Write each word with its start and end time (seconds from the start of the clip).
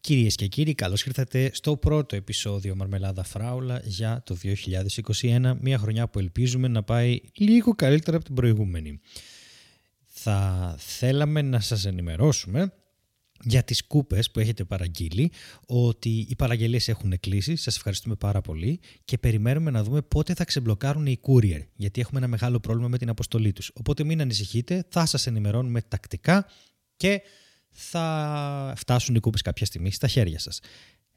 Κυρίες 0.00 0.34
και 0.34 0.46
κύριοι, 0.46 0.74
καλώς 0.74 1.04
ήρθατε 1.04 1.50
στο 1.52 1.76
πρώτο 1.76 2.16
επεισόδιο 2.16 2.76
Μαρμελάδα 2.76 3.24
Φράουλα 3.24 3.80
για 3.84 4.22
το 4.26 4.36
2021, 5.20 5.54
μια 5.60 5.78
χρονιά 5.78 6.08
που 6.08 6.18
ελπίζουμε 6.18 6.68
να 6.68 6.82
πάει 6.82 7.20
λίγο 7.34 7.74
καλύτερα 7.74 8.16
από 8.16 8.24
την 8.24 8.34
προηγούμενη. 8.34 9.00
Θα 10.06 10.74
θέλαμε 10.78 11.42
να 11.42 11.60
σας 11.60 11.84
ενημερώσουμε 11.84 12.72
για 13.42 13.62
τις 13.62 13.86
κούπες 13.86 14.30
που 14.30 14.40
έχετε 14.40 14.64
παραγγείλει 14.64 15.32
ότι 15.66 16.26
οι 16.28 16.36
παραγγελίες 16.36 16.88
έχουν 16.88 17.20
κλείσει, 17.20 17.56
σας 17.56 17.76
ευχαριστούμε 17.76 18.14
πάρα 18.14 18.40
πολύ 18.40 18.80
και 19.04 19.18
περιμένουμε 19.18 19.70
να 19.70 19.82
δούμε 19.82 20.02
πότε 20.02 20.34
θα 20.34 20.44
ξεμπλοκάρουν 20.44 21.06
οι 21.06 21.20
courier 21.22 21.66
γιατί 21.74 22.00
έχουμε 22.00 22.18
ένα 22.18 22.28
μεγάλο 22.28 22.60
πρόβλημα 22.60 22.88
με 22.88 22.98
την 22.98 23.08
αποστολή 23.08 23.52
τους. 23.52 23.70
Οπότε 23.74 24.04
μην 24.04 24.20
ανησυχείτε, 24.20 24.84
θα 24.88 25.06
σας 25.06 25.26
ενημερώνουμε 25.26 25.82
τακτικά 25.82 26.46
και 26.96 27.22
θα 27.70 28.72
φτάσουν 28.76 29.14
οι 29.14 29.20
κούπες 29.20 29.42
κάποια 29.42 29.66
στιγμή 29.66 29.90
στα 29.90 30.08
χέρια 30.08 30.38
σας. 30.38 30.60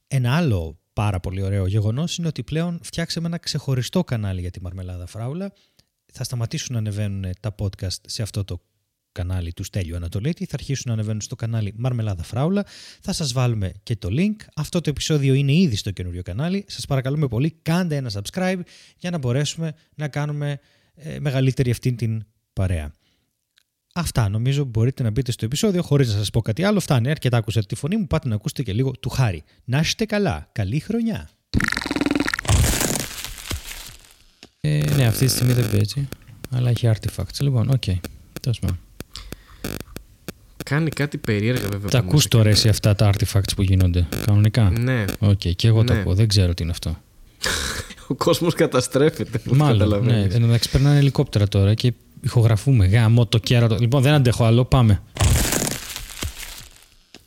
Ένα 0.08 0.36
άλλο 0.36 0.80
πάρα 0.94 1.20
πολύ 1.20 1.42
ωραίο 1.42 1.68
γεγονός 1.68 2.18
είναι 2.18 2.28
ότι 2.28 2.44
πλέον 2.44 2.80
φτιάξαμε 2.84 3.28
ένα 3.28 3.38
ξεχωριστό 3.38 4.04
κανάλι 4.04 4.42
για 4.42 4.52
τη 4.52 4.62
Μαρμελάδα 4.62 5.06
Φράουλα. 5.06 5.54
Θα 6.14 6.24
σταματήσουν 6.24 6.74
να 6.74 6.80
ανεβαίνουν 6.80 7.32
τα 7.40 7.56
podcast 7.60 7.98
σε 8.08 8.22
αυτό 8.22 8.44
το 8.44 8.62
κανάλι 9.12 9.54
του 9.54 9.64
Στέλιου 9.64 9.96
Ανατολίτη. 9.96 10.46
Θα 10.46 10.54
αρχίσουν 10.54 10.84
να 10.88 10.94
ανεβαίνουν 10.94 11.22
στο 11.22 11.36
κανάλι 11.36 11.74
Μαρμελάδα 11.78 12.24
Φράουλα. 12.24 12.66
Θα 13.02 13.14
σας 13.14 13.34
βάλουμε 13.34 13.72
και 13.84 13.96
το 13.96 14.10
link. 14.12 14.36
Αυτό 14.56 14.82
το 14.82 14.90
επεισόδιο 14.90 15.34
είναι 15.34 15.54
ήδη 15.54 15.76
στο 15.76 15.92
καινούριο 15.92 16.22
κανάλι. 16.22 16.66
Σας 16.68 16.86
παρακαλούμε 16.86 17.28
πολύ 17.28 17.52
κάντε 17.62 17.96
ένα 17.96 18.12
subscribe 18.14 18.60
για 18.98 19.10
να 19.10 19.18
μπορέσουμε 19.18 19.74
να 19.96 20.08
κάνουμε 20.08 20.60
ε, 20.96 21.20
μεγαλύτερη 21.20 21.72
αυτή 21.72 21.94
την 21.94 22.26
παρέα. 22.54 22.92
Αυτά 23.96 24.30
νομίζω 24.30 24.64
μπορείτε 24.64 25.04
να 25.04 25.10
μπείτε 25.10 25.32
στο 25.32 25.46
επεισόδιο 25.46 25.82
χωρίς 25.82 26.08
να 26.08 26.18
σας 26.18 26.30
πω 26.30 26.42
κάτι 26.42 26.64
άλλο. 26.64 26.80
Φτάνει, 26.80 27.10
αρκετά 27.10 27.38
ακούσατε 27.38 27.66
τη 27.66 27.76
φωνή 27.76 27.98
μου, 27.98 28.08
πάτε 28.08 28.28
να 28.28 28.36
ακούσετε 28.36 28.64
και 28.64 28.74
λίγο 28.74 28.92
του 28.92 29.10
Χάρη. 29.10 29.44
Να 29.64 29.80
είστε 29.80 30.06
καλά, 30.06 30.50
καλή 30.52 30.80
χρονιά. 30.80 31.30
Ε, 34.62 34.84
ναι, 34.96 35.06
αυτή 35.06 35.26
τη 35.26 35.32
στιγμή 35.32 35.54
δεν 35.54 35.72
παίζει, 35.72 36.08
αλλά 36.52 36.70
έχει 36.70 36.90
artifacts. 36.94 37.40
Λοιπόν, 37.40 37.70
OK, 37.70 37.84
okay. 37.86 37.96
τέλος 38.42 38.60
πάντων. 38.60 38.80
Κάνει 40.66 40.90
κάτι 40.90 41.18
περίεργα 41.18 41.68
βέβαια. 41.68 41.90
Τα 41.90 41.98
ακούς 41.98 42.28
τώρα 42.28 42.50
εσύ 42.50 42.70
αυτά 42.70 42.96
τα 42.96 43.10
artifacts 43.14 43.54
που 43.56 43.62
γίνονται, 43.62 44.08
κανονικά; 44.26 44.70
Ναι. 44.70 45.06
OK, 45.20 45.30
okay, 45.32 45.56
και 45.56 45.68
εγώ 45.68 45.84
Ναι. 45.84 45.94
το 45.94 45.94
ακούω, 46.00 46.14
δεν 46.16 46.28
ξέρω 46.28 46.54
τι 46.54 46.64
είναι 46.64 46.72
αυτό. 46.72 46.98
Ο 48.08 48.14
κόσμος 48.16 48.54
καταστρέφεται. 48.54 49.42
όπως 49.46 49.58
Μάλλον, 49.58 49.78
ναι. 49.78 49.84
καταλαβαίνεις. 49.84 50.34
Εν 50.34 50.42
τω 50.42 50.46
μεταξύ 50.46 50.70
περνάνε 50.70 50.98
ελικόπτερα 50.98 51.48
τώρα 51.48 51.74
και 51.74 51.94
ηχογραφούμε. 52.24 52.86
Γάμο 52.86 53.26
το 53.26 53.38
κέρατο. 53.38 53.78
Λοιπόν, 53.80 54.02
δεν 54.02 54.14
αντέχω 54.14 54.46
άλλο, 54.46 54.66
πάμε. 54.66 55.02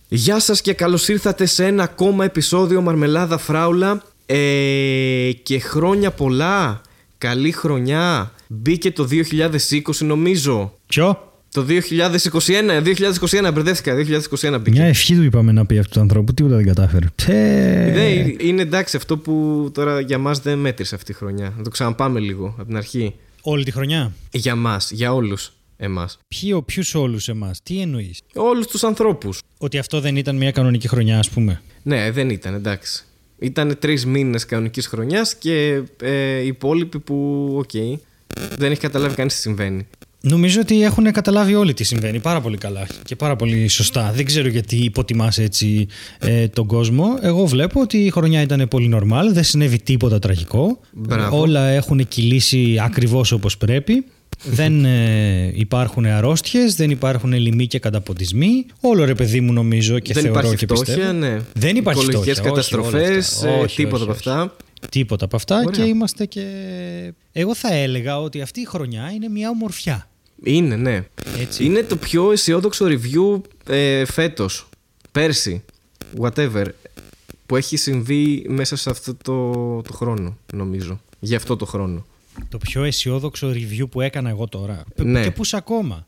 Γεια 0.09 0.41
σας 0.41 0.61
και 0.61 0.73
καλώς 0.73 1.09
ήρθατε 1.09 1.47
σε 1.47 1.67
ένα 1.67 1.83
ακόμα 1.83 2.25
επεισόδιο 2.25 2.81
Μαρμελάδα 2.81 3.39
Φράουλα 3.39 4.03
ε, 4.27 5.31
και 5.43 5.59
χρόνια 5.59 6.11
πολλά, 6.11 6.81
καλή 7.19 7.53
χρονιά, 7.53 8.33
μπήκε 8.47 8.93
το 8.93 9.09
2020 9.11 9.81
νομίζω. 10.01 10.73
Ποιο; 10.87 11.33
Το 11.53 11.67
2021, 11.69 13.49
2021 13.49 13.53
μπερδεύτηκα, 13.53 13.95
2021 13.95 14.59
μπήκε. 14.61 14.71
Μια 14.71 14.85
ευχή 14.85 15.15
του 15.15 15.23
είπαμε 15.23 15.53
να 15.53 15.67
πει 15.67 15.79
αυτού 15.79 15.93
του 15.93 16.01
ανθρώπου, 16.01 16.35
τίποτα 16.35 16.57
δεν 16.57 16.67
κατάφερε. 16.67 17.07
Ψε... 17.15 17.33
Ναι, 17.95 18.09
είναι 18.39 18.63
εντάξει 18.63 18.97
αυτό 18.97 19.19
που 19.19 19.69
τώρα 19.75 20.01
για 20.01 20.19
μας 20.19 20.39
δεν 20.39 20.59
μέτρησε 20.59 20.95
αυτή 20.95 21.11
η 21.13 21.15
χρονιά. 21.15 21.53
Να 21.57 21.63
το 21.63 21.71
ξαναπάμε 21.71 22.21
λίγο 22.21 22.55
από 22.59 22.67
την 22.67 22.77
αρχή. 22.77 23.15
Όλη 23.49 23.65
τη 23.65 23.71
χρονιά; 23.71 24.13
Για 24.31 24.55
μας, 24.55 24.91
για 24.91 25.15
όλους 25.15 25.53
εμάς. 25.77 26.19
Ποιο, 26.29 26.63
ποιους 26.63 26.95
όλους 26.95 27.29
εμάς, 27.29 27.63
τι 27.63 27.81
εννοείς; 27.81 28.21
Όλους 28.35 28.67
τους 28.67 28.85
ανθρώπους. 28.85 29.41
Ότι 29.59 29.79
αυτό 29.79 30.01
δεν 30.01 30.17
ήταν 30.17 30.37
μια 30.37 30.51
κανονική 30.51 30.89
χρονιά 30.89 31.19
ας 31.19 31.31
πούμε. 31.31 31.63
Ναι, 31.83 32.11
δεν 32.11 32.31
ήταν, 32.31 32.55
εντάξει. 32.55 33.05
Ήταν 33.39 33.79
τρεις 33.79 34.07
μήνες 34.07 34.47
κανονικής 34.47 34.87
χρονιάς 34.87 35.35
και 35.35 35.83
ε, 36.03 36.39
οι 36.39 36.47
υπόλοιποι 36.47 36.99
που, 36.99 37.47
οκ, 37.59 37.71
δεν 38.57 38.71
έχει 38.71 38.81
καταλάβει 38.81 39.15
κανείς 39.15 39.35
τι 39.35 39.41
συμβαίνει. 39.41 39.87
Νομίζω 40.29 40.61
ότι 40.61 40.83
έχουν 40.83 41.13
καταλάβει 41.13 41.55
όλοι 41.55 41.75
τι 41.75 41.85
συμβαίνει 41.85 42.19
πάρα 42.19 42.41
πολύ 42.41 42.57
καλά 42.57 42.87
και 43.05 43.17
πάρα 43.17 43.37
πολύ 43.37 43.69
σωστά. 43.69 44.13
Δεν 44.15 44.25
ξέρω 44.25 44.49
γιατί 44.49 44.77
υποτιμάς 44.77 45.39
έτσι 45.39 45.87
ε, 46.19 46.49
τον 46.49 46.67
κόσμο. 46.67 47.19
Εγώ 47.21 47.47
βλέπω 47.47 47.81
ότι 47.81 47.97
η 47.97 48.11
χρονιά 48.11 48.41
ήταν 48.41 48.69
πολύ 48.69 48.91
normal, 48.95 49.25
δεν 49.33 49.45
συνέβη 49.45 49.79
τίποτα 49.79 50.19
τραγικό. 50.19 50.81
Μπράβο. 50.93 51.41
Όλα 51.41 51.67
έχουν 51.67 52.09
κυλήσει 52.09 52.79
ακριβώς 52.83 53.33
όπως 53.33 53.57
πρέπει. 53.57 54.05
δεν 54.45 54.85
ε, 54.85 55.53
υπάρχουν 55.55 56.05
αρρώστιες, 56.07 56.75
δεν 56.75 56.91
υπάρχουν 56.91 57.33
λοιμοί 57.33 57.67
και 57.67 57.79
καταποντισμοί. 57.79 58.67
Όλο 58.81 59.05
ρε 59.05 59.15
παιδί 59.15 59.41
μου 59.41 59.53
νομίζω 59.53 59.99
και 59.99 60.13
δεν 60.13 60.23
θεωρώ 60.23 60.39
υπάρχει 60.39 60.57
και 60.57 60.67
φτώχεια, 60.67 60.95
πιστεύω. 60.95 61.13
ναι. 61.13 61.39
Δεν 61.55 61.77
υπάρχει 61.77 62.01
Οικολογικές 62.03 62.39
φτώχεια, 62.39 62.61
όχι, 62.61 62.75
όλα 62.77 62.83
καταστροφές, 62.89 63.33
αυτά. 63.33 63.49
ε, 63.49 63.59
Όχι, 63.63 63.77
τίποτα 63.77 63.95
όχι, 63.95 64.03
από 64.05 64.13
όχι. 64.13 64.29
αυτά. 64.29 64.57
Τίποτα 64.91 65.25
από 65.25 65.37
αυτά 65.37 65.57
Ωραία. 65.57 65.71
και 65.71 65.83
είμαστε 65.83 66.27
και... 66.27 66.43
Εγώ 67.33 67.55
θα 67.55 67.75
έλεγα 67.75 68.21
ότι 68.21 68.41
αυτή 68.41 68.61
η 68.61 68.65
χρονιά 68.65 69.11
είναι 69.15 69.29
μια 69.29 69.49
ομορφιά. 69.51 70.09
Είναι, 70.43 70.77
ναι. 70.77 71.05
Έτσι. 71.39 71.65
Είναι 71.65 71.83
το 71.83 71.97
πιο 71.97 72.33
αισιόδοξο 72.33 72.87
review 72.89 73.41
ε, 73.67 74.05
φέτος. 74.05 74.69
Πέρσι. 75.13 75.65
Whatever. 76.21 76.67
Που 77.47 77.57
έχει 77.57 77.77
συμβεί 77.77 78.47
μέσα 78.49 78.77
σε 78.77 78.91
αυτό 78.91 79.15
το, 79.15 79.53
το 79.83 79.93
χρόνο, 79.93 80.37
νομίζω. 80.55 81.01
Για 81.19 81.37
αυτό 81.37 81.57
το 81.57 81.67
χρόνο. 81.67 82.07
Το 82.49 82.59
πιο 82.59 82.83
αισιόδοξο 82.83 83.51
review 83.51 83.91
που 83.91 84.01
έκανα 84.01 84.29
εγώ 84.29 84.49
τώρα. 84.49 84.85
Ναι. 84.97 85.23
Και 85.23 85.31
πού 85.31 85.43
ακόμα. 85.53 86.07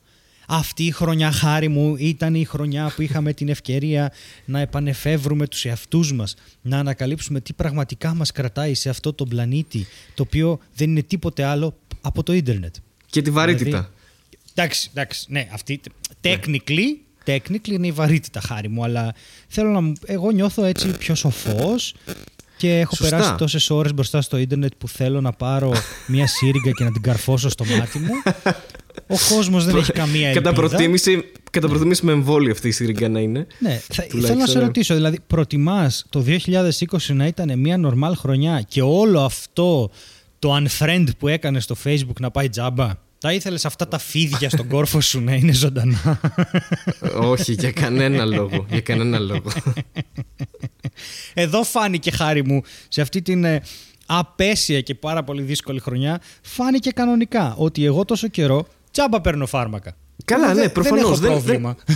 Αυτή 0.51 0.85
η 0.85 0.91
χρονιά 0.91 1.33
χάρη 1.33 1.69
μου 1.69 1.95
ήταν 1.99 2.35
η 2.35 2.45
χρονιά 2.45 2.93
που 2.97 3.03
είχαμε 3.03 3.33
την 3.33 3.49
ευκαιρία 3.49 4.13
να 4.45 4.61
επανεφεύρουμε 4.61 5.47
τους 5.47 5.65
εαυτούς 5.65 6.13
μας, 6.13 6.35
να 6.63 6.79
ανακαλύψουμε 6.79 7.41
τι 7.41 7.53
πραγματικά 7.53 8.15
μας 8.15 8.33
κρατάει 8.33 8.75
σε 8.75 8.89
αυτό 8.89 9.13
το 9.13 9.25
πλανήτη, 9.25 9.87
το 10.15 10.23
οποίο 10.23 10.59
δεν 10.75 10.91
είναι 10.91 11.03
τίποτε 11.03 11.45
άλλο 11.45 11.75
από 12.01 12.23
το 12.23 12.33
ίντερνετ. 12.33 12.75
Και 13.07 13.23
τη 13.23 13.31
βαρύτητα. 13.31 13.65
Δηλαδή, 13.65 13.89
εντάξει, 14.59 14.91
εντάξει, 14.95 15.27
ναι, 15.29 15.49
αυτή. 15.53 15.81
Technically, 16.23 16.89
technically 17.25 17.69
είναι 17.69 17.87
η 17.87 17.93
βαρύτητα 17.93 18.41
χάρη 18.41 18.69
μου, 18.69 18.85
αλλά 18.85 19.15
θέλω 19.49 19.71
να 19.71 19.81
μου. 19.81 19.93
Εγώ 20.07 20.31
νιώθω 20.31 20.65
έτσι 20.65 20.89
πιο 20.89 21.15
σοφός 21.15 21.95
και 22.57 22.79
έχω 22.79 22.95
Σωστά. 22.95 23.17
περάσει 23.17 23.35
τόσες 23.35 23.71
ώρες 23.71 23.95
μπροστά 23.95 24.21
στο 24.23 24.37
ίντερνετ 24.37 24.73
που 24.79 24.89
θέλω 24.89 25.21
να 25.21 25.33
πάρω 25.33 25.73
μια 26.07 26.27
σύριγγα 26.27 26.71
και 26.71 26.85
να 26.85 26.93
την 26.93 27.03
καρφώσω 27.03 27.49
στο 27.49 27.65
μάτι 27.65 27.99
μου. 27.99 28.13
Ο 29.07 29.17
κόσμος 29.35 29.65
δεν 29.65 29.77
έχει 29.77 29.93
καμία 29.93 30.29
ελπίδα. 30.29 30.51
Κατά 30.51 30.61
προτίμηση, 30.61 31.33
κατά 31.51 31.69
προτίμηση 31.69 32.05
με 32.05 32.13
εμβόλιο 32.13 32.53
αυτή 32.53 32.69
η 32.69 32.71
σύριγγα 32.71 33.09
να 33.09 33.21
είναι. 33.21 33.47
Ναι, 33.59 33.81
θα, 33.89 34.03
Τουλάχιστον, 34.03 34.21
θέλω 34.21 34.39
να 34.39 34.47
σε 34.47 34.59
ναι. 34.59 34.65
ρωτήσω, 34.65 34.95
δηλαδή, 34.95 35.19
προτιμάς 35.27 36.07
το 36.09 36.25
2020 36.27 36.99
να 37.07 37.27
ήταν 37.27 37.59
μια 37.59 37.81
normal 37.85 38.13
χρονιά 38.17 38.65
και 38.69 38.83
όλο 38.83 39.21
αυτό 39.21 39.91
το 40.39 40.57
unfriend 40.57 41.07
που 41.19 41.29
έκανε 41.29 41.61
στο 41.61 41.77
facebook 41.85 42.21
να 42.21 42.31
πάει 42.31 42.49
τζάμπα; 42.49 42.91
Θα 43.21 43.33
ήθελες 43.33 43.65
αυτά 43.65 43.89
τα 43.89 43.99
φίδια 43.99 44.51
στον 44.51 44.69
κόρφο 44.69 45.01
σου 45.01 45.21
να 45.21 45.35
είναι 45.35 45.53
ζωντανά; 45.53 46.21
Όχι, 47.21 47.53
για 47.53 47.73
κανένα 47.73 48.25
λόγο. 48.25 48.67
Για 48.71 48.81
κανένα 48.81 49.19
λόγο. 49.19 49.51
Εδώ 51.35 51.63
φάνηκε 51.63 52.11
χάρη 52.11 52.45
μου 52.45 52.63
σε 52.89 53.01
αυτή 53.01 53.23
την 53.23 53.45
ε, 53.45 53.63
απέσια 54.07 54.81
και 54.81 54.95
πάρα 54.95 55.25
πολύ 55.25 55.43
δύσκολη 55.43 55.81
χρονιά. 55.81 56.21
Φάνηκε 56.43 56.91
κανονικά 56.91 57.55
ότι 57.59 57.85
εγώ 57.85 58.05
τόσο 58.05 58.29
καιρό 58.29 58.67
τζάμπα 58.91 59.21
παίρνω 59.21 59.47
φάρμακα. 59.47 59.97
Καλά, 60.25 60.45
Εγώ 60.45 60.55
ναι, 60.55 60.61
δεν- 60.61 60.73
προφανώς. 60.73 61.21
Δεν 61.21 61.31
έχω 61.31 61.41
Δεν- 61.41 61.45
πρόβλημα. 61.61 61.77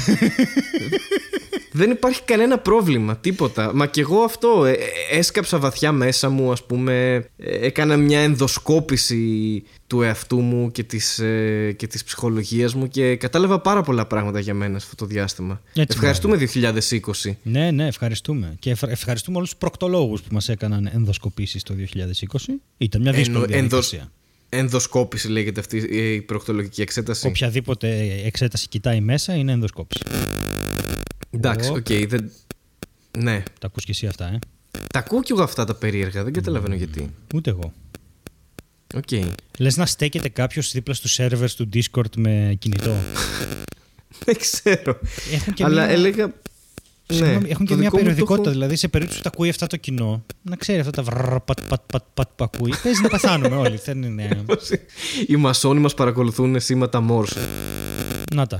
Δεν 1.74 1.90
υπάρχει 1.90 2.22
κανένα 2.24 2.58
πρόβλημα, 2.58 3.16
τίποτα. 3.16 3.74
Μα 3.74 3.86
και 3.86 4.00
εγώ 4.00 4.20
αυτό 4.22 4.64
ε, 4.64 4.70
ε, 4.72 4.76
έσκαψα 5.18 5.58
βαθιά 5.58 5.92
μέσα 5.92 6.28
μου, 6.28 6.52
ας 6.52 6.64
πούμε, 6.66 7.14
ε, 7.36 7.66
έκανα 7.66 7.96
μια 7.96 8.20
ενδοσκόπηση 8.20 9.62
του 9.86 10.02
εαυτού 10.02 10.40
μου 10.40 10.70
και 10.70 10.82
της, 10.82 11.18
ε, 11.18 11.72
και 11.76 11.86
της 11.86 12.04
ψυχολογίας 12.04 12.74
μου 12.74 12.88
και 12.88 13.16
κατάλαβα 13.16 13.60
πάρα 13.60 13.82
πολλά 13.82 14.06
πράγματα 14.06 14.40
για 14.40 14.54
μένα 14.54 14.78
σε 14.78 14.84
αυτό 14.90 15.04
το 15.04 15.10
διάστημα. 15.12 15.60
Έτσι, 15.74 15.96
Ευχαριστούμε 15.98 16.36
2020. 16.36 17.38
Ναι, 17.42 17.70
ναι, 17.70 17.86
ευχαριστούμε. 17.86 18.54
Και 18.58 18.70
ευχα- 18.70 18.90
ευχαριστούμε 18.90 19.36
όλους 19.36 19.48
τους 19.50 19.58
προκτολόγους 19.58 20.20
που 20.22 20.28
μας 20.34 20.48
έκαναν 20.48 20.90
ενδοσκοπήσεις 20.94 21.62
το 21.62 21.74
2020. 21.74 22.60
Ήταν 22.78 23.00
μια 23.00 23.12
δύσκολη 23.12 23.42
Εννο- 23.42 23.56
ενδος- 23.58 23.88
διαδικασία. 23.90 24.12
Ενδοσκόπηση 24.54 25.28
λέγεται 25.28 25.60
αυτή 25.60 25.76
η 25.76 26.20
προκτολογική 26.20 26.80
εξέταση. 26.82 27.26
Οποιαδήποτε 27.26 28.20
εξέταση 28.24 28.68
κοιτάει 28.68 29.00
μέσα 29.00 29.34
είναι 29.34 29.52
ενδοσκόπηση. 29.52 30.02
Εντάξει, 31.30 31.70
Ω. 31.70 31.72
οκ, 31.74 31.86
δεν... 32.08 32.30
Ναι. 33.18 33.42
Τα 33.60 33.66
ακούς 33.66 33.84
και 33.84 33.90
εσύ 33.90 34.06
αυτά, 34.06 34.26
ε; 34.26 34.38
Τα 34.92 34.98
ακούω 34.98 35.22
κι 35.22 35.32
εγώ 35.32 35.42
αυτά 35.42 35.64
τα 35.64 35.74
περίεργα, 35.74 36.24
δεν 36.24 36.32
καταλαβαίνω 36.32 36.74
γιατί. 36.74 37.10
Ούτε 37.34 37.50
εγώ. 37.50 37.72
Οκ. 38.94 39.08
Λες 39.58 39.76
να 39.76 39.86
στέκεται 39.86 40.28
κάποιος 40.28 40.72
δίπλα 40.72 40.94
στους 40.94 41.18
servers 41.20 41.50
του 41.56 41.68
Discord 41.72 42.16
με 42.16 42.56
κινητό; 42.58 42.94
Δεν 44.24 44.36
ξέρω. 44.38 44.98
Έχουν 45.32 45.52
και 45.54 45.64
Αλλά 45.64 45.84
μία- 45.84 45.92
έλεγα. 45.94 46.32
Συγγνώμη, 47.06 47.42
ναι, 47.42 47.48
έχουν 47.48 47.66
και 47.66 47.72
το 47.72 47.78
μια 47.78 47.84
δικό 47.84 47.84
μου 47.84 47.90
το 47.90 47.96
περιοδικότητα. 47.96 48.42
έχω- 48.42 48.50
Δηλαδή, 48.50 48.76
σε 48.76 48.88
περίπτωση 48.88 49.18
που 49.18 49.24
τα 49.24 49.30
ακούει 49.34 49.48
αυτά 49.48 49.66
το 49.66 49.76
κοινό, 49.76 50.24
να 50.42 50.56
ξέρει 50.56 50.78
αυτά 50.78 50.90
τα 50.90 51.02
βρρρ, 51.02 51.40
πατ, 51.40 51.60
πατ, 51.68 51.80
πατ, 51.92 52.02
πατ, 52.14 52.28
που 52.36 52.44
ακούει. 52.44 52.72
Παίζει 52.82 53.02
να 53.02 53.08
πεθάνουμε 53.08 53.56
όλοι. 53.56 53.80
Δεν 53.84 54.02
είναι. 54.02 54.44
Οι 55.26 55.36
μασόνοι 55.36 55.80
μας 55.80 55.94
παρακολουθούν 55.94 56.60
σήματα 56.60 57.04
Morse. 57.10 57.36
Να 58.34 58.46
τα. 58.46 58.58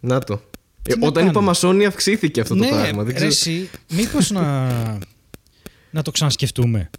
Να 0.00 0.18
το. 0.18 0.40
Ε, 0.82 0.94
να 0.96 1.06
όταν 1.06 1.22
είπα 1.24 1.32
κάνω. 1.32 1.46
Μασόνη 1.46 1.84
αυξήθηκε 1.86 2.40
αυτό 2.40 2.54
ναι, 2.54 2.68
το 2.68 2.74
πράγμα. 2.74 3.02
Δεν 3.02 3.06
ρε, 3.06 3.12
ξέρω. 3.12 3.26
εσύ, 3.28 3.70
μήπως 3.92 4.30
να, 4.30 4.66
να 5.90 6.02
το 6.02 6.10
ξανασκεφτούμε. 6.10 6.90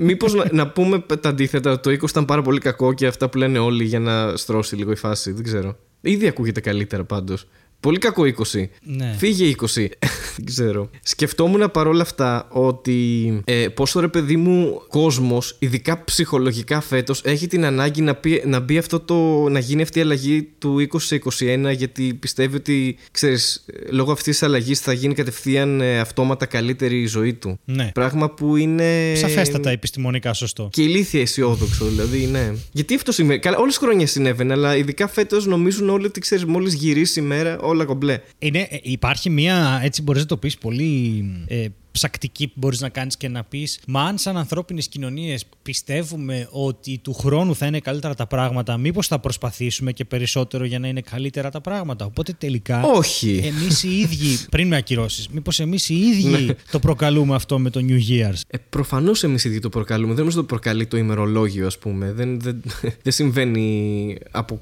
Μήπως 0.00 0.34
να, 0.34 0.44
να 0.52 0.68
πούμε 0.68 0.98
τα 1.20 1.28
αντίθετα, 1.28 1.70
ότι 1.72 1.82
το 1.82 2.04
20 2.06 2.08
ήταν 2.10 2.24
πάρα 2.24 2.42
πολύ 2.42 2.58
κακό 2.60 2.92
και 2.92 3.06
αυτά 3.06 3.28
που 3.28 3.38
λένε 3.38 3.58
όλοι 3.58 3.84
για 3.84 4.00
να 4.00 4.36
στρώσει 4.36 4.76
λίγο 4.76 4.90
η 4.90 4.96
φάση. 4.96 5.32
Δεν 5.32 5.44
ξέρω. 5.44 5.76
Ήδη 6.00 6.26
ακούγεται 6.26 6.60
καλύτερα 6.60 7.04
πάντως. 7.04 7.46
Πολύ 7.80 7.98
κακό 7.98 8.22
20. 8.52 8.64
Ναι. 8.82 9.14
Φύγε 9.18 9.54
20. 9.58 9.64
Δεν 10.36 10.44
ξέρω. 10.44 10.90
Σκεφτόμουν 11.02 11.70
παρόλα 11.70 12.02
αυτά 12.02 12.48
ότι 12.50 13.40
ε, 13.44 13.68
πόσο 13.68 14.00
ρε 14.00 14.08
παιδί 14.08 14.36
μου 14.36 14.82
κόσμος, 14.88 15.56
ειδικά 15.58 16.04
ψυχολογικά 16.04 16.80
φέτος, 16.80 17.20
έχει 17.24 17.46
την 17.46 17.64
ανάγκη 17.64 18.02
να, 18.02 18.14
πει, 18.14 18.42
να 18.46 18.60
μπει 18.60 18.78
αυτό 18.78 19.00
το. 19.00 19.48
να 19.48 19.58
γίνει 19.58 19.82
αυτή 19.82 19.98
η 19.98 20.02
αλλαγή 20.02 20.42
του 20.58 20.86
20 20.92 21.00
σε 21.00 21.22
21, 21.38 21.72
γιατί 21.76 22.14
πιστεύει 22.14 22.56
ότι, 22.56 22.98
ξέρεις, 23.10 23.64
λόγω 23.90 24.12
αυτής 24.12 24.38
της 24.38 24.42
αλλαγής 24.42 24.80
θα 24.80 24.92
γίνει 24.92 25.14
κατευθείαν 25.14 25.80
ε, 25.80 25.98
αυτόματα 25.98 26.46
καλύτερη 26.46 27.00
η 27.00 27.06
ζωή 27.06 27.34
του. 27.34 27.58
Ναι. 27.64 27.90
Πράγμα 27.94 28.30
που 28.30 28.56
είναι. 28.56 29.12
Σαφέστατα 29.14 29.70
επιστημονικά 29.70 30.32
σωστό. 30.32 30.68
Και 30.72 30.82
ηλίθια 30.82 31.20
αισιόδοξο, 31.20 31.84
δηλαδή, 31.84 32.26
ναι. 32.26 32.52
Γιατί 32.72 32.94
αυτό 32.94 33.12
συμβαίνει. 33.12 33.38
Καλά, 33.38 33.58
όλες 33.58 33.78
τι 33.78 33.84
χρονιές 33.84 34.10
συνέβαινε, 34.10 34.52
αλλά 34.52 34.76
ειδικά 34.76 35.08
φέτος 35.08 35.46
νομίζουν 35.46 35.88
όλοι 35.88 36.06
ότι 36.06 36.20
ξέρεις, 36.20 36.44
μόλις 36.44 36.74
γυρίσει 36.74 37.20
η 37.20 37.22
μέρα, 37.22 37.58
όλα 37.70 37.84
κομπλέ. 37.84 38.20
Είναι, 38.38 38.58
ε, 38.70 38.78
υπάρχει 38.82 39.30
μια, 39.30 39.80
έτσι 39.82 40.02
μπορείς 40.02 40.20
να 40.20 40.28
το 40.28 40.36
πεις, 40.36 40.58
πολύ 40.58 41.24
ε, 41.46 41.66
ψακτική 41.92 42.46
που 42.46 42.52
μπορείς 42.56 42.80
να 42.80 42.88
κάνεις 42.88 43.16
και 43.16 43.28
να 43.28 43.44
πεις 43.44 43.80
«Μα 43.86 44.02
αν 44.02 44.18
σαν 44.18 44.36
ανθρώπινες 44.36 44.88
κοινωνίες 44.88 45.44
πιστεύουμε 45.62 46.48
ότι 46.50 46.98
του 46.98 47.14
χρόνου 47.14 47.54
θα 47.56 47.66
είναι 47.66 47.80
καλύτερα 47.80 48.14
τα 48.14 48.26
πράγματα, 48.26 48.76
μήπως 48.76 49.06
θα 49.06 49.18
προσπαθήσουμε 49.18 49.92
και 49.92 50.04
περισσότερο 50.04 50.64
για 50.64 50.78
να 50.78 50.88
είναι 50.88 51.00
καλύτερα 51.00 51.50
τα 51.50 51.60
πράγματα». 51.60 52.04
Οπότε 52.04 52.32
τελικά 52.32 52.82
Όχι. 52.82 53.40
εμείς 53.44 53.82
οι 53.82 53.98
ίδιοι, 53.98 54.38
πριν 54.50 54.68
με 54.68 54.76
ακυρώσεις, 54.76 55.28
μήπως 55.28 55.60
εμείς 55.60 55.88
οι 55.88 55.94
ίδιοι 55.94 56.54
το 56.70 56.78
προκαλούμε 56.78 57.34
αυτό 57.34 57.58
με 57.58 57.70
το 57.70 57.80
New 57.88 57.98
Year's; 58.08 58.40
Ε, 58.48 58.58
Προφανώς 58.70 59.22
εμείς 59.22 59.44
οι 59.44 59.48
ίδιοι 59.48 59.58
το 59.58 59.68
προκαλούμε. 59.68 60.08
Δεν 60.08 60.18
νομίζω 60.18 60.38
ότι 60.38 60.48
το 60.48 60.54
προκαλεί 60.54 60.86
το 60.86 60.96
ημερολόγιο, 60.96 61.66
ας 61.66 61.78
πούμε. 61.78 62.12
Δεν, 62.12 62.40
δεν, 62.40 62.62
δεν 63.04 63.12
συμβαίνει 63.12 64.16
από. 64.30 64.60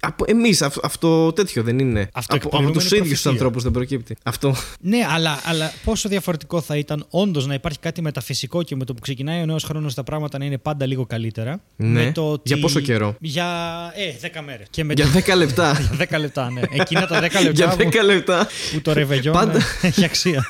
Από 0.00 0.24
εμείς 0.28 0.62
αυτό 0.62 1.32
τέτοιο 1.32 1.62
δεν 1.62 1.78
είναι. 1.78 2.00
από, 2.00 2.08
από 2.10 2.18
Αυτοεκπληρούμενη 2.18 2.72
τους 2.72 2.84
ίδιους 2.84 2.98
τους 2.98 3.06
προφητεία. 3.08 3.30
ανθρώπους 3.30 3.62
δεν 3.62 3.72
προκύπτει. 3.72 4.16
Αυτό. 4.22 4.54
Ναι, 4.80 4.98
αλλά, 5.14 5.40
αλλά 5.44 5.72
πόσο 5.84 6.08
διαφορετικό 6.08 6.60
θα 6.60 6.76
ήταν 6.76 7.06
όντως 7.10 7.46
να 7.46 7.54
υπάρχει 7.54 7.78
κάτι 7.78 8.02
μεταφυσικό 8.02 8.62
και 8.62 8.76
με 8.76 8.84
το 8.84 8.94
που 8.94 9.00
ξεκινάει 9.00 9.42
ο 9.42 9.46
νέος 9.46 9.64
χρόνος 9.64 9.94
τα 9.94 10.02
πράγματα 10.02 10.38
να 10.38 10.44
είναι 10.44 10.58
πάντα 10.58 10.86
λίγο 10.86 11.06
καλύτερα. 11.06 11.60
Ναι. 11.76 12.04
Με 12.04 12.12
το 12.12 12.30
ότι... 12.30 12.42
Για 12.44 12.58
πόσο 12.58 12.80
καιρό; 12.80 13.16
Για 13.20 13.46
ε, 14.22 14.28
10 14.38 14.40
μέρες. 14.44 14.66
Και 14.70 14.84
με 14.84 14.92
Για 14.92 15.06
10 15.26 15.36
λεπτά. 15.36 15.78
Για 15.96 16.18
10 16.18 16.20
λεπτά, 16.20 16.50
ναι. 16.50 16.60
Εκείνα 16.70 17.06
τα 17.06 17.18
10 17.18 17.20
λεπτά 17.22 17.40
Για 17.50 17.74
10 17.76 17.76
που, 17.76 18.04
λεπτά. 18.06 18.46
που 18.72 18.80
το 18.80 18.92
ρεβεγιόν 18.92 19.34
Πάντα. 19.34 19.58
έχει 19.82 20.04
αξία. 20.04 20.44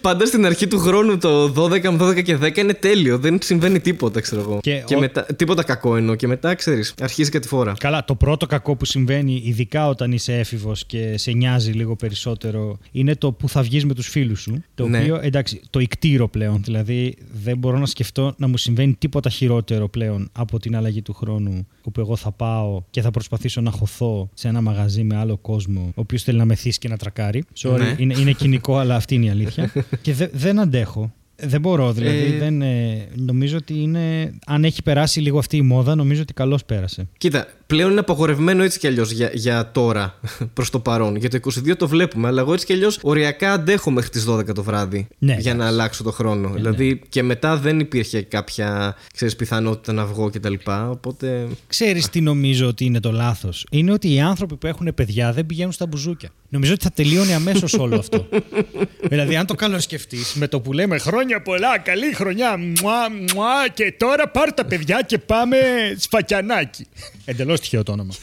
Πάντα 0.00 0.26
στην 0.26 0.46
αρχή 0.46 0.66
του 0.66 0.78
χρόνου 0.78 1.18
το 1.18 1.44
12 1.64 1.82
με 1.90 1.96
12 2.08 2.22
και 2.22 2.36
10 2.42 2.56
είναι 2.56 2.74
τέλειο. 2.74 3.18
Δεν 3.18 3.38
συμβαίνει 3.42 3.80
τίποτα, 3.80 4.20
ξέρω 4.20 4.40
εγώ. 4.40 4.58
Και 4.62 4.82
Και, 4.86 4.94
ο- 4.94 4.98
μετά, 4.98 5.26
τίποτα 5.36 5.62
κακό 5.62 5.96
εννοώ. 5.96 6.14
Και 6.14 6.26
μετά, 6.26 6.54
ξέρεις, 6.54 6.94
αρχίζει 7.00 7.30
κάτι 7.30 7.48
φορά. 7.48 7.72
Καλά, 7.78 8.04
το 8.04 8.14
πρώτο 8.16 8.46
κακό 8.46 8.76
που 8.76 8.84
συμβαίνει, 8.84 9.42
ειδικά 9.44 9.88
όταν 9.88 10.12
είσαι 10.12 10.38
έφηβος 10.38 10.86
και 10.86 11.14
σε 11.18 11.30
νοιάζει 11.32 11.72
λίγο 11.72 11.96
περισσότερο, 11.96 12.78
είναι 12.92 13.14
το 13.14 13.32
που 13.32 13.48
θα 13.48 13.62
βγεις 13.62 13.84
με 13.84 13.94
τους 13.94 14.08
φίλους 14.08 14.40
σου. 14.40 14.62
Το 14.74 14.88
Ναι. 14.88 14.98
οποίο, 14.98 15.18
εντάξει, 15.22 15.60
το 15.70 15.80
ικτήρο 15.80 16.28
πλέον. 16.28 16.60
Δηλαδή, 16.64 17.14
δεν 17.42 17.58
μπορώ 17.58 17.78
να 17.78 17.86
σκεφτώ 17.86 18.34
να 18.38 18.48
μου 18.48 18.56
συμβαίνει 18.56 18.94
τίποτα 18.98 19.30
χειρότερο 19.30 19.88
πλέον 19.88 20.28
από 20.32 20.58
την 20.58 20.76
αλλαγή 20.76 21.02
του 21.02 21.12
χρόνου. 21.12 21.66
Όπου 21.82 22.00
εγώ 22.00 22.16
θα 22.16 22.32
πάω 22.32 22.82
και 22.90 23.00
θα 23.00 23.10
προσπαθήσω 23.10 23.60
να 23.60 23.70
χωθώ 23.70 24.28
σε 24.34 24.48
ένα 24.48 24.60
μαγαζί 24.60 25.02
με 25.02 25.16
άλλο 25.16 25.36
κόσμο, 25.36 25.80
ο 25.88 26.00
οποίος 26.00 26.22
θέλει 26.22 26.38
να 26.38 26.44
μεθύσει 26.44 26.78
και 26.78 26.88
να 26.88 26.96
τρακάρει. 26.96 27.44
Sorry, 27.62 27.78
Ναι. 27.78 27.94
είναι, 27.98 28.14
είναι 28.18 28.32
κοινικό, 28.32 28.76
αλλά 28.76 28.94
αυτή 28.96 29.14
είναι 29.14 29.24
η 29.26 29.30
αλήθεια. 29.30 29.72
και 30.02 30.12
δε- 30.14 30.28
δεν 30.32 30.58
αντέχω. 30.60 31.12
Δεν 31.42 31.60
μπορώ, 31.60 31.92
δηλαδή. 31.92 32.18
Ε, 32.34 32.38
δεν, 32.38 32.62
ε, 32.62 33.06
νομίζω 33.14 33.56
ότι 33.56 33.74
είναι. 33.80 34.34
Αν 34.46 34.64
έχει 34.64 34.82
περάσει 34.82 35.20
λίγο 35.20 35.38
αυτή 35.38 35.56
η 35.56 35.62
μόδα, 35.62 35.94
νομίζω 35.94 36.22
ότι 36.22 36.32
καλώς 36.32 36.64
πέρασε. 36.64 37.08
Κοίτα, 37.18 37.46
πλέον 37.66 37.90
είναι 37.90 38.00
απαγορευμένο 38.00 38.62
έτσι 38.62 38.78
κι 38.78 38.86
αλλιώς 38.86 39.10
για, 39.10 39.30
για 39.32 39.70
τώρα, 39.72 40.18
προς 40.54 40.70
το 40.70 40.78
παρόν. 40.80 41.16
Για 41.16 41.30
το 41.30 41.38
22 41.68 41.76
το 41.76 41.88
βλέπουμε, 41.88 42.28
αλλά 42.28 42.40
εγώ 42.40 42.52
έτσι 42.52 42.66
κι 42.66 42.72
αλλιώς 42.72 42.98
οριακά 43.02 43.52
αντέχω 43.52 43.90
μέχρι 43.90 44.10
τις 44.10 44.24
12 44.28 44.54
το 44.54 44.62
βράδυ 44.62 45.06
Ναι, 45.18 45.36
για 45.38 45.54
να 45.54 45.62
εντάξει. 45.62 45.72
αλλάξω 45.74 46.02
το 46.02 46.12
χρόνο. 46.12 46.48
δηλαδή 46.54 47.02
και 47.08 47.22
μετά 47.22 47.56
δεν 47.56 47.80
υπήρχε 47.80 48.22
κάποια 48.22 48.96
ξέρεις, 49.14 49.36
πιθανότητα 49.36 49.92
να 49.92 50.04
βγω 50.06 50.30
κτλ. 50.30 50.54
Οπότε. 50.88 51.46
Ξέρεις 51.66 52.08
τι 52.08 52.20
νομίζω 52.20 52.66
ότι 52.66 52.84
είναι 52.84 53.00
το 53.00 53.12
λάθος; 53.12 53.66
Είναι 53.70 53.92
ότι 53.92 54.12
οι 54.14 54.20
άνθρωποι 54.20 54.56
που 54.56 54.66
έχουν 54.66 54.94
παιδιά 54.94 55.32
δεν 55.32 55.46
πηγαίνουν 55.46 55.72
στα 55.72 55.86
μπουζούκια. 55.86 56.28
Νομίζω 56.48 56.72
ότι 56.72 56.82
θα 56.84 56.90
τελείωνε 56.90 57.34
αμέσως 57.34 57.72
όλο 57.74 57.96
αυτό. 57.98 58.28
δηλαδή, 59.10 59.36
αν 59.36 59.46
το 59.46 59.54
καλοσκεφτείς, 59.54 60.16
με 60.34 60.48
το 60.48 60.60
που 60.60 60.72
λέμε 60.72 60.98
χρόνια 60.98 61.42
πολλά, 61.42 61.78
καλή 61.78 62.14
χρονιά, 62.14 62.56
μουά, 62.56 63.10
μουά, 63.34 63.68
και 63.74 63.94
τώρα 63.98 64.28
πάρ 64.28 64.52
τα 64.52 64.64
παιδιά 64.64 65.02
και 65.06 65.18
πάμε 65.18 65.56
σφακιανάκι. 65.98 66.86
Εντελώς 67.24 67.55
τυχαίο 67.58 67.82
το 67.82 67.92
όνομα. 67.92 68.14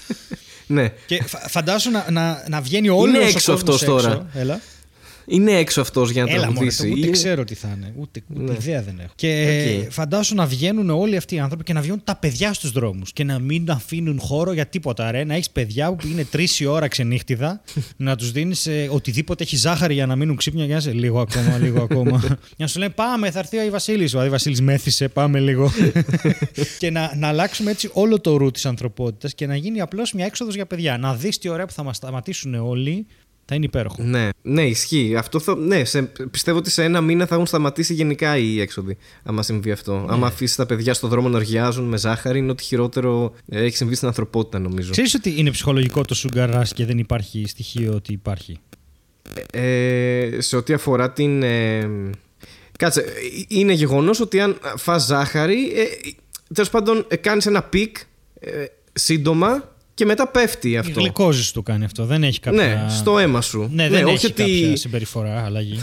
Ναι. 0.68 0.92
και 1.06 1.24
φα- 1.26 1.50
φαντάσου 1.50 1.92
να, 1.92 2.06
να, 2.12 2.44
να 2.50 2.62
βγαίνει 2.62 2.90
όλος 2.90 3.16
Είναι 3.16 3.18
ο 3.18 3.28
έξω 3.28 3.52
κόσμος 3.52 3.60
αυτός 3.82 3.84
τώρα. 3.84 4.12
έξω. 4.14 4.28
Έλα. 4.34 4.62
Είναι 5.26 5.52
έξω 5.52 5.82
αυτός 5.82 6.10
για 6.12 6.24
να 6.24 6.30
Έλα 6.30 6.38
μωρέ, 6.40 6.52
τραγουδήσει. 6.52 6.82
το 6.84 6.88
ούτε 6.90 7.00
Είναι- 7.00 7.10
ξέρω 7.10 7.44
τι 7.44 7.54
θα 7.56 7.74
είναι. 7.78 7.94
Ούτε, 7.98 8.22
ούτε 8.36 8.52
Ναι. 8.52 8.58
ιδέα 8.60 8.82
δεν 8.82 9.00
έχω. 9.00 9.12
Και 9.16 9.82
Οκ. 9.86 9.92
φαντάσου 9.92 10.36
να 10.36 10.46
βγαίνουν 10.46 10.90
όλοι 10.90 11.16
αυτοί 11.18 11.36
οι 11.36 11.40
άνθρωποι 11.40 11.64
και 11.64 11.74
να 11.74 11.82
βγαίνουν 11.82 12.02
τα 12.04 12.16
παιδιά 12.16 12.54
στους 12.54 12.72
δρόμους 12.72 13.14
και 13.14 13.24
να 13.24 13.40
μην 13.40 13.70
αφήνουν 13.72 14.20
χώρο 14.20 14.54
για 14.54 14.66
τίποτα. 14.66 15.12
Ρε. 15.12 15.24
Να 15.24 15.34
έχεις 15.34 15.50
παιδιά 15.50 15.94
που 15.94 16.08
είναι 16.08 16.24
τρεις 16.26 16.60
η 16.60 16.66
ώρα 16.66 16.88
ξενύχτιδα, 16.88 17.62
να 17.98 18.16
τους 18.16 18.32
δίνεις 18.32 18.68
οτιδήποτε 18.90 19.44
έχει 19.44 19.56
ζάχαρη 19.56 19.94
για 19.94 20.06
να 20.06 20.16
μείνουν 20.16 20.36
ξύπνια 20.36 20.66
για 20.66 20.76
να 20.76 20.82
σε 20.82 20.92
λίγο 20.92 21.20
ακόμα, 21.20 21.58
λίγο 21.58 21.82
ακόμα. 21.84 22.20
για 22.24 22.38
να 22.58 22.68
σου 22.68 22.80
λένε 22.80 22.92
Πάμε, 22.96 23.32
θα 23.32 23.40
έρθει 23.40 23.58
ο 23.58 23.62
Άι 23.62 23.70
Βασίλης. 23.70 24.14
Ο 24.14 24.20
Άι 24.20 24.30
Βασίλης 24.30 24.62
μέθησε, 24.62 25.08
πάμε 25.08 25.40
λίγο. 25.40 25.72
και 26.80 26.90
να, 26.92 27.14
να 27.18 27.28
αλλάξουμε 27.28 27.72
έτσι 27.72 27.90
όλο 27.94 28.20
το 28.20 28.38
ρου 28.38 28.52
της 28.52 28.66
ανθρωπότητας 28.66 29.34
και 29.36 29.48
να 29.48 29.56
γίνει 29.56 29.82
απλώς 29.82 30.14
μια 30.14 30.26
έξοδος 30.26 30.56
για 30.56 30.66
παιδιά. 30.66 30.98
Να 30.98 31.14
δεις 31.16 31.38
τι 31.38 31.50
ωραία 31.50 31.66
που 31.66 31.74
θα 31.74 31.84
μας 31.84 31.96
σταματήσουν 31.98 32.54
όλοι. 32.56 33.06
Θα 33.46 33.56
είναι 33.56 33.66
υπέροχο. 33.66 34.04
Ναι, 34.04 34.30
ναι, 34.42 34.66
ισχύει. 34.68 35.16
Αυτό 35.16 35.40
θα, 35.40 35.56
ναι, 35.56 35.84
σε, 35.86 36.02
πιστεύω 36.32 36.58
ότι 36.58 36.70
σε 36.70 36.84
ένα 36.84 37.02
μήνα 37.02 37.26
θα 37.26 37.34
έχουν 37.36 37.48
σταματήσει 37.48 37.94
γενικά 37.94 38.38
οι 38.38 38.60
έξοδοι. 38.62 38.98
Άμα 39.24 39.44
συμβεί 39.44 39.72
αυτό. 39.72 40.00
Ναι. 40.00 40.06
Άμα 40.10 40.28
αφήσεις 40.28 40.56
τα 40.56 40.66
παιδιά 40.66 40.94
στον 40.94 41.10
δρόμο 41.10 41.30
να 41.30 41.38
οργιάζουν 41.38 41.86
με 41.86 41.98
ζάχαρη, 41.98 42.38
είναι 42.40 42.52
ότι 42.52 42.64
χειρότερο 42.64 43.34
ε, 43.50 43.64
έχει 43.64 43.76
συμβεί 43.76 43.96
στην 43.96 44.08
ανθρωπότητα, 44.08 44.60
νομίζω. 44.60 44.92
Ξέρεις 44.92 45.14
ότι 45.14 45.34
είναι 45.38 45.52
ψυχολογικό 45.52 46.02
το 46.02 46.16
sugar 46.24 46.54
rush 46.56 46.68
και 46.76 46.86
δεν 46.86 46.98
υπάρχει 46.98 47.46
στοιχείο 47.48 47.94
ότι 47.94 48.14
υπάρχει; 48.14 48.58
Ε, 49.52 50.30
σε 50.38 50.56
ό,τι 50.56 50.74
αφορά 50.74 51.12
την. 51.12 51.44
Ε, 51.44 51.90
κάτσε. 52.78 53.02
ε, 53.02 53.06
Είναι 53.48 53.74
γεγονός 53.74 54.20
ότι 54.20 54.40
αν 54.40 54.58
φας 54.78 55.06
ζάχαρη. 55.06 55.72
Ε, 55.76 55.84
Τέλος 56.54 56.70
πάντων, 56.70 57.06
ε, 57.08 57.16
κάνεις 57.16 57.46
ένα 57.46 57.64
peak 57.64 57.98
ε, 58.40 58.66
σύντομα 58.94 59.73
και 59.96 60.06
μετά 60.06 60.28
πέφτει 60.28 60.70
Η 60.70 60.78
αυτό. 60.78 61.00
γλυκόζη 61.00 61.44
σου 61.44 61.54
το 61.54 61.62
κάνει 61.62 61.86
αυτό. 61.86 62.06
Δεν 62.06 62.24
έχει 62.24 62.40
κάποια. 62.40 62.64
Ναι, 62.84 62.90
στο 62.90 63.20
αίμα 63.20 63.42
σου. 63.42 63.70
Ναι, 63.72 63.90
δεν 63.90 64.06
όχι 64.06 64.14
έχει 64.14 64.26
ότι, 64.26 64.44
κάποια 64.44 64.76
συμπεριφορά 64.78 65.44
αλλαγή. 65.46 65.80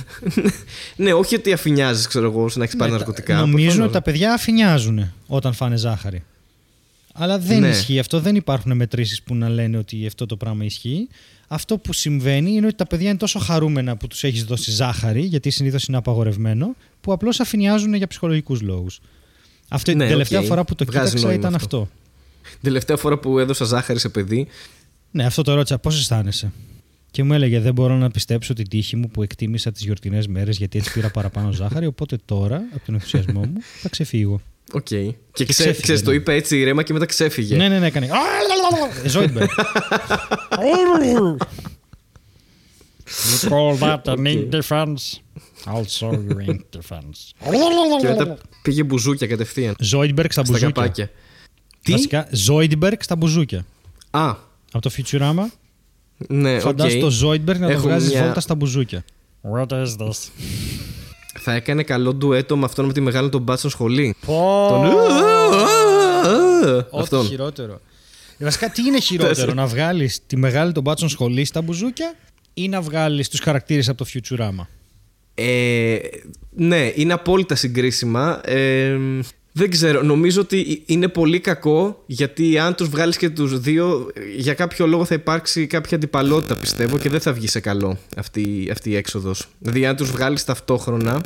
ναι, 0.96 1.12
όχι 1.12 1.34
ότι 1.34 1.52
αφηνιάζει, 1.52 2.08
ξέρω 2.08 2.26
εγώ, 2.26 2.48
να 2.54 2.62
έχεις 2.64 2.76
πάρει 2.76 2.90
Ναι, 2.90 2.96
ναρκωτικά. 2.96 3.34
Νομίζουν 3.34 3.56
προφανώς. 3.62 3.84
ότι 3.84 3.92
τα 3.92 4.02
παιδιά 4.02 4.32
αφηνιάζουν 4.32 5.12
όταν 5.26 5.52
φάνε 5.52 5.76
ζάχαρη. 5.76 6.24
Αλλά 7.14 7.38
δεν 7.38 7.60
Ναι. 7.60 7.68
ισχύει 7.68 7.98
αυτό. 7.98 8.20
Δεν 8.20 8.36
υπάρχουν 8.36 8.76
μετρήσεις 8.76 9.22
που 9.22 9.34
να 9.34 9.48
λένε 9.48 9.76
ότι 9.76 10.06
αυτό 10.06 10.26
το 10.26 10.36
πράγμα 10.36 10.64
ισχύει. 10.64 11.08
Αυτό 11.48 11.78
που 11.78 11.92
συμβαίνει 11.92 12.50
είναι 12.52 12.66
ότι 12.66 12.74
τα 12.76 12.86
παιδιά 12.86 13.08
είναι 13.08 13.18
τόσο 13.18 13.38
χαρούμενα 13.38 13.96
που 13.96 14.06
τους 14.06 14.24
έχεις 14.24 14.44
δώσει 14.44 14.70
ζάχαρη, 14.70 15.20
γιατί 15.20 15.50
συνήθως 15.50 15.84
είναι 15.84 15.96
απαγορευμένο, 15.96 16.74
που 17.00 17.12
απλώς 17.12 17.40
αφηνιάζουν 17.40 17.94
για 17.94 18.06
ψυχολογικούς 18.06 18.60
λόγους. 18.60 19.00
Αυτή 19.68 19.94
Ναι, 19.94 19.98
την 20.02 20.10
τελευταία 20.12 20.40
οκ. 20.40 20.46
φορά 20.46 20.64
που 20.64 20.74
το 20.74 20.84
Βγάζει 20.84 21.04
κοίταξα 21.06 21.26
νόημα 21.26 21.40
ήταν 21.40 21.54
αυτό. 21.54 21.76
αυτό. 21.80 21.90
Την 22.42 22.60
τελευταία 22.62 22.96
φορά 22.96 23.18
που 23.18 23.38
έδωσα 23.38 23.64
ζάχαρη 23.64 23.98
σε 23.98 24.08
παιδί. 24.08 24.46
Ναι, 25.10 25.24
αυτό 25.24 25.42
το 25.42 25.54
ρώτησα. 25.54 25.78
Πώς 25.78 25.98
αισθάνεσαι; 25.98 26.52
Και 27.10 27.22
μου 27.22 27.32
έλεγε: 27.32 27.60
Δεν 27.60 27.72
μπορώ 27.72 27.96
να 27.96 28.10
πιστέψω 28.10 28.52
την 28.52 28.68
τύχη 28.68 28.96
μου 28.96 29.08
που 29.08 29.22
εκτίμησα 29.22 29.72
τις 29.72 29.82
γιορτινές 29.82 30.26
μέρες 30.26 30.56
γιατί 30.56 30.78
έτσι 30.78 30.92
πήρα 30.92 31.10
παραπάνω 31.10 31.52
ζάχαρη. 31.52 31.86
Οπότε 31.86 32.18
τώρα, 32.24 32.56
από 32.74 32.84
τον 32.84 32.94
ενθουσιασμό 32.94 33.40
μου, 33.40 33.60
θα 33.80 33.88
ξεφύγω. 33.88 34.40
Οκ. 34.72 34.86
Και, 34.86 35.14
ξέ, 35.32 35.44
ξέφυγε, 35.44 35.80
ξέρεις, 35.82 36.02
το 36.02 36.10
ναι. 36.10 36.16
είπε 36.16 36.34
έτσι 36.34 36.58
ήρεμα 36.58 36.82
και 36.82 36.92
μετά 36.92 37.06
ξέφυγε. 37.06 37.56
Ναι, 37.56 37.68
ναι, 37.68 37.78
ναι, 37.78 37.86
έκανε. 37.86 38.08
Zoidberg. 39.06 39.48
You 43.10 43.48
call 43.50 43.76
that 43.76 44.06
an 44.08 44.26
ink 44.26 44.50
defense? 44.50 45.02
I'll 45.66 45.84
show 45.98 46.12
you 46.12 46.36
ink 46.50 46.62
defense. 46.78 47.18
Και 48.00 48.08
μετά 48.08 48.38
πήγε 48.62 48.82
μπουζούκια 48.82 49.26
κατευθείαν. 49.26 49.74
Zoidberg 49.80 50.30
στα 50.30 50.44
Στα 50.44 50.52
μπουζούκια. 50.52 50.70
καπάκια. 50.82 51.10
Τι; 51.82 51.92
Βασικά, 51.92 52.28
Zoidberg 52.30 52.98
στα 53.00 53.16
μπουζούκια. 53.16 53.64
Α, 54.10 54.34
Από 54.72 54.82
το 54.82 54.90
Futurama, 54.96 55.44
ναι, 56.28 56.54
οκ. 56.54 56.60
φαντάσου 56.60 56.98
το 56.98 57.10
Zoidberg 57.10 57.60
να 57.60 57.66
το 57.66 57.72
Έχω 57.72 57.82
βγάζει 57.82 58.08
μια- 58.10 58.22
βόλτα 58.22 58.40
στα 58.40 58.54
μπουζούκια. 58.54 59.04
What 59.54 59.66
is 59.68 59.84
this? 59.98 60.28
Θα 61.38 61.52
έκανε 61.52 61.82
καλό 61.82 62.14
ντουέτο 62.14 62.56
με 62.56 62.64
αυτόν 62.64 62.84
με 62.86 62.92
τη 62.92 63.00
μεγάλη 63.00 63.28
τον 63.28 63.42
μπάτσο 63.42 63.68
σχολή. 63.68 64.16
Πω! 64.26 64.66
Τον... 64.68 64.84
Ό,τι 66.90 66.98
Αυτόν. 67.00 67.26
χειρότερο. 67.26 67.80
Βασικά, 68.38 68.70
τι 68.70 68.82
είναι 68.82 69.00
χειρότερο, 69.00 69.54
να 69.62 69.66
βγάλεις 69.66 70.20
τη 70.26 70.36
μεγάλη 70.36 70.72
των 70.72 70.82
μπάτσων 70.82 71.08
σχολή 71.08 71.44
στα 71.44 71.62
μπουζούκια 71.62 72.14
ή 72.54 72.68
να 72.68 72.80
βγάλεις 72.80 73.28
τους 73.28 73.40
χαρακτήρες 73.40 73.88
από 73.88 74.04
το 74.04 74.10
Futurama; 74.14 74.66
Ε, 75.34 75.98
ναι, 76.50 76.92
είναι 76.94 77.12
απόλυτα 77.12 77.54
συγκρίσιμα. 77.54 78.40
Ε, 78.44 78.98
δεν 79.52 79.70
ξέρω, 79.70 80.02
νομίζω 80.02 80.40
ότι 80.40 80.82
είναι 80.86 81.08
πολύ 81.08 81.40
κακό 81.40 82.02
γιατί 82.06 82.58
αν 82.58 82.74
τους 82.74 82.88
βγάλεις 82.88 83.16
και 83.16 83.30
τους 83.30 83.60
δύο 83.60 84.10
για 84.36 84.54
κάποιο 84.54 84.86
λόγο 84.86 85.04
θα 85.04 85.14
υπάρξει 85.14 85.66
κάποια 85.66 85.96
αντιπαλότητα 85.96 86.56
πιστεύω 86.56 86.98
και 86.98 87.08
δεν 87.08 87.20
θα 87.20 87.32
βγει 87.32 87.46
σε 87.46 87.60
καλό 87.60 87.98
αυτή, 88.16 88.68
αυτή 88.72 88.90
η 88.90 88.96
έξοδος. 88.96 89.48
Δηλαδή 89.58 89.86
αν 89.86 89.96
τους 89.96 90.10
βγάλεις 90.10 90.44
ταυτόχρονα 90.44 91.20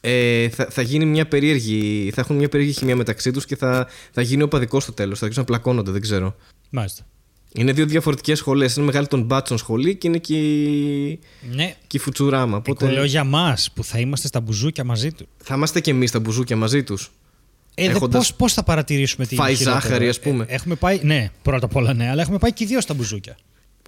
ε, 0.00 0.48
θα, 0.48 0.66
θα 0.70 0.82
γίνει 0.82 1.04
μια 1.04 1.26
περίεργη, 1.26 2.10
θα 2.14 2.20
έχουν 2.20 2.36
μια 2.36 2.48
περίεργη 2.48 2.74
χημία 2.74 2.96
μεταξύ 2.96 3.30
τους 3.30 3.44
και 3.44 3.56
θα, 3.56 3.88
θα 4.12 4.22
γίνει 4.22 4.42
ο 4.42 4.48
παδικός 4.48 4.82
στο 4.82 4.92
τέλος, 4.92 5.18
θα 5.18 5.24
αρχίσουν 5.24 5.44
να 5.48 5.56
πλακώνονται, 5.56 5.90
δεν 5.90 6.00
ξέρω. 6.00 6.36
Μάλιστα. 6.70 7.06
Είναι 7.58 7.72
δύο 7.72 7.86
διαφορετικές 7.86 8.38
σχολές. 8.38 8.76
Είναι 8.76 8.84
μεγάλη 8.86 9.06
των 9.06 9.22
μπάτσων 9.22 9.58
σχολή 9.58 9.94
και 9.94 10.08
είναι 10.08 10.18
και 10.18 10.38
η, 10.38 11.18
Ναι. 11.50 11.76
και 11.86 11.96
η 11.96 12.00
Φουτσουράμα. 12.00 12.62
Εγώ 12.66 12.92
λέω 12.92 13.04
για 13.04 13.24
μας 13.24 13.70
που 13.74 13.84
θα 13.84 13.98
είμαστε 13.98 14.26
στα 14.26 14.40
μπουζούκια 14.40 14.84
μαζί 14.84 15.12
του. 15.12 15.26
Θα 15.36 15.54
είμαστε 15.54 15.80
και 15.80 15.90
εμείς 15.90 16.08
στα 16.08 16.20
μπουζούκια 16.20 16.56
μαζί 16.56 16.82
τους. 16.82 17.10
Ε, 17.78 17.84
Έχοντας 17.84 18.26
πώς, 18.26 18.34
πώς 18.34 18.52
θα 18.52 18.62
παρατηρήσουμε 18.62 19.26
τι 19.26 19.34
φάει 19.34 19.48
είναι 19.48 19.58
χειρότερο. 19.58 19.82
ζάχαρη, 19.82 20.08
ας 20.08 20.20
πούμε. 20.20 20.44
Ε, 20.48 20.54
έχουμε 20.54 20.74
πάει, 20.74 21.00
ναι, 21.02 21.30
πρώτα 21.42 21.64
απ' 21.66 21.76
όλα 21.76 21.94
ναι, 21.94 22.08
αλλά 22.08 22.22
έχουμε 22.22 22.38
πάει 22.38 22.52
και 22.52 22.64
οι 22.64 22.66
δύο 22.66 22.80
στα 22.80 22.94
μπουζούκια. 22.94 23.36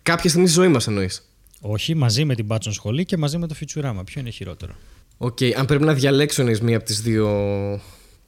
Κάποια 0.02 0.28
στιγμή 0.30 0.46
στη 0.48 0.60
ζωή 0.60 0.68
μας 0.68 0.86
εννοείς. 0.86 1.22
Όχι, 1.60 1.94
μαζί 1.94 2.24
με 2.24 2.34
την 2.34 2.44
Μπάτσων 2.44 2.72
σχολή 2.72 3.04
και 3.04 3.16
μαζί 3.16 3.38
με 3.38 3.46
το 3.46 3.54
Futurama. 3.60 4.00
Ποιο 4.04 4.20
είναι 4.20 4.30
χειρότερο; 4.30 4.72
Οκ, 5.16 5.38
αν 5.56 5.66
πρέπει 5.66 5.84
να 5.84 5.94
διαλέξω 5.94 6.40
εννοείς 6.40 6.60
μία 6.60 6.76
από 6.76 6.86
τις 6.86 7.00
δύο 7.00 7.28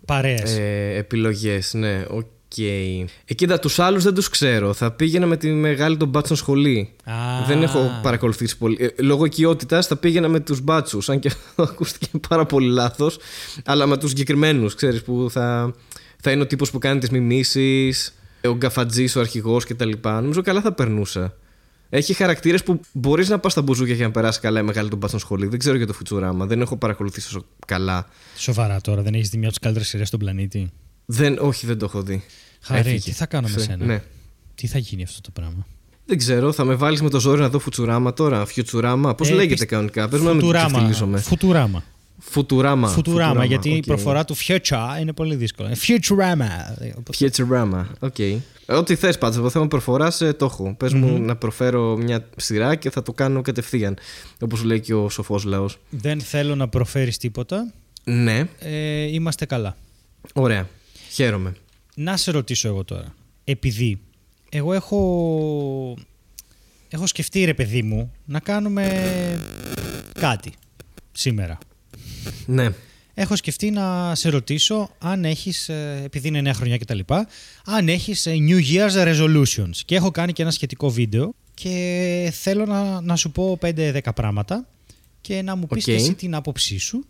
Παρέες. 0.06 0.58
ε, 0.58 0.94
επιλογές, 0.96 1.74
ναι, 1.74 2.04
οκ. 2.08 2.26
Ε, 2.58 3.34
κοίτα, 3.34 3.58
τους 3.58 3.78
άλλους 3.78 4.04
δεν 4.04 4.14
τους 4.14 4.28
ξέρω. 4.28 4.72
Θα 4.72 4.90
πήγαινα 4.90 5.26
με 5.26 5.36
τη 5.36 5.50
μεγάλη 5.50 5.96
των 5.96 6.08
μπάτσων 6.08 6.36
σχολή. 6.36 6.90
Α. 7.04 7.14
Δεν 7.46 7.62
έχω 7.62 8.00
παρακολουθήσει 8.02 8.58
πολύ. 8.58 8.76
Ε, 8.80 9.02
λόγω 9.02 9.24
οικειότητας 9.24 9.86
θα 9.86 9.96
πήγαινα 9.96 10.28
με 10.28 10.40
τους 10.40 10.60
μπάτσους. 10.60 11.08
Αν 11.08 11.18
και 11.18 11.28
αυτό 11.28 11.62
ακούστηκε 11.72 12.18
πάρα 12.28 12.46
πολύ 12.46 12.68
λάθος. 12.68 13.18
Αλλά 13.64 13.86
με 13.86 13.96
τους 13.96 14.08
συγκεκριμένους, 14.08 14.74
ξέρεις, 14.74 15.02
που 15.02 15.26
θα, 15.30 15.74
θα 16.20 16.30
είναι 16.30 16.42
ο 16.42 16.46
τύπος 16.46 16.70
που 16.70 16.78
κάνει 16.78 17.00
τις 17.00 17.10
μιμήσεις, 17.10 18.14
ο 18.44 18.52
γκαφατζής, 18.52 19.16
ο 19.16 19.20
αρχηγός 19.20 19.64
κτλ. 19.64 19.90
Νομίζω 20.02 20.42
καλά 20.42 20.60
θα 20.60 20.72
περνούσα. 20.72 21.34
Έχει 21.92 22.12
χαρακτήρες 22.14 22.62
που 22.62 22.80
μπορείς 22.92 23.28
να 23.28 23.38
πας 23.38 23.52
στα 23.52 23.62
μπουζούκια 23.62 23.94
για 23.94 24.06
να 24.06 24.12
περάσεις 24.12 24.40
καλά 24.40 24.60
η 24.60 24.62
μεγάλη 24.62 24.88
των 24.88 24.98
μπάτσων 24.98 25.20
σχολή. 25.20 25.46
Δεν 25.46 25.58
ξέρω 25.58 25.76
για 25.76 25.86
το 25.86 25.92
Φουτσουράμα. 25.92 26.46
Δεν 26.46 26.60
έχω 26.60 26.76
παρακολουθήσει 26.76 27.26
όσο 27.26 27.44
καλά. 27.66 28.06
Σοβαρά 28.36 28.80
τώρα, 28.80 29.02
δεν 29.02 29.14
έχεις 29.14 29.28
δει 29.28 29.36
μια 29.36 29.48
από 29.48 29.56
τις 29.56 29.64
καλύτερες 29.64 29.88
σειρές 29.88 30.08
στον 30.08 30.20
πλανήτη; 30.20 30.70
Δεν, 31.12 31.38
όχι, 31.40 31.66
δεν 31.66 31.78
το 31.78 31.84
έχω 31.84 32.02
δει. 32.02 32.22
Χαρή, 32.60 32.80
Έφυγε. 32.80 32.98
τι 33.00 33.12
θα 33.12 33.26
κάνω 33.26 33.48
με 33.48 33.58
Σε- 33.58 33.64
σένα; 33.64 33.84
Ναι. 33.84 34.02
Τι 34.54 34.66
θα 34.66 34.78
γίνει 34.78 35.02
αυτό 35.02 35.20
το 35.20 35.30
πράγμα; 35.30 35.66
Δεν 36.06 36.18
ξέρω, 36.18 36.52
θα 36.52 36.64
με 36.64 36.74
βάλεις 36.74 37.02
με 37.02 37.10
το 37.10 37.20
ζόρι 37.20 37.40
να 37.40 37.48
δω 37.48 37.58
Φουτσουράμα 37.58 38.12
τώρα. 38.12 38.46
Φιουτσουράμα, 38.46 39.14
πώς 39.14 39.28
Ε, 39.30 39.32
λέγεται 39.34 39.54
πισ- 39.54 39.66
κανονικά. 39.70 40.08
Πες 40.08 40.16
μου 40.18 40.24
να 40.24 40.30
μην 40.30 40.40
Φουτουράμα. 40.40 40.66
ξεφτιλίζομαι. 40.68 41.18
Φουτουράμα. 41.18 41.82
Φουτουράμα. 42.18 42.88
Φουτουράμα, 42.88 43.44
γιατί 43.44 43.70
η 43.70 43.76
οκ. 43.76 43.84
προφορά 43.84 44.24
του 44.24 44.36
future 44.36 45.00
είναι 45.00 45.12
πολύ 45.12 45.34
δύσκολο. 45.34 45.68
Futurama. 45.68 47.12
Φιουτσουράμα, 47.12 47.88
οκ. 47.98 48.14
Ό,τι 48.66 48.94
θες 48.94 49.18
πάντως, 49.18 49.36
από 49.38 49.50
θέμα 49.50 49.66
προφοράς 49.68 50.16
το 50.16 50.44
έχω. 50.44 50.74
Πες 50.78 50.92
μου 50.92 51.18
να 51.20 51.36
προφέρω 51.36 51.96
μια 51.96 52.28
σειρά 52.36 52.74
και 52.74 52.90
θα 52.90 53.02
το 53.02 53.12
κάνω 53.12 53.42
κατευθείαν. 53.42 53.96
Όπως 54.40 54.62
λέει 54.62 54.80
και 54.80 54.94
ο 54.94 55.08
σοφός 55.08 55.44
λαός. 55.44 55.78
Δεν 55.90 56.20
θέλω 56.20 56.54
να 56.54 56.68
προφέρεις 56.68 57.16
τίποτα. 57.18 57.72
Ναι, 58.04 58.48
Ε, 58.58 59.02
είμαστε 59.12 59.46
καλά. 59.46 59.76
ωραία. 60.34 60.68
Χαίρομαι. 61.10 61.54
Να 61.94 62.16
σε 62.16 62.30
ρωτήσω 62.30 62.68
εγώ 62.68 62.84
τώρα. 62.84 63.14
Επειδή 63.44 64.00
εγώ 64.48 64.72
έχω, 64.72 65.98
έχω 66.88 67.06
σκεφτεί 67.06 67.44
ρε 67.44 67.54
παιδί 67.54 67.82
μου 67.82 68.12
να 68.24 68.40
κάνουμε 68.40 68.86
κάτι 70.20 70.52
σήμερα. 71.12 71.58
Ναι. 72.46 72.68
Έχω 73.14 73.36
σκεφτεί 73.36 73.70
να 73.70 74.14
σε 74.14 74.28
ρωτήσω 74.28 74.90
αν 74.98 75.24
έχεις, 75.24 75.68
ε, 75.68 76.00
επειδή 76.04 76.28
είναι 76.28 76.40
νέα 76.40 76.54
χρονιά 76.54 76.76
και 76.76 76.84
τα 76.84 76.94
λοιπά, 76.94 77.28
αν 77.64 77.88
έχεις 77.88 78.26
ε, 78.26 78.32
New 78.32 78.60
Year's 78.72 79.14
resolutions. 79.14 79.76
Και 79.84 79.94
έχω 79.94 80.10
κάνει 80.10 80.32
και 80.32 80.42
ένα 80.42 80.50
σχετικό 80.50 80.90
βίντεο 80.90 81.34
και 81.54 82.32
θέλω 82.34 82.66
να, 82.66 83.00
να 83.00 83.16
σου 83.16 83.30
πω 83.30 83.58
5-10 83.62 84.00
πράγματα 84.14 84.66
και 85.20 85.42
να 85.42 85.56
μου 85.56 85.66
πεις 85.66 85.82
Οκ. 85.82 85.84
και 85.84 85.94
εσύ 85.94 86.14
την 86.14 86.34
άποψή 86.34 86.78
σου. 86.78 87.04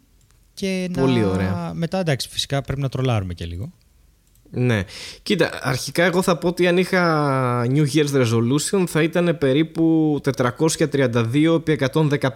Και 0.55 0.91
Πολύ 0.93 1.21
να... 1.21 1.27
ωραία. 1.27 1.73
Μετά 1.75 1.99
εντάξει 1.99 2.29
φυσικά 2.29 2.63
πρέπει 2.63 2.81
να 2.81 2.89
τρολάρουμε 2.89 3.35
και 3.35 3.45
λίγο. 3.45 3.73
Ναι. 4.51 4.83
Κοίτα, 5.23 5.51
αρχικά 5.63 6.05
εγώ 6.05 6.23
θα 6.23 6.37
πω 6.37 6.49
ότι 6.49 6.67
αν 6.67 6.79
είχα 6.79 7.67
New 7.75 7.85
Year's 7.95 8.23
Resolution 8.23 8.85
θα 8.87 9.03
ήταν 9.03 9.39
περίπου 9.39 10.19
432 10.39 11.55
επί 11.55 11.79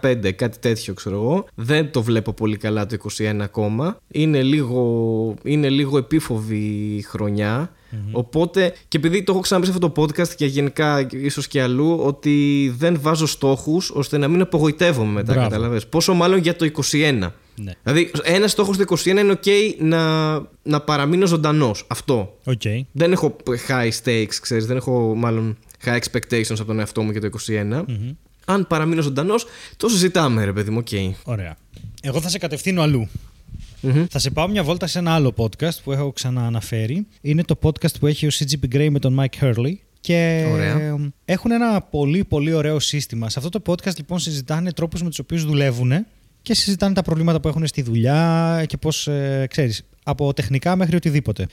115, 0.01 0.31
κάτι 0.35 0.59
τέτοιο 0.59 0.93
ξέρω 0.93 1.15
εγώ. 1.15 1.45
Δεν 1.55 1.91
το 1.91 2.03
βλέπω 2.03 2.33
πολύ 2.33 2.57
καλά 2.57 2.85
το 2.85 2.97
21 3.17 3.37
ακόμα. 3.41 3.97
Είναι 4.11 4.43
λίγο, 4.43 5.33
είναι 5.43 5.69
λίγο 5.69 5.97
επίφοβη 5.97 6.95
η 6.97 7.01
χρονιά. 7.01 7.69
Οπότε, 8.11 8.73
και 8.87 8.97
επειδή 8.97 9.23
το 9.23 9.31
έχω 9.31 9.41
ξαναπεί 9.41 9.67
σε 9.67 9.71
αυτό 9.71 9.89
το 9.89 10.01
podcast 10.01 10.27
και 10.27 10.45
γενικά 10.45 11.07
ίσως 11.11 11.47
και 11.47 11.61
αλλού, 11.61 11.99
ότι 12.03 12.73
δεν 12.77 12.97
βάζω 13.01 13.27
στόχους 13.27 13.89
ώστε 13.89 14.17
να 14.17 14.27
μην 14.27 14.41
απογοητεύομαι 14.41 15.11
μετά, 15.11 15.33
Μπράβο. 15.33 15.49
κατάλαβες. 15.49 15.87
Πόσο 15.87 16.13
μάλλον 16.13 16.39
για 16.39 16.55
το 16.55 16.65
21. 16.65 17.31
Ναι. 17.55 17.71
Δηλαδή, 17.83 18.11
ένας 18.23 18.51
στόχος 18.51 18.77
του 18.77 18.83
21 18.97 19.05
είναι 19.05 19.39
OK 19.43 19.49
να, 19.79 20.33
να 20.63 20.81
παραμείνω 20.81 21.25
ζωντανός. 21.25 21.85
Αυτό. 21.87 22.37
Οκ. 22.45 22.61
Δεν 22.91 23.11
έχω 23.11 23.35
high 23.67 23.91
stakes, 24.03 24.35
ξέρεις, 24.41 24.65
δεν 24.65 24.77
έχω 24.77 25.15
μάλλον 25.15 25.57
high 25.85 25.97
expectations 25.97 26.51
από 26.51 26.65
τον 26.65 26.79
εαυτό 26.79 27.01
μου 27.01 27.11
για 27.11 27.21
το 27.21 27.29
21. 27.47 27.83
Αν 28.45 28.67
παραμείνω 28.67 29.01
ζωντανός, 29.01 29.45
το 29.77 29.89
συζητάμε, 29.89 30.45
ρε 30.45 30.53
παιδί 30.53 30.69
μου, 30.69 30.77
οκ. 30.77 31.15
Ωραία. 31.23 31.57
Εγώ 32.01 32.21
θα 32.21 32.29
σε 32.29 32.37
κατευθύνω 32.37 32.81
αλλού. 32.81 33.09
Θα 34.09 34.19
σε 34.19 34.29
πάω 34.29 34.47
μια 34.47 34.63
βόλτα 34.63 34.87
σε 34.87 34.99
ένα 34.99 35.13
άλλο 35.13 35.33
podcast 35.37 35.77
που 35.83 35.91
έχω 35.91 36.11
ξανααναφέρει. 36.11 37.07
Είναι 37.21 37.43
το 37.43 37.59
podcast 37.63 37.99
που 37.99 38.07
έχει 38.07 38.25
ο 38.27 38.29
CGP 38.33 38.75
Grey 38.75 38.87
με 38.91 38.99
τον 38.99 39.19
Myke 39.19 39.43
Hurley. 39.43 39.73
Και 40.01 40.47
Ωραία. 40.51 40.79
ε, 40.79 40.95
έχουν 41.25 41.51
ένα 41.51 41.81
πολύ 41.81 42.23
πολύ 42.23 42.53
ωραίο 42.53 42.79
σύστημα. 42.79 43.29
Σε 43.29 43.39
αυτό 43.39 43.59
το 43.59 43.71
podcast 43.71 43.95
λοιπόν 43.97 44.19
συζητάνε 44.19 44.71
τρόπους 44.71 45.01
με 45.01 45.09
τους 45.09 45.19
οποίους 45.19 45.45
δουλεύουν 45.45 46.05
και 46.45 46.53
συζητάνε 46.53 46.93
τα 46.93 47.01
προβλήματα 47.01 47.39
που 47.39 47.47
έχουν 47.47 47.67
στη 47.67 47.81
δουλειά 47.81 48.63
και 48.67 48.77
πώς, 48.77 49.07
ε, 49.07 49.45
ξέρεις, 49.49 49.83
από 50.07 50.33
τεχνικά 50.33 50.75
μέχρι 50.75 50.95
οτιδήποτε. 50.95 51.47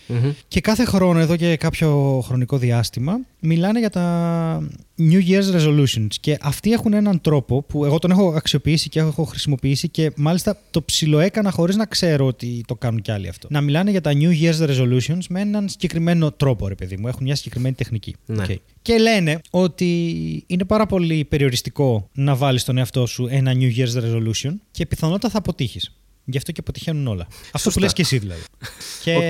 Και 0.49 0.61
κάθε 0.61 0.85
χρόνο, 0.85 1.19
εδώ 1.19 1.37
και 1.37 1.57
κάποιο 1.57 2.21
χρονικό 2.27 2.59
διάστημα, 2.59 3.21
μιλάνε 3.41 3.79
για 3.79 3.91
τα 3.91 4.69
New 4.99 5.29
Year's 5.29 5.57
Resolutions. 5.57 6.07
Και 6.21 6.39
αυτοί 6.41 6.73
έχουν 6.73 6.93
έναν 6.93 7.21
τρόπο 7.21 7.63
που 7.63 7.85
εγώ 7.85 7.99
τον 7.99 8.11
έχω 8.11 8.33
αξιοποιήσει 8.37 8.89
και 8.89 8.99
έχω 8.99 9.25
χρησιμοποιήσει 9.25 9.89
και 9.89 10.13
μάλιστα 10.17 10.59
το 10.71 10.83
ψιλοέκανα 10.83 11.51
χωρίς 11.51 11.77
να 11.77 11.87
ξέρω 11.87 12.27
ότι 12.27 12.65
το 12.67 12.75
κάνουν 12.75 13.03
κι 13.03 13.11
άλλοι 13.11 13.29
αυτό. 13.29 13.49
Να 13.51 13.61
μιλάνε 13.61 13.91
για 13.91 14.01
τα 14.01 14.13
New 14.15 14.43
Year's 14.43 14.69
Resolutions 14.69 15.25
με 15.29 15.41
έναν 15.41 15.69
συγκεκριμένο 15.69 16.33
τρόπο, 16.33 16.69
ρε 16.69 16.75
παιδί 16.75 16.97
μου. 16.97 17.09
Έχουν 17.09 17.23
μια 17.23 17.37
συγκεκριμένη 17.37 17.75
τεχνική. 17.75 18.17
Ναι. 18.27 18.43
Οκ. 18.43 18.51
Και 18.83 18.99
λένε 18.99 19.41
ότι 19.51 20.45
είναι 20.47 20.65
πάρα 20.65 20.87
πολύ 20.87 21.25
περιοριστικό 21.25 22.09
να 22.13 22.35
βάλεις 22.35 22.63
στον 22.63 22.79
εαυτό 22.79 23.07
σου 23.07 23.27
ένα 23.31 23.53
New 23.55 23.77
Year's 23.77 24.03
Resolution 24.03 24.53
και 24.71 24.87
πιθανότατα 24.87 25.29
θα 25.29 25.39
αποτύχεις. 25.39 25.93
Γι' 26.25 26.37
αυτό 26.37 26.53
και 26.53 26.61
αποτυχαίνουν 26.61 27.07
όλα. 27.07 27.27
Αυτό 27.31 27.51
που 27.53 27.59
Σωστά. 27.61 27.81
λες 27.81 27.93
και 27.93 28.03
εσύ 28.03 28.19
δηλαδή. 28.19 28.43
και 29.05 29.17
Οκ. 29.17 29.23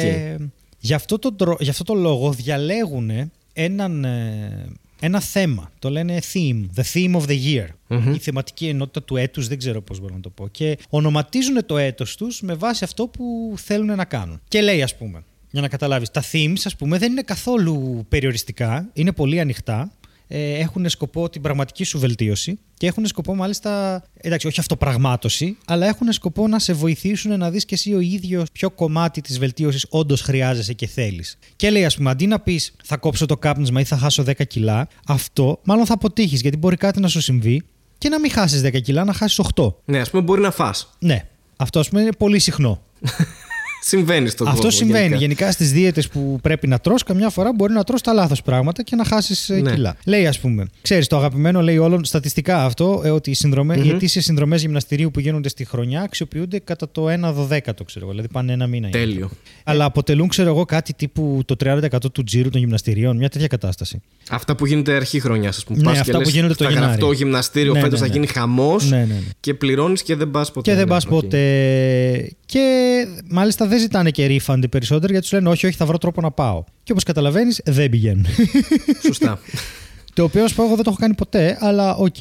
γι' 0.78 0.94
αυτό 0.94 1.18
το, 1.18 1.32
τρο- 1.32 1.60
γι' 1.62 1.70
αυτό 1.70 1.84
το 1.84 1.94
λόγο 1.94 2.32
διαλέγουν 2.32 3.10
έναν, 3.52 4.04
ε, 4.04 4.66
ένα 5.00 5.20
θέμα. 5.20 5.70
Το 5.78 5.90
λένε 5.90 6.18
theme, 6.32 6.64
the 6.76 6.82
theme 6.92 7.20
of 7.20 7.26
the 7.26 7.38
year. 7.44 7.66
Η 8.14 8.18
θεματική 8.18 8.66
ενότητα 8.68 9.02
του 9.02 9.16
έτους, 9.16 9.48
δεν 9.48 9.58
ξέρω 9.58 9.82
πώς 9.82 10.00
μπορώ 10.00 10.14
να 10.14 10.20
το 10.20 10.30
πω. 10.30 10.48
Και 10.48 10.78
ονοματίζουν 10.88 11.66
το 11.66 11.78
έτος 11.78 12.16
τους 12.16 12.40
με 12.42 12.54
βάση 12.54 12.84
αυτό 12.84 13.06
που 13.06 13.54
θέλουν 13.56 13.96
να 13.96 14.04
κάνουν. 14.04 14.40
Και 14.48 14.60
λέει 14.60 14.82
ας 14.82 14.96
πούμε, 14.96 15.24
για 15.50 15.60
να 15.60 15.68
καταλάβεις, 15.68 16.10
τα 16.10 16.22
themes 16.32 16.60
ας 16.64 16.76
πούμε 16.76 16.98
δεν 16.98 17.10
είναι 17.10 17.22
καθόλου 17.22 18.04
περιοριστικά, 18.08 18.88
είναι 18.92 19.12
πολύ 19.12 19.40
ανοιχτά. 19.40 19.92
Ε, 20.34 20.58
έχουν 20.58 20.88
σκοπό 20.88 21.28
την 21.28 21.42
πραγματική 21.42 21.84
σου 21.84 21.98
βελτίωση 21.98 22.58
και 22.76 22.86
έχουν 22.86 23.06
σκοπό 23.06 23.34
μάλιστα, 23.34 24.02
εντάξει 24.14 24.46
όχι 24.46 24.60
αυτοπραγμάτωση, 24.60 25.56
αλλά 25.64 25.86
έχουν 25.86 26.12
σκοπό 26.12 26.48
να 26.48 26.58
σε 26.58 26.72
βοηθήσουν 26.72 27.38
να 27.38 27.50
δεις 27.50 27.64
και 27.64 27.74
εσύ 27.74 27.94
ο 27.94 28.00
ίδιος 28.00 28.44
ποιο 28.52 28.70
κομμάτι 28.70 29.20
της 29.20 29.38
βελτίωσης 29.38 29.86
όντως 29.88 30.20
χρειάζεσαι 30.20 30.72
και 30.72 30.86
θέλεις. 30.86 31.38
Και 31.56 31.70
λέει 31.70 31.84
ας 31.84 31.96
πούμε 31.96 32.10
αντί 32.10 32.26
να 32.26 32.40
πεις 32.40 32.74
θα 32.84 32.96
κόψω 32.96 33.26
το 33.26 33.36
κάπνισμα 33.36 33.80
ή 33.80 33.84
θα 33.84 33.96
χάσω 33.96 34.24
10 34.26 34.46
κιλά, 34.46 34.88
αυτό 35.06 35.60
μάλλον 35.64 35.86
θα 35.86 35.94
αποτύχεις 35.94 36.40
γιατί 36.40 36.56
μπορεί 36.56 36.76
κάτι 36.76 37.00
να 37.00 37.08
σου 37.08 37.20
συμβεί 37.20 37.62
και 37.98 38.08
να 38.08 38.20
μην 38.20 38.30
χάσεις 38.30 38.62
10 38.64 38.80
κιλά, 38.80 39.04
να 39.04 39.12
χάσεις 39.12 39.40
8. 39.54 39.74
Ναι, 39.84 40.00
ας 40.00 40.10
πούμε, 40.10 40.22
μπορεί 40.22 40.40
να 40.40 40.50
φας 40.50 40.96
Ναι, 40.98 41.28
αυτό 41.56 41.78
ας 41.78 41.88
πούμε 41.88 42.00
είναι 42.00 42.12
πολύ 42.12 42.38
συχνό. 42.38 42.82
Συμβαίνει 43.84 44.28
στον 44.28 44.46
Αυτό 44.48 44.62
κόσμο. 44.62 44.78
συμβαίνει. 44.78 45.02
γενικά. 45.04 45.20
Γενικά, 45.20 45.50
στις 45.52 45.72
δίαιτες 45.72 46.08
που 46.08 46.38
πρέπει 46.42 46.66
να 46.66 46.78
τρως, 46.78 47.02
καμιά 47.02 47.28
φορά 47.30 47.52
μπορεί 47.54 47.72
να 47.72 47.84
τρως 47.84 48.00
τα 48.00 48.12
λάθος 48.12 48.42
πράγματα 48.42 48.82
και 48.82 48.96
να 48.96 49.04
χάσεις 49.04 49.48
Ναι. 49.62 49.70
κιλά. 49.72 49.96
Λέει, 50.04 50.26
ας 50.26 50.38
πούμε, 50.40 50.66
ξέρεις, 50.82 51.06
το 51.06 51.16
αγαπημένο 51.16 51.62
λέει 51.62 51.78
όλων 51.78 52.04
στατιστικά 52.04 52.64
αυτό, 52.64 53.02
ε, 53.04 53.10
ότι 53.10 53.30
οι, 53.30 53.34
συνδρομέ, 53.34 53.76
οι 53.84 53.88
ετήσιε 53.88 54.20
συνδρομές 54.20 54.60
γυμναστηρίου 54.60 55.10
που 55.10 55.20
γίνονται 55.20 55.48
στη 55.48 55.64
χρονιά 55.64 56.00
αξιοποιούνται 56.02 56.58
κατά 56.58 56.90
το 56.90 57.08
1 57.08 57.32
δωδέκατο, 57.32 57.84
ξέρω 57.84 58.04
εγώ. 58.04 58.10
Δηλαδή 58.14 58.32
πάνε 58.32 58.52
ένα 58.52 58.66
μήνα. 58.66 58.88
Τέλειο. 58.88 59.30
Αλλά 59.64 59.84
αποτελούν, 59.84 60.28
ξέρω 60.28 60.48
εγώ, 60.48 60.64
κάτι 60.64 60.94
τύπου 60.94 61.42
το 61.44 61.56
30% 61.64 61.88
του 62.12 62.22
τζίρου 62.24 62.50
των 62.50 62.60
γυμναστηρίων, 62.60 63.16
μια 63.16 63.28
τέτοια 63.28 63.46
κατάσταση. 63.46 64.02
Αυτά 64.30 64.54
που 64.56 64.66
γίνεται 64.66 64.92
αρχή 64.94 65.20
χρονιάς, 65.20 65.56
ας 65.56 65.64
πούμε. 65.64 65.78
Ναι, 65.78 65.84
Πας 65.84 65.92
και 65.94 66.00
αυτά 66.00 66.12
που 66.12 66.18
λες, 66.24 66.32
γίνονται 66.32 66.54
το 66.54 66.64
θα 66.64 66.70
Γενάρη. 66.70 66.86
γραφτώ 66.88 67.12
γυμναστήριο, 67.12 67.72
Ναι, 67.72 67.80
φέτος 67.80 68.00
ναι, 68.00 68.06
θα 68.06 68.12
ναι. 68.12 68.18
γίνει 68.18 68.26
χαμός 68.32 68.90
Ναι, 68.90 68.96
ναι, 68.96 69.04
ναι. 69.04 69.20
και 69.40 69.54
πληρώνεις 69.54 70.02
και 70.02 70.14
δεν 70.16 70.30
πας 70.30 70.50
ποτέ. 70.52 70.70
Και 70.70 70.76
δεν 70.76 70.86
Ναι, 70.86 70.90
πας 70.92 71.04
οκ. 71.04 71.10
ποτέ. 71.10 72.30
Και 72.46 72.60
μάλιστα 73.28 73.66
δεν 73.72 73.80
ζητάνε 73.80 74.10
και 74.10 74.26
refund 74.26 74.58
οι 74.62 74.68
περισσότεροι 74.68 75.12
γιατί 75.12 75.28
τους 75.28 75.32
λένε 75.32 75.48
Όχι, 75.48 75.66
όχι, 75.66 75.76
θα 75.76 75.86
βρω 75.86 75.98
τρόπο 75.98 76.20
να 76.20 76.30
πάω. 76.30 76.64
Και 76.82 76.92
όπως 76.92 77.04
καταλαβαίνεις, 77.04 77.60
δεν 77.64 77.90
πηγαίνουν. 77.90 78.26
Σωστά. 79.06 79.38
το 80.14 80.22
οποίο, 80.22 80.44
ας 80.44 80.54
πω, 80.54 80.64
εγώ 80.64 80.74
δεν 80.74 80.84
το 80.84 80.90
έχω 80.90 80.98
κάνει 81.00 81.14
ποτέ, 81.14 81.58
αλλά 81.60 81.96
οκ. 81.96 82.14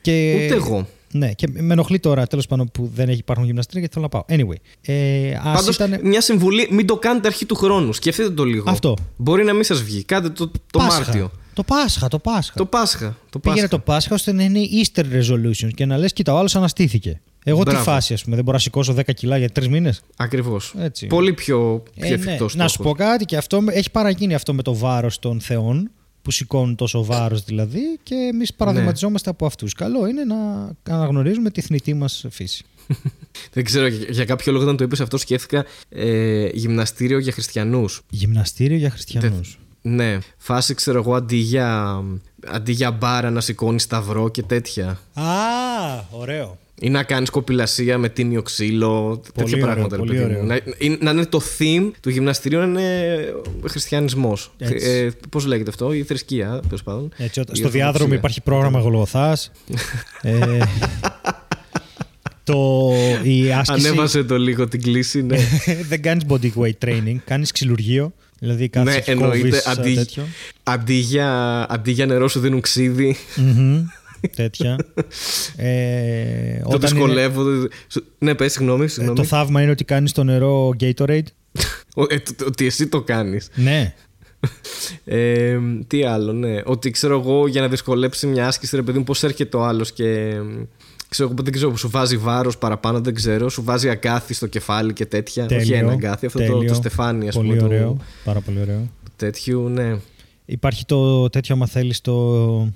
Και... 0.00 0.34
Ούτε 0.44 0.54
εγώ. 0.54 0.86
Ναι, 1.12 1.32
και 1.32 1.46
με 1.50 1.72
ενοχλεί 1.72 1.98
τώρα 1.98 2.26
τέλος 2.26 2.46
πάντων 2.46 2.70
που 2.72 2.90
δεν 2.94 3.08
έχει 3.08 3.18
υπάρχουν 3.18 3.44
γυμναστήρια 3.44 3.80
γιατί 3.80 3.94
θέλω 3.94 4.08
να 4.12 4.20
πάω. 4.20 4.38
Anyway. 4.38 4.60
Ε, 4.82 5.34
ας 5.34 5.58
Πάντως, 5.58 5.74
ήταν... 5.74 6.00
μια 6.02 6.20
συμβουλή, 6.20 6.68
μην 6.70 6.86
το 6.86 6.96
κάνετε 6.96 7.28
αρχή 7.28 7.46
του 7.46 7.54
χρόνου. 7.54 7.92
Σκεφτείτε 7.92 8.30
το 8.30 8.44
λίγο. 8.44 8.70
Αυτό. 8.70 8.96
Μπορεί 9.16 9.44
να 9.44 9.52
μην 9.52 9.64
σας 9.64 9.82
βγει. 9.82 10.04
Κάντε 10.04 10.28
το, 10.28 10.46
το 10.48 10.78
Πάσχα. 10.78 11.00
Μάρτιο. 11.00 11.30
Το 11.54 11.62
Πάσχα, 11.62 12.08
το 12.08 12.18
Πάσχα. 12.18 12.54
Το 12.56 12.66
Πάσχα. 12.66 13.16
Το 13.30 13.38
Πήγαινε 13.38 13.60
Πάσχα. 13.60 13.76
το 13.76 13.78
Πάσχα 13.78 14.14
ώστε 14.14 14.32
να 14.32 14.42
είναι 14.42 14.60
Easter 14.82 15.02
resolutions 15.02 15.70
και 15.74 15.86
να 15.86 15.98
λες: 15.98 16.12
Κοίτα, 16.12 16.34
ο 16.34 16.38
άλλος 16.38 16.56
αναστήθηκε. 16.56 17.20
Εγώ 17.44 17.60
Μπράβο. 17.60 17.78
τι 17.78 17.84
φάση, 17.84 18.12
ας 18.12 18.22
πούμε, 18.24 18.34
δεν 18.36 18.44
μπορώ 18.44 18.56
να 18.56 18.62
σηκώσω 18.62 18.92
10 18.94 19.12
κιλά 19.14 19.36
για 19.38 19.48
τρεις 19.50 19.68
μήνες. 19.68 20.00
Ακριβώς. 20.16 20.74
Έτσι. 20.78 21.06
Πολύ 21.06 21.32
πιο, 21.32 21.82
πιο 21.94 22.06
Ε, 22.06 22.08
ναι. 22.08 22.14
εφικτός 22.14 22.54
Να 22.54 22.68
σου 22.68 22.82
πω 22.82 22.92
κάτι 22.92 23.24
και 23.24 23.36
αυτό 23.36 23.60
με- 23.60 23.72
έχει 23.72 23.90
παραγίνει 23.90 24.34
αυτό 24.34 24.54
με 24.54 24.62
το 24.62 24.74
βάρος 24.76 25.18
των 25.18 25.40
θεών 25.40 25.90
που 26.22 26.30
σηκώνουν 26.30 26.74
τόσο 26.74 27.04
βάρος 27.04 27.44
δηλαδή 27.44 27.80
και 28.02 28.14
εμείς 28.14 28.54
παραδειγματιζόμαστε 28.54 29.30
από 29.30 29.46
αυτούς. 29.46 29.72
Καλό 29.74 30.06
είναι 30.06 30.24
να 30.24 30.36
αναγνωρίζουμε 30.94 31.50
τη 31.50 31.60
θνητή 31.60 31.94
μας 31.94 32.24
φύση. 32.30 32.64
Δεν 33.52 33.64
ξέρω, 33.64 33.86
για, 33.86 34.06
για 34.10 34.24
κάποιο 34.24 34.52
λόγο 34.52 34.64
όταν 34.64 34.76
το 34.76 34.84
είπες 34.84 35.00
αυτό 35.00 35.16
σκέφτηκα 35.18 35.64
ε, 35.88 36.48
γυμναστήριο 36.52 37.18
για 37.18 37.32
χριστιανούς. 37.32 38.02
Γυμναστήριο 38.10 38.76
για 38.76 38.90
χριστιανούς. 38.90 39.58
Ναι, 39.82 40.18
φάση 40.38 40.74
ξέρω 40.74 40.98
εγώ 40.98 41.14
αντί 41.14 41.36
για, 41.36 42.02
αντί 42.46 42.72
για 42.72 42.90
μπάρα 42.90 43.30
να 43.30 43.40
σηκώνει 43.40 43.80
σταυρό 43.80 44.28
και 44.28 44.42
τέτοια. 44.42 45.00
Α, 45.14 45.24
ωραίο. 46.10 46.58
Ή 46.82 46.90
να 46.90 47.02
κάνεις 47.02 47.30
κοπηλασία 47.30 47.98
με 47.98 48.08
τίμιο 48.08 48.42
ξύλο. 48.42 49.22
τέτοια 49.34 49.56
ωραίο, 49.56 49.66
πράγματα. 49.66 49.96
ρε 49.96 50.02
πολύ 50.02 50.12
παιδί 50.18 50.24
μου. 50.24 50.30
ωραίο. 50.30 50.44
Να, 50.44 50.54
ή- 50.78 50.98
να 51.00 51.10
είναι 51.10 51.24
το 51.26 51.40
theme 51.58 51.90
του 52.00 52.10
γυμναστηρίου 52.10 52.58
να 52.58 52.64
είναι 52.64 53.34
χριστιανισμός. 53.68 54.52
Έτσι. 54.58 54.88
Ε, 54.90 55.10
Πώς 55.30 55.44
λέγεται 55.44 55.70
αυτό, 55.70 55.92
η 55.92 56.02
θρησκεία, 56.02 56.60
τέλος 56.64 56.82
πάντων. 56.82 57.12
Έτσι, 57.16 57.40
όταν- 57.40 57.54
Η 57.54 57.58
στο 57.58 57.68
διάδρομο 57.68 57.88
Ορθοδοξία. 57.92 58.16
υπάρχει 58.18 58.40
πρόγραμμα 58.40 58.80
Γολγοθά. 58.80 59.36
ε, 60.22 60.58
το, 62.44 62.92
η 63.22 63.52
άσκηση. 63.52 63.86
Ανέβασε 63.88 64.24
το 64.24 64.38
λίγο 64.38 64.68
την 64.68 64.82
κλίση, 64.82 65.22
ναι. 65.22 65.38
δεν 65.88 66.02
κάνεις 66.02 66.24
body 66.28 66.50
weight 66.60 66.84
training, 66.88 67.16
κάνεις 67.24 67.52
ξυλουργείο. 67.52 68.12
Δηλαδή 68.38 68.60
ναι, 68.62 68.68
κάτσε 68.68 69.00
και 69.00 69.10
εννοείται. 69.10 69.38
κόβεις, 69.38 69.66
α, 69.66 69.70
Αντί, 69.72 69.94
τέτοιο. 69.94 70.26
αντί, 70.62 70.94
για, 70.94 71.66
αντί 71.70 71.90
για 71.90 72.06
νερό 72.06 72.28
σου 72.28 72.40
δίνουν 72.40 72.60
ξύδι. 72.60 73.16
Μμμ, 73.36 73.84
τέτοια. 74.36 74.76
Ε, 75.56 76.58
το 76.62 76.68
όταν 76.74 76.76
είναι- 76.76 76.88
δυσκολεύονται. 77.06 77.68
Σου- 77.88 78.04
Ναι, 78.18 78.34
πες, 78.34 78.52
συγγνώμη. 78.52 78.84
ε, 78.84 78.88
συγγνώμη. 78.88 79.18
το 79.18 79.24
θαύμα 79.24 79.62
είναι 79.62 79.70
ότι 79.70 79.84
κάνεις 79.84 80.12
το 80.12 80.24
νερό 80.24 80.70
Gatorade. 80.80 81.22
Ο- 81.94 82.02
ε, 82.14 82.18
το- 82.18 82.34
το- 82.36 82.44
Ότι 82.46 82.66
εσύ 82.66 82.86
το 82.86 83.02
κάνεις. 83.02 83.48
Ναι. 83.54 83.94
Ε, 85.04 85.58
τι 85.86 86.04
άλλο, 86.04 86.32
ναι. 86.32 86.60
Ότι 86.64 86.90
ξέρω 86.90 87.18
εγώ 87.20 87.46
για 87.46 87.60
να 87.60 87.68
δυσκολέψει 87.68 88.26
μια 88.26 88.46
άσκηση, 88.46 88.76
ρε 88.76 88.82
παιδί 88.82 88.98
μου, 88.98 89.04
πώς 89.04 89.22
έρχεται 89.22 89.56
ο 89.56 89.64
άλλος 89.64 89.92
και. 89.92 90.34
Ξέρω, 91.08 91.28
εγώ, 91.32 91.42
δεν 91.42 91.52
ξέρω, 91.52 91.76
σου 91.76 91.90
βάζει 91.90 92.16
βάρος 92.16 92.58
παραπάνω, 92.58 93.00
δεν 93.00 93.14
ξέρω. 93.14 93.48
Σου 93.48 93.62
βάζει 93.64 93.88
αγκάθι 93.88 94.34
στο 94.34 94.46
κεφάλι 94.46 94.92
και 94.92 95.06
τέτοια. 95.06 95.44
Όχι 95.44 95.54
Τέλειο, 95.56 95.76
ένα 95.76 95.92
αγκάθι, 95.92 96.26
αυτό 96.26 96.38
το, 96.38 96.44
τέλειο. 96.44 96.68
το 96.68 96.74
στεφάνι, 96.74 97.28
ας 97.28 97.34
Πολύ 97.34 97.48
πούμε. 97.48 97.62
ωραίο. 97.62 97.88
Του, 97.90 98.00
Πάρα 98.24 98.40
πολύ 98.40 98.60
ωραίο. 98.60 98.88
του 99.04 99.10
τέτοιου, 99.16 99.68
ναι. 99.68 99.96
Υπάρχει 100.44 100.84
το 100.84 101.28
τέτοιο, 101.30 101.54
άμα 101.54 101.66
θέλεις, 101.66 102.00
το. 102.00 102.72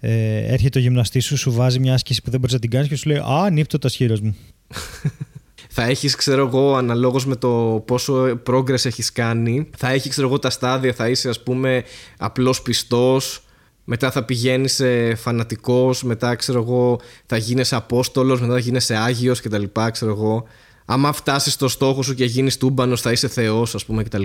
Ε, 0.00 0.52
έρχεται 0.52 0.78
ο 0.78 0.82
γυμναστής 0.82 1.24
σου, 1.24 1.36
σου 1.36 1.52
βάζει 1.52 1.78
μια 1.78 1.94
άσκηση 1.94 2.22
που 2.22 2.30
δεν 2.30 2.40
μπορείς 2.40 2.54
να 2.54 2.60
την 2.60 2.70
κάνεις 2.70 2.88
και 2.88 2.96
σου 2.96 3.08
λέει 3.08 3.18
Α, 3.18 3.50
νύπτω 3.50 3.78
τα 3.78 3.88
σχήρα 3.88 4.16
μου. 4.22 4.36
Θα 5.72 5.82
έχεις, 5.82 6.14
ξέρω 6.14 6.46
εγώ, 6.46 6.74
αναλόγως 6.74 7.26
με 7.26 7.36
το 7.36 7.82
πόσο 7.86 8.40
progress 8.46 8.84
έχεις 8.84 9.12
κάνει, 9.12 9.70
θα 9.76 9.88
έχεις, 9.90 10.10
ξέρω 10.10 10.26
εγώ, 10.26 10.38
τα 10.38 10.50
στάδια. 10.50 10.92
Θα 10.92 11.08
είσαι, 11.08 11.28
ας 11.28 11.42
πούμε, 11.42 11.84
απλός 12.18 12.62
πιστός. 12.62 13.42
Μετά 13.84 14.10
θα 14.10 14.24
πηγαίνεις 14.24 14.82
φανατικός. 15.16 16.02
Μετά, 16.02 16.34
ξέρω 16.34 16.60
εγώ, 16.60 17.00
θα 17.26 17.36
γίνεσαι 17.36 17.76
απόστολος. 17.76 18.40
Μετά 18.40 18.52
θα 18.52 18.58
γίνεσαι 18.58 18.96
άγιος 18.96 19.40
κτλ. 19.40 19.64
Ξέρω 19.92 20.10
εγώ. 20.10 20.44
Άμα 20.84 21.12
φτάσεις 21.12 21.52
στο 21.52 21.68
στόχο 21.68 22.02
σου 22.02 22.14
και 22.14 22.24
γίνεις 22.24 22.56
τούμπανος, 22.56 23.00
θα 23.00 23.12
είσαι 23.12 23.28
θεός, 23.28 23.74
ας 23.74 23.84
πούμε, 23.84 24.02
κτλ. 24.02 24.22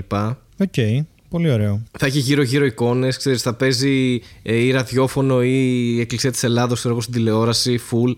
Οκ, 0.59 1.05
πολύ 1.29 1.49
ωραίο. 1.51 1.81
Θα 1.99 2.05
έχει 2.05 2.19
γύρω-γύρω 2.19 2.65
εικόνες, 2.65 3.17
ξέρεις, 3.17 3.41
θα 3.41 3.53
παίζει 3.53 4.21
ε, 4.43 4.55
ή 4.55 4.71
ραδιόφωνο 4.71 5.43
ή 5.43 5.93
η 5.95 5.99
Εκκλησία 5.99 6.31
της 6.31 6.43
Ελλάδος, 6.43 6.77
ξέρω 6.77 6.93
εγώ, 6.93 7.01
στην 7.03 7.13
τηλεόραση, 7.13 7.79
full. 7.91 8.13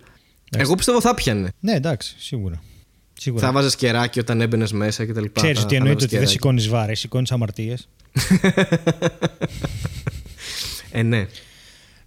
Εγώ 0.57 0.75
πιστεύω 0.75 1.01
θα 1.01 1.13
'πιανε. 1.13 1.49
Ναι, 1.59 1.73
εντάξει, 1.73 2.15
σίγουρα. 2.17 2.61
σίγουρα. 3.19 3.45
Θα 3.45 3.51
βάζες 3.51 3.75
κεράκι 3.75 4.19
όταν 4.19 4.41
έμπαινες 4.41 4.71
μέσα 4.71 5.05
κτλ. 5.05 5.23
Ξέρεις 5.33 5.57
Θα- 5.57 5.63
ότι 5.63 5.75
θα 5.75 5.79
εννοείται 5.81 5.83
βάζες 5.83 5.93
ότι 5.93 6.05
δεν 6.05 6.09
κεράκι. 6.09 6.31
σηκώνεις 6.31 6.67
βάρη, 6.67 6.95
σηκώνεις 6.95 7.31
αμαρτίες. 7.31 7.87
Ε, 10.91 11.01
ναι. 11.03 11.25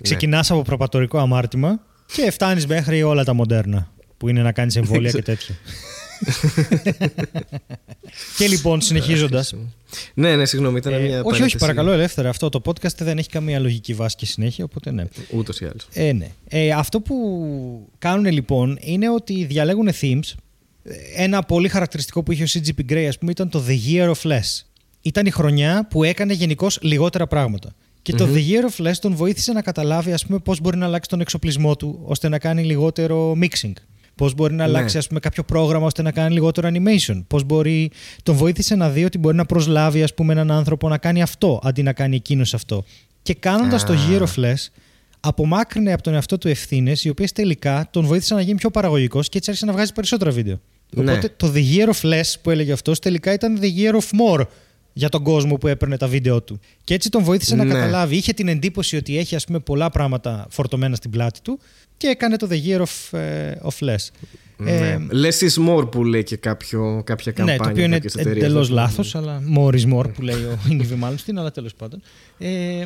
Ξεκινάς 0.03 0.51
από 0.51 0.63
προπατορικό 0.63 1.19
αμάρτημα 1.19 1.81
και 2.15 2.31
φτάνεις 2.31 2.67
μέχρι 2.67 3.03
όλα 3.03 3.25
τα 3.25 3.33
μοντέρνα. 3.35 3.93
Που 4.17 4.29
είναι 4.29 4.43
να 4.43 4.53
κάνεις 4.53 4.77
εμβόλια 4.77 5.11
και 5.19 5.23
τέτοια. 5.23 5.55
Και 8.39 8.47
λοιπόν, 8.47 8.81
συνεχίζοντας. 8.81 9.55
Ναι, 10.15 10.37
ναι, 10.37 10.45
συγγνώμη, 10.45 10.79
ήταν 10.79 10.93
μια. 10.93 11.03
όχι, 11.03 11.19
όχι, 11.19 11.25
παρένθεση. 11.25 11.57
παρακαλώ, 11.57 11.93
ελεύθερα. 11.93 12.29
Αυτό 12.29 12.49
το 12.49 12.61
podcast 12.65 12.97
δεν 12.99 13.19
έχει 13.19 13.29
καμία 13.29 13.59
λογική 13.59 13.95
βάση 13.95 14.17
και 14.17 14.27
συνέχεια, 14.27 14.65
οπότε 14.65 14.91
ναι. 14.91 15.05
Ούτως 15.31 15.61
ή 15.61 15.65
άλλως. 15.65 15.89
Ε, 15.93 16.13
ναι. 16.13 16.31
Ε, 16.49 16.71
αυτό 16.71 17.01
που 17.01 17.17
κάνουν 17.99 18.33
λοιπόν 18.33 18.79
είναι 18.81 19.11
ότι 19.11 19.45
διαλέγουν 19.45 19.89
themes. 20.01 20.35
Ένα 21.17 21.43
πολύ 21.43 21.69
χαρακτηριστικό 21.69 22.23
που 22.23 22.33
είχε 22.33 22.43
ο 22.43 22.47
CGP 22.49 22.93
Grey, 22.93 23.05
ας 23.09 23.19
πούμε, 23.19 23.31
ήταν 23.31 23.49
το 23.49 23.65
The 23.69 23.93
Year 23.93 24.13
of 24.15 24.31
Less. 24.31 24.63
Ήταν 25.03 25.27
η 25.27 25.31
χρονιά 25.31 25.87
που 25.91 26.05
έκανε 26.05 26.33
γενικώς 26.33 26.79
λιγότερα 26.83 27.27
πράγματα. 27.27 27.75
Και 28.03 28.13
το 28.13 28.29
The 28.35 28.39
Year 28.39 28.71
of 28.71 28.87
Less 28.87 28.95
τον 29.01 29.15
βοήθησε 29.15 29.53
να 29.53 29.63
καταλάβει, 29.63 30.13
ας 30.13 30.27
πούμε, 30.27 30.39
πώς 30.39 30.61
μπορεί 30.61 30.77
να 30.77 30.87
αλλάξει 30.87 31.09
τον 31.09 31.21
εξοπλισμό 31.21 31.77
του 31.77 32.01
ώστε 32.05 32.29
να 32.29 32.39
κάνει 32.39 32.63
λιγότερο 32.65 33.37
mixing. 33.43 33.73
Πώς 34.21 34.35
μπορεί 34.35 34.55
να 34.55 34.65
αλλάξει, 34.65 34.99
ας 34.99 35.07
πούμε, 35.07 35.21
κάποιο 35.21 35.43
πρόγραμμα 35.43 35.87
ώστε 35.87 36.03
να 36.03 36.13
κάνει 36.13 36.33
λιγότερο 36.33 36.69
animation; 36.73 37.23
Πώς 37.27 37.45
μπορεί... 37.45 37.91
Τον 38.23 38.35
βοήθησε 38.37 38.75
να 38.75 38.91
δει 38.91 39.05
ότι 39.05 39.19
μπορεί 39.19 39.37
να 39.37 39.45
προσλάβει, 39.45 40.03
ας 40.03 40.15
πούμε, 40.15 40.33
έναν 40.33 40.51
άνθρωπο 40.51 40.89
να 40.89 40.99
κάνει 40.99 41.23
αυτό 41.23 41.61
αντί 41.63 41.83
να 41.83 41.93
κάνει 41.93 42.17
εκείνο 42.17 42.43
αυτό. 42.53 42.85
Και 43.23 43.35
κάνοντας 43.35 43.85
το 43.85 43.95
Year 44.09 44.21
of 44.21 44.45
Less, 44.45 44.69
απομάκρυνε 45.21 45.93
από 45.93 46.03
τον 46.03 46.15
εαυτό 46.15 46.39
του 46.39 46.49
ευθύνες, 46.49 47.05
οι 47.05 47.09
οποίες 47.09 47.33
τελικά 47.33 47.89
τον 47.91 48.05
βοήθησαν 48.05 48.37
να 48.37 48.43
γίνει 48.43 48.59
πιο 48.59 48.71
παραγωγικός 48.71 49.29
και 49.29 49.39
έτσι 49.39 49.51
άρχισε 49.51 49.71
να 49.71 49.77
βγάζει 49.77 49.93
περισσότερα 49.93 50.31
βίντεο. 50.31 50.61
Ναι. 50.91 51.03
Οπότε 51.03 51.33
το 51.37 51.53
The 51.55 51.77
Year 51.77 51.89
of 51.89 52.11
Less 52.13 52.35
που 52.43 52.51
έλεγε 52.51 52.73
αυτός 52.73 52.99
τελικά 52.99 53.33
ήταν 53.33 53.59
The 53.63 53.67
Year 53.79 53.93
of 53.95 54.37
More 54.39 54.45
για 54.93 55.09
τον 55.09 55.23
κόσμο 55.23 55.55
που 55.57 55.67
έπαιρνε 55.67 55.97
τα 55.97 56.07
βίντεο 56.07 56.43
του. 56.43 56.61
Και 56.85 56.95
έτσι 56.95 57.11
τον 57.11 57.23
βοήθησε 57.23 57.57
να 57.57 57.65
Ναι. 57.65 57.73
καταλάβει. 57.73 58.17
Είχε 58.17 58.33
την 58.33 58.49
εντύπωση 58.49 58.97
ότι 58.97 59.19
έχει 59.19 59.35
ας 59.35 59.45
πούμε, 59.45 59.59
πολλά 59.59 59.91
πράγματα 59.91 60.47
φορτωμένα 60.51 60.97
στην 60.97 61.11
πλάτη 61.11 61.41
του 61.41 61.59
και 62.01 62.07
έκανε 62.09 62.37
το 62.37 62.49
The 62.51 62.67
Year 62.67 62.81
of, 62.81 63.19
ε, 63.19 63.53
of 63.63 63.85
Less. 63.89 64.07
Ναι. 64.57 64.71
Ε, 64.71 64.99
Less 65.13 65.39
is 65.49 65.69
more 65.69 65.91
που 65.91 66.05
λέει 66.05 66.23
και 66.23 66.37
κάποιο, 66.37 67.03
κάποια 67.07 67.33
καμπάνια. 67.33 67.59
ναι, 67.59 67.65
το 67.65 67.71
οποίο 67.71 67.85
είναι 67.85 67.95
κάποιες 67.95 68.15
εταιρείες, 68.15 68.45
εντελώς 68.45 68.63
ας 68.63 68.69
πούμε. 68.69 68.81
λάθος, 68.81 69.15
αλλά 69.15 69.43
more 69.59 69.75
is 69.75 69.93
more 69.95 70.15
που 70.15 70.23
λέει 70.23 70.43
ο 70.43 70.59
Ινγκβι 70.71 70.95
Μάλμστιν, 70.95 71.39
αλλά 71.39 71.51
τέλος 71.51 71.75
πάντων. 71.75 72.03
Ε, 72.39 72.85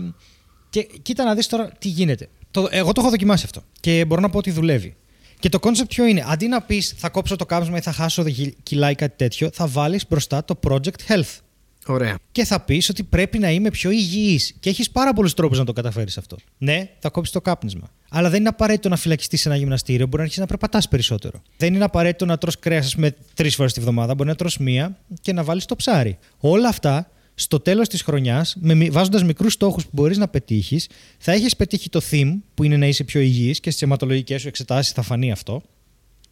και 0.70 0.87
κοίτα 1.03 1.24
να 1.24 1.35
δεις 1.35 1.46
τώρα 1.46 1.70
τι 1.79 1.88
γίνεται. 1.88 2.29
Το, 2.50 2.68
εγώ 2.70 2.92
το 2.92 3.00
έχω 3.00 3.11
δοκιμάσει 3.11 3.42
αυτό 3.44 3.62
και 3.81 4.05
μπορώ 4.07 4.20
να 4.20 4.31
πω 4.31 4.38
ότι 4.38 4.50
δουλεύει. 4.50 4.94
Και 5.38 5.48
το 5.48 5.59
concept 5.62 5.88
ποιο 5.88 6.07
είναι, 6.07 6.24
αντί 6.29 6.46
να 6.48 6.61
πεις 6.62 6.94
θα 6.96 7.09
κόψω 7.09 7.37
το 7.37 7.46
κάπνισμα 7.46 7.77
ή 7.77 7.81
θα 7.81 7.92
χάσω 7.92 8.22
δι- 8.22 8.55
κιλά 8.62 8.90
ή 8.90 8.94
κάτι 8.94 9.14
τέτοιο, 9.16 9.50
θα 9.53 9.66
βάλεις 9.66 10.07
μπροστά 10.09 10.44
το 10.44 10.59
project 10.68 11.09
health. 11.09 11.38
Ωραία. 11.87 12.18
Και 12.33 12.44
θα 12.44 12.61
πεις 12.61 12.88
ότι 12.88 13.03
πρέπει 13.03 13.38
να 13.38 13.51
είμαι 13.51 13.70
πιο 13.70 13.90
υγιής. 13.90 14.55
Και 14.61 14.70
έχεις 14.70 14.90
πάρα 14.90 15.12
πολλούς 15.12 15.35
τρόπους 15.35 15.59
να 15.59 15.64
το 15.64 15.73
καταφέρεις 15.73 16.18
αυτό. 16.18 16.37
Ναι, 16.59 16.90
θα 16.99 17.11
κόψεις 17.11 17.33
το 17.33 17.40
κάπνισμα. 17.40 17.90
Αλλά 18.11 18.31
δεν 18.31 18.40
είναι 18.40 18.49
απαραίτητο 18.49 18.88
να 18.88 18.97
φυλακιστείς 18.97 19.40
σε 19.40 19.49
ένα 19.49 19.59
γυμναστήριο. 19.59 20.05
Μπορεί 20.05 20.16
να 20.16 20.23
αρχίσεις 20.23 20.40
να 20.40 20.47
περπατάς 20.47 20.88
περισσότερο. 20.88 21.42
Δεν 21.57 21.75
είναι 21.75 21.85
απαραίτητο 21.85 22.25
να 22.25 22.38
τρως 22.38 22.59
κρέας, 22.59 22.87
ας 22.87 22.94
πούμε, 22.94 23.14
τρεις 23.35 23.55
φορές 23.55 23.73
τη 23.73 23.81
βδομάδα. 23.81 24.14
Μπορεί 24.14 24.29
να 24.29 24.35
τρως 24.35 24.59
μία 24.59 24.99
και 25.20 25.33
να 25.33 25.44
βάλεις 25.44 25.64
το 25.64 25.77
ψάρι. 25.77 26.18
Όλα 26.38 26.68
αυτά 26.68 27.09
στο 27.35 27.61
τέλος 27.61 27.88
της 27.88 28.03
χρονιάς, 28.03 28.57
βάζοντας 28.90 29.25
μικρούς 29.25 29.53
στόχους 29.53 29.85
που 29.85 29.90
μπορείς 29.92 30.18
να 30.18 30.29
πετύχεις, 30.29 30.88
θα 31.18 31.33
έχεις 31.33 31.57
πετύχει 31.57 31.88
το 31.88 32.01
theme 32.11 32.33
που 32.55 32.64
είναι 32.64 32.77
να 32.77 32.87
είσαι 32.87 33.05
πιο 33.05 33.20
υγιής 33.20 33.61
και 33.61 33.70
στις 33.70 33.83
αιματολογικές 33.83 34.40
σου 34.40 34.49
εξετάσεις 34.49 34.92
θα 34.92 35.03
φανεί 35.03 35.33
αυτό. 35.33 35.62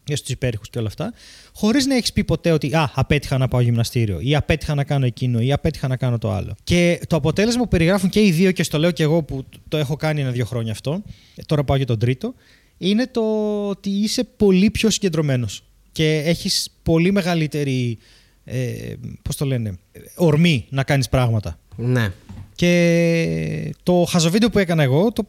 Για 0.05 0.15
στους 0.15 0.29
υπέρηχους 0.29 0.69
και 0.69 0.79
όλα 0.79 0.87
αυτά, 0.87 1.13
χωρίς 1.53 1.85
να 1.85 1.95
έχεις 1.95 2.13
πει 2.13 2.23
ποτέ 2.23 2.51
ότι 2.51 2.75
Α, 2.75 2.91
απέτυχα 2.93 3.37
να 3.37 3.47
πάω 3.47 3.61
γυμναστήριο, 3.61 4.19
ή 4.19 4.35
απέτυχα 4.35 4.75
να 4.75 4.83
κάνω 4.83 5.05
εκείνο, 5.05 5.39
ή 5.39 5.51
απέτυχα 5.51 5.87
να 5.87 5.97
κάνω 5.97 6.17
το 6.17 6.31
άλλο. 6.31 6.55
Και 6.63 6.99
το 7.07 7.15
αποτέλεσμα 7.15 7.61
που 7.61 7.67
περιγράφουν 7.67 8.09
και 8.09 8.21
οι 8.21 8.31
δύο, 8.31 8.51
και 8.51 8.63
στο 8.63 8.77
λέω 8.77 8.91
και 8.91 9.03
εγώ 9.03 9.23
που 9.23 9.45
το 9.67 9.77
έχω 9.77 9.95
κάνει 9.95 10.21
ένα-δύο 10.21 10.45
χρόνια 10.45 10.71
αυτό, 10.71 11.03
τώρα 11.45 11.63
πάω 11.63 11.77
για 11.77 11.85
τον 11.85 11.99
τρίτο, 11.99 12.33
είναι 12.77 13.07
το 13.07 13.21
ότι 13.67 13.89
είσαι 13.89 14.23
πολύ 14.23 14.69
πιο 14.69 14.89
συγκεντρωμένος 14.89 15.63
και 15.91 16.17
έχεις 16.25 16.69
πολύ 16.83 17.11
μεγαλύτερη. 17.11 17.97
Ε, 18.45 18.93
πώς 19.21 19.35
το 19.35 19.45
λένε, 19.45 19.77
ορμή 20.15 20.65
να 20.69 20.83
κάνεις 20.83 21.09
πράγματα. 21.09 21.59
Ναι. 21.75 22.11
Και 22.55 23.73
το 23.83 24.05
χαζοβίντεο 24.09 24.49
που 24.49 24.59
έκανα 24.59 24.83
εγώ, 24.83 25.11
το, 25.11 25.27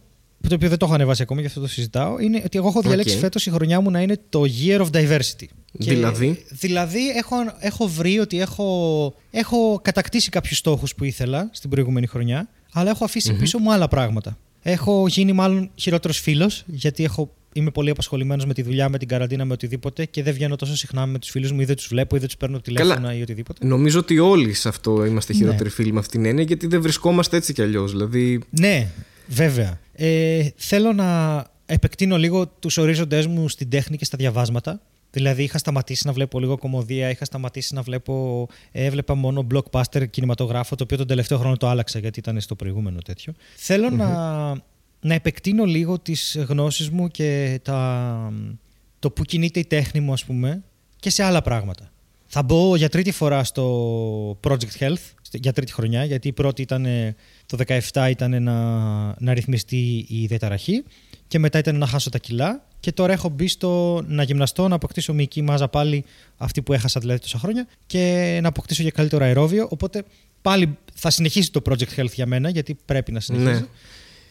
το 0.48 0.54
οποίο 0.54 0.68
δεν 0.68 0.78
το 0.78 0.84
έχω 0.86 0.94
ανεβάσει 0.94 1.22
ακόμα, 1.22 1.40
γι' 1.40 1.46
αυτό 1.46 1.60
το 1.60 1.66
συζητάω, 1.68 2.18
είναι 2.18 2.42
ότι 2.44 2.58
εγώ 2.58 2.68
έχω 2.68 2.80
διαλέξει 2.80 3.14
Οκ. 3.14 3.20
φέτος 3.20 3.46
η 3.46 3.50
χρονιά 3.50 3.80
μου 3.80 3.90
να 3.90 4.00
είναι 4.00 4.20
το 4.28 4.42
Year 4.64 4.80
of 4.80 4.86
Diversity. 4.90 5.46
Και 5.78 5.90
Δηλαδή; 5.94 6.44
Δηλαδή 6.50 7.08
έχω, 7.08 7.36
έχω 7.58 7.88
βρει 7.88 8.18
ότι 8.18 8.40
έχω, 8.40 9.14
έχω 9.30 9.80
κατακτήσει 9.82 10.30
κάποιους 10.30 10.58
στόχους 10.58 10.94
που 10.94 11.04
ήθελα 11.04 11.48
στην 11.52 11.70
προηγούμενη 11.70 12.06
χρονιά, 12.06 12.48
αλλά 12.72 12.90
έχω 12.90 13.04
αφήσει 13.04 13.34
πίσω 13.34 13.58
μου 13.58 13.72
άλλα 13.72 13.88
πράγματα. 13.88 14.38
Έχω 14.62 15.06
γίνει 15.08 15.32
μάλλον 15.32 15.70
χειρότερος 15.74 16.20
φίλος, 16.20 16.62
γιατί 16.66 17.04
έχω, 17.04 17.34
είμαι 17.52 17.70
πολύ 17.70 17.90
απασχολημένος 17.90 18.46
με 18.46 18.54
τη 18.54 18.62
δουλειά, 18.62 18.88
με 18.88 18.98
την 18.98 19.08
καραντίνα, 19.08 19.44
με 19.44 19.52
οτιδήποτε 19.52 20.04
και 20.04 20.22
δεν 20.22 20.34
βγαίνω 20.34 20.56
τόσο 20.56 20.76
συχνά 20.76 21.06
με 21.06 21.18
τους 21.18 21.30
φίλους 21.30 21.52
μου 21.52 21.60
ή 21.60 21.64
δεν 21.64 21.76
τους 21.76 21.86
βλέπω 21.86 22.16
ή 22.16 22.18
δεν 22.18 22.28
τους 22.28 22.36
παίρνω 22.36 22.60
τηλέφωνα 22.60 23.14
ή 23.14 23.22
οτιδήποτε. 23.22 23.66
Νομίζω 23.66 23.98
ότι 23.98 24.18
όλοι 24.18 24.52
σε 24.52 24.68
αυτό 24.68 25.04
είμαστε 25.04 25.32
Ναι. 25.32 25.38
χειρότεροι 25.38 25.68
φίλοι 25.68 25.92
με 25.92 25.98
αυτήν 25.98 26.20
την 26.20 26.28
έννοια, 26.30 26.44
γιατί 26.44 26.66
δεν 26.66 26.82
βρισκόμαστε 26.82 27.36
έτσι 27.36 27.52
κι 27.52 27.62
αλλιώς. 27.62 27.90
Δηλαδή. 27.92 28.40
Ναι, 28.50 28.86
βέβαια. 29.26 29.78
Ε, 29.94 30.48
θέλω 30.56 30.92
να 30.92 31.42
επεκτείνω 31.66 32.16
λίγο 32.16 32.46
τους 32.46 32.76
ορίζοντές 32.76 33.26
μου 33.26 33.48
στην 33.48 33.70
τέχνη 33.70 33.96
και 33.96 34.04
στα 34.04 34.16
διαβάσματα. 34.16 34.80
Δηλαδή, 35.10 35.42
είχα 35.42 35.58
σταματήσει 35.58 36.06
να 36.06 36.12
βλέπω 36.12 36.40
λίγο 36.40 36.58
κομμωδία, 36.58 37.10
είχα 37.10 37.24
σταματήσει 37.24 37.74
να 37.74 37.82
βλέπω. 37.82 38.46
Έβλεπα 38.72 39.14
μόνο 39.14 39.46
blockbuster 39.54 40.10
κινηματογράφο, 40.10 40.76
το 40.76 40.84
οποίο 40.84 40.96
τον 40.96 41.06
τελευταίο 41.06 41.38
χρόνο 41.38 41.56
το 41.56 41.68
άλλαξα 41.68 41.98
γιατί 41.98 42.18
ήταν 42.18 42.40
στο 42.40 42.54
προηγούμενο 42.54 43.00
τέτοιο. 43.00 43.32
Θέλω 43.56 43.90
να, 43.90 44.08
να 45.00 45.14
επεκτείνω 45.14 45.64
λίγο 45.64 45.98
τις 45.98 46.38
γνώσεις 46.48 46.90
μου 46.90 47.08
και 47.08 47.60
τα, 47.62 48.32
το 48.98 49.10
που 49.10 49.24
κινείται 49.24 49.60
η 49.60 49.64
τέχνη 49.64 50.00
μου, 50.00 50.12
ας 50.12 50.24
πούμε, 50.24 50.62
και 50.96 51.10
σε 51.10 51.22
άλλα 51.22 51.42
πράγματα. 51.42 51.92
Θα 52.26 52.42
μπω 52.42 52.76
για 52.76 52.88
τρίτη 52.88 53.10
φορά 53.10 53.44
στο 53.44 54.38
Project 54.40 54.78
Health, 54.78 55.12
για 55.42 55.52
τρίτη 55.52 55.72
χρονιά, 55.72 56.04
γιατί 56.04 56.28
η 56.28 56.32
πρώτη 56.32 56.62
ήταν 56.62 56.84
ε, 56.84 57.14
το 57.46 57.58
17 57.92 58.06
ήταν 58.10 58.42
να, 58.42 58.54
να 59.18 59.34
ρυθμιστεί 59.34 60.06
η 60.08 60.26
διαταραχή 60.26 60.84
και 61.26 61.38
μετά 61.38 61.58
ήταν 61.58 61.78
να 61.78 61.86
χάσω 61.86 62.10
τα 62.10 62.18
κιλά 62.18 62.66
και 62.80 62.92
τώρα 62.92 63.12
έχω 63.12 63.28
μπει 63.28 63.48
στο 63.48 64.02
να 64.06 64.22
γυμναστώ, 64.22 64.68
να 64.68 64.74
αποκτήσω 64.74 65.14
μυϊκή 65.14 65.42
μάζα 65.42 65.68
πάλι 65.68 66.04
αυτή 66.36 66.62
που 66.62 66.72
έχασα 66.72 67.00
δηλαδή 67.00 67.20
τόσα 67.20 67.38
χρόνια 67.38 67.66
και 67.86 68.38
να 68.42 68.48
αποκτήσω 68.48 68.82
και 68.82 68.90
καλύτερο 68.90 69.24
αερόβιο, 69.24 69.66
οπότε 69.70 70.04
πάλι 70.42 70.78
θα 70.94 71.10
συνεχίσει 71.10 71.52
το 71.52 71.62
Project 71.68 71.96
Health 71.96 72.12
για 72.14 72.26
μένα 72.26 72.48
γιατί 72.48 72.76
πρέπει 72.84 73.12
να 73.12 73.20
συνεχίσει. 73.20 73.60
Ναι. 73.60 73.66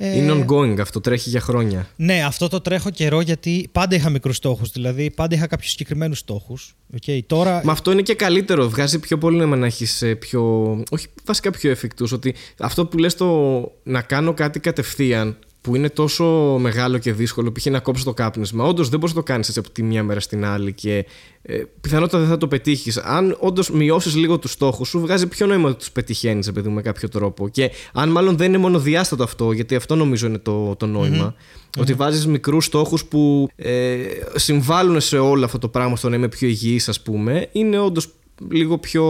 Ε, 0.06 0.18
Είναι 0.18 0.46
ongoing 0.48 0.80
αυτό, 0.80 1.02
τρέχει 1.02 1.30
για 1.30 1.40
χρόνια. 1.40 1.88
ναι, 1.96 2.24
αυτό 2.24 2.48
το 2.48 2.62
τρέχω 2.62 2.90
καιρό 2.90 3.22
γιατί 3.22 3.70
πάντα 3.72 3.96
είχα 3.96 4.10
μικρούς 4.10 4.36
στόχους. 4.36 4.72
Δηλαδή, 4.72 5.12
πάντα 5.12 5.36
είχα 5.36 5.48
κάποιους 5.48 5.70
συγκεκριμένους 5.70 6.18
στόχους. 6.20 6.76
Okay, 7.06 7.20
τώρα. 7.28 7.62
Μα 7.64 7.72
αυτό 7.72 7.92
είναι 7.92 8.02
και 8.02 8.14
καλύτερο. 8.16 8.70
Βγάζει 8.70 9.00
πιο 9.00 9.18
πολύ 9.18 9.38
νόημα 9.38 9.56
να 9.56 9.66
έχεις 9.66 10.04
πιο. 10.20 10.72
Όχι 10.90 11.08
βασικά 11.26 11.52
πιο 11.52 11.72
εφικτούς. 11.72 12.12
Ότι 12.12 12.36
αυτό 12.60 12.86
που 12.86 12.98
λες 12.98 13.16
το 13.16 13.28
να 13.84 14.02
κάνω 14.02 14.34
κάτι 14.34 14.60
κατευθείαν 14.60 15.38
που 15.64 15.76
είναι 15.76 15.90
τόσο 15.90 16.26
μεγάλο 16.60 16.98
και 16.98 17.14
δύσκολο, 17.14 17.52
π.χ. 17.52 17.66
να 17.66 17.80
κόψω 17.80 18.04
το 18.04 18.14
κάπνισμα. 18.14 18.64
Όντως 18.64 18.90
δεν 18.90 19.00
μπορείς 19.00 19.16
να 19.16 19.22
το 19.22 19.28
κάνεις 19.28 19.48
έτσι 19.48 19.60
από 19.60 19.70
τη 19.70 19.84
μία 19.84 20.04
μέρα 20.04 20.20
στην 20.20 20.46
άλλη 20.46 20.74
και 20.74 21.06
ε, 21.42 21.62
πιθανότατα 21.82 22.20
δεν 22.20 22.28
θα 22.28 22.38
το 22.38 22.48
πετύχεις. 22.48 22.98
Αν 22.98 23.38
όντως 23.40 23.72
μειώσεις 23.72 24.16
λίγο 24.16 24.40
τους 24.40 24.52
στόχους 24.52 24.88
σου, 24.88 25.00
βγάζει 25.00 25.28
πιο 25.28 25.46
νόημα 25.46 25.70
ότι 25.70 25.78
τους 25.78 25.92
πετυχαίνεις, 25.92 26.52
παιδί 26.52 26.68
μου, 26.68 26.76
με 26.76 26.82
κάποιο 26.82 27.10
τρόπο. 27.10 27.50
Και 27.50 27.72
αν 27.94 28.10
μάλλον 28.10 28.38
δεν 28.38 28.48
είναι 28.48 28.58
μονοδιάστατο 28.58 29.24
αυτό, 29.24 29.52
γιατί 29.52 29.76
αυτό 29.76 29.96
νομίζω 29.96 30.28
είναι 30.28 30.38
το, 30.38 30.76
το 30.76 30.86
νοημα 30.86 31.36
Ότι 31.80 31.94
βάζεις 31.94 32.28
μικρούς 32.28 32.66
στόχους 32.66 33.06
που 33.06 33.50
ε, 33.56 33.96
συμβάλλουν 34.36 35.02
σε 35.02 35.18
όλο 35.18 35.46
αυτό 35.46 35.58
το 35.58 35.68
πράγμα 35.68 35.96
στο 35.96 36.10
να 36.10 36.16
είμαι 36.16 36.28
πιο 36.28 36.48
υγιής, 36.48 36.90
ας 36.90 37.02
πούμε, 37.02 37.50
είναι 37.52 37.80
όντως 37.80 38.08
λίγο 38.50 38.78
πιο 38.78 39.04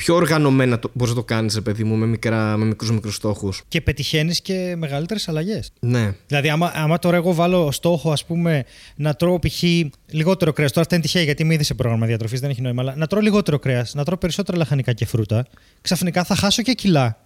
πιο 0.00 0.14
οργανωμένα 0.14 0.78
το, 0.78 0.90
μπορείς 0.92 1.14
να 1.14 1.20
το 1.20 1.26
κάνεις, 1.26 1.62
παιδί 1.62 1.84
μου, 1.84 1.94
με, 1.94 2.06
μικρά, 2.06 2.56
με 2.56 2.64
μικρούς 2.64 2.90
μικρούς 2.90 3.14
στόχους. 3.14 3.62
Και 3.68 3.80
πετυχαίνεις 3.80 4.40
και 4.40 4.74
μεγαλύτερες 4.76 5.28
αλλαγές. 5.28 5.72
Ναι. 5.80 6.14
Δηλαδή, 6.26 6.48
άμα, 6.48 6.72
άμα 6.74 6.98
τώρα 6.98 7.16
εγώ 7.16 7.34
βάλω 7.34 7.70
στόχο, 7.70 8.12
ας 8.12 8.24
πούμε, 8.24 8.64
να 8.96 9.14
τρώω 9.14 9.38
π.χ. 9.38 9.62
λιγότερο 10.10 10.52
κρέας. 10.52 10.70
Τώρα 10.70 10.80
αυτά 10.80 10.94
είναι 10.94 11.04
τυχαία 11.04 11.22
γιατί 11.22 11.42
είμαι 11.42 11.54
ήδη 11.54 11.64
σε 11.64 11.74
πρόγραμμα 11.74 12.06
διατροφής, 12.06 12.40
δεν 12.40 12.50
έχει 12.50 12.60
νόημα. 12.60 12.82
Αλλά 12.82 12.94
να 12.96 13.06
τρώω 13.06 13.20
λιγότερο 13.20 13.58
κρέας, 13.58 13.94
να 13.94 14.04
τρώω 14.04 14.16
περισσότερα 14.16 14.58
λαχανικά 14.58 14.92
και 14.92 15.06
φρούτα, 15.06 15.46
ξαφνικά 15.80 16.24
θα 16.24 16.34
χάσω 16.34 16.62
και 16.62 16.72
κιλά. 16.72 17.18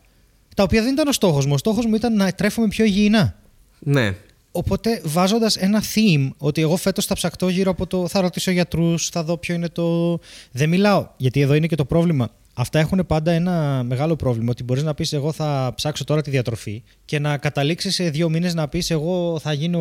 Τα 0.56 0.62
οποία 0.62 0.82
δεν 0.82 0.92
ήταν 0.92 1.08
ο 1.08 1.12
στόχος 1.12 1.46
μου. 1.46 1.52
Ο 1.54 1.58
στόχος 1.58 1.86
μου 1.86 1.94
ήταν 1.94 2.16
να 2.16 2.32
τρέφομαι 2.32 2.68
πιο 2.68 2.84
υγιεινά. 2.84 3.34
Ναι. 3.78 4.14
Οπότε 4.52 5.00
βάζοντας 5.04 5.56
ένα 5.56 5.82
theme, 5.94 6.30
ότι 6.38 6.60
εγώ 6.60 6.76
φέτος 6.76 7.06
θα 7.06 7.14
ψακτώ 7.14 7.48
γύρω 7.48 7.70
από 7.70 7.86
το. 7.86 8.08
θα 8.08 8.20
ρωτήσω 8.20 8.50
γιατρούς, 8.50 9.08
θα 9.08 9.24
δω 9.24 9.36
ποιο 9.36 9.54
είναι 9.54 9.68
το. 9.68 10.18
Δεν 10.52 10.68
μιλάω, 10.68 11.08
γιατί 11.16 11.40
εδώ 11.40 11.54
είναι 11.54 11.66
και 11.66 11.76
το 11.76 11.84
πρόβλημα. 11.84 12.30
Αυτά 12.56 12.78
έχουν 12.78 13.06
πάντα 13.06 13.32
ένα 13.32 13.82
μεγάλο 13.86 14.16
πρόβλημα. 14.16 14.50
Ότι 14.50 14.64
μπορείς 14.64 14.82
να 14.82 14.94
πεις: 14.94 15.12
Εγώ 15.12 15.32
θα 15.32 15.72
ψάξω 15.74 16.04
τώρα 16.04 16.22
τη 16.22 16.30
διατροφή 16.30 16.82
και 17.04 17.18
να 17.18 17.36
καταλήξεις 17.36 17.94
σε 17.94 18.10
δύο 18.10 18.28
μήνες 18.28 18.54
να 18.54 18.68
πεις: 18.68 18.90
Εγώ 18.90 19.38
θα 19.42 19.52
γίνω 19.52 19.80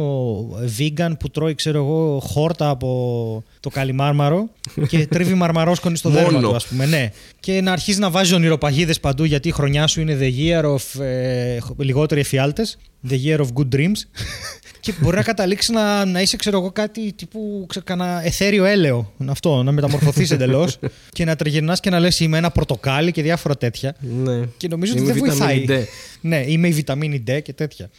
vegan 0.77 1.11
που 1.19 1.29
τρώει, 1.29 1.55
ξέρω 1.55 1.77
εγώ, 1.77 2.19
χόρτα 2.19 2.69
από 2.69 3.43
το 3.59 3.69
καλιμάρμαρο 3.69 4.49
και 4.87 5.07
τρίβει 5.07 5.33
μαρμαρόσκονη 5.33 5.97
στο 5.97 6.09
δέρμα 6.09 6.31
Μόνο. 6.31 6.49
του, 6.49 6.55
ας 6.55 6.65
πούμε. 6.65 6.85
Ναι. 6.85 7.11
Και 7.39 7.61
να 7.61 7.71
αρχίσεις 7.71 7.99
να 7.99 8.09
βάζεις 8.09 8.33
ονειροπαγίδες 8.33 8.99
παντού 8.99 9.23
γιατί 9.23 9.47
η 9.47 9.51
χρονιά 9.51 9.87
σου 9.87 10.01
είναι 10.01 10.17
the 10.21 10.31
year 10.37 10.75
of 10.75 11.01
ε, 11.03 11.57
λιγότεροι 11.77 12.21
εφιάλτες. 12.21 12.77
The 13.09 13.17
year 13.25 13.39
of 13.39 13.47
good 13.53 13.75
dreams. 13.75 13.97
και 14.79 14.93
μπορεί 14.99 15.15
να 15.15 15.23
καταλήξει 15.23 15.71
να, 15.71 16.05
να 16.05 16.21
είσαι, 16.21 16.35
ξέρω 16.37 16.57
εγώ, 16.57 16.71
κάτι 16.71 17.13
τύπου 17.13 17.65
ξε- 17.69 17.83
κανένα 17.83 18.25
εθέριο 18.25 18.63
έλαιο. 18.65 19.13
Αυτό, 19.27 19.63
να 19.63 19.71
μεταμορφωθείς 19.71 20.31
εντελώς 20.35 20.79
και 21.11 21.25
να 21.25 21.35
τριγυρνάς 21.35 21.79
και 21.79 21.89
να 21.89 21.99
λες: 21.99 22.19
Είμαι 22.19 22.37
ένα 22.37 22.51
πορτοκάλι 22.51 23.11
και 23.11 23.21
διάφορα 23.21 23.57
τέτοια. 23.57 23.95
ναι. 23.99 24.45
Και 24.57 24.67
νομίζω 24.67 24.91
ότι 24.93 25.01
Είμαι 25.01 25.11
δεν 25.13 25.19
βοηθάει. 25.25 25.59
βιταμίνη 25.59 25.85
D. 25.85 25.87
Ναι, 26.21 26.43
είμαι 26.47 26.67
η 26.67 26.71
βιταμίνη 26.71 27.23
D 27.27 27.39
και 27.43 27.53
τέτοια. 27.53 27.89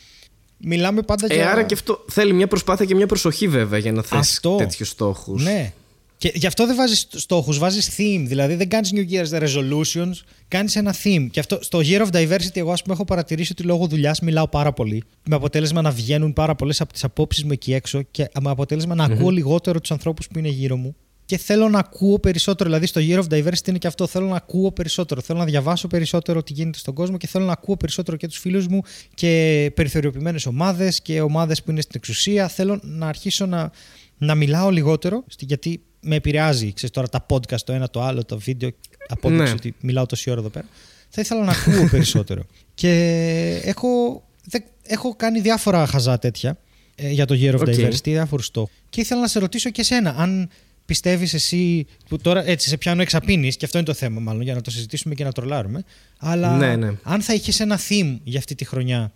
Μιλάμε 0.59 1.03
πάντα 1.03 1.27
Ε, 1.31 1.35
για. 1.35 1.51
άρα 1.51 1.63
και 1.63 1.75
αυτό 1.75 2.05
θέλει 2.09 2.33
μια 2.33 2.47
προσπάθεια 2.47 2.85
και 2.87 2.95
μια 2.95 3.07
προσοχή 3.07 3.49
βέβαια 3.49 3.79
για 3.79 3.93
να 3.93 4.03
θες 4.03 4.19
Αυτό. 4.19 4.57
τέτοιους 4.57 4.89
στόχους. 4.89 5.43
Ναι. 5.43 5.73
Και 6.25 6.33
γι' 6.35 6.47
αυτό 6.47 6.67
δεν 6.67 6.77
βάζεις 6.77 7.07
στόχους, 7.11 7.59
βάζεις 7.59 7.91
theme. 7.97 8.25
Δηλαδή 8.27 8.55
δεν 8.55 8.69
κάνεις 8.69 8.93
New 8.95 9.05
Year's 9.11 9.43
resolutions, 9.43 10.13
κάνεις 10.49 10.77
ένα 10.77 10.95
theme. 11.05 11.27
Και 11.31 11.41
αυτό 11.41 11.59
στο 11.63 11.81
Year 11.83 12.01
of 12.01 12.11
Diversity, 12.11 12.57
εγώ 12.57 12.73
ας 12.73 12.83
πούμε, 12.83 12.95
έχω 12.95 13.05
παρατηρήσει 13.05 13.53
ότι 13.53 13.63
λόγω 13.63 13.87
δουλειάς 13.87 14.21
μιλάω 14.21 14.49
πάρα 14.49 14.73
πολύ. 14.73 15.03
Με 15.29 15.35
αποτέλεσμα 15.35 15.83
να 15.83 15.91
βγαίνουν 15.91 16.33
πάρα 16.33 16.55
πολλές 16.55 16.81
από 16.81 16.93
τις 16.93 17.05
απόψεις 17.05 17.45
μου 17.45 17.53
εκεί 17.53 17.73
έξω 17.73 18.03
και 18.03 18.29
με 18.41 18.51
αποτέλεσμα 18.51 18.95
να 18.95 19.05
ακούω 19.05 19.31
λιγότερο 19.31 19.81
τους 19.81 19.91
ανθρώπους 19.91 20.27
που 20.29 20.39
είναι 20.39 20.49
γύρω 20.49 20.77
μου. 20.77 20.97
Και 21.25 21.37
θέλω 21.39 21.69
να 21.69 21.79
ακούω 21.79 22.19
περισσότερο. 22.19 22.69
Δηλαδή 22.71 22.87
στο 22.87 23.01
Year 23.05 23.19
of 23.19 23.39
Diversity 23.39 23.69
είναι 23.69 23.79
και 23.79 23.87
αυτό. 23.87 24.07
Θέλω 24.07 24.27
να 24.27 24.37
ακούω 24.37 24.73
περισσότερο. 24.73 25.21
Θέλω 25.21 25.39
να 25.39 25.45
διαβάσω 25.45 25.87
περισσότερο 25.89 26.43
τι 26.43 26.53
γίνεται 26.53 26.79
στον 26.79 26.95
κόσμο 26.95 27.17
και 27.17 27.27
θέλω 27.27 27.45
να 27.45 27.53
ακούω 27.53 27.77
περισσότερο 27.77 28.17
και 28.17 28.27
τους 28.27 28.39
φίλους 28.39 28.67
μου 28.67 28.81
και 29.15 29.71
περιθωριοποιημένες 29.75 30.47
ομάδες 30.47 31.03
και 31.03 31.21
ομάδες 31.21 31.63
που 31.63 31.71
είναι 31.71 31.81
στην 31.81 31.95
εξουσία. 31.97 32.49
Θέλω 32.49 32.81
να 32.83 33.07
αρχίσω 33.09 33.47
να, 33.47 33.71
να 34.19 34.35
μιλάω 34.35 34.71
λιγότερο, 34.71 35.25
στη- 35.29 35.45
γιατί 35.45 35.81
με 36.05 36.15
επηρεάζει. 36.17 36.73
Ξέρεις 36.73 36.95
τώρα 36.95 37.09
τα 37.09 37.27
podcast 37.31 37.61
το 37.65 37.73
ένα 37.73 37.89
το 37.91 38.03
άλλο, 38.03 38.25
το 38.25 38.39
βίντεο. 38.39 38.71
Απόδειξη 39.09 39.43
Ναι. 39.45 39.51
ότι 39.51 39.75
μιλάω 39.81 40.07
τόση 40.07 40.31
ώρα 40.31 40.41
εδώ 40.41 40.49
πέρα. 40.49 40.67
Θα 41.09 41.21
ήθελα 41.21 41.45
να 41.45 41.53
ακούω 41.53 41.89
περισσότερο. 41.97 42.43
Και 42.75 42.91
έχω, 43.65 44.23
δεν- 44.45 44.65
έχω 44.83 45.15
κάνει 45.17 45.41
διάφορα 45.41 45.87
χαζά 45.87 46.19
τέτοια 46.19 46.59
ε, 46.95 47.11
για 47.11 47.27
το 47.27 47.35
Year 47.39 47.55
of 47.55 47.61
Οκ. 47.61 47.67
Diversity, 47.69 48.03
διάφορους 48.03 48.47
στόχους. 48.47 48.71
Και 48.91 49.01
ήθελα 49.01 49.21
να 49.21 49.27
σε 49.29 49.39
ρωτήσω 49.39 49.71
και 49.71 49.81
εσένα, 49.81 50.15
αν 50.19 50.49
πιστεύεις 50.87 51.35
εσύ. 51.35 51.87
που 52.09 52.19
τώρα 52.19 52.47
έτσι 52.49 52.69
σε 52.69 52.77
πιάνω 52.77 53.03
εξαπίνης, 53.03 53.57
και 53.57 53.65
αυτό 53.65 53.79
είναι 53.79 53.87
το 53.87 53.95
θέμα, 53.95 54.21
μάλλον, 54.21 54.43
για 54.43 54.55
να 54.55 54.61
το 54.61 54.71
συζητήσουμε 54.71 55.15
και 55.15 55.25
να 55.25 55.33
τρολάρουμε. 55.33 55.85
Αλλά 56.19 56.57
Ναι, 56.57 56.77
ναι. 56.77 56.93
αν 57.03 57.21
θα 57.21 57.35
είχες 57.35 57.61
ένα 57.61 57.79
theme 57.89 58.17
για 58.25 58.39
αυτή 58.39 58.55
τη 58.55 58.65
χρονιά, 58.65 59.13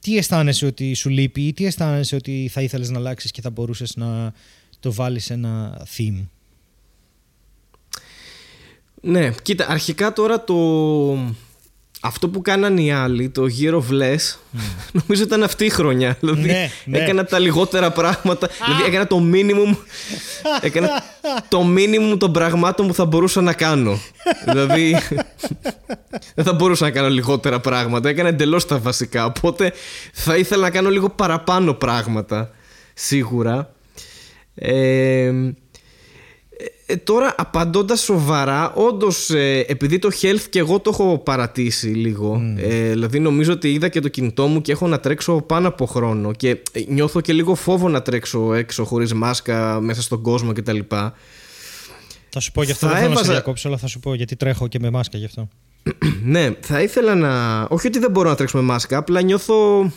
τι 0.00 0.16
αισθάνεσαι 0.16 0.66
ότι 0.66 0.94
σου 0.94 1.08
λείπει 1.08 1.42
ή 1.42 1.52
τι 1.52 1.64
αισθάνεσαι 1.66 2.14
ότι 2.16 2.48
θα 2.52 2.60
ήθελες 2.62 2.90
να 2.90 2.98
αλλάξεις 2.98 3.30
και 3.30 3.40
θα 3.40 3.50
μπορούσες 3.50 3.96
να 3.96 4.32
το 4.80 4.92
βάλεις 4.92 5.30
ένα 5.30 5.86
theme. 5.96 6.26
Ναι, 9.00 9.30
κοίτα, 9.42 9.66
αρχικά 9.68 10.12
τώρα 10.12 10.44
το. 10.44 10.54
Αυτό 12.00 12.28
που 12.28 12.42
κάναν 12.42 12.76
οι 12.78 12.92
άλλοι, 12.92 13.28
το 13.30 13.46
Year 13.60 13.72
of 13.72 13.92
Less, 14.02 14.36
νομίζω 15.02 15.22
ήταν 15.22 15.42
αυτή 15.42 15.64
η 15.64 15.68
χρονιά. 15.68 16.16
Δηλαδή 16.20 16.46
Ναι, 16.46 16.70
ναι. 16.84 16.98
έκανα 16.98 17.24
τα 17.24 17.38
λιγότερα 17.38 17.90
πράγματα. 17.90 18.48
δηλαδή 18.66 18.84
έκανα 18.84 19.06
το 19.06 19.22
minimum. 19.32 19.76
έκανα 20.60 20.88
το 21.48 21.66
minimum 21.76 22.16
των 22.18 22.32
πραγμάτων 22.32 22.86
που 22.86 22.94
θα 22.94 23.04
μπορούσα 23.04 23.40
να 23.40 23.52
κάνω. 23.52 23.98
δηλαδή. 24.44 24.96
δεν 26.34 26.44
θα 26.44 26.52
μπορούσα 26.52 26.84
να 26.84 26.90
κάνω 26.90 27.08
λιγότερα 27.08 27.60
πράγματα. 27.60 28.08
Έκανα 28.08 28.28
εντελώς 28.28 28.66
τα 28.66 28.78
βασικά. 28.78 29.24
Οπότε 29.24 29.72
θα 30.12 30.36
ήθελα 30.36 30.62
να 30.62 30.70
κάνω 30.70 30.90
λίγο 30.90 31.08
παραπάνω 31.10 31.74
πράγματα. 31.74 32.50
Σίγουρα. 32.94 33.72
Ε, 34.58 35.32
ε, 36.86 36.96
τώρα 36.96 37.34
απαντώντας 37.38 38.00
σοβαρά, 38.00 38.72
όντως 38.74 39.30
ε, 39.30 39.64
επειδή 39.68 39.98
το 39.98 40.08
health 40.20 40.40
και 40.50 40.58
εγώ 40.58 40.80
το 40.80 40.90
έχω 40.92 41.18
παρατήσει 41.18 41.86
λίγο. 41.86 42.40
Ε, 42.56 42.88
δηλαδή 42.90 43.18
νομίζω 43.18 43.52
ότι 43.52 43.72
είδα 43.72 43.88
και 43.88 44.00
το 44.00 44.08
κινητό 44.08 44.46
μου 44.46 44.60
και 44.60 44.72
έχω 44.72 44.86
να 44.86 45.00
τρέξω 45.00 45.40
πάνω 45.46 45.68
από 45.68 45.86
χρόνο. 45.86 46.32
Και 46.32 46.48
ε, 46.48 46.80
νιώθω 46.88 47.20
και 47.20 47.32
λίγο 47.32 47.54
φόβο 47.54 47.88
να 47.88 48.02
τρέξω 48.02 48.54
έξω 48.54 48.84
χωρίς 48.84 49.14
μάσκα 49.14 49.80
μέσα 49.80 50.02
στον 50.02 50.22
κόσμο 50.22 50.52
κτλ. 50.52 50.78
Θα 52.30 52.40
σου 52.40 52.52
πω 52.52 52.62
γι' 52.62 52.70
αυτό, 52.72 52.86
Θα 52.86 52.92
δεν 52.92 53.00
θέλω 53.02 53.12
να 53.12 53.16
σε 53.16 53.22
έβαζα- 53.24 53.32
διακόψω, 53.40 53.68
αλλά 53.68 53.76
θα 53.76 53.86
σου 53.86 54.00
πω 54.00 54.14
γιατί 54.14 54.36
τρέχω 54.36 54.66
και 54.68 54.78
με 54.80 54.90
μάσκα 54.90 55.18
γι' 55.18 55.24
αυτό. 55.24 55.48
ναι, 56.24 56.50
θα 56.60 56.82
ήθελα 56.82 57.14
να. 57.14 57.62
Όχι 57.70 57.86
ότι 57.86 57.98
δεν 57.98 58.10
μπορώ 58.10 58.28
να 58.28 58.34
τρέξω 58.34 58.56
με 58.56 58.62
μάσκα, 58.62 58.96
απλά 58.96 59.20
νιώθω. 59.22 59.90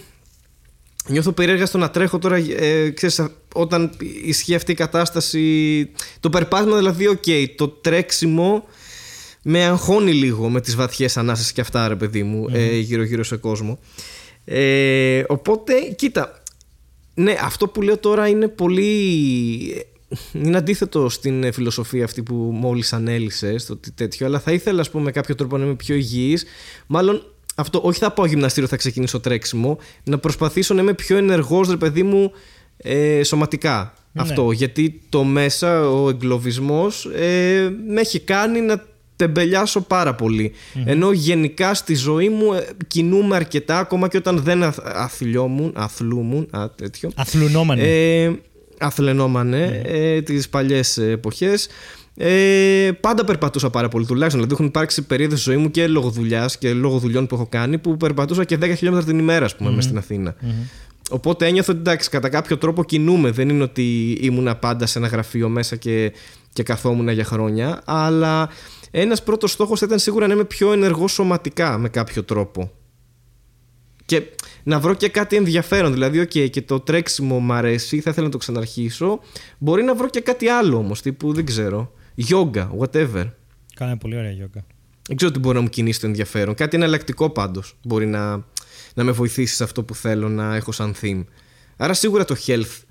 Νιώθω 1.11 1.31
περίεργα 1.31 1.65
στο 1.65 1.77
να 1.77 1.89
τρέχω 1.89 2.17
τώρα. 2.17 2.35
Ε, 2.35 2.89
ξέρεις, 2.89 3.19
α- 3.19 3.31
όταν 3.53 3.91
ισχύει 4.23 4.55
αυτή 4.55 4.71
η 4.71 4.75
κατάσταση. 4.75 5.89
Το 6.19 6.29
περπάτημα 6.29 6.77
δηλαδή, 6.77 7.07
οκ. 7.07 7.23
το 7.55 7.67
τρέξιμο 7.67 8.63
με 9.43 9.63
αγχώνει 9.65 10.13
λίγο 10.13 10.49
με 10.49 10.61
τις 10.61 10.75
βαθιές 10.75 11.17
ανάσες 11.17 11.51
και 11.51 11.61
αυτά, 11.61 11.87
ρε 11.87 11.95
παιδί 11.95 12.23
μου, 12.23 12.47
ε, 12.51 12.77
γύρω-γύρω 12.77 13.23
σε 13.23 13.35
κόσμο. 13.37 13.79
Ε, 14.45 15.23
οπότε, 15.27 15.73
κοίτα. 15.95 16.41
Ναι, 17.13 17.35
αυτό 17.41 17.67
που 17.67 17.81
λέω 17.81 17.97
τώρα 17.97 18.27
είναι 18.27 18.47
πολύ. 18.47 19.85
Είναι 20.33 20.57
αντίθετο 20.57 21.09
στην 21.09 21.43
ε, 21.43 21.51
φιλοσοφία 21.51 22.03
αυτή 22.03 22.23
που 22.23 22.33
μόλις 22.33 22.93
ανέλησες 22.93 23.65
το 23.65 23.73
ότι 23.73 23.91
τέτοιο, 23.91 24.25
αλλά 24.25 24.39
θα 24.39 24.51
ήθελα, 24.51 24.81
ας 24.81 24.89
πούμε, 24.89 25.03
με 25.03 25.11
κάποιο 25.11 25.35
τρόπο 25.35 25.57
να 25.57 25.65
είμαι 25.65 25.75
πιο 25.75 25.95
υγιής. 25.95 26.45
Μάλλον 26.87 27.23
αυτό, 27.55 27.81
όχι 27.83 27.99
θα 27.99 28.11
πάω 28.11 28.25
γυμναστήριο, 28.25 28.69
θα 28.69 28.75
ξεκινήσω 28.75 29.19
τρέξιμο, 29.19 29.77
να 30.03 30.17
προσπαθήσω 30.17 30.73
να 30.73 30.81
είμαι 30.81 30.93
πιο 30.93 31.17
ενεργός, 31.17 31.69
ρε 31.69 31.77
παιδί 31.77 32.03
μου, 32.03 32.31
ε, 32.77 33.23
σωματικά. 33.23 33.93
Ναι. 34.11 34.21
Αυτό, 34.21 34.51
γιατί 34.51 35.01
το 35.09 35.23
μέσα, 35.23 35.89
ο 35.89 36.09
εγκλωβισμός, 36.09 37.05
ε, 37.05 37.69
με 37.87 38.01
έχει 38.01 38.19
κάνει 38.19 38.61
να 38.61 38.85
τεμπελιάσω 39.15 39.81
πάρα 39.81 40.15
πολύ. 40.15 40.51
Ενώ 40.85 41.11
γενικά 41.11 41.73
στη 41.73 41.95
ζωή 41.95 42.29
μου 42.29 42.53
ε, 42.53 42.67
κινούμαι 42.87 43.35
αρκετά, 43.35 43.79
ακόμα 43.79 44.07
και 44.07 44.17
όταν 44.17 44.37
δεν 44.39 44.63
αθ, 44.63 44.79
αθλιόμουν, 44.83 45.71
αθλούμουν, 45.75 46.47
α, 46.51 46.69
τέτοιο. 46.69 47.11
Αθλουνόμανε. 47.15 47.81
Ε, 47.83 48.31
αθλενόμανε 48.77 49.81
ε, 49.85 50.21
τις 50.21 50.49
παλιές 50.49 50.97
εποχές 50.97 51.67
ε, 52.23 52.91
πάντα 52.99 53.23
περπατούσα 53.23 53.69
πάρα 53.69 53.87
πολύ 53.87 54.05
τουλάχιστον 54.05 54.41
δηλαδή 54.41 54.53
έχουν 54.53 54.65
υπάρξει 54.65 55.01
περίοδες 55.01 55.41
στη 55.41 55.51
ζωή 55.51 55.59
μου 55.59 55.71
και 55.71 55.87
λόγω 55.87 56.09
δουλειάς 56.09 56.57
και 56.57 56.73
λόγω 56.73 56.97
δουλειών 56.97 57.27
που 57.27 57.35
έχω 57.35 57.47
κάνει 57.49 57.77
που 57.77 57.97
περπατούσα 57.97 58.43
και 58.43 58.57
10 58.61 58.73
χιλιόμετρα 58.75 59.05
την 59.05 59.19
ημέρα 59.19 59.45
ας 59.45 59.55
πούμε 59.55 59.71
μες 59.71 59.83
στην 59.83 59.97
αθηνα 59.97 60.35
οπότε 61.09 61.47
ένιωθω 61.47 61.71
ότι 61.71 61.81
εντάξει 61.81 62.09
κατά 62.09 62.29
κάποιο 62.29 62.57
τρόπο 62.57 62.83
κινούμε 62.83 63.31
δεν 63.31 63.49
είναι 63.49 63.63
ότι 63.63 64.17
ήμουνα 64.21 64.55
πάντα 64.55 64.85
σε 64.85 64.99
ένα 64.99 65.07
γραφείο 65.07 65.49
μέσα 65.49 65.75
και, 65.75 66.13
και 66.53 66.63
καθόμουν 66.63 67.09
για 67.09 67.23
χρόνια 67.25 67.81
αλλά 67.85 68.49
ένας 68.91 69.23
πρώτος 69.23 69.51
στόχος 69.51 69.79
θα 69.79 69.85
ήταν 69.85 69.99
σίγουρα 69.99 70.27
να 70.27 70.33
είμαι 70.33 70.43
πιο 70.43 70.71
ενεργός 70.71 71.11
σωματικά 71.11 71.77
με 71.77 71.89
κάποιο 71.89 72.23
τρόπο 72.23 72.71
και 74.05 74.23
να 74.63 74.79
βρω 74.79 74.93
και 74.93 75.09
κάτι 75.09 75.35
ενδιαφέρον. 75.35 75.93
Δηλαδή, 75.93 76.19
οκ, 76.19 76.29
και 76.29 76.61
το 76.61 76.79
τρέξιμο 76.79 77.39
μου 77.39 77.53
αρέσει, 77.53 77.99
θα 77.99 78.09
ήθελα 78.09 78.25
να 78.25 78.31
το 78.31 78.37
ξαναρχίσω. 78.37 79.19
Μπορεί 79.57 79.83
να 79.83 79.95
βρω 79.95 80.09
και 80.09 80.19
κάτι 80.19 80.47
άλλο 80.47 80.77
όμως, 80.77 81.01
τύπου 81.01 81.33
δεν 81.33 81.45
ξέρω. 81.45 81.91
Yoga, 82.15 82.69
whatever. 82.79 83.31
Κάνε 83.75 83.97
πολύ 83.97 84.17
ωραία 84.17 84.31
yoga. 84.31 84.65
Δεν 85.07 85.15
ξέρω 85.15 85.31
τι 85.31 85.39
μπορεί 85.39 85.55
να 85.55 85.61
μου 85.61 85.69
κινήσει 85.69 85.99
το 85.99 86.07
ενδιαφέρον. 86.07 86.53
Κάτι 86.53 86.75
εναλλακτικό 86.75 87.29
πάντως 87.29 87.75
μπορεί 87.83 88.05
να, 88.05 88.45
να 88.93 89.03
με 89.03 89.11
βοηθήσει 89.11 89.55
σε 89.55 89.63
αυτό 89.63 89.83
που 89.83 89.95
θέλω 89.95 90.29
να 90.29 90.55
έχω 90.55 90.71
σαν 90.71 90.95
theme. 91.01 91.23
Άρα 91.77 91.93
σίγουρα 91.93 92.25
το 92.25 92.35
health. 92.45 92.81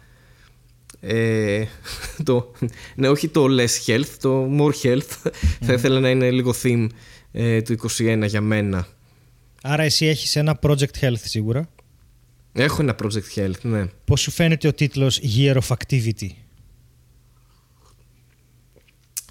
Ε, 1.01 1.65
το, 2.25 2.53
ναι, 2.97 3.09
όχι 3.09 3.29
το 3.29 3.47
less 3.51 3.87
health, 3.87 4.09
το 4.21 4.49
more 4.59 4.73
health. 4.83 5.31
Θα 5.61 5.73
ήθελα 5.73 6.01
να 6.01 6.11
είναι 6.11 6.31
λίγο 6.31 6.55
theme 6.63 6.87
ε, 7.33 7.63
του 7.63 7.77
21 7.99 8.25
για 8.27 8.41
μένα. 8.41 8.87
Άρα 9.63 9.83
εσύ 9.83 10.07
έχεις 10.07 10.37
ένα 10.37 10.59
project 10.63 11.01
health 11.01 11.21
σίγουρα; 11.23 11.69
Έχω 12.53 12.83
ένα 12.83 12.97
project 13.03 13.39
health, 13.39 13.61
ναι. 13.63 13.87
Πώς 14.05 14.21
σου 14.21 14.31
φαίνεται 14.31 14.69
ο 14.69 14.73
τίτλος 14.73 15.21
Year 15.37 15.57
of 15.57 15.77
Activity; 15.77 16.29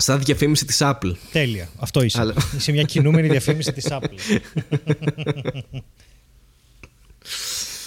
Σαν 0.01 0.19
διαφήμιση 0.23 0.65
της 0.65 0.77
Apple. 0.81 1.11
Τέλεια. 1.31 1.69
Αυτό 1.79 2.03
είσαι. 2.03 2.19
Αλλά- 2.19 2.33
Είσαι 2.57 2.71
μια 2.71 2.83
κινούμενη 2.83 3.27
διαφήμιση 3.27 3.73
της 3.73 3.85
Apple. 3.89 4.39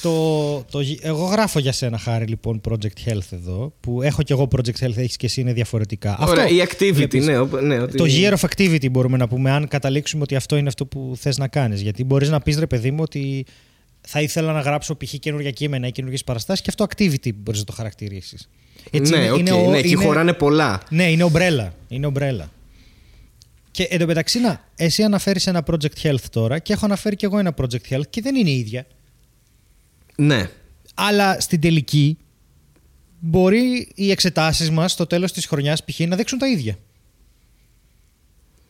το, 0.03 0.63
το, 0.71 0.81
γι- 0.81 0.99
εγώ 1.03 1.25
γράφω 1.25 1.59
για 1.59 1.73
σένα, 1.73 1.99
Χάρη, 1.99 2.25
λοιπόν, 2.27 2.61
Project 2.69 3.09
Health 3.11 3.31
εδώ, 3.33 3.73
που 3.81 4.03
έχω 4.03 4.23
κι 4.23 4.33
εγώ 4.33 4.49
Project 4.57 4.85
Health, 4.85 4.97
έχεις 4.97 5.17
και 5.17 5.27
εσύ, 5.27 5.41
είναι 5.41 5.53
διαφορετικά. 5.53 6.19
Ωραία, 6.21 6.45
Αυτό 6.45 6.55
η 6.55 6.63
activity, 6.69 6.93
βλέπεις. 6.95 7.25
ναι, 7.27 7.39
ο- 7.39 7.61
ναι, 7.61 7.79
ότι- 7.79 7.97
Το 7.97 8.05
year 8.09 8.33
of 8.39 8.49
activity 8.49 8.91
μπορούμε 8.91 9.17
να 9.17 9.29
πούμε, 9.29 9.51
αν 9.51 9.69
καταλήξουμε 9.69 10.23
ότι 10.23 10.37
αυτό 10.37 10.57
είναι 10.57 10.69
αυτό 10.69 10.87
που 10.87 11.15
θες 11.19 11.39
να 11.39 11.49
κάνεις. 11.49 11.81
Γιατί 11.81 12.05
μπορείς 12.05 12.29
να 12.29 12.41
πεις, 12.41 12.59
ρε 12.59 12.67
παιδί 12.67 12.91
μου, 12.91 12.99
ότι 13.03 13.47
θα 14.01 14.21
ήθελα 14.21 14.53
να 14.53 14.61
γράψω 14.61 14.97
π.χ. 14.97 15.15
καινούργια 15.15 15.51
κείμενα 15.51 15.87
ή 15.87 15.93
καινούργιες 15.93 16.25
παραστάσεις 16.25 16.65
και 16.65 16.71
αυτό 16.71 16.87
activity 16.91 17.35
μπορείς 17.35 17.61
να 17.61 17.67
το 17.67 17.73
χαρακτηρίσεις. 18.91 19.17
ναι, 19.17 19.31
οκ, 19.53 19.67
ο- 19.67 19.71
ναι, 19.71 19.79
εκεί 19.79 19.95
χωράνε 19.95 20.33
πολλά. 20.33 20.83
ναι, 20.91 21.11
είναι 21.11 21.23
ομπρέλα. 21.23 21.75
Είναι 21.89 22.07
ομπρέλα. 22.07 22.51
Και 23.71 23.83
εντωμεταξύ, 23.91 24.39
να, 24.41 24.65
εσύ 24.77 25.03
αναφέρεις 25.03 25.47
ένα 25.47 25.63
project 25.67 26.03
health 26.03 26.25
τώρα 26.31 26.59
και 26.59 26.73
έχω 26.73 26.85
αναφέρει 26.85 27.17
κι 27.17 27.25
εγώ 27.25 27.39
ένα 27.39 27.55
project 27.61 27.95
health 27.95 28.07
και 28.11 28.21
δεν 28.21 28.35
είναι 28.35 28.51
ίδια. 28.51 28.87
Ναι. 30.17 30.51
Αλλά 30.95 31.41
στην 31.41 31.61
τελική 31.61 32.17
μπορεί 33.21 33.89
οι 33.95 34.11
εξετάσεις 34.11 34.71
μας 34.71 34.93
στο 34.93 35.07
τέλος 35.07 35.33
της 35.33 35.47
χρονιάς 35.47 35.85
π.χ. 35.85 35.99
να 36.01 36.17
δείξουν 36.17 36.39
τα 36.39 36.49
ίδια. 36.49 36.79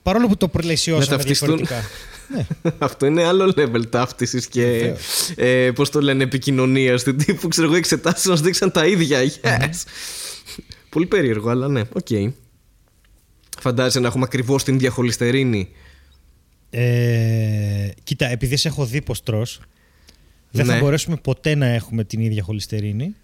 Παρόλο 0.03 0.29
που 0.29 0.37
το 0.37 0.49
πλαισιώσαμε 0.49 1.17
ταυτιστούν. 1.17 1.57
διαφορετικά. 1.57 1.89
ναι. 2.33 2.47
Αυτό 2.79 3.07
είναι 3.07 3.25
άλλο 3.25 3.55
level 3.57 3.83
ταύτισης 3.91 4.47
και 4.47 4.95
ε, 5.37 5.71
πώς 5.75 5.91
το 5.91 6.01
λένε, 6.01 6.23
επικοινωνίας 6.23 7.03
του 7.03 7.15
τύπου. 7.15 7.49
Ξέρω 7.49 7.67
εγώ, 7.67 7.77
οι 7.77 7.79
εξετάσεις 7.79 8.29
μάς 8.29 8.35
δείξαν 8.35 8.71
τα 8.73 8.87
ίδια. 8.87 9.21
Yes. 9.43 9.85
Πολύ 10.89 11.07
περίεργο, 11.07 11.51
αλλά 11.51 11.69
ναι, 11.69 11.83
οκ. 11.93 12.33
Φαντάζεσαι 13.61 14.01
να 14.01 14.07
έχουμε 14.07 14.25
ακριβώς 14.25 14.65
την 14.65 14.75
ίδια 14.75 14.91
χοληστερίνη. 14.91 15.69
Ε, 16.71 17.89
κοίτα, 18.03 18.27
επειδή 18.27 18.57
σε 18.57 18.69
έχω 18.69 18.85
δει 18.87 19.03
πώς 19.03 19.23
τρως, 19.23 19.61
δεν 20.51 20.65
θα 20.65 20.75
Ναι. 20.75 20.81
μπορέσουμε 20.81 21.17
ποτέ 21.17 21.55
να 21.55 21.67
έχουμε 21.67 22.05
την 22.05 22.21
ίδια 22.21 22.43
χοληστερίνη. 22.43 23.15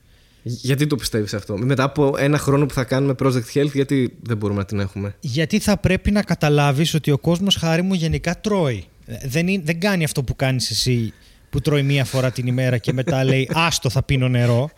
Γιατί 0.42 0.86
το 0.86 0.96
πιστεύεις 0.96 1.34
αυτό, 1.34 1.56
Μετά 1.58 1.82
από 1.82 2.14
ένα 2.18 2.38
χρόνο 2.38 2.66
που 2.66 2.74
θα 2.74 2.84
κάνουμε 2.84 3.14
Project 3.18 3.52
Health, 3.54 3.72
γιατί 3.72 4.16
δεν 4.22 4.36
μπορούμε 4.36 4.58
να 4.58 4.64
την 4.64 4.80
έχουμε; 4.80 5.14
Γιατί 5.20 5.58
θα 5.58 5.76
πρέπει 5.76 6.10
να 6.10 6.22
καταλάβεις 6.22 6.94
ότι 6.94 7.10
ο 7.10 7.18
κόσμος 7.18 7.56
χάρη 7.56 7.82
μου 7.82 7.94
γενικά 7.94 8.40
τρώει. 8.40 8.84
Ε, 9.08 9.16
Δεν, 9.28 9.48
είναι- 9.48 9.62
δεν 9.64 9.80
κάνει 9.80 10.04
αυτό 10.04 10.22
που 10.22 10.36
κάνεις 10.36 10.70
εσύ 10.70 11.12
που 11.50 11.60
τρώει 11.60 11.82
μία 11.82 12.04
φορά 12.04 12.30
την 12.30 12.46
ημέρα 12.46 12.78
και 12.78 12.92
μετά 12.92 13.24
λέει 13.24 13.48
άστο 13.52 13.90
θα 13.90 14.02
πίνω 14.02 14.28
νερό 14.28 14.70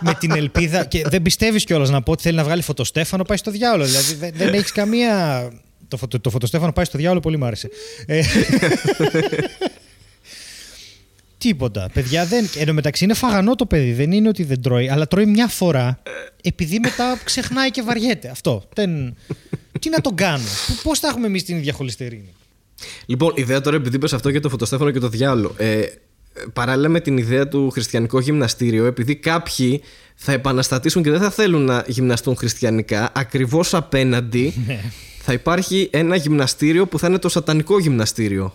με 0.00 0.14
την 0.14 0.30
ελπίδα 0.30 0.84
και 0.84 1.02
δεν 1.08 1.22
πιστεύεις 1.22 1.64
κιόλας 1.64 1.90
να 1.90 2.02
πω 2.02 2.12
ότι 2.12 2.22
θέλει 2.22 2.36
να 2.36 2.44
βγάλει 2.44 2.62
φωτοστέφανο 2.62 3.22
πάει 3.22 3.36
στο 3.36 3.50
διάολο 3.50 3.84
δηλαδή 3.84 4.14
δεν, 4.14 4.32
δεν 4.34 4.54
έχεις 4.54 4.72
καμία 4.72 5.50
το, 5.88 5.96
φωτο, 5.96 6.20
το 6.20 6.30
φωτοστέφανο 6.30 6.72
πάει 6.72 6.84
στο 6.84 6.98
διάολο 6.98 7.20
πολύ 7.20 7.36
μ' 7.36 7.44
άρεσε 7.44 7.68
ε, 8.06 8.22
Τίποτα. 11.38 11.90
Παιδιά 11.92 12.24
δεν. 12.26 12.48
Εν 12.56 12.66
τω 12.66 12.72
μεταξύ 12.72 13.04
είναι 13.04 13.14
φαγανό 13.14 13.54
το 13.54 13.66
παιδί. 13.66 13.92
Δεν 13.92 14.12
είναι 14.12 14.28
ότι 14.28 14.44
δεν 14.44 14.62
τρώει, 14.62 14.88
αλλά 14.88 15.06
τρώει 15.06 15.26
μια 15.26 15.46
φορά 15.48 16.02
επειδή 16.42 16.78
μετά 16.78 17.20
ξεχνάει 17.24 17.70
και 17.70 17.82
βαριέται. 17.82 18.28
Αυτό. 18.28 18.68
Δεν... 18.74 19.16
Τι 19.80 19.88
να 19.90 20.00
τον 20.00 20.14
κάνω; 20.14 20.44
Πώς 20.82 20.98
θα 20.98 21.08
έχουμε 21.08 21.26
εμείς 21.26 21.44
την 21.44 21.56
ίδια 21.56 21.72
χολυστερίνη; 21.72 22.32
Λοιπόν, 23.06 23.32
ιδέα 23.36 23.60
τώρα 23.60 23.76
επειδή 23.76 23.96
είπες 23.96 24.12
αυτό 24.12 24.28
για 24.28 24.40
το 24.40 24.48
φωτοστέφανο 24.48 24.90
και 24.90 24.98
το 24.98 25.08
διάολο. 25.08 25.54
Ε, 25.56 25.82
παράλληλα 26.52 26.88
με 26.88 27.00
την 27.00 27.16
ιδέα 27.16 27.48
του 27.48 27.70
χριστιανικό 27.70 28.20
γυμναστήριο, 28.20 28.84
επειδή 28.84 29.16
κάποιοι 29.16 29.82
θα 30.14 30.32
επαναστατήσουν 30.32 31.02
και 31.02 31.10
δεν 31.10 31.20
θα 31.20 31.30
θέλουν 31.30 31.64
να 31.64 31.84
γυμναστούν 31.86 32.36
χριστιανικά, 32.36 33.10
ακριβώς 33.14 33.74
απέναντι 33.74 34.54
θα 35.24 35.32
υπάρχει 35.32 35.88
ένα 35.92 36.16
γυμναστήριο 36.16 36.86
που 36.86 36.98
θα 36.98 37.06
είναι 37.06 37.18
το 37.18 37.28
σατανικό 37.28 37.78
γυμναστήριο. 37.78 38.54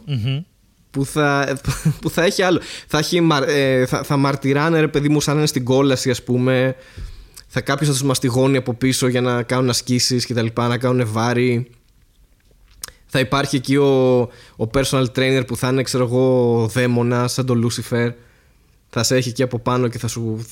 Που 0.92 1.06
θα, 1.06 1.60
που 2.02 2.10
θα 2.10 2.24
έχει 2.24 2.42
άλλο. 2.42 2.62
Θα, 2.88 2.98
έχει, 2.98 3.22
μαρ- 3.22 3.50
ε, 3.50 3.86
θα, 3.86 4.04
θα 4.04 4.18
μαρτυράνε 4.18 4.80
ρε 4.80 4.88
παιδί 4.88 5.10
μου 5.10 5.22
σαν 5.22 5.34
να 5.34 5.40
είναι 5.40 5.48
στην 5.48 5.64
κόλαση 5.64 6.10
ας 6.10 6.24
πούμε. 6.24 6.76
Θα 7.48 7.62
κάποιος 7.62 7.88
θα 7.88 7.94
τους 7.94 8.04
μαστιγώνει 8.04 8.58
από 8.58 8.74
πίσω 8.74 9.08
για 9.08 9.22
να 9.22 9.44
κάνουν 9.44 9.70
ασκήσεις 9.70 10.26
και 10.26 10.34
τα 10.34 10.42
λοιπά, 10.42 10.68
να 10.68 10.78
κάνουν 10.78 11.08
βάρη. 11.12 11.70
Θα 13.08 13.20
υπάρχει 13.20 13.56
εκεί 13.56 13.76
ο, 13.76 14.20
ο 14.56 14.70
personal 14.74 15.06
trainer 15.16 15.44
που 15.48 15.58
θα 15.58 15.70
είναι 15.70 15.84
ξέρω 15.84 16.04
εγώ 16.04 16.68
δαίμονας 16.68 17.34
σαν 17.34 17.46
τον 17.46 17.66
Lucifer. 17.66 18.14
Θα 18.90 19.04
σε 19.04 19.16
έχει 19.16 19.30
εκεί 19.30 19.44
από 19.44 19.60
πάνω 19.60 19.88
και 19.88 19.98
θα 19.98 20.08
σου 20.08 20.46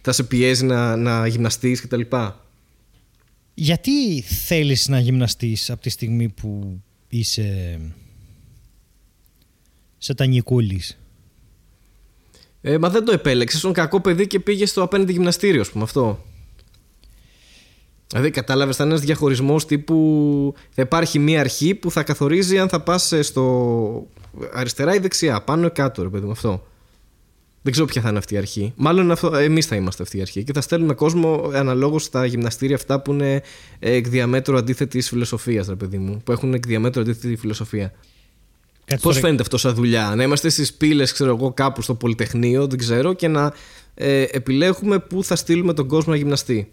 θα 0.00 0.12
σε 0.12 0.22
πιέζει 0.22 0.64
να, 0.64 0.96
να 0.96 1.26
γυμναστείς 1.26 1.80
και 1.80 1.86
τα 1.86 1.96
λοιπά. 1.96 2.44
Γιατί 3.54 4.22
θέλεις 4.22 4.88
να 4.88 5.00
γυμναστείς 5.00 5.70
από 5.70 5.82
τη 5.82 5.90
στιγμή 5.90 6.28
που 6.28 6.80
είσαι 7.08 7.78
σατανικούλης; 9.98 10.98
Ε, 12.60 12.78
μα 12.78 12.90
δεν 12.90 13.04
το 13.04 13.12
επέλεξες. 13.12 13.58
Ήσουν 13.58 13.72
κακό 13.72 14.00
παιδί 14.00 14.26
και 14.26 14.40
πήγες 14.40 14.70
στο 14.70 14.82
απέναντι 14.82 15.12
γυμναστήριο, 15.12 15.60
ας 15.60 15.70
πούμε 15.70 15.84
αυτό. 15.84 16.24
Δηλαδή, 18.12 18.30
κατάλαβες, 18.30 18.76
θα 18.76 18.84
είναι 18.84 18.92
ένας 18.92 19.04
διαχωρισμός 19.04 19.66
τύπου. 19.66 20.54
Θα 20.70 20.82
υπάρχει 20.82 21.18
μία 21.18 21.40
αρχή 21.40 21.74
που 21.74 21.90
θα 21.90 22.02
καθορίζει 22.02 22.58
αν 22.58 22.68
θα 22.68 22.80
πας 22.80 23.12
στο 23.20 24.06
αριστερά 24.52 24.94
ή 24.94 24.98
δεξιά, 24.98 25.42
πάνω 25.42 25.66
ή 25.66 25.70
κάτω, 25.70 26.02
ρε 26.02 26.08
παιδί 26.08 26.24
μου, 26.24 26.30
αυτό. 26.30 26.66
Δεν 27.62 27.72
ξέρω 27.72 27.86
ποια 27.86 28.02
θα 28.02 28.08
είναι 28.08 28.18
αυτή 28.18 28.34
η 28.34 28.36
αρχή. 28.36 28.72
Μάλλον 28.76 29.16
εμείς 29.34 29.66
θα 29.66 29.76
είμαστε 29.76 30.02
αυτή 30.02 30.18
η 30.18 30.20
αρχή. 30.20 30.44
Και 30.44 30.52
θα 30.52 30.60
στέλνουμε 30.60 30.94
κόσμο 30.94 31.50
αναλόγως 31.54 32.02
στα 32.04 32.24
γυμναστήρια 32.24 32.76
αυτά 32.76 33.00
που 33.00 33.12
είναι 33.12 33.42
εκ 33.78 34.08
διαμέτρου 34.08 34.56
αντίθετης 34.56 35.08
φιλοσοφίας, 35.08 35.66
ρε 35.66 35.74
παιδί 35.74 35.98
μου. 35.98 36.20
Που 36.24 36.32
έχουν 36.32 36.54
εκ 36.54 36.66
διαμέτρου 36.66 37.00
αντίθετη 37.00 37.36
φιλοσοφία. 37.36 37.92
Πώς 39.00 39.18
φαίνεται 39.18 39.42
αυτό 39.42 39.56
σαν 39.56 39.74
δουλειά, 39.74 40.12
να 40.16 40.22
είμαστε 40.22 40.48
στις 40.48 40.74
πύλες, 40.74 41.12
ξέρω 41.12 41.36
εγώ, 41.36 41.52
κάπου 41.52 41.82
στο 41.82 41.94
Πολυτεχνείο, 41.94 42.66
δεν 42.66 42.78
ξέρω, 42.78 43.12
και 43.12 43.28
να 43.28 43.52
ε, 43.94 44.22
επιλέγουμε 44.22 44.98
πού 44.98 45.24
θα 45.24 45.36
στείλουμε 45.36 45.72
τον 45.72 45.88
κόσμο 45.88 46.12
να 46.12 46.18
γυμναστεί. 46.18 46.72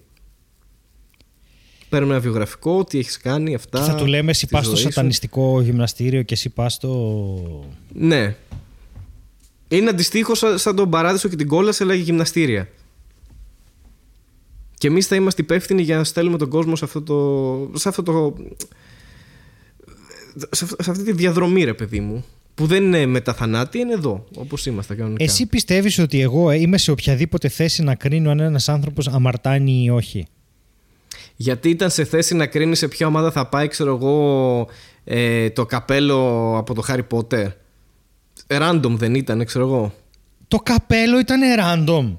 Παίρνουμε 1.89 2.13
ένα 2.13 2.21
βιογραφικό, 2.21 2.83
τι 2.83 2.99
έχεις 2.99 3.17
κάνει, 3.17 3.55
αυτά. 3.55 3.83
θα 3.83 3.95
του 3.95 4.05
λέμε, 4.05 4.31
εσύ 4.31 4.47
πας 4.47 4.65
στο 4.65 4.75
σατανιστικό 4.75 5.61
γυμναστήριο 5.61 6.21
και 6.21 6.33
εσύ 6.33 6.49
πας 6.49 6.73
στο. 6.73 7.65
Ναι. 7.93 8.35
Είναι 9.67 9.89
αντιστοίχως 9.89 10.43
σαν 10.55 10.75
τον 10.75 10.89
παράδεισο 10.89 11.27
και 11.27 11.35
την 11.35 11.47
κόλαση, 11.47 11.83
αλλά 11.83 11.93
για 11.93 12.03
γυμναστήρια. 12.03 12.67
Και 14.77 14.87
εμείς 14.87 15.07
θα 15.07 15.15
είμαστε 15.15 15.41
υπεύθυνοι 15.41 15.81
για 15.81 15.97
να 15.97 16.03
στέλνουμε 16.03 16.37
τον 16.37 16.49
κόσμο 16.49 16.75
σε 16.75 16.85
αυτό 16.85 17.01
το. 17.01 17.79
σε 17.79 17.89
αυτό 17.89 18.03
το. 18.03 18.35
σε 20.79 20.91
αυτή 20.91 21.03
τη 21.03 21.11
διαδρομή, 21.11 21.63
ρε 21.63 21.73
παιδί 21.73 21.99
μου. 21.99 22.25
Που 22.55 22.65
δεν 22.65 22.83
είναι 22.83 23.05
μετά 23.05 23.33
θανάτη, 23.33 23.79
είναι 23.79 23.93
εδώ, 23.93 24.25
όπως 24.35 24.65
είμαστε 24.65 24.95
κανονικά. 24.95 25.23
Εσύ 25.23 25.45
πιστεύεις 25.45 25.99
ότι 25.99 26.21
εγώ 26.21 26.51
είμαι 26.51 26.77
σε 26.77 26.91
οποιαδήποτε 26.91 27.47
θέση 27.47 27.83
να 27.83 27.95
κρίνω 27.95 28.31
αν 28.31 28.39
ένας 28.39 28.69
άνθρωπος 28.69 29.07
αμαρτάνει 29.07 29.83
ή 29.83 29.89
όχι; 29.89 30.27
Γιατί 31.41 31.69
ήταν 31.69 31.89
σε 31.89 32.03
θέση 32.03 32.35
να 32.35 32.45
κρίνει 32.45 32.75
σε 32.75 32.87
ποια 32.87 33.07
ομάδα 33.07 33.31
θα 33.31 33.47
πάει, 33.47 33.67
ξέρω 33.67 33.95
εγώ, 33.95 34.67
ε, 35.03 35.49
το 35.49 35.65
καπέλο 35.65 36.53
από 36.57 36.73
το 36.73 36.83
Harry 36.87 37.07
Potter. 37.11 37.47
Random 38.47 38.91
δεν 38.97 39.15
ήταν, 39.15 39.45
ξέρω 39.45 39.65
εγώ. 39.65 39.93
Το 40.47 40.57
καπέλο 40.57 41.19
ήταν 41.19 41.41
random. 41.59 42.17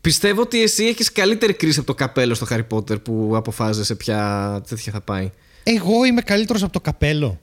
Πιστεύω 0.00 0.40
ότι 0.40 0.62
εσύ 0.62 0.84
έχεις 0.84 1.12
καλύτερη 1.12 1.52
κρίση 1.52 1.78
από 1.78 1.86
το 1.86 1.94
καπέλο 1.94 2.34
στο 2.34 2.46
Harry 2.50 2.66
Potter 2.76 3.02
που 3.02 3.32
αποφάσισε 3.34 3.94
ποια 3.94 4.60
τέτοια 4.68 4.92
θα 4.92 5.00
πάει. 5.00 5.30
Εγώ 5.62 6.04
είμαι 6.04 6.20
καλύτερος 6.20 6.62
από 6.62 6.72
το 6.72 6.80
καπέλο. 6.80 7.40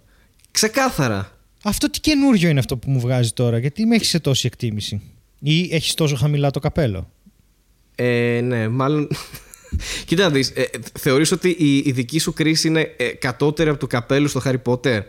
Ξεκάθαρα. 0.52 1.38
Αυτό 1.64 1.90
τι 1.90 2.00
καινούριο 2.00 2.50
είναι 2.50 2.60
αυτό 2.60 2.78
που 2.78 2.92
μου 2.92 3.00
βγάζει 3.00 3.32
τώρα, 3.32 3.58
γιατί 3.58 3.86
με 3.86 3.96
έχεις 3.96 4.10
σε 4.10 4.20
τόση 4.20 4.48
εκτίμηση. 4.48 5.02
Ή 5.40 5.70
έχεις 5.72 5.94
τόσο 5.94 6.16
χαμηλά 6.16 6.52
το 6.52 6.60
καπέλο; 6.60 7.10
Ε, 7.96 8.42
ναι, 8.44 8.68
μάλλον. 8.68 9.08
Κοίτα 10.06 10.24
να 10.24 10.30
δεις, 10.30 10.50
ε, 10.56 10.66
θεωρείς 11.00 11.32
ότι 11.32 11.50
η, 11.50 11.78
η 11.78 11.92
δική 11.92 12.20
σου 12.20 12.34
κρίση 12.34 12.68
είναι 12.68 12.94
ε, 12.98 13.08
κατώτερη 13.08 13.70
από 13.70 13.80
το 13.80 13.88
καπέλο 13.88 14.28
στο 14.28 14.42
Harry 14.46 14.62
Potter; 14.64 15.02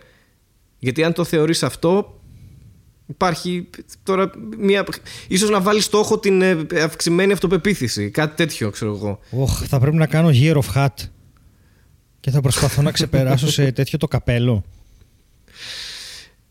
Γιατί 0.79 1.05
αν 1.05 1.13
το 1.13 1.25
θεωρείς 1.25 1.63
αυτό, 1.63 2.21
Υπάρχει 3.11 3.69
τώρα 4.03 4.31
μια. 4.59 4.85
ίσως 5.29 5.51
να 5.51 5.61
βάλεις 5.61 5.85
στόχο 5.85 6.19
την 6.19 6.43
ε, 6.43 6.67
αυξημένη 6.83 7.33
αυτοπεποίθηση. 7.33 8.11
Κάτι 8.11 8.37
τέτοιο, 8.37 8.71
ξέρω 8.71 8.95
εγώ. 8.95 9.19
Oh, 9.31 9.65
θα 9.67 9.79
πρέπει 9.79 9.97
να 9.97 10.07
κάνω 10.07 10.31
year 10.33 10.55
of 10.55 10.75
hat. 10.75 10.95
Και 12.21 12.31
θα 12.31 12.41
προσπαθώ 12.41 12.83
να 12.83 12.91
ξεπεράσω 12.93 13.51
σε 13.51 13.73
τέτοιο 13.73 13.99
το 13.99 14.09
καπέλο. 14.09 14.65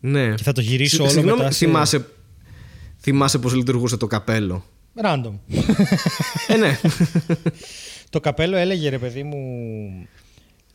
Ναι. 0.00 0.34
Και 0.34 0.42
θα 0.42 0.52
το 0.52 0.60
γυρίσω 0.60 1.04
όλο 1.04 1.22
μετά 1.22 1.50
σε... 1.50 1.66
θυμάσαι, 1.66 2.06
θυμάσαι 3.00 3.38
πώς 3.38 3.54
λειτουργούσε 3.54 3.96
το 3.96 4.06
καπέλο; 4.06 4.64
Random. 5.02 5.32
ε, 6.46 6.56
ναι. 6.56 6.78
το 8.10 8.20
καπέλο 8.20 8.56
έλεγε 8.56 8.88
ρε 8.88 8.98
παιδί 8.98 9.22
μου... 9.22 9.38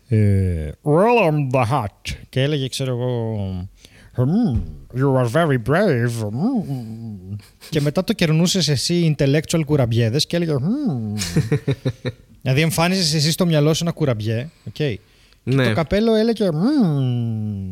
Ε, 0.08 0.71
well 0.84 1.32
on 1.32 1.56
the 1.56 1.71
hat. 1.71 2.15
Και 2.30 2.41
έλεγε 2.41 2.67
ξέρω 2.67 2.91
εγώ... 2.91 3.69
Mm, 4.17 4.62
you 5.00 5.13
are 5.15 5.30
very 5.32 5.58
brave. 5.69 6.24
Mm. 6.24 7.36
Και 7.69 7.82
μετά 7.82 8.04
το 8.04 8.13
κερνούσες 8.13 8.67
εσύ 8.67 9.15
intellectual 9.17 9.62
κουραμπιέδες 9.65 10.26
και 10.26 10.36
έλεγε. 10.36 10.56
Mm. 10.60 11.41
δηλαδή 12.41 12.62
εμφάνιζες 12.62 13.13
εσύ 13.13 13.32
στο 13.32 13.45
μυαλό 13.45 13.74
σου 13.74 13.84
ένα 13.84 13.93
κουραμπιέ. 13.93 14.50
Okay. 14.74 14.95
Ναι. 15.43 15.63
Και 15.63 15.69
το 15.69 15.76
καπέλο 15.76 16.13
έλεγε 16.13 16.52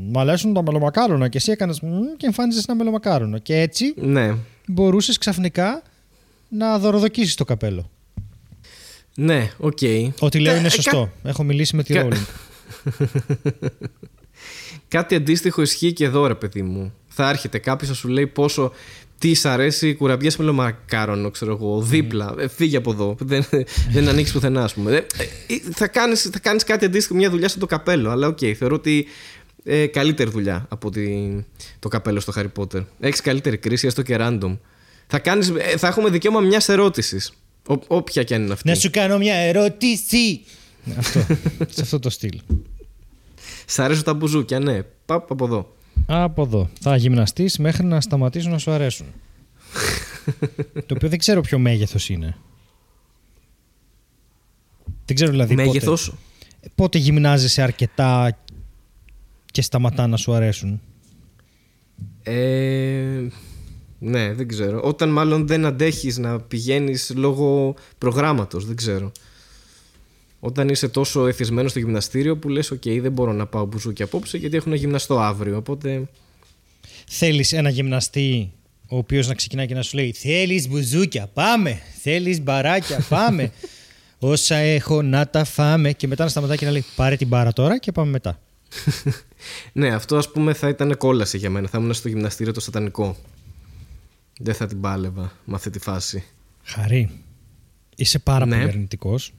Μ' 0.10 0.19
αρέσουν 0.19 0.54
τα 0.54 0.63
μελομακάρονα. 0.63 1.28
Και 1.28 1.38
εσύ 1.38 1.52
έκανες 1.52 1.80
και 2.17 2.26
εμφάνιζες 2.26 2.63
ένα 2.63 2.78
μελομακάρονο. 2.78 3.38
Και 3.38 3.60
έτσι 3.60 3.93
ναι. 3.95 4.36
μπορούσες 4.67 5.17
ξαφνικά 5.17 5.82
να 6.49 6.80
δωροδοκήσεις 6.79 7.36
το 7.36 7.45
καπέλο. 7.45 7.89
Ναι, 9.15 9.52
οκ. 9.58 9.78
Okay. 9.82 10.10
Ό,τι 10.19 10.39
λέω 10.39 10.56
είναι 10.56 10.69
σωστό. 10.69 11.12
Έχω 11.23 11.43
μιλήσει 11.43 11.76
με 11.76 11.84
τη 11.84 11.93
Ρόλινγκ. 11.93 12.23
Κάτι 14.88 15.15
αντίστοιχο 15.15 15.62
ισχύει 15.62 15.93
και 15.93 16.06
εδώ, 16.06 16.28
ρε 16.28 16.36
παιδί 16.36 16.62
μου. 16.62 16.93
Θα 17.08 17.30
έρχεται 17.30 17.58
κάποιος 17.58 17.89
να 17.89 17.95
σου 17.95 18.08
λέει 18.08 18.28
πόσο. 18.28 18.71
Τι 19.17 19.34
σ' 19.34 19.45
αρέσει, 19.45 19.95
κουραμπιές 19.95 20.38
μελομακάρονο, 20.38 21.32
ξέρω 21.32 21.52
εγώ, 21.52 21.82
δίπλα. 21.82 22.36
Ε, 22.39 22.47
φύγε 22.47 22.75
από 22.76 22.91
εδώ. 22.91 23.15
Δεν, 23.19 23.45
δεν 23.91 24.08
ανοίξεις 24.08 24.34
πουθενά, 24.34 24.63
ας 24.63 24.73
πούμε. 24.73 24.95
Ε, 24.95 25.06
ε, 25.47 25.60
θα 25.73 25.88
κάνεις 25.88 26.21
θα 26.21 26.39
κάνεις 26.39 26.63
κάτι 26.63 26.86
αντίστοιχο, 26.86 27.15
μια 27.15 27.30
δουλειά 27.30 27.47
στο 27.47 27.65
καπέλο. 27.65 28.10
Αλλά 28.10 28.28
OK, 28.27 28.38
okay, 28.41 28.54
θεωρώ 28.54 28.76
ότι 28.76 29.06
ε, 29.63 29.88
καλύτερη 29.88 30.30
δουλειά 30.30 30.65
από 30.69 30.91
το 31.80 31.88
καπέλο 31.88 32.19
στο 32.19 32.34
Harry 32.36 32.62
Potter. 32.62 32.84
Έχεις 32.99 33.21
καλύτερη 33.21 33.58
κρίση, 33.58 33.88
έστω 33.88 34.02
και 34.02 34.17
random. 34.19 34.58
Θα, 35.08 35.19
κάνεις, 35.19 35.49
ε, 35.49 35.78
θα 35.78 35.88
έχουμε 35.88 36.10
δικαίωμα 36.10 36.39
μιας 36.39 36.69
ερώτησης. 36.69 37.34
Όποια 37.88 38.23
και 38.23 38.36
αν 38.36 38.43
είναι 38.43 38.54
αυτή. 38.54 38.69
Να 38.69 38.76
σου 38.76 38.89
κάνω 38.89 39.17
μια 39.17 39.36
ερώτηση. 39.36 40.41
αυτό, 40.97 41.19
σε 41.76 41.82
αυτό 41.82 41.99
το 41.99 42.10
στυλ. 42.10 42.39
Σ' 43.65 43.80
αρέσουν 43.80 44.04
τα 44.04 44.13
μπουζούκια, 44.13 44.60
ναι. 44.60 44.84
Πάω 45.06 45.17
από 45.17 45.45
εδώ. 45.45 45.76
Από 46.06 46.41
εδώ. 46.41 46.69
Θα 46.80 46.95
γυμναστείς 46.95 47.58
μέχρι 47.58 47.86
να 47.86 48.02
σταματήσουν 48.02 48.52
να 48.52 48.58
σου 48.58 48.71
αρέσουν. 48.71 49.06
το 50.86 50.93
οποίο 50.95 51.10
δεν 51.10 51.19
ξέρω 51.19 51.41
ποιο 51.41 51.60
μέγεθος 51.60 52.10
είναι. 52.10 52.38
Δεν 55.06 55.15
ξέρω 55.15 55.32
δηλαδή 55.32 55.56
μέγεθος; 55.56 56.06
πότε, 56.06 56.71
πότε 56.76 56.97
γυμνάζεσαι 56.97 57.62
αρκετά 57.62 58.38
και 59.52 59.62
σταματά 59.62 60.08
να 60.08 60.17
σου 60.17 60.34
αρέσουν. 60.34 60.82
Ε, 62.23 63.28
ναι, 64.03 64.33
δεν 64.33 64.47
ξέρω. 64.47 64.81
Όταν 64.83 65.09
μάλλον 65.09 65.47
δεν 65.47 65.65
αντέχεις 65.65 66.17
να 66.17 66.39
πηγαίνεις 66.39 67.11
λόγω 67.15 67.75
προγράμματος, 67.97 68.65
δεν 68.65 68.75
ξέρω. 68.75 69.11
Όταν 70.39 70.69
είσαι 70.69 70.87
τόσο 70.87 71.27
εθισμένος 71.27 71.71
στο 71.71 71.79
γυμναστήριο 71.79 72.37
που 72.37 72.49
λες 72.49 72.71
«ΟΚ, 72.71 72.83
δεν 72.83 73.11
μπορώ 73.11 73.33
να 73.33 73.45
πάω 73.45 73.65
μπουζούκι 73.65 74.03
απόψε 74.03 74.37
γιατί 74.37 74.55
έχω 74.55 74.69
να 74.69 74.75
γυμναστώ 74.75 75.19
αύριο». 75.19 75.57
Οπότε... 75.57 76.07
Θέλεις 77.09 77.53
ένα 77.53 77.69
γυμναστή 77.69 78.51
ο 78.87 78.97
οποίος 78.97 79.27
να 79.27 79.33
ξεκινάει 79.33 79.67
και 79.67 79.73
να 79.73 79.81
σου 79.81 79.97
λέει 79.97 80.11
«Θέλεις 80.11 80.67
μπουζούκια, 80.69 81.29
πάμε! 81.33 81.81
Θέλεις 82.01 82.41
μπαράκια, 82.41 83.05
πάμε! 83.09 83.51
Όσα 84.19 84.55
έχω 84.55 85.01
να 85.01 85.27
τα 85.27 85.43
φάμε» 85.43 85.91
και 85.91 86.07
μετά 86.07 86.23
να 86.23 86.29
σταματάει 86.29 86.57
και 86.57 86.65
να 86.65 86.71
λέει 86.71 86.85
«Πάρε 86.95 87.15
την 87.15 87.27
μπάρα 87.27 87.53
τώρα 87.53 87.79
και 87.79 87.91
πάμε 87.91 88.11
μετά». 88.11 88.39
ναι, 89.73 89.93
αυτό 89.93 90.17
ας 90.17 90.31
πούμε 90.31 90.53
θα 90.53 90.67
ήταν 90.67 90.97
κόλαση 90.97 91.37
για 91.37 91.49
μένα. 91.49 91.67
Θα 91.67 91.77
ήμουν 91.77 91.93
στο 91.93 92.07
γυμναστήριο 92.07 92.53
το 92.53 92.59
σατανικό. 92.59 93.17
Δεν 94.39 94.54
θα 94.54 94.65
την 94.65 94.82
πάλευα 94.82 95.32
με 95.46 95.56
αυτή 95.56 95.69
τη 95.69 95.80
φάση. 95.80 96.24
Χαρή. 96.63 97.10
Είσαι 97.96 98.19
πάρα 98.19 98.46
ναι. 98.46 98.56
πολύ 98.56 98.69
αρνητικός. 98.69 99.34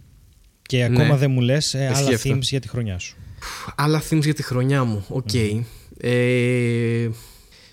Και 0.62 0.84
ακόμα 0.84 1.04
ναι. 1.04 1.16
δεν 1.16 1.30
μου 1.30 1.40
λες 1.40 1.74
ε, 1.74 1.92
άλλα 1.94 2.18
themes 2.22 2.40
για 2.40 2.60
τη 2.60 2.68
χρονιά 2.68 2.98
σου. 2.98 3.16
Άλλα 3.74 4.02
themes 4.10 4.22
για 4.22 4.34
τη 4.34 4.42
χρονιά 4.42 4.84
μου. 4.84 5.04
OK. 5.08 5.28
Okay. 5.32 5.62
Ε, 5.98 7.08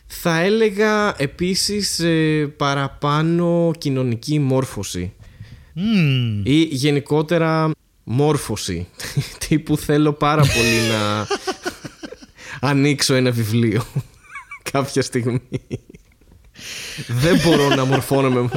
θα 0.07 0.39
έλεγα 0.39 1.21
επίσης 1.21 1.99
ε, 1.99 2.53
παραπάνω 2.57 3.71
κοινωνική 3.77 4.39
μόρφωση. 4.39 5.13
Mm. 5.75 6.41
Ή 6.43 6.61
γενικότερα 6.61 7.71
μόρφωση. 8.03 8.87
Τύπου 9.47 9.77
θέλω 9.77 10.13
πάρα 10.13 10.41
πολύ 10.41 10.89
να 10.91 11.27
ανοίξω 12.69 13.13
ένα 13.13 13.31
βιβλίο 13.31 13.83
κάποια 14.71 15.01
στιγμή. 15.01 15.41
Δεν 17.07 17.39
μπορώ 17.43 17.75
να 17.75 17.85
μορφώνομαι 17.85 18.49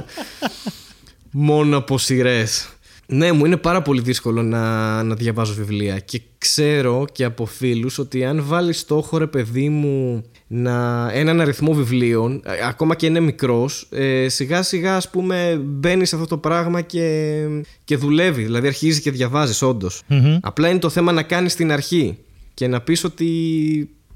μόνο 1.30 1.76
από 1.76 1.98
σειρές. 1.98 2.68
Ναι, 3.06 3.32
μου 3.32 3.44
είναι 3.44 3.56
πάρα 3.56 3.82
πολύ 3.82 4.00
δύσκολο 4.00 4.42
να, 4.42 5.02
να 5.02 5.14
διαβάζω 5.14 5.54
βιβλία 5.54 5.98
και 5.98 6.20
ξέρω 6.38 7.04
και 7.12 7.24
από 7.24 7.46
φίλους 7.46 7.98
ότι 7.98 8.24
αν 8.24 8.44
βάλεις 8.44 8.78
στόχο 8.78 9.18
ρε 9.18 9.26
παιδί 9.26 9.68
μου 9.68 10.24
να, 10.46 11.08
έναν 11.12 11.40
αριθμό 11.40 11.72
βιβλίων, 11.72 12.42
ακόμα 12.66 12.94
και 12.94 13.06
είναι 13.06 13.20
μικρός, 13.20 13.88
ε, 13.90 14.28
σιγά 14.28 14.62
σιγά 14.62 14.96
ας 14.96 15.10
πούμε 15.10 15.60
μπαίνεις 15.64 16.08
σε 16.08 16.14
αυτό 16.14 16.26
το 16.26 16.38
πράγμα 16.38 16.80
και, 16.80 17.46
και 17.84 17.96
δουλεύεις. 17.96 18.44
Δηλαδή 18.44 18.66
αρχίζεις 18.66 19.00
και 19.00 19.10
διαβάζεις 19.10 19.62
όντως. 19.62 20.02
Απλά 20.40 20.68
είναι 20.68 20.78
το 20.78 20.88
θέμα 20.88 21.12
να 21.12 21.22
κάνεις 21.22 21.54
την 21.54 21.72
αρχή 21.72 22.18
και 22.54 22.66
να 22.66 22.80
πεις 22.80 23.04
ότι 23.04 23.28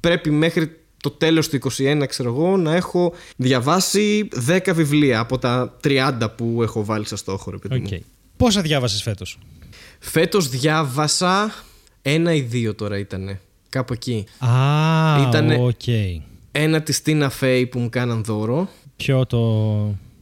πρέπει 0.01 0.31
μέχρι 0.31 0.78
το 1.01 1.11
τέλος 1.11 1.49
του 1.49 1.59
21 1.77 2.05
ξέρω 2.09 2.29
εγώ 2.29 2.57
να 2.57 2.75
έχω 2.75 3.13
διαβάσει 3.37 4.29
10 4.49 4.59
βιβλία 4.75 5.19
από 5.21 5.39
τα 5.39 5.77
30 5.85 6.13
που 6.37 6.63
έχω 6.63 6.85
βάλει 6.85 7.05
στο 7.05 7.17
στόχο 7.17 7.51
ρε 7.51 7.57
παιδί 7.59 7.79
μου. 7.81 7.89
Πόσα 8.37 8.61
διάβασες 8.61 9.03
φέτος; 9.03 9.39
Φέτος 9.99 10.49
διάβασα 10.49 11.55
ένα 12.03 12.35
ή 12.35 12.41
δύο 12.41 12.75
τώρα 12.75 12.99
ήτανε. 12.99 13.41
Κάπου 13.69 13.93
εκεί. 13.93 14.25
Α, 14.39 15.29
Ήτανε- 15.29 15.61
οκ. 15.61 15.87
Ένα 16.53 16.83
της 16.83 17.03
Tina 17.07 17.29
Fey 17.41 17.65
που 17.71 17.79
μου 17.79 17.89
κάναν 17.89 18.25
δώρο. 18.25 18.69
Ποιο 18.97 19.27
το... 19.27 19.39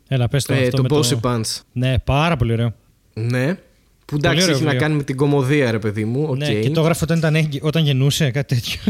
Έλα, 0.09 0.29
πες 0.29 0.45
το 0.45 0.53
Ε, 0.55 0.67
αυτό 0.67 0.83
το 0.83 0.95
με 0.95 1.01
Bossypants. 1.01 1.61
Ναι, 1.73 1.99
πάρα 1.99 2.37
πολύ 2.37 2.53
ωραίο. 2.53 2.75
Ναι. 3.15 3.59
Που 4.07 4.17
εντάξει 4.17 4.43
ωραίο 4.43 4.55
έχει 4.55 4.65
να 4.65 4.71
βιβλίο. 4.71 4.81
κάνει 4.81 4.95
με 4.97 5.03
την 5.03 5.17
κωμωδία 5.17 5.71
ρε 5.71 5.79
παιδί 5.79 6.05
μου. 6.05 6.27
Οκ. 6.29 6.37
Ναι, 6.39 6.53
και 6.55 6.71
το 6.71 6.81
έγραφε 6.81 7.05
όταν, 7.05 7.19
ήταν, 7.19 7.35
έγκυ- 7.35 7.65
όταν 7.65 7.85
γεννούσε, 7.85 8.31
κάτι 8.31 8.55
τέτοιο. 8.55 8.81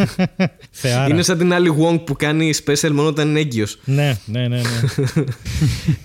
Θεάρα. 0.70 1.08
Είναι 1.14 1.22
σαν 1.22 1.38
την 1.38 1.52
άλλη 1.52 1.74
Wong 1.80 2.00
που 2.04 2.14
κάνει 2.16 2.52
special 2.64 2.90
μόνο 2.90 3.08
όταν 3.08 3.28
είναι 3.28 3.40
έγκυος. 3.40 3.78
Ναι, 3.84 4.16
ναι, 4.26 4.48
ναι. 4.48 4.60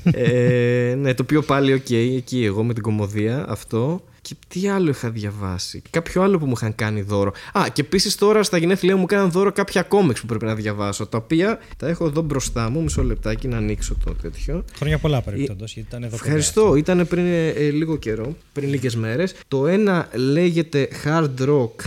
ναι. 0.04 0.12
ε, 0.92 0.96
ναι, 0.96 1.14
το 1.14 1.24
οποίο 1.24 1.42
πάλι 1.42 1.74
οκ, 1.74 1.90
εκεί 1.90 2.44
εγώ 2.46 2.64
με 2.64 2.74
την 2.74 2.84
κωμωδία 2.84 3.46
αυτό. 3.50 4.04
Και 4.22 4.36
τι 4.48 4.68
άλλο 4.68 4.90
είχα 4.90 5.10
διαβάσει; 5.10 5.82
Κάποιο 5.90 6.22
άλλο 6.22 6.38
που 6.38 6.46
μου 6.46 6.54
είχαν 6.56 6.76
κάνει 6.76 7.02
δώρο. 7.02 7.34
Α, 7.54 7.66
και 7.74 7.82
επίσης 7.82 8.16
τώρα 8.16 8.44
στα 8.44 8.58
γενέθλιά 8.58 8.96
μου 8.96 9.06
κάναν 9.06 9.32
δώρο 9.32 9.52
κάποια 9.52 9.84
κόμιξ 9.84 10.20
που 10.20 10.26
πρέπει 10.26 10.46
να 10.46 10.56
διαβάσω. 10.56 11.08
Τα 11.08 11.18
οποία 11.18 11.60
τα 11.78 11.88
έχω 11.88 12.06
εδώ 12.06 12.22
μπροστά 12.22 12.70
μου. 12.70 12.84
Μισό 12.84 13.04
λεπτάκι 13.04 13.48
να 13.48 13.58
ανοίξω 13.58 13.96
το 14.06 14.14
τέτοιο. 14.14 14.66
Χρόνια 14.76 14.98
πολλά 14.98 15.22
παρεμπιπτόντως, 15.22 15.74
γιατί 15.74 15.90
ήταν 15.90 16.04
εδώ 16.04 16.16
Ευχαριστώ. 16.16 16.76
Ήταν 16.76 17.08
πριν 17.08 17.26
ε, 17.26 17.48
ε, 17.48 17.70
λίγο 17.70 17.98
καιρό, 17.98 18.36
πριν 18.54 18.70
λίγες 18.70 18.96
μέρες. 18.96 19.36
Το 19.48 19.68
ένα 19.68 20.10
λέγεται 20.14 20.88
Hard 21.06 21.36
Rock 21.40 21.86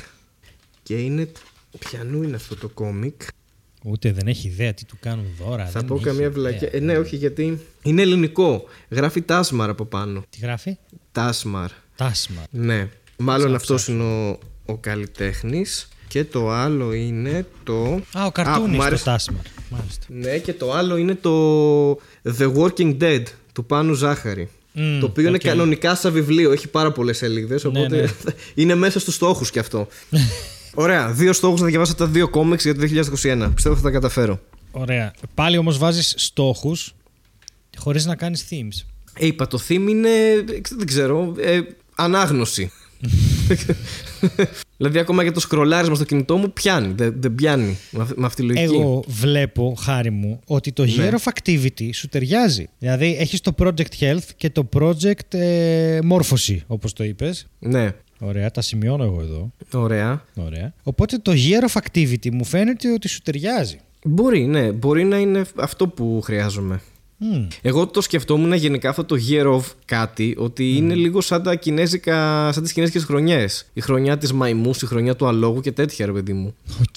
και 0.83 0.95
είναι. 0.95 1.33
Ποιανού 1.79 2.23
είναι 2.23 2.37
αυτό 2.37 2.57
το 2.57 2.69
κόμικ; 2.69 3.23
Ούτε 3.85 4.13
δεν 4.13 4.27
έχει 4.27 4.49
ιδέα 4.49 4.75
τι 4.75 4.85
του 4.85 4.97
κάνουν 5.01 5.27
δώρα. 5.39 5.65
Θα 5.67 5.81
δεν 5.81 5.85
πω 5.85 5.95
έχει 5.95 6.05
καμία 6.05 6.21
ιδέα. 6.21 6.31
βλακία. 6.31 6.69
Ε, 6.73 6.79
ναι, 6.81 6.99
όχι, 6.99 7.17
γιατί 7.17 7.61
είναι 7.83 8.03
ελληνικό. 8.03 8.65
Γράφει 8.89 9.23
Τάσμαρ 9.23 9.71
από 9.71 9.85
πάνω. 9.85 10.25
Τι 10.31 10.39
γράφει; 10.43 10.77
Τάσμαρ. 11.13 11.71
Τάσμα. 11.97 12.43
Ναι. 12.51 12.89
Μάλλον 13.17 13.55
αυτός 13.55 13.89
είναι 13.89 14.03
ο, 14.03 14.39
ο 14.67 14.77
καλλιτέχνης. 14.77 15.89
Και 16.09 16.25
το 16.25 16.51
άλλο 16.51 16.93
είναι 16.93 17.47
το. 17.65 17.85
Α, 18.13 18.23
ο 18.23 18.25
που 18.25 18.33
καρτούνι 18.33 18.69
μ' 18.71 18.75
στο 18.75 18.83
άρεσε- 18.83 19.05
Τάσμαρ. 19.05 19.43
Μάλιστα. 19.71 20.05
Ναι, 20.09 20.39
και 20.39 20.53
το 20.53 20.73
άλλο 20.73 20.97
είναι 20.97 21.15
το 21.15 21.91
The 22.39 22.55
Working 22.57 22.97
Dead 23.01 23.23
του 23.53 23.65
Πάνου 23.65 23.93
Ζάχαρη. 23.95 24.49
Μμ, 24.73 25.01
το 25.01 25.07
οποίο 25.07 25.27
είναι 25.27 25.37
οκ. 25.37 25.43
Ναι, 25.45 25.51
κανονικά 25.51 25.95
σαν 25.95 26.13
βιβλίο, 26.13 26.53
έχει 26.53 26.69
πάρα 26.69 26.93
πολλές 26.93 27.17
σελίδες. 27.17 27.65
Οπότε 27.65 27.97
ναι. 27.97 28.33
είναι 28.63 28.75
μέσα 28.75 29.01
στους 29.01 29.15
στόχους 29.15 29.51
κι 29.51 29.59
αυτό. 29.59 29.89
Ωραία. 30.75 31.13
Δύο 31.13 31.33
στόχους 31.33 31.61
να 31.61 31.67
διαβάσω 31.67 31.95
τα 31.95 32.07
δύο 32.07 32.29
κόμιξ 32.29 32.65
για 32.65 32.75
το 32.75 32.81
2021. 33.23 33.51
Πιστεύω 33.55 33.77
θα 33.77 33.83
τα 33.83 33.91
καταφέρω. 33.91 34.41
Ωραία. 34.71 35.13
Πάλι 35.35 35.57
όμως 35.57 35.79
βάζεις 35.79 36.15
στόχους 36.17 36.95
χωρίς 37.77 38.05
να 38.07 38.17
κάνεις 38.17 38.45
themes. 38.51 38.87
Ε, 39.19 39.27
είπα, 39.27 39.47
το 39.47 39.61
theme 39.69 39.87
είναι. 39.89 40.11
Δεν 40.77 40.87
ξέρω. 40.87 41.35
Ε, 41.39 41.61
ανάγνωση. 41.95 42.71
δηλαδή, 44.77 44.99
ακόμα 44.99 45.25
και 45.25 45.31
το 45.31 45.41
σκρολάρισμα 45.41 45.95
στο 45.95 46.05
κινητό 46.05 46.37
μου 46.37 46.53
πιάνει. 46.53 46.93
Δεν, 46.97 47.15
δεν 47.19 47.35
πιάνει 47.35 47.79
με 47.91 48.03
αυ- 48.03 48.17
με 48.17 48.27
αυτή 48.27 48.47
τη 48.47 48.49
λογική. 48.55 48.75
Εγώ 48.75 49.05
βλέπω, 49.07 49.75
χάρη 49.81 50.11
μου, 50.11 50.41
ότι 50.47 50.73
το 50.73 50.85
Ναι. 50.85 50.93
Year 50.97 51.13
of 51.13 51.33
Activity 51.33 51.89
σου 51.93 52.09
ταιριάζει. 52.09 52.69
Δηλαδή, 52.79 53.17
έχεις 53.19 53.41
το 53.41 53.55
Project 53.59 54.01
Health 54.01 54.29
και 54.37 54.51
το 54.51 54.69
Project 54.77 55.35
ε, 55.35 55.99
Μόρφωση, 56.05 56.63
όπως 56.67 56.93
το 56.93 57.05
είπες. 57.05 57.47
Ναι. 57.59 57.91
Ωραία, 58.19 58.51
τα 58.51 58.61
σημειώνω 58.61 59.05
εγώ 59.05 59.21
εδώ. 59.21 59.53
Ωραία. 59.73 60.25
Ωραία. 60.35 60.73
Οπότε 60.83 61.19
το 61.19 61.33
Year 61.35 61.69
of 61.71 61.81
Activity 61.83 62.31
μου 62.31 62.45
φαίνεται 62.45 62.93
ότι 62.93 63.09
σου 63.09 63.21
ταιριάζει. 63.23 63.79
Μπορεί, 64.05 64.45
ναι. 64.47 64.73
Μπορεί 64.73 65.05
να 65.05 65.19
είναι 65.19 65.45
αυτό 65.57 65.89
που 65.89 66.21
χρειάζομαι. 66.25 66.81
Μμ. 67.17 67.47
Εγώ 67.63 67.87
το 67.87 68.01
σκεφτόμουν 68.01 68.53
γενικά 68.53 68.89
αυτό 68.89 69.05
το 69.05 69.17
year 69.31 69.55
of 69.59 69.63
κάτι, 69.85 70.35
ότι 70.39 70.77
είναι 70.77 70.95
λίγο 70.95 71.21
σαν 71.21 71.43
τα 71.43 71.55
κινέζικα, 71.55 72.51
σαν 72.53 72.63
τις 72.63 72.73
κινέζικες 72.73 73.05
χρονιές. 73.05 73.67
Η 73.73 73.81
χρονιά 73.81 74.19
της 74.19 74.33
μαϊμούς, 74.33 74.83
η 74.83 74.87
χρονιά 74.87 75.17
του 75.17 75.27
αλόγου 75.27 75.61
και 75.61 75.73
τέτοια 75.73 76.07
ρε 76.07 76.13
παιδί 76.13 76.33
μου. 76.33 76.55
Οκ. 76.81 76.97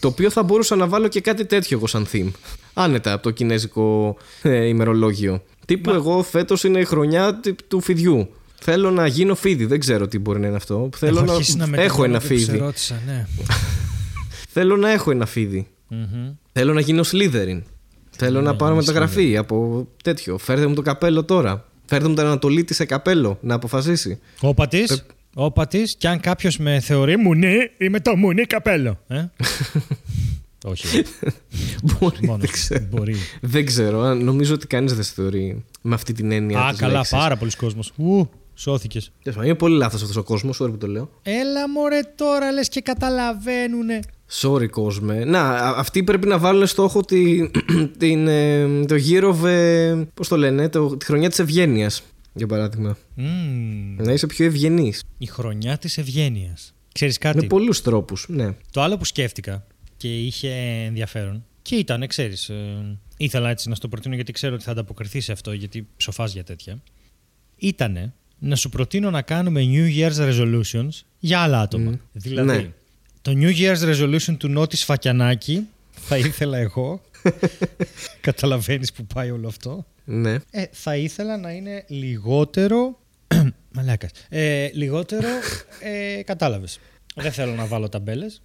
Το 0.00 0.08
οποίο 0.08 0.30
θα 0.30 0.42
μπορούσα 0.42 0.76
να 0.76 0.86
βάλω 0.86 1.08
και 1.08 1.20
κάτι 1.20 1.44
τέτοιο 1.44 1.76
εγώ 1.76 1.86
σαν 1.86 2.06
theme. 2.12 2.30
Άνετα 2.74 3.12
από 3.12 3.22
το 3.22 3.30
κινέζικο 3.30 4.16
ε, 4.42 4.66
ημερολόγιο. 4.66 5.42
Τύπου 5.66 5.90
εγώ 5.90 6.22
φέτος 6.22 6.64
είναι 6.64 6.78
η 6.80 6.84
χρονιά 6.84 7.34
τυ- 7.34 7.58
του 7.68 7.80
φιδιού. 7.80 8.28
Θέλω 8.60 8.90
να 8.90 9.06
γίνω 9.06 9.34
φίδι, 9.34 9.64
δεν 9.64 9.80
ξέρω 9.80 10.08
τι 10.08 10.18
μπορεί 10.18 10.40
να 10.40 10.46
είναι 10.46 10.56
αυτό. 10.56 10.88
Θέλω 10.96 11.16
Έχω 11.16 11.24
να, 11.26 11.32
αρχίσει 11.32 11.56
να 11.56 11.64
έχω 11.64 11.70
μετανιώνω 11.70 12.04
ένα 12.04 12.18
και 12.18 12.28
που 12.34 12.38
σε 12.40 12.44
φίδι. 12.46 12.58
ρώτησα, 12.58 13.02
ναι. 13.06 13.26
Θέλω 14.54 14.76
να 14.76 14.90
έχω 14.90 15.10
ένα 15.10 15.26
φίδι. 15.26 15.66
Μμμ. 15.88 16.32
Θέλω 16.52 16.72
να 16.72 16.80
γίνω 16.80 17.02
Slytherin. 17.12 17.60
Θέλω 18.16 18.40
να 18.40 18.56
πάρω 18.56 18.72
γίνεις 18.72 18.86
μεταγραφή 18.86 19.36
από 19.36 19.86
τέτοιο. 20.02 20.38
Φέρτε 20.38 20.66
μου 20.66 20.74
το 20.74 20.82
καπέλο 20.82 21.24
τώρα. 21.24 21.64
Φέρτε 21.84 22.08
μου 22.08 22.14
τον 22.14 22.26
Ανατολίτη 22.26 22.74
σε 22.74 22.84
καπέλο 22.84 23.38
να 23.40 23.54
αποφασίσει. 23.54 24.18
Όπα 24.40 24.68
τη. 24.68 24.82
Όπα 25.34 25.66
τη. 25.66 25.82
Και 25.82 26.08
αν 26.08 26.20
κάποιος 26.20 26.58
με 26.58 26.80
θεωρεί 26.80 27.16
μουνί, 27.16 27.54
είμαι 27.78 28.00
το 28.00 28.16
μουνί 28.16 28.42
καπέλο. 28.44 28.98
Ε; 29.08 29.24
Όχι. 30.66 31.02
Μπορεί, 31.82 32.16
Μόνος 32.26 32.40
δεν 32.40 32.50
ξέρω. 32.50 32.84
μπορεί. 32.90 33.14
Δεν 33.40 33.64
ξέρω. 33.66 34.00
α, 34.00 34.14
Νομίζω 34.14 34.54
ότι 34.54 34.66
κανείς 34.66 34.94
δεν 34.94 35.04
σε 35.04 35.12
θεωρεί 35.14 35.64
με 35.82 35.94
αυτή 35.94 36.12
την 36.12 36.32
έννοια. 36.32 36.60
Α, 36.60 36.70
της 36.70 36.78
καλά, 36.80 36.92
λέξης. 36.92 37.10
πάρα 37.18 37.36
πολλοί 37.36 37.50
κόσμος. 37.50 37.92
Ου, 37.96 38.28
σώθηκες. 38.54 39.04
Τέλος 39.22 39.36
πάντων, 39.36 39.44
Είναι 39.44 39.54
πολύ 39.58 39.76
λάθος 39.76 40.00
αυτός 40.00 40.16
ο 40.16 40.22
κόσμος, 40.22 40.60
sorry 40.62 40.70
που 40.70 40.76
το 40.78 40.86
λέω. 40.86 41.10
Έλα 41.22 41.68
μωρέ 41.70 42.00
τώρα 42.14 42.52
λες 42.52 42.68
και 42.68 42.80
καταλαβαίνουνε. 42.80 44.00
Sorry, 44.30 44.68
κόσμε. 44.70 45.24
Να, 45.24 45.40
α- 45.40 45.78
αυτοί 45.78 46.02
πρέπει 46.04 46.26
να 46.26 46.38
βάλουν 46.38 46.66
στόχο 46.66 47.00
τη, 47.00 47.48
την, 47.98 48.28
ε, 48.28 48.84
το 48.84 48.94
γύρο. 48.96 49.38
Πώς 50.14 50.28
το 50.28 50.36
λένε, 50.36 50.68
το, 50.68 50.96
τη 50.96 51.04
χρονιά 51.04 51.28
της 51.28 51.38
ευγένειας. 51.38 52.02
Για 52.36 52.46
παράδειγμα. 52.46 52.96
Μμμ, 53.14 53.96
Να 53.98 54.12
είσαι 54.12 54.26
πιο 54.26 54.44
ευγενής. 54.46 55.02
η 55.18 55.26
χρονιά 55.26 55.78
της 55.78 55.98
ευγένειας. 55.98 56.74
Ξέρεις 56.92 57.18
κάτι, 57.18 57.36
Με 57.40 57.46
πολλούς 57.46 57.82
τρόπους. 57.82 58.26
Ναι. 58.28 58.54
το 58.70 58.82
άλλο 58.82 58.96
που 58.96 59.04
σκέφτηκα 59.04 59.66
και 59.96 60.18
είχε 60.18 60.50
ενδιαφέρον 60.86 61.44
και 61.62 61.74
ήταν, 61.76 62.06
ξέρεις, 62.06 62.48
ε, 62.48 62.98
ήθελα 63.16 63.50
έτσι 63.50 63.68
να 63.68 63.74
στο 63.74 63.88
προτείνω 63.88 64.14
γιατί 64.14 64.32
ξέρω 64.32 64.54
ότι 64.54 64.64
θα 64.64 64.70
ανταποκριθεί 64.70 65.20
σε 65.20 65.32
αυτό 65.32 65.52
γιατί 65.52 65.86
ψοφάς 65.96 66.32
για 66.32 66.44
τέτοια. 66.44 66.82
Ήτανε 67.56 68.12
να 68.38 68.56
σου 68.56 68.68
προτείνω 68.68 69.10
να 69.10 69.22
κάνουμε 69.22 69.62
New 69.64 69.96
Year's 69.98 70.30
Resolutions 70.30 70.88
για 71.18 71.40
άλλα 71.40 71.60
άτομα. 71.60 71.98
Δηλαδή, 72.12 72.46
Ναι. 72.52 72.72
Το 73.24 73.32
New 73.36 73.52
Year's 73.56 73.78
Resolution 73.94 74.36
του 74.38 74.48
Νότι 74.48 74.76
Φακιανάκη 74.76 75.66
θα 75.90 76.16
ήθελα 76.18 76.58
εγώ. 76.58 77.00
Καταλαβαίνεις 78.20 78.92
που 78.92 79.06
πάει 79.14 79.30
όλο 79.30 79.48
αυτό. 79.48 79.86
Ναι. 80.04 80.32
Ε, 80.50 80.64
θα 80.72 80.96
ήθελα 80.96 81.36
να 81.36 81.50
είναι 81.50 81.84
λιγότερο. 81.88 82.98
Μαλάκας. 83.74 84.10
Ε, 84.28 84.68
λιγότερο. 84.72 85.28
Ε, 86.16 86.22
Κατάλαβες. 86.22 86.78
Δεν 87.14 87.32
θέλω 87.32 87.52
να 87.54 87.64
βάλω 87.66 87.88
ταμπέλες. 87.88 88.42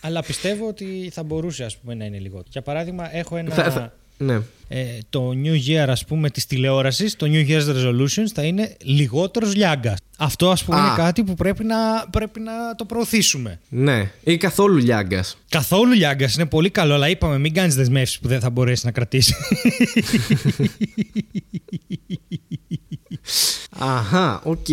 αλλά 0.00 0.22
πιστεύω 0.22 0.66
ότι 0.68 1.10
θα 1.12 1.22
μπορούσε 1.22 1.64
ας 1.64 1.76
πούμε, 1.76 1.94
να 1.94 2.04
είναι 2.04 2.18
λιγότερο. 2.18 2.48
Για 2.50 2.62
παράδειγμα, 2.62 3.16
έχω 3.16 3.36
ένα. 3.36 3.54
Θα- 3.54 3.70
θα- 3.70 3.94
ναι. 4.18 4.40
Ε, 4.68 4.84
το 5.10 5.30
New 5.44 5.58
Year, 5.68 5.86
ας 5.88 6.04
πούμε, 6.04 6.30
της 6.30 6.46
τηλεόρασης, 6.46 7.16
το 7.16 7.26
New 7.30 7.48
Year's 7.48 7.66
Resolutions 7.74 8.26
θα 8.34 8.42
είναι 8.42 8.76
λιγότερος 8.82 9.54
Λιάγκας. 9.54 9.98
Αυτό, 10.22 10.50
ας 10.50 10.64
πούμε, 10.64 10.80
Α. 10.80 10.86
είναι 10.86 10.94
κάτι 10.96 11.24
που 11.24 11.34
πρέπει 11.34 11.64
να, 11.64 11.76
πρέπει 12.10 12.40
να 12.40 12.74
το 12.76 12.84
προωθήσουμε. 12.84 13.60
Ναι. 13.68 14.10
Ή 14.24 14.36
καθόλου 14.36 14.76
Λιάγκας. 14.76 15.36
Καθόλου 15.48 15.92
Λιάγκας 15.92 16.34
είναι 16.34 16.46
πολύ 16.46 16.70
καλό, 16.70 16.94
αλλά 16.94 17.08
είπαμε 17.08 17.38
μην 17.38 17.54
κάνεις 17.54 17.74
δεσμεύσεις 17.74 18.18
που 18.18 18.28
δεν 18.28 18.40
θα 18.40 18.50
μπορέσει 18.50 18.86
να 18.86 18.92
κρατήσει. 18.92 19.34
Αχά, 23.78 24.40
οκ. 24.44 24.66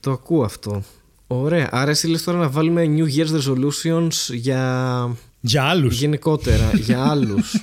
Το 0.00 0.10
ακούω 0.10 0.44
αυτό. 0.44 0.82
Ωραία. 1.26 1.68
Άρα 1.70 1.90
εσύ 1.90 2.06
λες 2.08 2.22
τώρα 2.22 2.38
να 2.38 2.48
βάλουμε 2.48 2.84
New 2.96 3.06
Year's 3.16 3.40
Resolutions 3.40 4.34
για 4.34 5.16
Για 5.40 5.62
άλλους. 5.64 5.98
γενικότερα, 5.98 6.70
για 6.74 7.04
άλλους. 7.04 7.54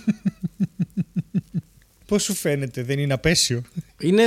Πώς 2.08 2.24
σου 2.24 2.34
φαίνεται, 2.34 2.84
δεν 2.84 3.00
είναι 3.00 3.14
απέσιο; 3.14 3.62
Είναι 4.00 4.24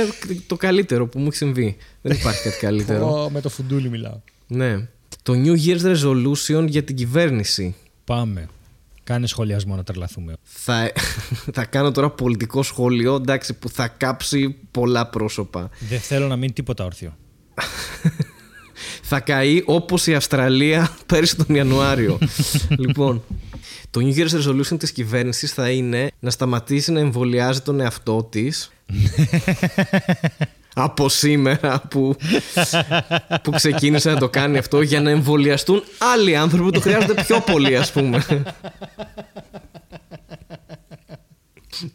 το 0.47 0.55
καλύτερο 0.55 1.07
που 1.07 1.19
μου 1.19 1.27
έχει 1.27 1.35
συμβεί. 1.35 1.77
Δεν 2.01 2.17
υπάρχει 2.17 2.41
κάτι 2.43 2.57
καλύτερο. 2.59 2.99
Εγώ 2.99 3.29
με 3.29 3.41
το 3.41 3.49
φουντούλι 3.49 3.89
μιλάω. 3.89 4.19
ναι. 4.47 4.87
Το 5.23 5.33
New 5.35 5.55
Year's 5.65 5.95
Resolution 5.95 6.65
για 6.67 6.83
την 6.83 6.95
κυβέρνηση. 6.95 7.75
Πάμε. 8.03 8.47
Κάνε 9.03 9.27
σχολιασμό 9.27 9.75
να 9.75 9.83
τρελαθούμε. 9.83 10.33
Θα, 10.43 10.91
θα 11.53 11.65
κάνω 11.65 11.91
τώρα 11.91 12.09
πολιτικό 12.09 12.63
σχόλιο, 12.63 13.15
εντάξει, 13.15 13.53
που 13.53 13.69
θα 13.69 13.87
κάψει 13.87 14.55
πολλά 14.71 15.07
πρόσωπα. 15.07 15.69
Δεν 15.89 15.99
θέλω 15.99 16.27
να 16.27 16.35
μείνει 16.35 16.51
τίποτα 16.51 16.85
όρθιο. 16.85 17.17
θα 19.01 19.19
καεί 19.19 19.63
όπως 19.65 20.07
η 20.07 20.15
Αυστραλία 20.15 20.97
πέρυσι 21.05 21.35
τον 21.35 21.55
Ιανουάριο. 21.55 22.17
λοιπόν, 22.85 23.23
το 23.89 24.01
New 24.03 24.17
Year's 24.17 24.41
Resolution 24.43 24.79
της 24.79 24.91
κυβέρνησης 24.91 25.53
θα 25.53 25.69
είναι 25.69 26.11
να 26.19 26.29
σταματήσει 26.29 26.91
να 26.91 26.99
εμβολιάζει 26.99 27.61
τον 27.61 27.79
εαυτό 27.79 28.23
της 28.23 28.71
από 30.73 31.09
σήμερα 31.09 31.81
που, 31.89 32.15
που 33.43 33.51
ξεκίνησε 33.51 34.11
να 34.11 34.17
το 34.17 34.29
κάνει 34.29 34.57
αυτό 34.57 34.81
για 34.81 35.01
να 35.01 35.09
εμβολιαστούν 35.09 35.83
άλλοι 36.13 36.35
άνθρωποι 36.35 36.63
που 36.63 36.71
το 36.71 36.79
χρειάζονται 36.79 37.23
πιο 37.23 37.39
πολύ 37.39 37.77
ας 37.77 37.91
πούμε. 37.91 38.25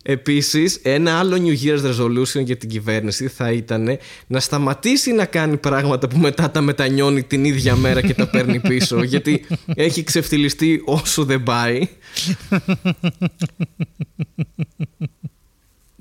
Επίσης, 0.02 0.80
ένα 0.82 1.18
άλλο 1.18 1.36
New 1.36 1.64
Year's 1.64 1.82
resolution 1.90 2.44
για 2.44 2.56
την 2.56 2.68
κυβέρνηση 2.68 3.28
θα 3.28 3.52
ήταν 3.52 3.98
να 4.26 4.40
σταματήσει 4.40 5.12
να 5.12 5.24
κάνει 5.24 5.56
πράγματα 5.56 6.08
που 6.08 6.18
μετά 6.18 6.50
τα 6.50 6.60
μετανιώνει 6.60 7.22
την 7.22 7.44
ίδια 7.44 7.76
μέρα 7.76 8.00
και 8.00 8.14
τα 8.14 8.26
παίρνει 8.26 8.60
πίσω. 8.60 9.02
γιατί 9.02 9.46
έχει 9.74 10.04
ξεφτυλιστεί 10.04 10.82
όσο 10.84 11.24
δεν 11.24 11.42
πάει. 11.42 11.88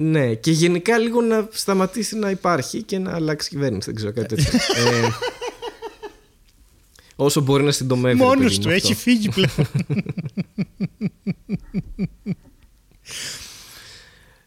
Ναι, 0.03 0.33
και 0.33 0.51
γενικά 0.51 0.97
λίγο 0.97 1.21
να 1.21 1.47
σταματήσει 1.51 2.15
να 2.15 2.29
υπάρχει 2.29 2.81
και 2.81 2.99
να 2.99 3.13
αλλάξει 3.13 3.49
κυβέρνηση. 3.49 3.85
Δεν 3.85 3.95
ξέρω 3.95 4.11
κάτι 4.11 4.35
τέτοιο. 4.35 4.59
ε, 4.87 5.09
όσο 7.15 7.41
μπορεί 7.41 7.63
να 7.63 7.71
συντομεύει. 7.71 8.17
ρε 8.17 8.23
Μόνος 8.23 8.43
παιδί 8.43 8.55
μου 8.55 8.61
του, 8.61 8.69
αυτό. 8.69 8.87
έχει 8.87 8.93
φύγει 8.93 9.29
πλέον. 9.29 9.67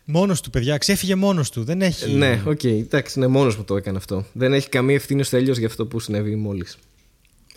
Μόνος 0.04 0.40
του, 0.40 0.50
παιδιά, 0.50 0.78
ξέφυγε 0.78 1.14
μόνος 1.14 1.50
του. 1.50 1.64
Δεν 1.64 1.82
έχει. 1.82 2.12
Ναι, 2.12 2.42
οκ, 2.46 2.64
εντάξει, 2.64 3.18
ναι, 3.18 3.26
μόνος 3.26 3.57
μου 3.57 3.64
το 3.64 3.76
έκανε 3.76 3.96
αυτό. 3.96 4.24
Δεν 4.32 4.52
έχει 4.52 4.68
καμία 4.68 4.94
ευθύνη 4.94 5.20
ο 5.20 5.24
Στέλιος 5.24 5.59
για 5.59 5.66
αυτό 5.66 5.86
που 5.86 6.00
συνέβη 6.00 6.36
μόλις. 6.36 6.78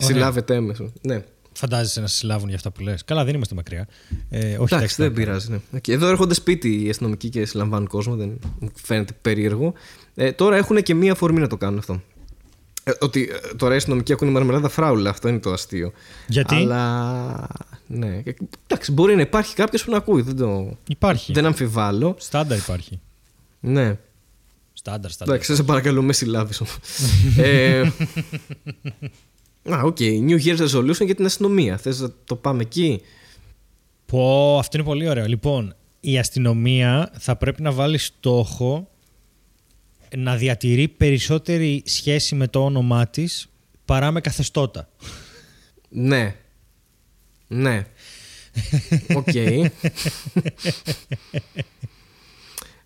Ωραία. 0.00 0.12
Συλλάβεται 0.12 0.54
έμεσο. 0.54 0.92
Ναι. 1.00 1.24
Φαντάζεσαι 1.52 2.00
να 2.00 2.06
σε 2.06 2.14
συλλάβουν 2.16 2.46
για 2.48 2.56
αυτά 2.56 2.70
που 2.70 2.80
λες. 2.82 3.04
Καλά, 3.04 3.24
δεν 3.24 3.34
είμαστε 3.34 3.54
μακριά. 3.54 3.88
Ε, 4.30 4.56
όχι, 4.58 4.74
Εντάξει, 4.74 4.94
δεν 4.98 5.08
θα- 5.08 5.14
πειράζει. 5.14 5.50
Ναι. 5.50 5.60
Οκ, 5.76 5.88
Εδώ 5.88 6.06
έρχονται 6.08 6.34
σπίτι 6.34 6.84
οι 6.84 6.88
αστυνομικοί 6.88 7.28
και 7.28 7.44
συλλαμβάνουν 7.46 7.86
κόσμο. 7.88 8.16
Δεν 8.16 8.38
μου 8.58 8.70
φαίνεται 8.74 9.12
περίεργο. 9.22 9.72
Ε, 10.14 10.32
τώρα 10.32 10.56
έχουν 10.56 10.82
και 10.82 10.94
μία 10.94 11.12
αφορμή 11.12 11.40
να 11.40 11.46
το 11.46 11.56
κάνουν 11.56 11.78
αυτό. 11.78 12.02
Ε, 12.84 12.90
ότι 13.00 13.30
ε, 13.50 13.54
τώρα 13.56 13.74
οι 13.74 13.76
αστυνομικοί 13.76 14.12
έχουν 14.12 14.28
η 14.28 14.30
μαρμελάδα 14.30 14.68
φράουλα. 14.68 15.10
Αυτό 15.10 15.28
είναι 15.28 15.38
το 15.38 15.50
αστείο. 15.52 15.92
Γιατί; 16.26 16.54
Αλλά. 16.54 17.48
Ναι. 17.86 18.22
Ε, 18.24 18.32
Εντάξει, 18.66 18.92
μπορεί 18.92 19.14
να 19.14 19.20
υπάρχει 19.20 19.54
κάποιος 19.54 19.84
που 19.84 19.90
να 19.90 19.96
ακούει. 19.96 20.22
Δεν, 20.22 20.36
το... 20.36 20.76
Υπάρχει. 20.88 21.32
δεν 21.32 21.46
αμφιβάλλω. 21.46 22.14
Στάνταρ 22.18 22.58
υπάρχει. 22.58 23.00
Ναι. 23.60 23.98
Στάνταρ, 24.72 25.10
στάνταρ. 25.10 25.34
Εντάξει, 25.34 25.54
σε 25.54 25.62
παρακαλώ, 25.62 26.02
με 26.02 26.12
συλλάβεις 26.12 26.62
ε, 27.36 27.82
Α, 29.62 29.80
OK. 29.82 29.96
New 30.00 30.38
Year's 30.44 30.68
Resolution 30.68 31.04
για 31.04 31.14
την 31.14 31.24
αστυνομία. 31.24 31.76
Θες 31.76 32.00
να 32.00 32.12
το 32.24 32.36
πάμε 32.36 32.62
εκεί; 32.62 33.00
Πω, 34.06 34.58
αυτό 34.58 34.76
είναι 34.76 34.86
πολύ 34.86 35.08
ωραίο. 35.08 35.26
Λοιπόν, 35.26 35.74
η 36.00 36.18
αστυνομία 36.18 37.12
θα 37.18 37.36
πρέπει 37.36 37.62
να 37.62 37.72
βάλει 37.72 37.98
στόχο 37.98 38.90
να 40.16 40.36
διατηρεί 40.36 40.88
περισσότερη 40.88 41.82
σχέση 41.86 42.34
με 42.34 42.48
το 42.48 42.64
όνομά 42.64 43.06
της 43.06 43.48
παρά 43.84 44.10
με 44.10 44.20
καθεστώτα. 44.20 44.88
Ναι. 45.88 46.34
Ναι. 47.46 47.86
Οκ. 49.14 49.26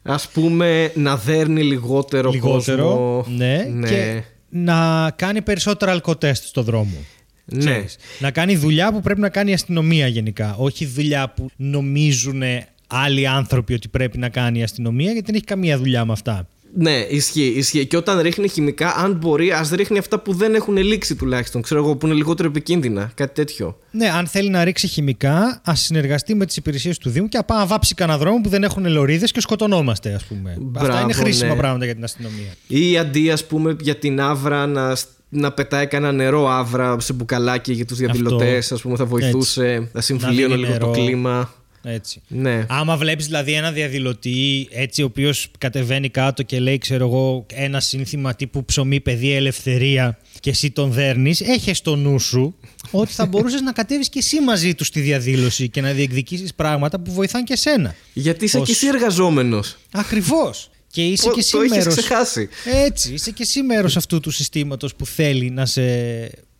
Ας 0.03 0.29
πούμε 0.29 0.93
να 0.95 1.17
δέρνει 1.17 1.63
λιγότερο, 1.63 2.31
Λιγότερο, 2.31 2.89
κόσμο. 2.89 3.25
ναι, 3.37 3.89
και 3.89 4.23
να 4.57 5.11
κάνει 5.17 5.43
περισσότερα 5.43 5.93
αλκοτέστ 5.93 6.45
στο 6.45 6.63
δρόμο. 6.63 6.97
ναι. 7.45 7.59
Ξέρεις. 7.59 7.97
Να 8.19 8.31
κάνει 8.31 8.57
δουλειά 8.57 8.93
που 8.93 9.01
πρέπει 9.01 9.21
να 9.21 9.29
κάνει 9.29 9.51
η 9.51 9.55
αστυνομία 9.55 10.07
γενικά. 10.07 10.55
Όχι 10.55 10.87
δουλειά 10.87 11.31
που 11.31 11.51
νομίζουν 11.57 12.43
άλλοι 12.87 13.27
άνθρωποι 13.27 13.75
ότι 13.75 13.89
πρέπει 13.89 14.19
να 14.19 14.29
κάνει 14.29 14.59
η 14.59 14.63
αστυνομία, 14.63 15.11
γιατί 15.13 15.27
δεν 15.27 15.35
έχει 15.35 15.45
καμία 15.45 15.79
δουλειά 15.79 16.05
με 16.05 16.13
αυτά. 16.13 16.49
Ναι, 16.77 17.07
ισχύει, 17.11 17.53
ισχύει. 17.57 17.87
Και 17.87 17.97
όταν 17.97 18.21
ρίχνει 18.21 18.49
χημικά, 18.49 18.95
αν 18.97 19.13
μπορεί, 19.13 19.53
ας 19.53 19.71
ρίχνει 19.71 19.99
αυτά 19.99 20.19
που 20.19 20.33
δεν 20.33 20.55
έχουν 20.55 20.77
λήξει 20.77 21.15
τουλάχιστον. 21.15 21.63
Ξέρω 21.63 21.81
εγώ, 21.81 21.97
που 21.97 22.07
είναι 22.07 22.15
λιγότερο 22.15 22.49
επικίνδυνα. 22.49 23.11
Κάτι 23.15 23.35
τέτοιο. 23.35 23.79
Ναι, 23.91 24.11
αν 24.11 24.27
θέλει 24.27 24.49
να 24.51 24.65
ρίξει 24.65 24.87
χημικά, 24.87 25.61
ας 25.65 25.81
συνεργαστεί 25.81 26.35
με 26.35 26.47
τις 26.47 26.57
υπηρεσίες 26.57 26.99
του 26.99 27.11
Δήμου 27.11 27.29
και 27.29 27.41
να 27.49 27.67
βάψει 27.67 27.95
κανένα 27.95 28.19
δρόμο 28.19 28.41
που 28.41 28.49
δεν 28.49 28.63
έχουν 28.63 28.87
λωρίδες 28.87 29.33
και 29.33 29.41
σκοτωνόμαστε, 29.41 30.15
ας 30.15 30.25
πούμε. 30.25 30.51
Αυτά 30.51 30.87
Μπράβο, 30.87 31.03
είναι 31.03 31.13
χρήσιμα 31.13 31.53
ναι. 31.55 31.59
πράγματα 31.59 31.85
για 31.85 31.95
την 31.95 32.05
αστυνομία. 32.05 32.53
Ή 32.67 32.99
αντί, 32.99 33.31
ας 33.31 33.45
πούμε, 33.45 33.77
για 33.81 33.97
την 33.97 34.21
άβρα 34.21 34.67
να, 34.67 34.97
να 35.29 35.53
πετάει 35.53 35.87
κανένα 35.87 36.13
νερό 36.13 36.49
άβρα 36.49 37.01
σε 37.01 37.13
μπουκαλάκι 37.13 37.73
για 37.73 37.85
τους 37.87 37.99
διαδηλωτές, 37.99 38.73
ας 38.73 38.81
πούμε, 38.81 38.97
θα 38.97 39.05
βοηθούσε, 39.05 39.89
θα 39.93 40.01
συμφιλίωνε 40.01 40.55
δίνει 40.55 40.67
λίγο 40.67 40.79
το 40.79 40.87
νερό. 40.87 41.05
κλίμα. 41.05 41.55
Έτσι. 41.85 42.23
Ναι. 42.29 42.67
Άμα 42.69 42.97
βλέπεις 42.97 43.27
δηλαδή 43.27 43.53
ένα 43.53 43.73
διαδηλωτή 43.73 44.69
έτσι, 44.71 45.03
ο 45.03 45.05
οποίος 45.05 45.51
κατεβαίνει 45.59 46.09
κάτω 46.09 46.43
και 46.43 46.61
λέει, 46.61 46.79
ξέρω 46.79 47.07
εγώ, 47.07 47.47
ένα 47.53 47.81
σύνθημα 47.81 48.35
τύπου 48.35 48.65
ψωμί, 48.65 49.01
παιδί, 49.01 49.33
ελευθερία 49.33 50.19
και 50.41 50.51
εσύ 50.51 50.71
τον 50.71 50.93
δέρνεις, 50.93 51.41
έχει 51.41 51.75
στο 51.75 51.97
νου 51.97 52.19
σου 52.19 52.55
ότι 52.91 53.13
θα 53.13 53.27
μπορούσες 53.27 53.61
να 53.61 53.73
κατέβεις 53.73 54.09
και 54.09 54.19
εσύ 54.19 54.41
μαζί 54.41 54.75
τους 54.75 54.87
στη 54.87 55.01
διαδήλωση 55.01 55.69
και 55.69 55.81
να 55.81 55.93
διεκδικήσεις 55.93 56.55
πράγματα 56.55 57.01
που 57.01 57.13
βοηθάνε 57.13 57.45
και 57.45 57.57
σένα. 57.57 57.95
Γιατί 58.13 58.45
είσαι 58.45 58.59
Πώς; 58.59 58.67
και 58.67 58.73
εσύ 58.73 58.87
εργαζόμενος. 58.87 59.77
Ακριβώς. 59.93 60.71
Και 60.91 61.07
είσαι 61.07 61.29
και 61.29 61.39
εσύ 61.41 61.51
Το 61.53 61.61
έχεις 61.61 61.77
μέρος- 61.77 61.95
ξεχάσει. 61.97 62.49
Έτσι, 62.87 63.13
είσαι 63.13 63.31
και 63.31 63.43
εσύ 63.43 63.63
μέρος 63.63 63.97
αυτού 63.97 64.21
του 64.21 64.31
συστήματος 64.31 64.95
που 64.95 65.07
θέλει 65.07 65.51
να 65.51 65.67
σε, 65.67 65.83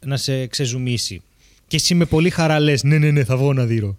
να 0.07 0.17
σε 0.17 0.47
ξεζουμίσει. 0.47 1.23
Και 1.67 1.77
εσύ 1.77 1.95
με 1.95 2.05
πολύ 2.05 2.31
χαρά 2.31 2.61
λες: 2.61 2.83
Ναι, 2.83 2.99
ναι, 2.99 3.11
ναι, 3.11 3.25
θα 3.25 3.37
βγω 3.37 3.53
να 3.53 3.65
δείρω. 3.65 3.97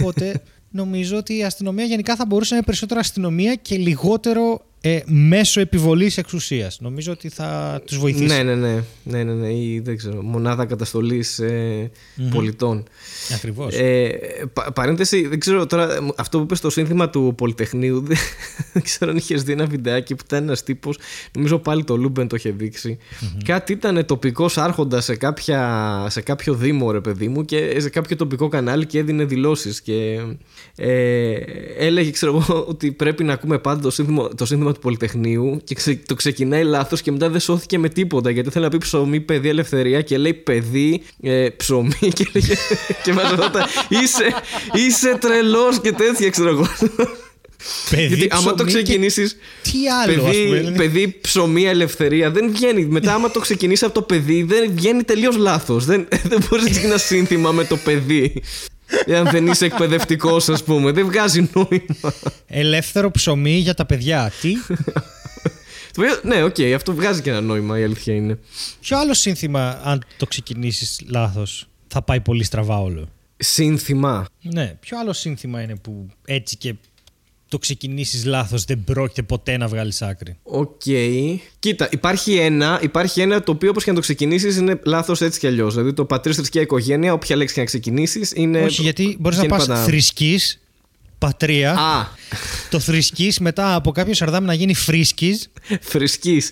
Οπότε 0.00 0.42
νομίζω 0.70 1.16
ότι 1.16 1.36
η 1.36 1.44
αστυνομία 1.44 1.84
γενικά 1.84 2.16
θα 2.16 2.26
μπορούσε 2.26 2.50
να 2.50 2.56
είναι 2.56 2.66
περισσότερο 2.66 3.00
αστυνομία 3.00 3.54
και 3.54 3.76
λιγότερο 3.76 4.60
ε, 4.88 5.02
μέσω 5.06 5.60
επιβολής 5.60 6.18
εξουσίας. 6.18 6.78
Νομίζω 6.80 7.12
ότι 7.12 7.28
θα 7.28 7.80
τους 7.86 7.98
βοηθήσει. 7.98 8.24
Ναι, 8.24 8.42
ναι, 8.42 8.54
ναι. 8.54 8.82
ναι, 9.02 9.22
ναι, 9.22 9.32
ναι. 9.32 9.52
Ή 9.52 9.80
δεν 9.84 9.96
ξέρω. 9.96 10.22
Μονάδα 10.22 10.64
καταστολής 10.64 11.40
πολιτών. 12.30 12.84
Ακριβώς. 13.34 13.74
Ε, 13.74 14.18
πα- 14.52 14.72
παρένθεση, 14.72 15.26
δεν 15.26 15.40
ξέρω 15.40 15.66
τώρα, 15.66 15.88
αυτό 16.16 16.38
που 16.38 16.44
είπες 16.44 16.58
στο 16.58 16.70
σύνθημα 16.70 17.10
του 17.10 17.34
Πολυτεχνείου, 17.36 18.00
δεν, 18.00 18.16
δεν 18.72 18.82
ξέρω 18.88 19.10
αν 19.10 19.16
είχες 19.16 19.42
δει 19.42 19.52
ένα 19.52 19.66
βιντεάκι 19.66 20.14
που 20.14 20.22
ήταν 20.26 20.42
ένας 20.42 20.62
τύπος, 20.62 20.98
νομίζω 21.34 21.58
πάλι 21.58 21.84
το 21.84 21.96
Λούμπεν 21.96 22.28
το 22.28 22.36
είχε 22.36 22.50
δείξει 22.50 22.98
Κάτι 23.44 23.72
ήταν 23.72 24.06
τοπικός 24.06 24.58
άρχοντας 24.58 25.04
σε, 25.04 25.16
κάποια, 25.16 26.06
σε 26.08 26.20
κάποιο 26.20 26.54
δήμο, 26.54 26.90
ρε 26.90 27.00
παιδί 27.00 27.28
μου, 27.28 27.44
και 27.44 27.80
σε 27.80 27.90
κάποιο 27.90 28.16
τοπικό 28.16 28.48
κανάλι 28.48 28.86
και 28.86 28.98
έδινε 28.98 29.24
δηλώσεις. 29.24 29.80
Και 29.80 30.20
ε, 30.76 31.32
έλεγε, 31.78 32.10
ξέρω 32.10 32.36
εγώ, 32.36 32.64
ότι 32.68 32.92
πρέπει 32.92 33.24
να 33.24 33.32
ακούμε 33.32 33.58
πάντα 33.58 33.80
το 33.80 33.90
σύνθημα, 33.90 34.28
το 34.34 34.46
σύνθημα 34.46 34.72
του 34.76 34.82
Πολυτεχνείου 34.82 35.60
και 35.64 35.74
ξε- 35.74 36.06
το 36.06 36.14
ξεκινάει 36.14 36.62
λάθος 36.64 37.02
και 37.02 37.12
μετά 37.12 37.28
δεν 37.28 37.40
σώθηκε 37.40 37.78
με 37.78 37.88
τίποτα 37.88 38.30
γιατί 38.30 38.50
θέλει 38.50 38.64
να 38.64 38.70
πει 38.70 38.78
ψωμί, 38.78 39.20
παιδί, 39.20 39.48
ελευθερία 39.48 40.00
και 40.02 40.18
λέει 40.18 40.34
παιδί, 40.34 41.02
ε, 41.22 41.48
ψωμί 41.56 41.98
και, 42.16 42.26
λέγε, 42.32 42.54
και 43.04 43.12
μας 43.12 43.30
ρωτά 43.30 43.66
είσαι, 43.88 44.34
είσαι 44.72 45.16
τρελός 45.20 45.80
και 45.80 45.92
τέτοια 45.92 46.30
ξέρω 46.30 46.48
εγώ. 46.48 46.66
Παιδί, 47.90 48.06
γιατί 48.06 48.26
άμα 48.30 48.54
το 48.54 48.64
ψωμί 48.64 48.72
και- 48.72 48.82
ξεκινήσεις 48.82 49.36
Τι 49.62 49.70
άλλο, 50.04 50.12
ας 50.12 50.18
πούμε, 50.18 50.30
παιδί, 50.30 50.56
δηλαδή. 50.58 50.76
παιδί, 50.76 51.18
ψωμί, 51.20 51.64
ελευθερία 51.64 52.30
δεν 52.30 52.50
βγαίνει. 52.52 52.84
Μετά 52.84 53.14
άμα 53.14 53.30
το 53.30 53.40
ξεκινήσεις 53.40 53.82
από 53.82 53.94
το 53.94 54.02
παιδί 54.02 54.42
δεν 54.42 54.70
βγαίνει 54.74 55.02
τελείως 55.02 55.36
λάθος. 55.36 55.84
Δεν, 55.84 56.08
δεν 56.24 56.44
μπορείς 56.48 56.64
να 56.64 56.70
ξεκινάς 56.70 57.02
σύνθημα 57.02 57.52
με 57.52 57.64
το 57.64 57.76
παιδί. 57.76 58.42
Εάν 59.06 59.28
δεν 59.30 59.46
είσαι 59.46 59.64
εκπαιδευτικός, 59.64 60.48
ας 60.48 60.64
πούμε, 60.64 60.90
δεν 60.90 61.06
βγάζει 61.06 61.50
νόημα. 61.54 62.14
Ελεύθερο 62.46 63.10
ψωμί 63.10 63.56
για 63.56 63.74
τα 63.74 63.86
παιδιά. 63.86 64.32
Τι; 64.40 64.52
Το 65.92 66.02
οποίο, 66.02 66.20
ναι, 66.22 66.42
οκ, 66.42 66.56
αυτό 66.74 66.94
βγάζει 66.94 67.22
και 67.22 67.30
ένα 67.30 67.40
νόημα, 67.40 67.78
η 67.78 67.82
αλήθεια 67.82 68.14
είναι. 68.14 68.38
Ποιο 68.80 68.98
άλλο 68.98 69.14
σύνθημα, 69.14 69.80
αν 69.84 70.04
το 70.16 70.26
ξεκινήσεις 70.26 71.00
λάθος, 71.08 71.68
θα 71.86 72.02
πάει 72.02 72.20
πολύ 72.20 72.44
στραβά 72.44 72.78
όλο; 72.78 73.08
Σύνθημα. 73.36 74.26
Ναι, 74.42 74.76
ποιο 74.80 74.98
άλλο 74.98 75.12
σύνθημα 75.12 75.62
είναι 75.62 75.76
που 75.76 76.08
έτσι 76.24 76.56
και 76.56 76.74
το 77.48 77.58
ξεκινήσεις 77.58 78.24
λάθος 78.24 78.64
δεν 78.64 78.84
πρόκειται 78.84 79.22
ποτέ 79.22 79.56
να 79.56 79.66
βγάλεις 79.68 80.02
άκρη. 80.02 80.36
ΟΚ. 80.42 80.80
Κοίτα, 81.58 81.88
υπάρχει 81.90 82.34
ένα, 82.36 82.78
υπάρχει 82.82 83.20
ένα 83.20 83.42
το 83.42 83.52
οποίο 83.52 83.70
όπως 83.70 83.84
και 83.84 83.90
να 83.90 83.96
το 83.96 84.02
ξεκινήσεις 84.02 84.56
είναι 84.56 84.80
λάθος 84.84 85.20
έτσι 85.20 85.38
κι 85.38 85.46
αλλιώς. 85.46 85.74
Δηλαδή 85.74 85.92
το 85.92 86.04
πατρίς, 86.04 86.32
θρησκεία, 86.32 86.60
οικογένεια, 86.60 87.12
όποια 87.12 87.36
λέξη 87.36 87.54
και 87.54 87.60
να 87.60 87.66
ξεκινήσεις 87.66 88.32
είναι. 88.34 88.62
Όχι, 88.62 88.82
γιατί 88.82 89.16
μπορείς 89.20 89.38
να 89.38 89.44
βγαίνει 89.44 89.58
πας 89.58 89.66
πάντα- 89.66 89.84
θρησκεία, 89.84 90.60
πατρία, 91.18 91.72
Α, 91.72 92.06
το 92.70 92.80
θρησκεία 92.80 93.38
μετά 93.38 93.74
από 93.74 93.90
κάποιο 93.92 94.14
σαρδάμ 94.14 94.46
να 94.46 94.54
γίνει 94.54 94.74
φρίσκης 94.74 95.48
θρησκή. 95.80 96.42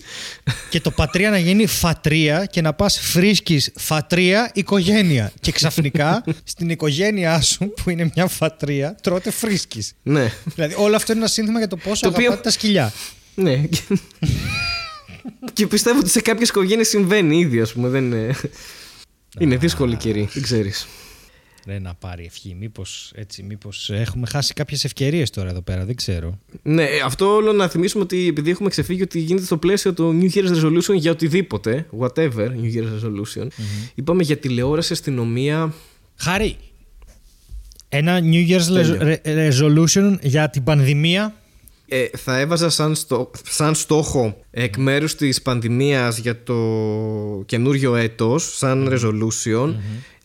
και 0.69 0.79
το 0.81 0.91
πατρία 0.91 1.29
να 1.29 1.37
γίνει 1.37 1.65
φατρία 1.65 2.45
και 2.45 2.61
να 2.61 2.73
πας 2.73 2.99
φρίσκης, 2.99 3.71
φατρία, 3.75 4.51
οικογένεια. 4.53 5.31
Και 5.41 5.51
ξαφνικά 5.51 6.23
στην 6.43 6.69
οικογένειά 6.69 7.41
σου 7.41 7.73
που 7.83 7.89
είναι 7.89 8.11
μια 8.15 8.27
φατρία 8.27 8.95
τρώτε 9.01 9.31
φρίσκης. 9.31 9.93
ναι. 10.03 10.31
Δηλαδή 10.55 10.73
όλο 10.77 10.95
αυτό 10.95 11.11
είναι 11.11 11.21
ένα 11.21 11.29
σύνθημα 11.29 11.57
για 11.57 11.67
το 11.67 11.77
πόσο 11.77 12.01
Το 12.01 12.07
οποίο- 12.07 12.21
αγαπάτε 12.21 12.41
τα 12.43 12.49
σκυλιά. 12.51 12.93
ναι. 13.35 13.61
και 15.53 15.67
πιστεύω 15.67 15.99
ότι 15.99 16.09
σε 16.09 16.21
κάποιες 16.21 16.49
οικογένειες 16.49 16.87
συμβαίνει 16.87 17.37
ήδη, 17.39 17.59
ας 17.61 17.73
πούμε. 17.73 17.87
Δεν 17.89 18.03
είναι. 18.03 18.35
είναι 19.39 19.55
δύσκολη 19.57 19.95
καιρή, 19.95 20.29
δεν 20.33 20.43
ξέρεις. 20.43 20.87
Ναι, 21.67 21.79
να 21.79 21.93
πάρει 21.93 22.25
ευχή. 22.25 22.55
Μήπως, 22.59 23.11
έτσι, 23.15 23.43
μήπως 23.43 23.89
έχουμε 23.89 24.27
χάσει 24.27 24.53
κάποιες 24.53 24.83
ευκαιρίες 24.83 25.29
τώρα 25.29 25.49
εδώ 25.49 25.61
πέρα, 25.61 25.85
δεν 25.85 25.95
ξέρω. 25.95 26.39
Ναι, 26.63 26.87
αυτό 27.05 27.33
όλο 27.35 27.51
να 27.51 27.67
θυμίσουμε 27.67 28.03
ότι 28.03 28.27
επειδή 28.27 28.49
έχουμε 28.49 28.69
ξεφύγει 28.69 29.01
ότι 29.01 29.19
γίνεται 29.19 29.45
στο 29.45 29.57
πλαίσιο 29.57 29.93
του 29.93 30.19
New 30.21 30.35
Year's 30.35 30.63
Resolution 30.63 30.95
για 30.95 31.11
οτιδήποτε, 31.11 31.85
whatever 31.99 32.47
New 32.47 32.73
Year's 32.75 33.03
Resolution, 33.03 33.47
είπαμε 33.95 34.23
για 34.23 34.37
τηλεόραση, 34.37 34.93
αστυνομία. 34.93 35.73
Χάρη, 36.15 36.57
Ένα 37.89 38.19
New 38.23 38.49
Year's 38.49 38.61
Τέλειο. 38.65 38.97
re- 39.23 39.49
resolution 39.51 40.17
για 40.21 40.49
την 40.49 40.63
πανδημία. 40.63 41.35
Ε, 41.87 42.05
θα 42.17 42.39
έβαζα 42.39 42.69
σαν, 42.69 42.95
στο, 42.95 43.31
σαν 43.49 43.75
στόχο 43.75 44.37
εκ 44.51 44.77
μέρους 44.77 45.15
της 45.15 45.41
πανδημίας 45.41 46.17
για 46.17 46.43
το 46.43 46.55
καινούριο 47.45 47.95
έτος, 47.95 48.57
σαν 48.57 48.89
resolution, 48.91 49.75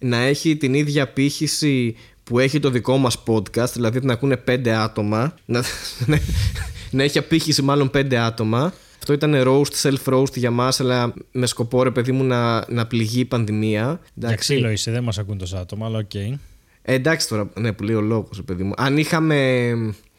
να 0.01 0.16
έχει 0.16 0.57
την 0.57 0.74
ίδια 0.74 1.09
απήχηση 1.09 1.97
που 2.24 2.38
έχει 2.38 2.61
το 2.61 2.70
δικό 2.70 2.96
μας 2.96 3.22
podcast, 3.26 3.72
δηλαδή 3.72 4.01
να 4.03 4.12
ακούνε 4.12 4.36
πέντε 4.36 4.74
άτομα, 4.74 5.34
να, 5.44 5.62
να 6.90 7.03
έχει 7.03 7.18
απήχηση 7.18 7.62
μάλλον 7.62 7.90
πέντε 7.90 8.18
άτομα. 8.18 8.72
Αυτό 8.98 9.12
ήταν 9.12 9.34
roast, 9.46 9.72
self-roast 9.82 10.36
για 10.36 10.51
μας, 10.51 10.80
αλλά 10.80 11.12
με 11.32 11.46
σκοπό 11.46 11.82
ρε 11.82 11.90
παιδί 11.90 12.12
μου 12.12 12.24
να, 12.24 12.64
να 12.72 12.86
πληγεί 12.86 13.20
η 13.20 13.24
πανδημία. 13.24 14.01
Για 14.14 14.34
ξύλο 14.34 14.70
είσαι, 14.70 14.90
δεν 14.90 15.03
μας 15.03 15.18
ακούν 15.18 15.38
τόσα 15.38 15.59
άτομα, 15.61 15.86
αλλά 15.86 15.98
ΟΚ. 15.99 16.14
Ε, 16.14 16.38
εντάξει 16.82 17.28
τώρα, 17.28 17.51
ναι, 17.55 17.72
που 17.72 17.82
λέει 17.82 17.94
ο 17.94 18.01
λόγος, 18.01 18.42
παιδί 18.44 18.62
μου. 18.62 18.72
Αν 18.76 18.98
είχαμε. 18.98 19.70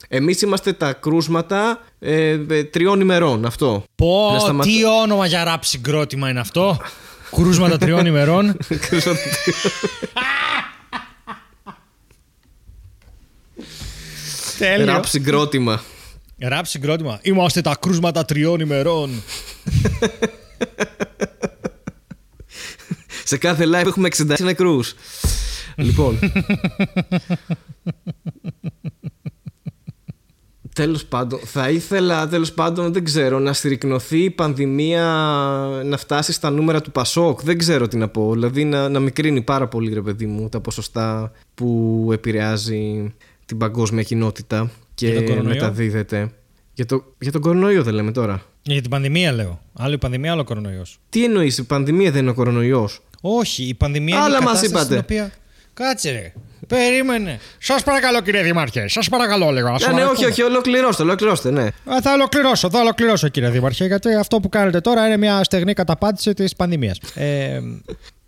Εμείς 0.07 0.41
είμαστε 0.41 0.73
τα 0.73 0.93
κρούσματα 0.93 1.79
ε, 1.99 2.39
ε, 2.49 2.63
τριών 2.63 2.99
ημερών, 3.01 3.45
αυτό. 3.45 3.83
Πω, 3.95 4.29
Να 4.33 4.39
σταματ- 4.39 4.67
τι 4.67 4.85
όνομα 5.03 5.25
για 5.25 5.43
ραπ 5.43 5.63
συγκρότημα 5.63 6.29
είναι 6.29 6.39
αυτό. 6.39 6.77
Κρούσματα 7.35 7.77
τριών 7.77 8.05
ημερών. 8.05 8.57
Κρούσματα 8.89 9.19
Τέλειο. 14.57 14.85
Ραπ 14.85 15.05
συγκρότημα. 15.05 15.83
Ραπ 16.39 16.65
συγκρότημα. 16.65 17.19
Είμαστε 17.21 17.61
τα 17.61 17.75
κρούσματα 17.79 18.25
τριών 18.25 18.59
ημερών. 18.59 19.23
Σε 23.23 23.37
κάθε 23.37 23.65
live 23.65 23.87
έχουμε 23.87 24.09
66 24.17 24.39
νεκρούς. 24.39 24.95
λοιπόν. 25.75 26.19
Τέλος 30.81 31.05
πάντων, 31.05 31.39
θα 31.43 31.69
ήθελα, 31.69 32.27
τέλος 32.27 32.51
πάντων, 32.53 32.93
δεν 32.93 33.03
ξέρω, 33.03 33.39
να 33.39 33.53
συρρυκνωθεί 33.53 34.23
η 34.23 34.29
πανδημία 34.29 35.03
να 35.85 35.97
φτάσει 35.97 36.31
στα 36.31 36.49
νούμερα 36.49 36.81
του 36.81 36.91
Πασόκ. 36.91 37.43
Δεν 37.43 37.57
ξέρω 37.57 37.87
τι 37.87 37.97
να 37.97 38.07
πω. 38.07 38.33
Δηλαδή 38.33 38.63
να, 38.63 38.89
να 38.89 38.99
μικρύνει 38.99 39.41
πάρα 39.41 39.67
πολύ, 39.67 39.93
ρε 39.93 40.01
παιδί 40.01 40.25
μου, 40.25 40.49
τα 40.49 40.59
ποσοστά 40.59 41.31
που 41.53 42.09
επηρεάζει 42.13 43.13
την 43.45 43.57
παγκόσμια 43.57 44.03
κοινότητα 44.03 44.71
και 44.93 45.07
Για 45.07 45.15
τον 45.15 45.25
κορονοϊό; 45.25 45.53
μεταδίδεται. 45.53 46.31
Για, 46.73 46.85
το, 46.85 47.03
για 47.19 47.31
τον 47.31 47.41
κορονοϊό 47.41 47.83
δεν 47.83 47.93
λέμε 47.93 48.11
τώρα. 48.11 48.41
Για 48.61 48.81
την 48.81 48.89
πανδημία 48.89 49.31
λέω. 49.31 49.61
Άλλο 49.73 49.93
η 49.93 49.97
πανδημία, 49.97 50.31
άλλο 50.31 50.41
ο 50.41 50.43
κορονοϊός. 50.43 50.99
Τι 51.09 51.23
εννοείς, 51.23 51.57
η 51.57 51.63
πανδημία 51.63 52.11
δεν 52.11 52.21
είναι 52.21 52.31
ο 52.31 52.33
κορονοϊός; 52.33 53.01
Όχι, 53.21 53.63
η 53.63 53.73
πανδημία 53.73 54.15
είναι 54.15 54.25
Άλλα 54.25 54.37
η 54.41 54.43
μας 54.43 54.61
κατάσταση 54.61 54.69
είπατε. 54.69 54.85
στην 54.85 54.97
οποία... 54.97 55.31
Κάτσε 55.73 56.11
ρε. 56.11 56.33
Περίμενε. 56.75 57.39
Σας 57.59 57.83
παρακαλώ 57.83 58.21
κύριε 58.21 58.41
Δήμαρχε. 58.43 58.87
Σας 58.87 59.09
παρακαλώ 59.09 59.49
λίγο. 59.51 59.67
ας 59.69 59.81
Ναι, 59.87 59.93
ναι, 59.93 59.93
όχι, 59.93 60.05
παρακαλώ. 60.05 60.27
όχι, 60.31 60.41
ολοκληρώστε, 60.43 61.03
ολοκληρώστε, 61.03 61.51
ναι. 61.51 61.61
Α, 61.63 62.01
θα 62.01 62.13
ολοκληρώσω, 62.13 62.69
θα 62.69 62.79
ολοκληρώσω 62.79 63.27
κύριε 63.27 63.49
Δήμαρχε, 63.49 63.85
γιατί 63.85 64.13
αυτό 64.15 64.39
που 64.39 64.49
κάνετε 64.49 64.79
τώρα 64.79 65.05
είναι 65.05 65.17
μια 65.17 65.43
στεγνή 65.43 65.73
καταπάτηση 65.73 66.33
της 66.33 66.55
πανδημίας. 66.55 66.97
Ε, 67.15 67.59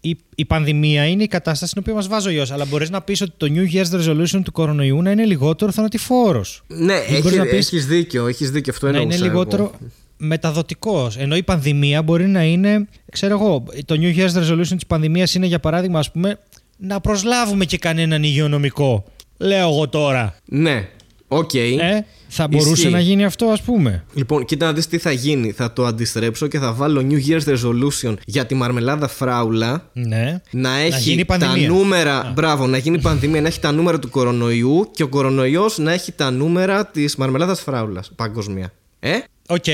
η, 0.02 0.18
η 0.36 0.46
πανδημία 0.46 1.06
είναι 1.06 1.24
η 1.24 1.28
κατάσταση 1.28 1.70
στην 1.72 1.82
οποία 1.82 1.94
μας 1.94 2.08
βάζει 2.08 2.28
ο 2.28 2.32
ιό. 2.32 2.46
Αλλά 2.52 2.66
μπορείς 2.66 2.90
να 2.90 3.02
πεις 3.02 3.22
ότι 3.22 3.32
το 3.38 3.48
New 3.56 3.74
Year's 3.76 4.00
Resolution 4.00 4.42
του 4.44 4.52
κορονοϊού 4.52 5.02
να 5.02 5.12
είναι 5.12 5.26
λιγότερο 5.26 5.72
θανατηφόρο. 5.72 6.44
Ναι, 6.68 6.94
Ή 6.94 6.98
έχει, 7.14 7.22
μπορείς 7.22 7.38
να 7.38 7.44
πεις- 7.44 7.54
έχεις 7.74 7.86
δίκιο, 7.88 8.28
έχεις 8.28 8.52
δίκιο, 8.52 8.74
αυτό 8.74 8.86
να 8.92 8.98
εννοούσα 8.98 9.18
είναι 9.18 9.26
εγώ. 9.26 9.34
λιγότερο 9.40 9.72
μεταδοτικός. 10.18 11.18
Ενώ 11.18 11.36
η 11.36 11.44
πανδημία 11.44 12.02
μπορεί 12.02 12.28
να 12.28 12.44
είναι, 12.44 12.88
ξέρω 13.12 13.34
εγώ, 13.34 13.64
το 13.86 13.96
New 14.00 14.18
Year's 14.18 14.34
Resolution 14.44 14.68
της 14.76 14.86
πανδημίας 14.88 15.36
είναι 15.36 15.46
για 15.46 15.60
παράδειγμα, 15.60 16.00
ας 16.00 16.12
πούμε, 16.12 16.40
να 16.86 17.02
προσλάβουμε 17.02 17.66
και 17.66 17.78
κανέναν 17.78 18.24
υγειονομικό. 18.24 19.04
Λέω 19.38 19.70
εγώ 19.70 19.90
τώρα. 19.90 20.36
Ναι, 20.46 20.90
ΟΚ. 21.28 21.54
Ε, 21.54 22.06
θα 22.28 22.48
μπορούσε 22.48 22.72
Ισχύει. 22.72 22.90
να 22.90 23.00
γίνει 23.00 23.26
αυτό, 23.26 23.46
ας 23.46 23.62
πούμε. 23.62 24.04
Λοιπόν, 24.14 24.46
κοίτα 24.46 24.66
να 24.66 24.74
δεις 24.74 24.88
τι 24.88 24.98
θα 24.98 25.12
γίνει. 25.12 25.52
Θα 25.52 25.74
το 25.74 25.86
αντιστρέψω 25.86 26.48
και 26.48 26.60
θα 26.60 26.74
βάλω 26.74 27.08
New 27.10 27.20
Year's 27.30 27.56
Resolution 27.56 28.14
για 28.26 28.46
τη 28.46 28.56
μαρμελάδα 28.56 29.08
φράουλα. 29.08 29.90
Ναι. 29.94 30.42
Να 30.52 30.78
έχει 30.78 31.02
γίνει 31.02 31.26
τα 31.26 31.38
πανδημία. 31.38 31.68
νούμερα. 31.68 32.32
Μπράβο, 32.36 32.68
να 32.68 32.78
γίνει 32.78 33.00
πανδημία, 33.00 33.42
να 33.42 33.48
έχει 33.48 33.60
τα 33.60 33.72
νούμερα 33.72 34.00
του 34.00 34.10
κορονοϊού 34.10 34.90
και 34.92 35.04
ο 35.04 35.08
κορονοϊός 35.08 35.78
να 35.78 35.92
έχει 35.92 36.12
τα 36.12 36.32
νούμερα 36.32 36.86
της 36.86 37.16
μαρμελάδας 37.16 37.62
φράουλας 37.62 38.12
παγκοσμία. 38.16 38.74
Ε; 39.00 39.12
ΟΚ, 39.48 39.66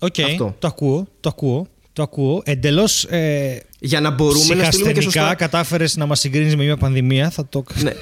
ΟΚ. 0.00 0.18
Αυτό. 0.26 0.54
Το 0.58 0.66
ακούω, 0.66 1.06
το 1.20 1.28
ακούω. 1.28 1.66
Το 1.92 2.02
ακούω. 2.02 2.42
Εντελώς 2.44 3.04
ε, 3.04 3.62
Για 3.80 4.00
να 4.00 4.10
μπορούμε 4.10 4.54
να 4.54 4.64
στείλουμε 4.64 4.92
και 4.92 4.98
ψυχασθενικά 4.98 5.10
σωστά. 5.20 5.34
κατάφερες 5.34 5.96
να 5.96 6.06
μας 6.06 6.20
συγκρίνεις 6.20 6.56
με 6.56 6.64
μια 6.64 6.76
πανδημία. 6.76 7.30
Θα 7.30 7.46
το. 7.48 7.64
ναι. 7.82 7.92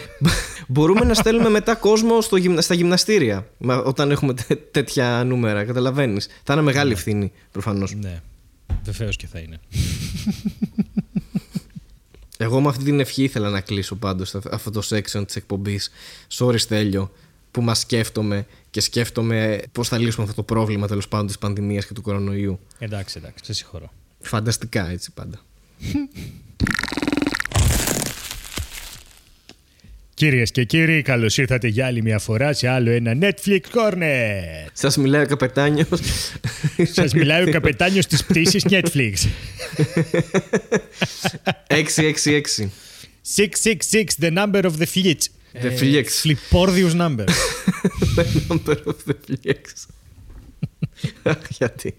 Μπορούμε 0.68 1.04
να 1.04 1.14
στέλνουμε 1.14 1.48
μετά 1.48 1.74
κόσμο 1.74 2.20
στο 2.20 2.36
γυμνα- 2.36 2.60
στα 2.60 2.74
γυμναστήρια 2.74 3.46
μα- 3.58 3.76
όταν 3.76 4.10
έχουμε 4.10 4.34
τέ- 4.34 4.58
τέτοια 4.70 5.24
νούμερα. 5.26 5.64
Καταλαβαίνεις. 5.64 6.28
Θα 6.42 6.52
είναι 6.52 6.62
μεγάλη 6.62 6.92
ευθύνη 6.92 7.32
προφανώς. 7.52 7.94
ναι. 7.94 8.20
Βεβαίως 8.84 9.16
και 9.16 9.26
θα 9.26 9.38
είναι. 9.38 9.60
Εγώ 12.38 12.60
με 12.60 12.68
αυτή 12.68 12.84
την 12.84 13.00
ευχή 13.00 13.22
ήθελα 13.22 13.50
να 13.50 13.60
κλείσω 13.60 13.94
πάντως 13.96 14.34
αυ- 14.34 14.52
αυτό 14.54 14.70
το 14.70 14.82
section 14.90 15.22
της 15.26 15.36
εκπομπής. 15.36 15.90
Sorry 16.38 16.58
Στέλιο 16.58 17.12
που 17.50 17.62
μας 17.62 17.78
σκέφτομαι 17.78 18.46
και 18.70 18.80
σκέφτομαι 18.80 19.60
πώς 19.72 19.88
θα 19.88 19.98
λύσουμε 19.98 20.22
αυτό 20.24 20.36
το 20.36 20.42
πρόβλημα 20.42 20.86
τέλος 20.86 21.08
πάντων 21.08 21.26
της 21.26 21.38
πανδημίας 21.38 21.86
και 21.86 21.92
του 21.94 22.02
κορονοϊού. 22.02 22.58
Εντάξει, 22.78 23.14
εντάξει, 23.18 23.44
σε 23.44 23.52
συγχωρώ. 23.52 23.92
Φανταστικά 24.20 24.90
έτσι 24.90 25.10
πάντα. 25.12 25.38
Κυρίες 30.14 30.50
και 30.50 30.64
κύριοι, 30.64 31.02
καλώς 31.02 31.38
ήρθατε 31.38 31.68
για 31.68 31.86
άλλη 31.86 32.02
μια 32.02 32.18
φορά 32.18 32.52
σε 32.52 32.68
άλλο 32.68 32.90
ένα 32.90 33.18
Netflix 33.20 33.60
Corner. 33.74 34.68
Σας 34.72 34.96
μιλάει 34.96 35.22
ο 35.22 35.26
καπετάνιος. 35.26 35.88
Σας 36.92 37.12
μιλάει 37.14 37.42
ο 37.48 37.50
καπετάνιος 37.50 38.06
της 38.06 38.24
πτήσης 38.24 38.64
Netflix. 38.70 39.12
666. 41.66 42.70
666, 43.22 44.16
the 44.20 44.30
number 44.30 44.64
of 44.64 44.78
the 44.78 44.86
flix. 44.86 45.28
The 45.62 45.78
flex. 45.80 46.04
Φλιπόρδιους 46.08 46.94
number. 46.94 47.24
The 48.16 48.24
number 48.48 48.76
of 48.84 48.96
the 49.06 49.14
flix. 49.26 49.60
Αχ, 51.22 51.36
Γιατί. 51.48 51.94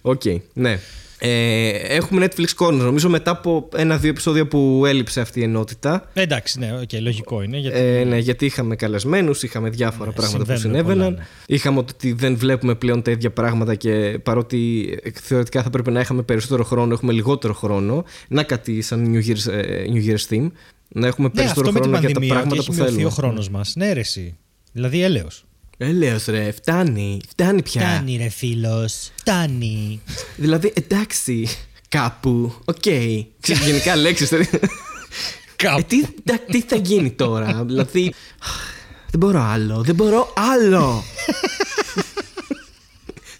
ΟΚ, 0.00 0.22
ναι. 0.52 0.78
Ε, 1.18 1.68
έχουμε 1.68 2.26
Netflix 2.26 2.46
Corner. 2.66 2.72
Νομίζω 2.72 3.08
μετά 3.08 3.30
από 3.30 3.68
ένα-δύο 3.76 4.10
επεισόδια 4.10 4.46
που 4.46 4.82
έλειψε 4.86 5.20
αυτή 5.20 5.40
η 5.40 5.42
ενότητα. 5.42 6.10
Εντάξει, 6.14 6.58
ναι, 6.58 6.72
ΟΚ, 6.82 6.92
λογικό 7.00 7.42
είναι. 7.42 7.58
Γιατί... 7.58 7.78
Ε, 7.78 8.04
ναι, 8.04 8.18
γιατί 8.18 8.44
είχαμε 8.44 8.76
καλεσμένους, 8.76 9.42
είχαμε 9.42 9.68
διάφορα 9.70 10.10
πράγματα 10.10 10.44
που 10.44 10.50
Ναι, 10.50 10.56
συμβαίνουν 10.58 10.84
συνέβαιναν. 10.86 11.14
πολλά, 11.14 11.26
ναι. 11.46 11.54
Είχαμε 11.54 11.78
ότι 11.78 12.12
δεν 12.12 12.36
βλέπουμε 12.36 12.74
πλέον 12.74 13.02
τα 13.02 13.10
ίδια 13.10 13.30
πράγματα 13.30 13.74
και 13.74 14.18
παρότι 14.22 14.88
ε, 15.02 15.10
θεωρητικά 15.22 15.62
θα 15.62 15.70
πρέπει 15.70 15.90
να 15.90 16.00
είχαμε 16.00 16.22
περισσότερο 16.22 16.64
χρόνο, 16.64 16.92
έχουμε 16.92 17.12
λιγότερο 17.12 17.54
χρόνο. 17.54 18.04
Να 18.28 18.42
κάτι 18.42 18.82
σαν 18.82 19.12
New 19.14 19.28
Year's, 19.28 19.52
ε, 19.52 19.84
New 19.92 20.06
Year's 20.10 20.26
theme. 20.34 20.50
Να 20.88 21.06
έχουμε 21.06 21.30
Ναι, 21.34 21.42
αυτό 21.42 21.60
περισσότερο 21.62 21.72
με 21.72 21.80
την 21.80 21.82
χρόνο 21.82 21.98
για 21.98 22.08
τα 22.08 22.12
πανδημία 22.14 22.26
και 22.28 22.32
πράγματα 22.32 22.56
έχει 22.56 22.66
που 22.66 22.72
μειωθεί 22.74 22.90
θέλουμε. 22.90 23.06
ο 23.06 23.10
χρόνος 23.10 23.48
μας. 23.50 23.72
Ναι, 23.76 23.92
ρε, 23.92 24.00
εσύ. 24.00 24.36
Δηλαδή, 24.72 25.02
έλεος. 25.02 25.44
Έλεος 25.78 26.24
ρε, 26.24 26.50
φτάνει, 26.50 27.20
φτάνει 27.28 27.62
πια. 27.62 27.80
Φτάνει, 27.80 28.16
ρε 28.16 28.28
φίλος. 28.28 29.10
Φτάνει. 29.16 30.00
Δηλαδή, 30.36 30.72
εντάξει, 30.76 31.48
κάπου, 31.88 32.54
ΟΚ. 32.64 32.80
Ξέρεις, 33.40 33.64
γενικά 33.66 33.96
λέξεις. 33.96 34.28
δηλαδή. 34.28 34.48
Κάπου. 35.56 35.78
Ε, 35.78 35.82
τι, 35.82 36.00
τα- 36.24 36.38
τι 36.50 36.60
θα 36.60 36.76
γίνει 36.76 37.10
τώρα, 37.10 37.64
δηλαδή. 37.64 38.14
Δεν 39.10 39.20
μπορώ 39.20 39.40
άλλο, 39.42 39.82
δεν 39.82 39.94
μπορώ 39.94 40.32
άλλο. 40.36 41.04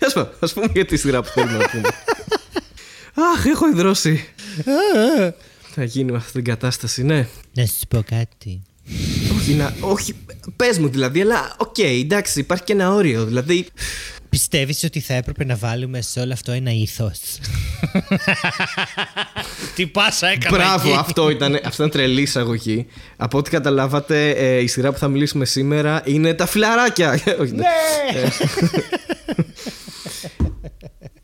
Ας 0.06 0.12
πούμε, 0.12 0.30
ας 0.40 0.52
πούμε 0.52 0.66
για 0.74 0.84
τη 0.84 0.96
σειρά 0.96 1.22
που 1.22 1.28
θέλουμε 1.28 1.56
να 1.56 1.68
πούμε. 1.68 1.88
Αχ, 3.34 3.44
έχω 3.46 3.68
ιδρώσει. 3.68 4.24
Θα 5.74 5.84
γίνει 5.84 6.10
με 6.10 6.16
αυτή 6.16 6.32
την 6.32 6.44
κατάσταση, 6.44 7.02
ναι. 7.02 7.28
Να 7.54 7.66
σου 7.66 7.86
πω 7.88 8.02
κάτι. 8.06 8.62
Όχι, 9.36 9.52
να, 9.52 9.74
όχι, 9.80 10.14
πες 10.56 10.78
μου 10.78 10.88
δηλαδή, 10.88 11.20
αλλά 11.20 11.54
ΟΚ, 11.58 11.78
εντάξει, 11.78 12.40
υπάρχει 12.40 12.64
και 12.64 12.72
ένα 12.72 12.92
όριο. 12.92 13.24
Δηλαδή, 13.24 13.66
Πιστεύεις 14.28 14.84
ότι 14.84 15.00
θα 15.00 15.14
έπρεπε 15.14 15.44
να 15.44 15.56
βάλουμε 15.56 16.02
σε 16.02 16.20
όλο 16.20 16.32
αυτό 16.32 16.52
ένα 16.52 16.70
ήθος; 16.70 17.20
Τι 19.74 19.86
πάσα 19.86 20.28
έκανα 20.28 20.56
Μπράβο, 20.56 20.88
εκεί. 20.88 20.96
αυτό 20.98 21.30
ήταν, 21.30 21.54
αυτό 21.54 21.84
ήταν 21.84 21.90
τρελή 21.90 22.22
εισαγωγή. 22.22 22.86
Από 23.16 23.38
ό,τι 23.38 23.50
καταλάβατε, 23.50 24.30
ε, 24.30 24.58
η 24.58 24.66
σειρά 24.66 24.92
που 24.92 24.98
θα 24.98 25.08
μιλήσουμε 25.08 25.44
σήμερα 25.44 26.02
είναι 26.04 26.34
τα 26.34 26.46
φιλαράκια. 26.46 27.10
Όχι, 27.40 27.52
ναι. 27.52 27.64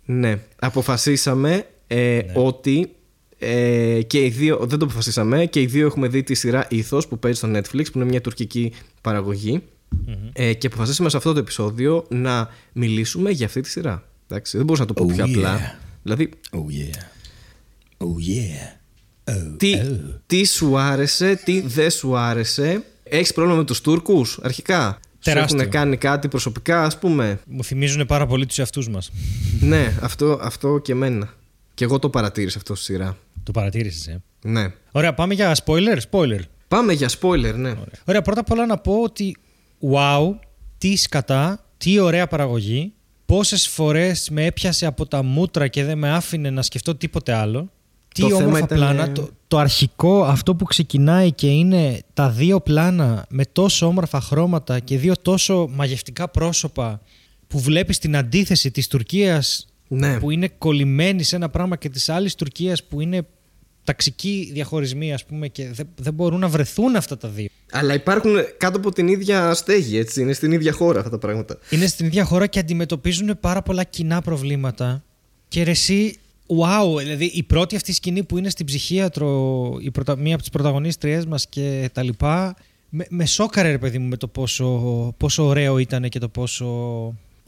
ναι, 0.04 0.38
αποφασίσαμε 0.68 1.66
ε, 1.86 2.20
ότι 2.34 2.92
ε, 3.45 4.03
και 4.03 4.24
οι 4.24 4.28
δύο, 4.28 4.59
δεν 4.62 4.78
το 4.78 4.84
αποφασίσαμε, 4.84 5.47
και 5.47 5.61
οι 5.61 5.66
δύο 5.66 5.86
έχουμε 5.86 6.09
δει 6.09 6.22
τη 6.22 6.34
σειρά 6.34 6.66
Ήθος 6.70 7.07
που 7.09 7.18
παίζει 7.18 7.38
στο 7.38 7.49
Netflix, 7.53 7.84
που 7.93 7.99
είναι 7.99 8.05
μια 8.05 8.20
τουρκική 8.20 8.72
παραγωγή. 9.01 9.62
Ε, 10.32 10.53
και 10.55 10.66
αποφασίσαμε 10.66 11.09
σε 11.09 11.16
αυτό 11.16 11.32
το 11.32 11.38
επεισόδιο 11.38 12.05
να 12.09 12.49
μιλήσουμε 12.72 13.30
για 13.30 13.47
αυτή 13.47 13.61
τη 13.61 13.68
σειρά. 13.68 14.05
Εντάξει, 14.28 14.57
δεν 14.57 14.66
μπορούσα 14.66 14.82
να 14.86 14.95
το 14.95 15.05
πω 15.05 15.05
Oh, 15.11 15.14
πιο 15.14 15.24
yeah. 15.24 15.28
απλά. 15.28 15.78
Δηλαδή, 16.03 16.30
Oh 16.51 16.57
yeah. 16.57 16.97
Oh 17.99 18.05
yeah. 18.05 18.78
Oh, 19.24 19.55
τι, 19.57 19.80
τι 20.26 20.45
σου 20.45 20.78
άρεσε, 20.78 21.40
τι 21.45 21.61
δεν 21.61 21.90
σου 21.90 22.16
άρεσε; 22.16 22.82
Έχεις 23.03 23.32
πρόβλημα 23.32 23.59
με 23.59 23.64
τους 23.64 23.80
Τούρκους 23.80 24.38
αρχικά; 24.43 25.01
Τεράστιο. 25.22 25.57
Σου 25.57 25.62
έχουν 25.62 25.70
κάνει 25.70 25.97
κάτι 25.97 26.28
προσωπικά, 26.28 26.84
ας 26.84 26.99
πούμε; 26.99 27.40
Μου 27.47 27.64
θυμίζουν 27.64 28.07
πάρα 28.07 28.26
πολύ 28.26 28.47
τους 28.47 28.59
εαυτούς 28.59 28.88
μας. 28.88 29.11
ναι, 29.61 29.93
αυτό, 30.01 30.38
αυτό 30.43 30.78
και 30.78 30.93
εμένα. 30.93 31.34
Και 31.74 31.84
εγώ 31.84 31.99
το 31.99 32.09
παρατήρησα 32.09 32.59
αυτό 32.59 32.74
στη 32.74 32.84
σειρά. 32.84 33.16
Το 33.43 33.51
παρατήρησες, 33.53 34.07
ε; 34.07 34.22
Ναι. 34.43 34.66
Ωραία, 34.93 35.14
πάμε 35.14 35.34
για 35.34 35.57
spoiler. 35.64 35.99
Spoiler. 36.11 36.40
Πάμε 36.68 36.93
για 36.93 37.11
spoiler, 37.20 37.55
ναι. 37.57 37.74
Ωραία, 38.05 38.22
πρώτα 38.22 38.40
απ' 38.40 38.51
όλα 38.51 38.66
να 38.66 38.76
πω 38.78 39.01
ότι 39.03 39.36
wow, 39.95 40.34
τι 40.78 40.97
σκατά, 40.97 41.64
τι 41.76 41.99
ωραία 41.99 42.26
παραγωγή. 42.26 42.93
Πόσες 43.26 43.68
φορές 43.68 44.30
με 44.30 44.45
έπιασε 44.45 44.86
από 44.86 45.07
τα 45.07 45.22
μούτρα 45.22 45.68
και 45.68 45.84
δεν 45.84 45.99
με 45.99 46.11
άφηνε 46.11 46.51
να 46.51 46.62
σκεφτώ 46.62 46.95
τίποτε 46.95 47.32
άλλο. 47.32 47.70
Τι 48.14 48.20
Το 48.22 48.28
θέμα 48.28 48.38
όμορφα 48.45 48.59
ήταν- 48.64 48.78
πλάνα. 48.78 49.12
Το, 49.12 49.28
το 49.49 49.59
αρχικό, 49.59 50.22
αυτό 50.24 50.55
που 50.55 50.64
ξεκινάει 50.64 51.32
και 51.32 51.47
είναι 51.47 52.03
τα 52.14 52.30
δύο 52.30 52.61
πλάνα 52.61 53.26
με 53.28 53.45
τόσο 53.45 53.86
όμορφα 53.86 54.20
χρώματα 54.20 54.78
και 54.78 54.99
δύο 54.99 55.12
τόσο 55.22 55.68
μαγευτικά 55.70 56.28
πρόσωπα 56.28 57.01
που 57.47 57.59
βλέπεις 57.61 57.99
την 57.99 58.16
αντίθεση 58.16 58.70
της 58.70 58.86
Τουρκίας 58.88 59.66
Ναι. 59.95 60.18
που 60.18 60.30
είναι 60.30 60.49
κολλημένη 60.59 61.22
σε 61.22 61.36
ένα 61.36 61.49
πράγμα 61.49 61.76
και 61.76 61.88
της 61.88 62.09
άλλης 62.09 62.34
Τουρκίας 62.34 62.84
που 62.84 63.01
είναι 63.01 63.26
ταξικοί 63.84 64.51
διαχωρισμοί 64.53 65.12
ας 65.12 65.24
πούμε 65.24 65.49
και 65.49 65.70
δεν, 65.72 65.88
δεν 65.97 66.14
μπορούν 66.14 66.40
να 66.40 66.49
βρεθούν 66.49 66.97
αυτά 66.97 67.16
τα 67.16 67.28
δύο. 67.28 67.49
Αλλά 67.72 67.95
υπάρχουν 67.95 68.34
κάτω 68.57 68.78
από 68.78 68.93
την 68.93 69.09
ίδια 69.09 69.55
στέγη, 69.55 69.99
έτσι. 69.99 70.20
Είναι 70.20 70.32
στην 70.32 70.53
ίδια 70.53 70.72
χώρα 70.72 70.99
αυτά 70.99 71.11
τα 71.11 71.18
πράγματα. 71.18 71.59
Είναι 71.70 71.86
στην 71.86 72.07
ίδια 72.07 72.24
χώρα 72.24 72.47
και 72.47 72.59
αντιμετωπίζουν 72.59 73.38
πάρα 73.40 73.62
πολλά 73.62 73.84
κοινά 73.84 74.20
προβλήματα 74.20 75.05
και 75.49 75.62
ρε 75.62 75.70
εσύ, 75.70 76.16
wow, 76.47 76.99
δηλαδή 76.99 77.24
η 77.24 77.43
πρώτη 77.43 77.76
αυτή 77.76 77.93
σκηνή 77.93 78.22
που 78.22 78.38
είναι 78.38 78.51
στην 78.51 78.66
ψυχίατρο, 78.66 79.76
η 79.80 79.90
πρωτα, 79.90 80.16
μία 80.16 80.32
από 80.32 80.43
τις 80.43 80.51
πρωταγωνίστριές 80.51 81.26
μας 81.26 81.47
και 81.49 81.90
τα 81.93 82.03
λοιπά, 82.03 82.57
με, 82.88 83.07
με 83.09 83.26
σόκαρε 83.26 83.70
ρε 83.70 83.78
παιδί 83.78 83.99
μου 83.99 84.09
με 84.09 84.16
το 84.16 84.28
πόσο, 84.28 84.66
πόσο 85.16 85.47
ωραίο 85.47 85.78
ήταν 85.78 86.09
και 86.09 86.18
το 86.18 86.28
πόσο... 86.28 86.66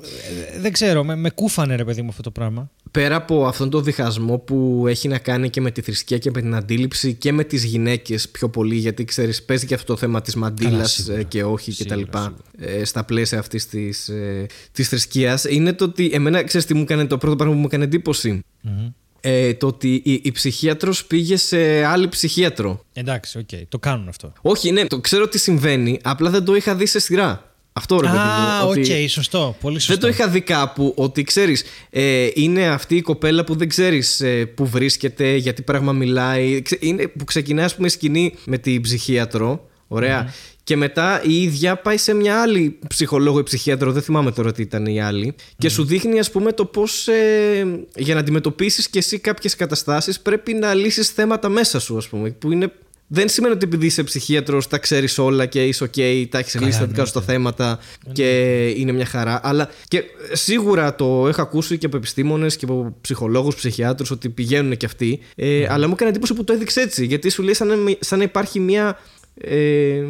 ε, 0.03 0.61
δεν 0.61 0.73
ξέρω, 0.73 1.05
με, 1.05 1.17
με 1.17 1.31
κούφανε 1.31 1.75
ρε 1.77 1.85
παιδί 1.85 2.03
μου 2.03 2.09
αυτό 2.09 2.23
το 2.23 2.31
πράγμα. 2.31 2.71
Πέρα 2.91 3.17
από 3.17 3.47
αυτόν 3.47 3.71
τον 3.71 3.85
διχασμό 3.85 4.39
που 4.39 4.85
έχει 4.89 5.09
να 5.09 5.19
κάνει 5.19 5.51
και 5.51 5.61
με 5.61 5.71
τη 5.71 5.81
θρησκεία 5.81 6.19
και 6.19 6.31
με 6.35 6.41
την 6.41 6.55
αντίληψη 6.55 7.15
και 7.15 7.33
με 7.33 7.45
τις 7.45 7.65
γυναίκες 7.65 8.29
πιο 8.29 8.49
πολύ 8.49 8.75
γιατί 8.77 9.05
ξέρεις 9.05 9.43
παίζει 9.43 9.67
και 9.67 9.75
αυτό 9.75 9.93
το 9.93 9.99
θέμα 9.99 10.21
της 10.21 10.35
Καλά, 10.35 10.47
μαντήλας 10.47 10.93
σίγουρα. 10.93 11.19
ε, 11.19 11.23
και 11.23 11.45
όχι 11.45 11.73
και 11.73 11.85
τα 11.85 11.95
Σίγουρα, 11.95 11.97
λοιπά 12.21 12.35
ε, 12.59 12.85
στα 12.85 13.05
πλαίσια 13.05 13.39
αυτής 13.39 13.67
της, 13.69 14.09
ε, 14.09 14.47
της 14.73 14.89
θρησκείας 14.89 15.45
είναι 15.45 15.73
το 15.73 15.85
ότι 15.85 16.11
εμένα 16.13 16.43
ξέρεις 16.45 16.67
τι 16.67 16.75
μου 16.75 16.83
έκανε 16.83 17.07
το 17.07 17.19
πρώτο 17.19 17.37
πράγμα 17.37 17.55
που 17.55 17.61
μου 17.61 17.67
έκανε 17.67 17.85
εντύπωση; 17.85 18.41
Μμμ. 18.61 18.89
ε, 19.21 19.55
το 19.55 19.67
ότι 19.67 19.95
η, 20.05 20.21
η 20.25 20.33
ψυχίατρος 20.33 21.05
πήγε 21.07 21.37
σε 21.37 21.85
άλλη 21.85 22.09
ψυχίατρο 22.09 22.85
Εντάξει, 22.93 23.39
ΟΚ, 23.39 23.49
το 23.69 23.79
κάνουν 23.79 24.09
αυτό. 24.09 24.33
όχι 24.43 24.71
ναι 24.73 24.87
το 24.87 25.01
ξέρω 25.01 25.29
τι 25.29 25.39
συμβαίνει 25.39 25.99
απλά 26.03 26.31
δεν 26.31 26.45
το 26.45 26.55
είχα 26.55 26.75
δει 26.75 26.87
σε 26.87 26.99
σειρά 26.99 27.54
αυτό 27.77 28.01
ρε 28.01 28.07
παιδί 28.07 28.19
Α, 28.19 28.61
μου 28.63 28.69
ΟΚ, 28.69 28.77
ότι- 28.77 29.09
σωστό, 29.09 29.57
πολύ 29.61 29.79
σωστό. 29.79 29.93
δεν 29.93 30.03
το 30.03 30.09
είχα 30.09 30.29
δει 30.31 30.41
κάπου 30.41 30.93
ότι 30.97 31.23
ξέρεις 31.23 31.65
ε, 31.91 32.29
είναι 32.35 32.67
αυτή 32.69 32.97
η 32.97 33.01
κοπέλα 33.03 33.45
που 33.45 33.57
δεν 33.57 33.69
ξέρεις 33.69 34.21
ε, 34.21 34.45
που 34.47 34.67
βρίσκεται, 34.67 35.35
γιατί 35.37 35.63
πράγμα 35.63 35.93
μιλάει. 35.93 36.63
Ξε- 36.63 36.83
Είναι, 36.85 37.07
που 37.09 37.25
ξεκινάει 37.25 37.65
ας 37.65 37.75
πούμε 37.75 37.87
η 37.87 37.91
σκηνή 37.91 38.35
με 38.45 38.59
την 38.59 38.81
ψυχίατρο, 38.83 39.69
ωραία, 39.89 40.35
και 40.65 40.77
μετά 40.77 41.23
η 41.25 41.43
ίδια 41.43 41.77
πάει 41.77 41.97
σε 41.97 42.15
μια 42.15 42.41
άλλη 42.43 42.79
ψυχολόγο 42.89 43.39
ή 43.39 43.43
ψυχίατρο, 43.43 43.93
δεν 43.93 44.03
θυμάμαι 44.03 44.33
τώρα 44.33 44.53
τι 44.53 44.63
ήταν 44.63 44.87
η 44.87 45.01
άλλη, 45.03 45.35
και 45.59 45.69
σου 45.69 45.85
δείχνει 45.85 46.19
ας 46.19 46.31
πούμε 46.31 46.53
το 46.53 46.65
πώς 46.65 47.09
ε, 47.09 47.67
για 47.97 48.15
να 48.15 48.21
αντιμετωπίσεις 48.21 48.89
και 48.89 48.99
εσύ 48.99 49.19
κάποιες 49.19 49.57
καταστάσεις 49.57 50.21
πρέπει 50.21 50.55
να 50.55 50.75
λύσεις 50.75 51.09
θέματα 51.09 51.49
μέσα 51.49 51.81
σου 51.81 51.97
ας 51.97 52.09
πούμε, 52.09 52.31
που 52.31 52.53
είναι... 52.53 52.73
Δεν 53.15 53.29
σημαίνει 53.29 53.55
ότι 53.55 53.65
επειδή 53.65 53.87
είσαι 53.87 54.03
ψυχίατρος, 54.03 54.69
τα 54.69 54.79
ξέρεις 54.79 55.19
όλα 55.19 55.47
και 55.47 55.65
είσαι 55.65 55.85
OK, 55.85 56.27
τα 56.29 56.39
έχεις 56.39 56.61
λύσει 56.61 56.79
τα 56.79 56.87
δικά 56.87 57.05
σου 57.05 57.13
τα 57.13 57.21
θέματα 57.21 57.79
και 58.13 58.69
είναι 58.77 58.93
μια 58.93 59.05
χαρά. 59.05 59.41
Αλλά 59.43 59.71
και 59.89 60.05
σίγουρα 60.33 60.95
το 60.95 61.29
έχω 61.29 61.43
ακούσει 61.43 61.79
και 61.79 61.87
από 61.87 61.97
επιστήμονες 61.97 62.57
και 62.57 62.65
από 62.65 62.97
ψυχολόγους, 63.01 63.55
ψυχιάτρους 63.55 64.11
ότι 64.11 64.29
πηγαίνουν 64.29 64.77
και 64.77 64.87
αυτοί. 64.87 65.21
Ε, 65.37 65.67
Αλλά 65.69 65.87
μου 65.87 65.93
έκανε 65.93 66.11
εντύπωση 66.11 66.35
που 66.35 66.45
το 66.45 66.53
έδειξε 66.53 66.81
έτσι. 66.81 67.07
Γιατί 67.07 67.29
σου 67.29 67.43
λέει 67.43 67.55
σαν 67.55 67.69
να, 67.69 67.75
σαν 68.01 68.19
να 68.19 68.25
υπάρχει 68.25 68.61
μια. 68.61 68.99
Ε, 69.41 70.03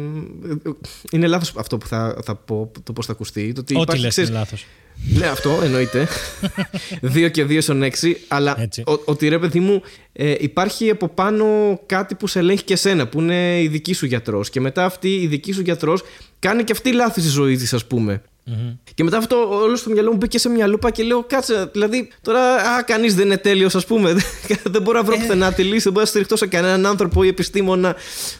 είναι 1.11 1.27
λάθος 1.27 1.53
αυτό 1.57 1.77
που 1.77 1.87
θα, 1.87 2.17
θα 2.25 2.35
πω, 2.35 2.71
το 2.83 2.93
πώς 2.93 3.05
θα 3.05 3.11
ακουστεί. 3.11 3.51
Το 3.53 3.59
ότι 3.61 3.73
Ό,τι 3.73 3.81
υπάρχει, 3.81 4.01
λες 4.01 4.11
ξέρεις, 4.11 4.29
είναι 4.29 4.39
λάθος. 4.39 4.65
ναι, 5.13 5.25
αυτό 5.27 5.59
εννοείται. 5.63 6.07
Δύο 7.01 7.29
και 7.29 7.43
δύο 7.43 7.61
στον 7.61 7.83
έξι. 7.83 8.17
Αλλά 8.27 8.55
Έτσι. 8.61 8.83
ο- 8.87 9.01
ότι 9.05 9.27
ρε 9.27 9.39
παιδί 9.39 9.59
μου, 9.59 9.81
ε, 10.13 10.35
υπάρχει 10.39 10.89
από 10.89 11.07
πάνω 11.07 11.45
κάτι 11.85 12.15
που 12.15 12.27
σε 12.27 12.39
ελέγχει 12.39 12.63
και 12.63 12.73
εσένα, 12.73 13.07
που 13.07 13.21
είναι 13.21 13.61
η 13.61 13.67
δική 13.67 13.93
σου 13.93 14.05
γιατρός. 14.05 14.49
Και 14.49 14.59
μετά 14.59 14.85
αυτή 14.85 15.15
η 15.15 15.27
δική 15.27 15.51
σου 15.51 15.61
γιατρός 15.61 16.03
κάνει 16.39 16.63
και 16.63 16.71
αυτή 16.71 16.93
λάθη 16.93 17.19
στη 17.21 17.29
ζωή 17.29 17.57
της, 17.57 17.73
ας 17.73 17.85
πούμε. 17.85 18.21
Μμμ. 18.47 18.75
Και 18.93 19.03
μετά 19.03 19.17
αυτό 19.17 19.49
όλο 19.49 19.75
στο 19.75 19.89
μυαλό 19.89 20.11
μου 20.11 20.17
μπήκε 20.17 20.37
σε 20.39 20.49
μια 20.49 20.67
λούπα 20.67 20.91
και 20.91 21.03
λέω: 21.03 21.23
Κάτσε, 21.23 21.69
δηλαδή 21.71 22.09
τώρα, 22.21 22.55
α, 22.55 22.83
κανείς 22.83 23.15
δεν 23.15 23.25
είναι 23.25 23.37
τέλειος, 23.37 23.75
ας 23.75 23.85
πούμε. 23.85 24.13
δεν 24.73 24.81
μπορώ 24.81 24.97
να 24.97 25.03
βρω 25.03 25.17
πουθενά 25.17 25.53
τη 25.53 25.63
λύση, 25.63 25.83
δεν 25.83 25.91
μπορώ 25.91 26.03
να 26.03 26.09
στηριχτώ 26.09 26.35
σε 26.35 26.47
κανέναν 26.47 26.85
άνθρωπο 26.85 27.23
ή 27.23 27.27
επιστήμονα 27.27 27.95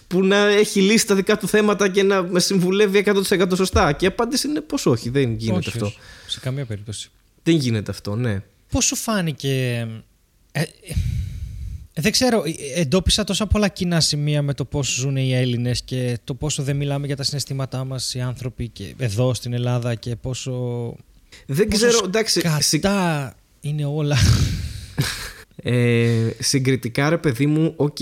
που 0.08 0.24
να 0.24 0.38
έχει 0.38 0.82
λύσει 0.82 1.08
τα 1.08 1.16
δικά 1.16 1.38
του 1.38 1.47
θέματα 1.47 1.89
και 1.89 2.03
να 2.03 2.24
με 2.24 2.39
συμβουλεύει 2.39 3.03
100% 3.06 3.56
σωστά. 3.56 3.91
Και 3.91 4.06
η 4.06 4.08
απάντηση 4.08 4.47
είναι 4.47 4.62
πως 4.62 4.86
όχι, 4.86 5.10
δεν 5.10 5.34
γίνεται 5.34 5.58
όχι, 5.58 5.70
αυτό. 5.70 5.86
όχι, 5.86 5.97
σε 6.28 6.39
καμία 6.39 6.66
περίπτωση. 6.66 7.10
Δεν 7.43 7.56
γίνεται 7.56 7.91
αυτό, 7.91 8.16
ναι. 8.16 8.41
Πώς 8.70 8.86
σου 8.86 8.95
φάνηκε... 8.95 9.88
Ε, 10.51 10.62
ε, 10.62 10.66
δεν 12.02 12.12
ξέρω, 12.12 12.43
ε, 12.76 12.80
εντόπισα 12.82 13.24
τόσα 13.24 13.48
πολλά 13.48 13.68
κοινά 13.68 14.00
σημεία 14.00 14.41
με 14.41 14.54
το 14.54 14.66
πώς 14.66 14.88
ζουν 14.93 15.16
οι 15.16 15.34
Έλληνες 15.36 15.82
και 15.82 16.18
το 16.24 16.34
πόσο 16.34 16.64
δεν 16.64 16.76
μιλάμε 16.76 17.06
για 17.08 17.16
τα 17.16 17.24
συναισθήματά 17.24 17.84
μας 17.84 18.14
οι 18.14 18.22
άνθρωποι 18.22 18.68
και 18.68 18.93
εδώ 18.98 19.34
στην 19.34 19.54
Ελλάδα 19.54 19.96
και 19.96 20.16
πόσο, 20.16 20.52
Δεν 21.46 21.68
πόσο 21.68 21.88
ξέρω, 21.88 22.02
εντάξει. 22.06 22.39
συ- 22.39 22.62
σκατά 22.62 23.36
είναι 23.62 23.86
όλα. 23.86 24.18
Ε, 25.56 26.30
συγκριτικά 26.39 27.10
ρε 27.10 27.18
παιδί 27.18 27.46
μου, 27.46 27.74
ΟΚ, 27.76 27.97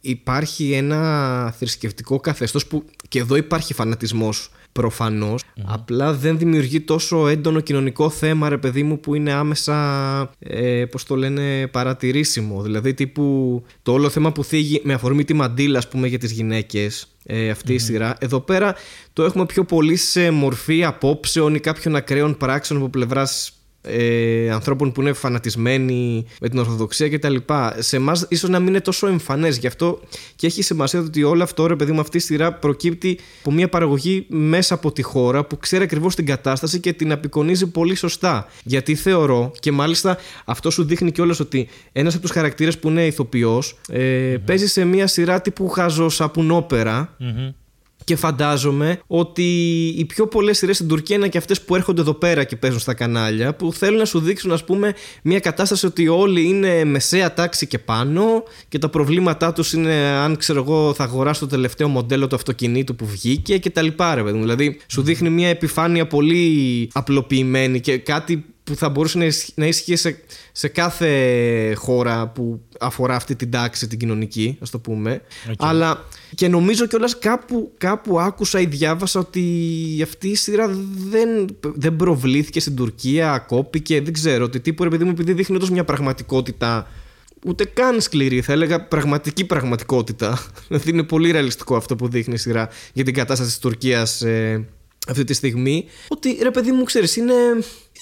υπάρχει 0.00 0.72
ένα 0.72 1.50
θρησκευτικό 1.58 2.20
καθεστώς 2.20 2.66
που 2.66 2.84
και 3.08 3.18
εδώ 3.18 3.36
υπάρχει 3.36 3.74
φανατισμός 3.74 4.50
προφανώς, 4.76 5.42
απλά 5.64 6.12
δεν 6.12 6.38
δημιουργεί 6.38 6.80
τόσο 6.80 7.28
έντονο 7.28 7.60
κοινωνικό 7.60 8.10
θέμα 8.10 8.48
ρε 8.48 8.58
παιδί 8.58 8.82
μου 8.82 9.00
που 9.00 9.14
είναι 9.14 9.32
άμεσα, 9.32 9.76
ε, 10.38 10.84
πώς 10.84 11.04
το 11.04 11.16
λένε, 11.16 11.66
παρατηρήσιμο. 11.66 12.62
Δηλαδή 12.62 12.94
τύπου 12.94 13.62
το 13.82 13.92
όλο 13.92 14.08
θέμα 14.08 14.32
που 14.32 14.44
θίγει 14.44 14.80
με 14.84 14.92
αφορμή 14.92 15.24
τη 15.24 15.34
μαντήλα 15.34 15.78
ας 15.78 15.88
πούμε 15.88 16.06
για 16.06 16.18
τις 16.18 16.32
γυναίκες 16.32 17.06
ε, 17.26 17.50
αυτή 17.50 17.74
η 17.74 17.78
σειρά. 17.78 18.16
Εδώ 18.18 18.40
πέρα 18.40 18.74
το 19.12 19.24
έχουμε 19.24 19.46
πιο 19.46 19.64
πολύ 19.64 19.96
σε 19.96 20.30
μορφή 20.30 20.84
απόψεων 20.84 21.54
ή 21.54 21.60
κάποιων 21.60 21.96
ακραίων 21.96 22.36
πράξεων 22.36 22.80
από 22.80 22.88
πλευράς 22.88 23.55
ε, 23.86 24.50
ανθρώπων 24.50 24.92
που 24.92 25.00
είναι 25.00 25.12
φανατισμένοι 25.12 26.26
με 26.40 26.48
την 26.48 26.58
Ορθοδοξία 26.58 27.08
κτλ. 27.08 27.36
Σε 27.78 27.96
εμάς 27.96 28.26
ίσως 28.28 28.50
να 28.50 28.58
μην 28.58 28.68
είναι 28.68 28.80
τόσο 28.80 29.06
εμφανές. 29.06 29.56
Γι' 29.56 29.66
αυτό 29.66 30.00
και 30.36 30.46
έχει 30.46 30.62
σημασία 30.62 31.00
ότι 31.00 31.22
όλο 31.22 31.42
αυτό, 31.42 31.66
ρε 31.66 31.76
παιδί 31.76 31.92
μου, 31.92 32.00
αυτή 32.00 32.16
η 32.16 32.20
σειρά 32.20 32.52
προκύπτει 32.52 33.18
από 33.40 33.52
μια 33.52 33.68
παραγωγή 33.68 34.26
μέσα 34.28 34.74
από 34.74 34.92
τη 34.92 35.02
χώρα 35.02 35.44
που 35.44 35.58
ξέρει 35.58 35.82
ακριβώς 35.82 36.14
την 36.14 36.26
κατάσταση 36.26 36.80
και 36.80 36.92
την 36.92 37.12
απεικονίζει 37.12 37.66
πολύ 37.66 37.94
σωστά. 37.94 38.46
Γιατί 38.62 38.94
θεωρώ, 38.94 39.52
και 39.60 39.72
μάλιστα 39.72 40.18
αυτό 40.44 40.70
σου 40.70 40.84
δείχνει 40.84 41.12
κιόλας 41.12 41.40
ότι 41.40 41.68
ένας 41.92 42.12
από 42.12 42.22
τους 42.22 42.30
χαρακτήρες 42.30 42.78
που 42.78 42.88
είναι 42.88 43.06
ηθοποιός 43.06 43.78
ε, 43.88 44.36
παίζει 44.44 44.66
σε 44.66 44.84
μια 44.84 45.06
σειρά 45.06 45.40
τύπου 45.40 45.68
χαζό 45.68 46.08
σαπουνόπερα. 46.08 47.14
Μμμ. 47.18 47.52
Και 48.06 48.16
φαντάζομαι 48.16 49.00
ότι 49.06 49.42
οι 49.96 50.04
πιο 50.04 50.26
πολλές 50.26 50.58
σειρές 50.58 50.76
στην 50.76 50.88
Τουρκία 50.88 51.16
είναι 51.16 51.28
και 51.28 51.38
αυτές 51.38 51.62
που 51.62 51.76
έρχονται 51.76 52.00
εδώ 52.00 52.14
πέρα 52.14 52.44
και 52.44 52.56
παίζουν 52.56 52.80
στα 52.80 52.94
κανάλια, 52.94 53.54
που 53.54 53.72
θέλουν 53.72 53.98
να 53.98 54.04
σου 54.04 54.20
δείξουν, 54.20 54.52
ας 54.52 54.64
πούμε, 54.64 54.94
μια 55.22 55.40
κατάσταση 55.40 55.86
ότι 55.86 56.08
όλοι 56.08 56.48
είναι 56.48 56.84
μεσαία 56.84 57.34
τάξη 57.34 57.66
και 57.66 57.78
πάνω 57.78 58.22
και 58.68 58.78
τα 58.78 58.88
προβλήματά 58.88 59.52
τους 59.52 59.72
είναι 59.72 59.94
αν 59.94 60.36
ξέρω 60.36 60.62
εγώ 60.62 60.94
θα 60.94 61.04
αγοράσω 61.04 61.40
το 61.40 61.46
τελευταίο 61.46 61.88
μοντέλο 61.88 62.26
του 62.26 62.34
αυτοκινήτου 62.34 62.96
που 62.96 63.06
βγήκε 63.06 63.58
και 63.58 63.70
τα 63.70 63.82
λοιπά, 63.82 64.14
ρε 64.14 64.22
παιδί 64.22 64.36
μου. 64.36 64.42
Δηλαδή, 64.42 64.80
σου 64.86 65.02
δείχνει 65.02 65.30
μια 65.30 65.48
επιφάνεια 65.48 66.06
πολύ 66.06 66.90
απλοποιημένη 66.92 67.80
και 67.80 67.98
κάτι 67.98 68.44
που 68.66 68.76
θα 68.76 68.88
μπορούσε 68.88 69.18
να 69.18 69.24
ισχύ- 69.24 69.58
να 69.58 69.66
ίσχυε 69.66 69.96
σε, 69.96 70.18
σε 70.52 70.68
κάθε 70.68 71.74
χώρα 71.74 72.28
που 72.28 72.60
αφορά 72.80 73.14
αυτή 73.14 73.36
την 73.36 73.50
τάξη 73.50 73.86
την 73.86 73.98
κοινωνική, 73.98 74.58
ας 74.60 74.70
το 74.70 74.78
πούμε. 74.78 75.22
Αλλά 75.58 76.04
και 76.34 76.48
νομίζω 76.48 76.86
κιόλας 76.86 77.18
κάπου, 77.18 77.72
κάπου 77.78 78.20
άκουσα 78.20 78.60
ή 78.60 78.66
διάβασα 78.66 79.20
ότι 79.20 79.42
αυτή 80.02 80.28
η 80.28 80.34
σειρά 80.34 80.68
δεν, 81.10 81.56
δεν 81.60 81.96
προβλήθηκε 81.96 82.60
στην 82.60 82.76
Τουρκία, 82.76 83.38
κόπηκε, 83.38 84.00
δεν 84.00 84.12
ξέρω. 84.12 84.44
Ότι 84.44 84.60
τύπου 84.60 84.82
ρε 84.82 84.90
παιδί 84.90 85.04
μου 85.04 85.10
επειδή 85.10 85.32
δείχνει 85.32 85.56
όντως 85.56 85.70
μια 85.70 85.84
πραγματικότητα 85.84 86.86
ούτε 87.46 87.64
καν 87.64 88.00
σκληρή, 88.00 88.40
θα 88.40 88.52
έλεγα 88.52 88.84
πραγματική 88.84 89.44
πραγματικότητα. 89.44 90.38
Δηλαδή 90.68 90.90
είναι 90.90 91.02
πολύ 91.02 91.30
ρεαλιστικό 91.30 91.76
αυτό 91.76 91.96
που 91.96 92.08
δείχνει 92.08 92.34
η 92.34 92.38
σειρά 92.38 92.68
για 92.92 93.04
την 93.04 93.14
κατάσταση 93.14 93.50
της 93.50 93.58
Τουρκίας 93.58 94.22
ε, 94.22 94.66
αυτή 95.08 95.24
τη 95.24 95.34
στιγμή. 95.34 95.84
Ότι 96.08 96.38
ρε 96.42 96.50
παιδί 96.50 96.72
μου, 96.72 96.84
ξέρεις, 96.84 97.16
είναι, 97.16 97.34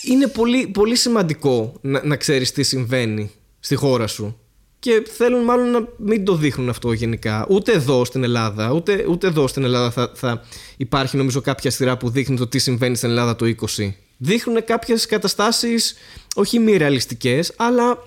είναι 0.02 0.26
πολύ, 0.26 0.66
πολύ 0.66 0.96
σημαντικό 0.96 1.74
να, 1.80 2.04
να 2.04 2.16
ξέρεις 2.16 2.52
τι 2.52 2.62
συμβαίνει 2.62 3.30
στη 3.60 3.74
χώρα 3.74 4.06
σου. 4.06 4.38
και 4.78 5.02
θέλουν 5.16 5.44
μάλλον 5.44 5.70
να 5.70 5.88
μην 5.96 6.24
το 6.24 6.34
δείχνουν 6.34 6.68
αυτό 6.68 6.92
γενικά. 6.92 7.46
Ούτε 7.48 7.72
εδώ 7.72 8.04
στην 8.04 8.24
Ελλάδα, 8.24 8.72
ούτε, 8.72 9.04
ούτε 9.08 9.26
εδώ 9.26 9.46
στην 9.46 9.64
Ελλάδα 9.64 9.90
θα, 9.90 10.12
θα 10.14 10.42
υπάρχει 10.76 11.16
νομίζω 11.16 11.40
κάποια 11.40 11.70
σειρά 11.70 11.96
που 11.96 12.10
δείχνει 12.10 12.36
το 12.36 12.46
τι 12.46 12.58
συμβαίνει 12.58 12.96
στην 12.96 13.08
Ελλάδα 13.08 13.36
το 13.36 13.54
20. 13.76 13.92
Δείχνουν 14.16 14.64
κάποιες 14.64 15.06
καταστάσεις 15.06 15.94
όχι 16.34 16.58
μη 16.58 16.76
ρεαλιστικές, 16.76 17.52
αλλά 17.56 17.98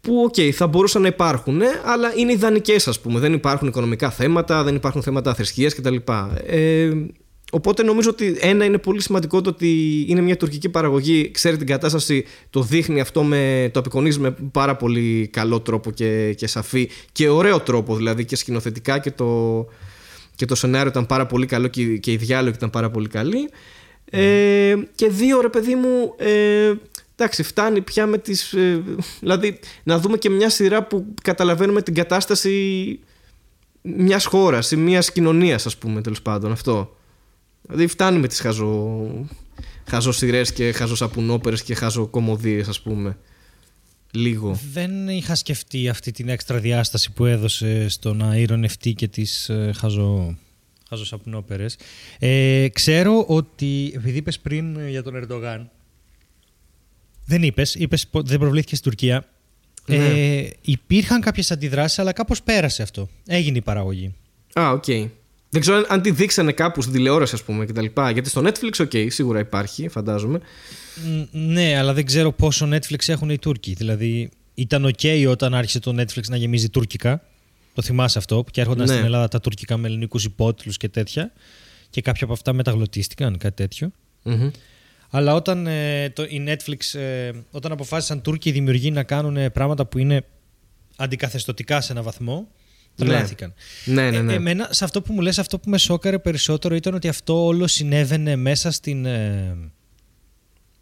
που 0.00 0.22
ΟΚ, 0.24 0.34
okay, 0.36 0.50
θα 0.50 0.66
μπορούσαν 0.66 1.02
να 1.02 1.08
υπάρχουν, 1.08 1.60
αλλά 1.84 2.12
είναι 2.16 2.32
ιδανικές, 2.32 2.88
ας 2.88 3.00
πούμε. 3.00 3.20
Δεν 3.20 3.32
υπάρχουν 3.32 3.68
οικονομικά 3.68 4.10
θέματα, 4.10 4.62
δεν 4.62 4.74
υπάρχουν 4.74 5.02
θέματα 5.02 5.34
θρησκείας 5.34 5.74
κτλ. 5.74 5.96
Ε, 6.46 6.90
Οπότε 7.54 7.82
νομίζω 7.82 8.10
ότι 8.10 8.36
ένα 8.40 8.64
είναι 8.64 8.78
πολύ 8.78 9.02
σημαντικό 9.02 9.40
το 9.40 9.50
ότι 9.50 10.04
είναι 10.08 10.20
μια 10.20 10.36
τουρκική 10.36 10.68
παραγωγή, 10.68 11.30
ξέρει 11.30 11.56
την 11.56 11.66
κατάσταση, 11.66 12.24
το 12.50 12.62
δείχνει 12.62 13.00
αυτό, 13.00 13.22
με, 13.22 13.70
το 13.72 13.80
απεικονίζει 13.80 14.18
με 14.18 14.36
πάρα 14.52 14.76
πολύ 14.76 15.28
καλό 15.32 15.60
τρόπο 15.60 15.90
και, 15.90 16.32
και 16.32 16.46
σαφή 16.46 16.90
και 17.12 17.28
ωραίο 17.28 17.60
τρόπο 17.60 17.96
δηλαδή 17.96 18.24
και 18.24 18.36
σκηνοθετικά 18.36 18.98
και 18.98 19.10
το, 19.10 19.66
και 20.34 20.44
το 20.44 20.54
σενάριο 20.54 20.88
ήταν 20.88 21.06
πάρα 21.06 21.26
πολύ 21.26 21.46
καλό 21.46 21.68
και, 21.68 21.96
και 21.96 22.12
η 22.12 22.16
διάλογη 22.16 22.54
ήταν 22.56 22.70
πάρα 22.70 22.90
πολύ 22.90 23.08
καλή. 23.08 23.48
Ε, 24.04 24.74
και 24.94 25.08
δύο 25.08 25.40
ρε 25.40 25.48
παιδί 25.48 25.74
μου, 25.74 26.14
ε, 26.16 26.72
εντάξει 27.16 27.42
φτάνει 27.42 27.80
πια 27.80 28.06
με 28.06 28.18
τις, 28.18 28.52
ε, 28.52 28.82
δηλαδή 29.20 29.58
να 29.82 29.98
δούμε 29.98 30.16
και 30.16 30.30
μια 30.30 30.50
σειρά 30.50 30.82
που 30.82 31.06
καταλαβαίνουμε 31.22 31.82
την 31.82 31.94
κατάσταση 31.94 32.98
μιας 33.82 34.24
χώρας 34.24 34.70
ή 34.70 34.76
μιας 34.76 35.12
κοινωνίας 35.12 35.66
ας 35.66 35.76
πούμε 35.76 36.00
τέλος 36.00 36.22
πάντων 36.22 36.52
αυτό. 36.52 36.96
Δηλαδή 37.62 37.86
φτάνει 37.86 38.18
με 38.18 38.28
τις 38.28 38.40
χαζο, 38.40 39.08
χαζοσυρές 39.88 40.52
και 40.52 40.72
χαζοσαπουνόπερες 40.72 41.62
και 41.62 41.74
χαζοκομωδίες 41.74 42.68
ας 42.68 42.80
πούμε. 42.80 43.16
Λίγο. 44.14 44.58
Δεν 44.72 45.08
είχα 45.08 45.34
σκεφτεί 45.34 45.88
αυτή 45.88 46.10
την 46.10 46.28
έξτρα 46.28 46.58
διάσταση 46.58 47.12
που 47.12 47.24
έδωσε 47.24 47.88
στο 47.88 48.14
να 48.14 48.36
ηρωνευτεί 48.36 48.92
και 48.92 49.08
τις 49.08 49.48
ε, 49.48 49.72
χαζο, 49.76 50.38
χαζοσαπουνόπερες. 50.88 51.76
Ε, 52.18 52.68
ξέρω 52.72 53.24
ότι, 53.28 53.92
επειδή 53.94 54.18
είπες 54.18 54.38
πριν 54.38 54.88
για 54.88 55.02
τον 55.02 55.14
Ερντογάν, 55.14 55.70
δεν 57.24 57.42
είπες, 57.42 57.74
είπες 57.74 58.06
δεν 58.12 58.38
προβλήθηκε 58.38 58.76
στην 58.76 58.90
Τουρκία. 58.90 59.26
Ε, 59.86 59.96
ναι. 59.96 60.48
υπήρχαν 60.60 61.20
κάποιες 61.20 61.50
αντιδράσεις, 61.50 61.98
αλλά 61.98 62.12
κάπως 62.12 62.42
πέρασε 62.42 62.82
αυτό. 62.82 63.08
Έγινε 63.26 63.58
η 63.58 63.62
παραγωγή. 63.62 64.14
Α, 64.60 64.70
ΟΚ. 64.70 64.84
Okay. 64.86 65.08
Δεν 65.52 65.60
ξέρω 65.60 65.84
αν 65.88 66.02
τη 66.02 66.10
δείξανε 66.10 66.52
κάπου 66.52 66.80
στην 66.80 66.94
τηλεόραση, 66.94 67.34
ας 67.34 67.42
πούμε, 67.42 67.64
κτλ. 67.64 67.84
Γιατί 68.12 68.28
στο 68.28 68.42
Netflix, 68.44 68.86
OK, 68.86 69.06
σίγουρα 69.10 69.38
υπάρχει, 69.38 69.88
φαντάζομαι. 69.88 70.40
Ναι, 71.30 71.76
αλλά 71.78 71.92
δεν 71.92 72.06
ξέρω 72.06 72.32
πόσο 72.32 72.68
Netflix 72.72 73.08
έχουν 73.08 73.30
οι 73.30 73.38
Τούρκοι. 73.38 73.74
Δηλαδή, 73.74 74.30
ήταν 74.54 74.86
OK 74.86 75.26
όταν 75.28 75.54
άρχισε 75.54 75.80
το 75.80 76.00
Netflix 76.00 76.22
να 76.28 76.36
γεμίζει 76.36 76.68
τουρκικά. 76.68 77.22
Το 77.74 77.82
θυμάσαι 77.82 78.18
αυτό, 78.18 78.44
και 78.50 78.60
έρχονταν 78.60 78.86
ναι. 78.86 78.92
στην 78.92 79.04
Ελλάδα 79.04 79.28
τα 79.28 79.40
τουρκικά 79.40 79.76
με 79.76 79.88
ελληνικούς 79.88 80.24
υπότιτλους 80.24 80.76
και 80.76 80.88
τέτοια. 80.88 81.32
Και 81.90 82.00
κάποια 82.00 82.24
από 82.24 82.32
αυτά 82.32 82.52
μεταγλωττίστηκαν, 82.52 83.38
κάτι 83.38 83.68
Αλλά 85.10 85.34
όταν 85.34 85.66
ε, 85.66 86.10
το, 86.10 86.22
η 86.22 86.44
Netflix, 86.46 87.00
ε, 87.00 87.30
όταν 87.50 87.72
αποφάσισαν 87.72 88.22
Τούρκοι 88.22 88.50
δημιουργοί 88.50 88.90
να 88.90 89.02
κάνουν 89.02 89.36
ε, 89.36 89.50
πράγματα 89.50 89.86
που 89.86 89.98
είναι 89.98 90.24
αντικαθεστωτικά 90.96 91.80
σε 91.80 91.92
ένα 91.92 92.02
βαθμό, 92.02 92.48
Τρελάθηκαν. 92.94 93.54
Ναι, 93.84 94.10
ναι, 94.10 94.20
ναι. 94.20 94.32
Ε, 94.32 94.36
εμένα, 94.36 94.68
σε 94.70 94.84
αυτό 94.84 95.02
που 95.02 95.12
μου 95.12 95.20
λες, 95.20 95.38
αυτό 95.38 95.58
που 95.58 95.70
με 95.70 95.78
σόκαρε 95.78 96.18
περισσότερο 96.18 96.74
ήταν 96.74 96.94
ότι 96.94 97.08
αυτό 97.08 97.44
όλο 97.44 97.66
συνέβαινε 97.66 98.36
μέσα 98.36 98.70
στην, 98.70 99.04
ε, 99.06 99.56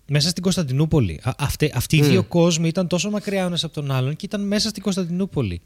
μέσα 0.06 0.28
στην 0.28 0.42
Κωνσταντινούπολη. 0.42 1.20
Α, 1.22 1.32
αυτοί, 1.38 1.72
αυτοί 1.74 1.96
οι 1.96 2.02
δύο 2.02 2.24
κόσμοι 2.24 2.68
ήταν 2.68 2.86
τόσο 2.86 3.10
μακριά 3.10 3.44
ένας 3.44 3.64
από 3.64 3.74
τον 3.74 3.90
άλλον 3.90 4.16
και 4.16 4.26
ήταν 4.26 4.46
μέσα 4.46 4.68
στην 4.68 4.82
Κωνσταντινούπολη. 4.82 5.60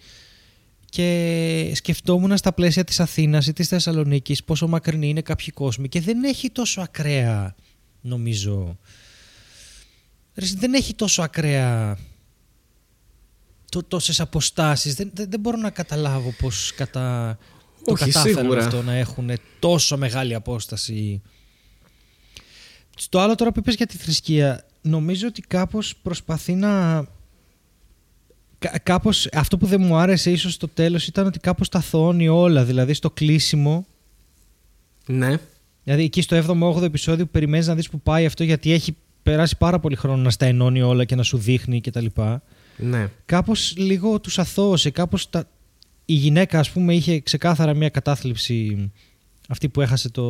Και 0.91 1.73
σκεφτόμουν 1.75 2.37
στα 2.37 2.53
πλαίσια 2.53 2.85
της 2.85 3.01
Αθήνας 3.01 3.47
ή 3.47 3.53
της 3.53 3.69
Θεσσαλονίκης 3.69 4.45
πόσο 4.45 4.69
μακρινή 4.69 5.09
είναι 5.09 5.23
κάποιοι 5.23 5.51
κόσμοι 5.51 5.89
και 5.89 6.01
δεν 6.01 6.25
έχει 6.25 6.51
τόσο 6.51 6.81
ακραία, 6.81 7.55
νομίζω... 8.01 8.79
Δεν 10.35 10.75
έχει 10.75 10.95
τόσο 10.95 11.23
ακραία 11.23 11.99
τόσες 13.83 14.21
αποστάσεις. 14.21 14.95
Δεν, 14.95 15.11
δεν, 15.15 15.27
δεν, 15.31 15.41
μπορώ 15.41 15.57
να 15.57 15.71
καταλάβω 15.71 16.35
πώς 16.39 16.73
κατά... 16.77 17.39
το 17.85 17.93
κατάφεραν 17.93 18.59
αυτό 18.59 18.83
να 18.83 18.95
έχουν 18.95 19.31
τόσο 19.59 19.97
μεγάλη 19.97 20.35
απόσταση. 20.35 21.23
Στο 22.97 23.19
άλλο 23.19 23.35
τώρα 23.35 23.53
που 23.53 23.59
είπες 23.59 23.75
για 23.75 23.87
τη 23.87 23.97
θρησκεία, 23.97 24.65
νομίζω 24.83 25.27
ότι 25.27 25.41
κάπως 25.41 25.97
προσπαθεί 26.03 26.55
να... 26.55 27.05
Κάπως, 28.83 29.29
αυτό 29.33 29.59
που 29.59 29.67
δεν 29.67 29.81
μου 29.81 29.97
άρεσε 29.97 30.31
ίσως 30.31 30.53
στο 30.53 30.69
τέλος 30.69 31.07
ήταν 31.07 31.27
ότι 31.27 31.39
κάπως 31.39 31.69
τα 31.69 31.81
θώνει 31.81 32.29
όλα, 32.29 32.65
δηλαδή 32.65 32.95
στο 32.95 33.11
κλείσιμο. 33.11 33.87
Ναι. 35.07 35.37
Δηλαδή 35.85 36.03
εκεί 36.03 36.23
στο 36.23 36.43
7ο-8ο 36.47 36.83
επεισόδιο 36.83 37.25
που 37.25 37.31
περιμένεις 37.31 37.67
να 37.67 37.75
δεις 37.75 37.91
που 37.91 38.01
πάει 38.01 38.27
αυτό 38.27 38.45
γιατί 38.45 38.73
έχει 38.73 38.97
περάσει 39.23 39.57
πάρα 39.57 39.79
πολύ 39.79 39.97
χρόνο 39.97 40.23
να 40.23 40.31
στα 40.31 40.47
ενώνει 40.47 40.83
όλα 40.83 41.05
και 41.05 41.15
να 41.15 41.23
σου 41.23 41.39
δείχνει 41.39 41.81
κτλ. 41.81 42.07
Ναι. 42.77 43.09
Κάπως 43.27 43.75
λίγο 43.77 44.21
τους 44.21 44.39
αθώωσε, 44.39 44.91
κάπως 44.91 45.31
τα... 45.31 45.49
η 46.05 46.15
γυναίκα 46.15 46.59
ας 46.59 46.71
πούμε 46.71 46.95
είχε 46.95 47.21
ξεκάθαρα 47.21 47.75
μια 47.75 47.89
κατάθλιψη 47.89 48.91
αυτή 49.49 49.69
που 49.69 49.81
έχασε 49.81 50.09
το... 50.09 50.23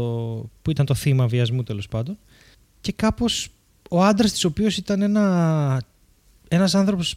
που 0.63 0.71
ήταν 0.71 0.87
το 0.87 0.95
θύμα 0.95 1.27
βιασμού 1.27 1.63
τέλος 1.63 1.89
πάντων 1.89 2.19
και 2.81 2.93
κάπως 2.93 3.49
ο 3.91 4.05
άντρας 4.05 4.33
της 4.33 4.45
οποίος 4.45 4.77
ήταν 4.77 5.03
ένα... 5.03 5.83
ένας 6.49 6.75
άνθρωπος 6.75 7.17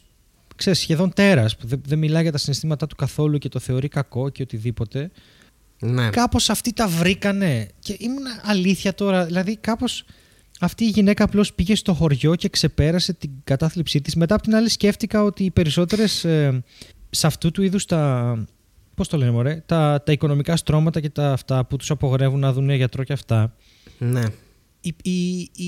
ξέρεις, 0.56 0.78
σχεδόν 0.78 1.12
τέρας 1.12 1.56
που 1.56 1.66
δεν, 1.66 1.80
δεν 1.86 1.98
μιλάει 1.98 2.22
για 2.22 2.32
τα 2.32 2.38
συναισθήματά 2.38 2.86
του 2.86 2.96
καθόλου 2.96 3.38
και 3.38 3.48
το 3.48 3.58
θεωρεί 3.58 3.88
κακό 3.88 4.28
και 4.28 4.42
οτιδήποτε 4.42 5.10
ναι. 5.80 6.10
κάπως 6.10 6.50
αυτοί 6.50 6.72
τα 6.72 6.88
βρήκανε 6.88 7.68
και 7.78 7.96
ήμουν 7.98 8.24
αλήθεια 8.42 8.94
τώρα 8.94 9.24
δηλαδή 9.24 9.56
κάπως 9.56 10.04
αυτή 10.60 10.84
η 10.84 10.88
γυναίκα 10.88 11.24
απλώς 11.24 11.54
πήγε 11.54 11.74
στο 11.74 11.94
χωριό 11.94 12.34
και 12.34 12.48
ξεπέρασε 12.48 13.12
την 13.12 13.30
κατάθλιψή 13.44 14.00
της. 14.00 14.14
Μετά 14.14 14.34
από 14.34 14.42
την 14.42 14.54
άλλη, 14.54 14.68
σκέφτηκα 14.68 15.22
ότι 15.22 15.44
οι 15.44 15.50
περισσότερες 15.50 16.24
ε, 16.24 16.62
σε 17.10 17.26
αυτού 17.26 17.50
του 17.50 17.62
είδους 17.62 17.84
τα. 17.84 18.34
Πώς 18.94 19.08
το 19.08 19.16
λένε, 19.16 19.30
μωρέ, 19.30 19.62
τα, 19.66 20.02
τα 20.06 20.12
οικονομικά 20.12 20.56
στρώματα 20.56 21.00
και 21.00 21.10
τα 21.10 21.32
αυτά 21.32 21.64
που 21.64 21.76
τους 21.76 21.90
απογορεύουν 21.90 22.40
να 22.40 22.52
δουν 22.52 22.70
γιατρό 22.70 23.04
και 23.04 23.12
αυτά. 23.12 23.54
Ναι. 23.98 24.22
Οι, 24.80 24.94
οι, 25.02 25.38
οι, 25.40 25.66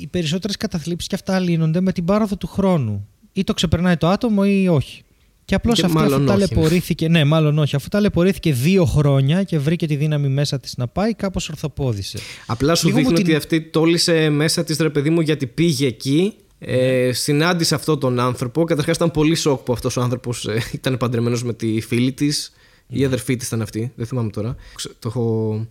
οι 0.00 0.06
περισσότερες 0.06 0.56
καταθλίψεις 0.56 1.08
και 1.08 1.14
αυτά 1.14 1.38
λύνονται 1.38 1.80
με 1.80 1.92
την 1.92 2.04
πάροδο 2.04 2.36
του 2.36 2.46
χρόνου. 2.46 3.08
Ή 3.32 3.44
το 3.44 3.54
ξεπερνάει 3.54 3.96
το 3.96 4.08
άτομο 4.08 4.42
ή 4.46 4.68
όχι. 4.68 5.02
Και 5.46 5.54
απλώς 5.54 5.84
αυτή 5.84 5.98
αφού 5.98 6.18
ναι. 6.18 6.26
ταλαιπωρήθηκε. 6.26 7.08
Ναι, 7.08 7.24
μάλλον 7.24 7.58
όχι. 7.58 7.76
Αφού 7.76 7.88
ταλαιπωρήθηκε 7.88 8.52
δύο 8.52 8.84
χρόνια 8.84 9.42
και 9.42 9.58
βρήκε 9.58 9.86
τη 9.86 9.96
δύναμη 9.96 10.28
μέσα 10.28 10.60
της 10.60 10.76
να 10.76 10.86
πάει, 10.86 11.14
κάπως 11.14 11.48
ορθοπόδησε. 11.48 12.18
Απλά 12.46 12.74
σου 12.74 12.92
δείχνει 12.92 13.18
ότι 13.18 13.34
αυτή 13.34 13.60
τόλισε 13.62 14.28
μέσα 14.28 14.64
της 14.64 14.76
ρε 14.78 14.90
παιδί 14.90 15.10
μου 15.10 15.20
γιατί 15.20 15.46
πήγε 15.46 15.86
εκεί. 15.86 16.34
Ε, 16.58 17.12
συνάντησε 17.12 17.74
αυτόν 17.74 18.00
τον 18.00 18.20
άνθρωπο. 18.20 18.64
Καταρχάς 18.64 18.96
ήταν 18.96 19.10
πολύ 19.10 19.34
σοκ 19.34 19.62
που 19.62 19.72
αυτός 19.72 19.96
ο 19.96 20.00
άνθρωπος 20.00 20.46
ε, 20.46 20.62
ήταν 20.72 20.96
παντρεμένος 20.96 21.44
με 21.44 21.52
τη 21.52 21.80
φίλη 21.80 22.12
της. 22.12 22.52
Η 22.88 23.04
αδερφή 23.04 23.36
της 23.36 23.46
ήταν 23.46 23.62
αυτή. 23.62 23.92
Δεν 23.96 24.06
θυμάμαι 24.06 24.30
τώρα. 24.30 24.56
Το 24.98 25.08
έχω... 25.08 25.66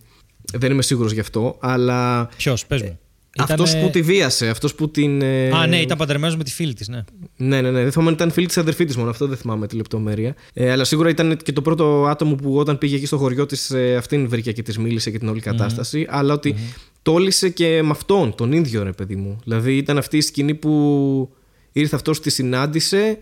Δεν 0.52 0.70
είμαι 0.72 0.82
σίγουρος 0.82 1.12
γι' 1.12 1.20
αυτό. 1.20 1.56
Αλλά. 1.60 2.28
Ποιος, 2.36 2.66
πες 2.66 2.82
μου. 2.82 2.98
Αυτός 3.36 3.76
που 3.76 3.90
τη 3.90 4.02
βίασε, 4.02 4.48
αυτός 4.48 4.74
που 4.74 4.90
την. 4.90 5.22
Ε, 5.22 5.50
Α, 5.50 5.66
ναι, 5.66 5.80
ήταν 5.80 5.98
παντρεμένος 5.98 6.36
με 6.36 6.44
τη 6.44 6.50
φίλη 6.50 6.74
της, 6.74 6.88
ναι. 6.88 7.04
Ναι, 7.36 7.60
ναι, 7.60 7.70
ναι. 7.70 7.82
Δεν 7.82 7.92
θυμάμαι 7.92 8.08
αν 8.08 8.14
ήταν 8.14 8.30
φίλη 8.30 8.46
της 8.46 8.58
αδερφής 8.58 8.86
της 8.86 8.96
μόνο, 8.96 9.10
αυτό 9.10 9.26
δεν 9.26 9.36
θυμάμαι 9.36 9.66
τη 9.66 9.76
λεπτομέρεια. 9.76 10.34
Ε, 10.52 10.70
αλλά 10.70 10.84
σίγουρα 10.84 11.08
ήταν 11.08 11.36
και 11.36 11.52
το 11.52 11.62
πρώτο 11.62 12.06
άτομο 12.08 12.34
που 12.34 12.56
όταν 12.56 12.78
πήγε 12.78 12.96
εκεί 12.96 13.06
στο 13.06 13.16
χωριό 13.16 13.46
της, 13.46 13.70
ε, 13.70 13.96
αυτήν 13.96 14.28
βρήκε 14.28 14.52
και 14.52 14.62
της 14.62 14.78
μίλησε 14.78 15.10
και 15.10 15.18
την 15.18 15.28
όλη 15.28 15.40
κατάσταση. 15.40 16.06
Αλλά 16.08 16.34
ότι 16.34 16.54
mm-hmm. 16.56 16.80
τόλισε 17.02 17.48
και 17.48 17.82
με 17.82 17.90
αυτόν, 17.90 18.34
τον 18.34 18.52
ίδιο 18.52 18.82
ρε 18.82 18.92
παιδί 18.92 19.16
μου. 19.16 19.38
Δηλαδή 19.44 19.76
ήταν 19.76 19.98
αυτή 19.98 20.16
η 20.16 20.20
σκηνή 20.20 20.54
που 20.54 21.30
ήρθε 21.72 21.96
αυτός, 21.96 22.20
τη 22.20 22.30
συνάντησε 22.30 23.18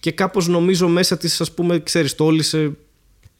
και 0.00 0.10
κάπως 0.10 0.48
νομίζω 0.48 0.88
μέσα 0.88 1.16
της, 1.16 1.40
ας 1.40 1.52
πούμε, 1.52 1.78
ξέρεις, 1.78 2.14
τόλισε 2.14 2.72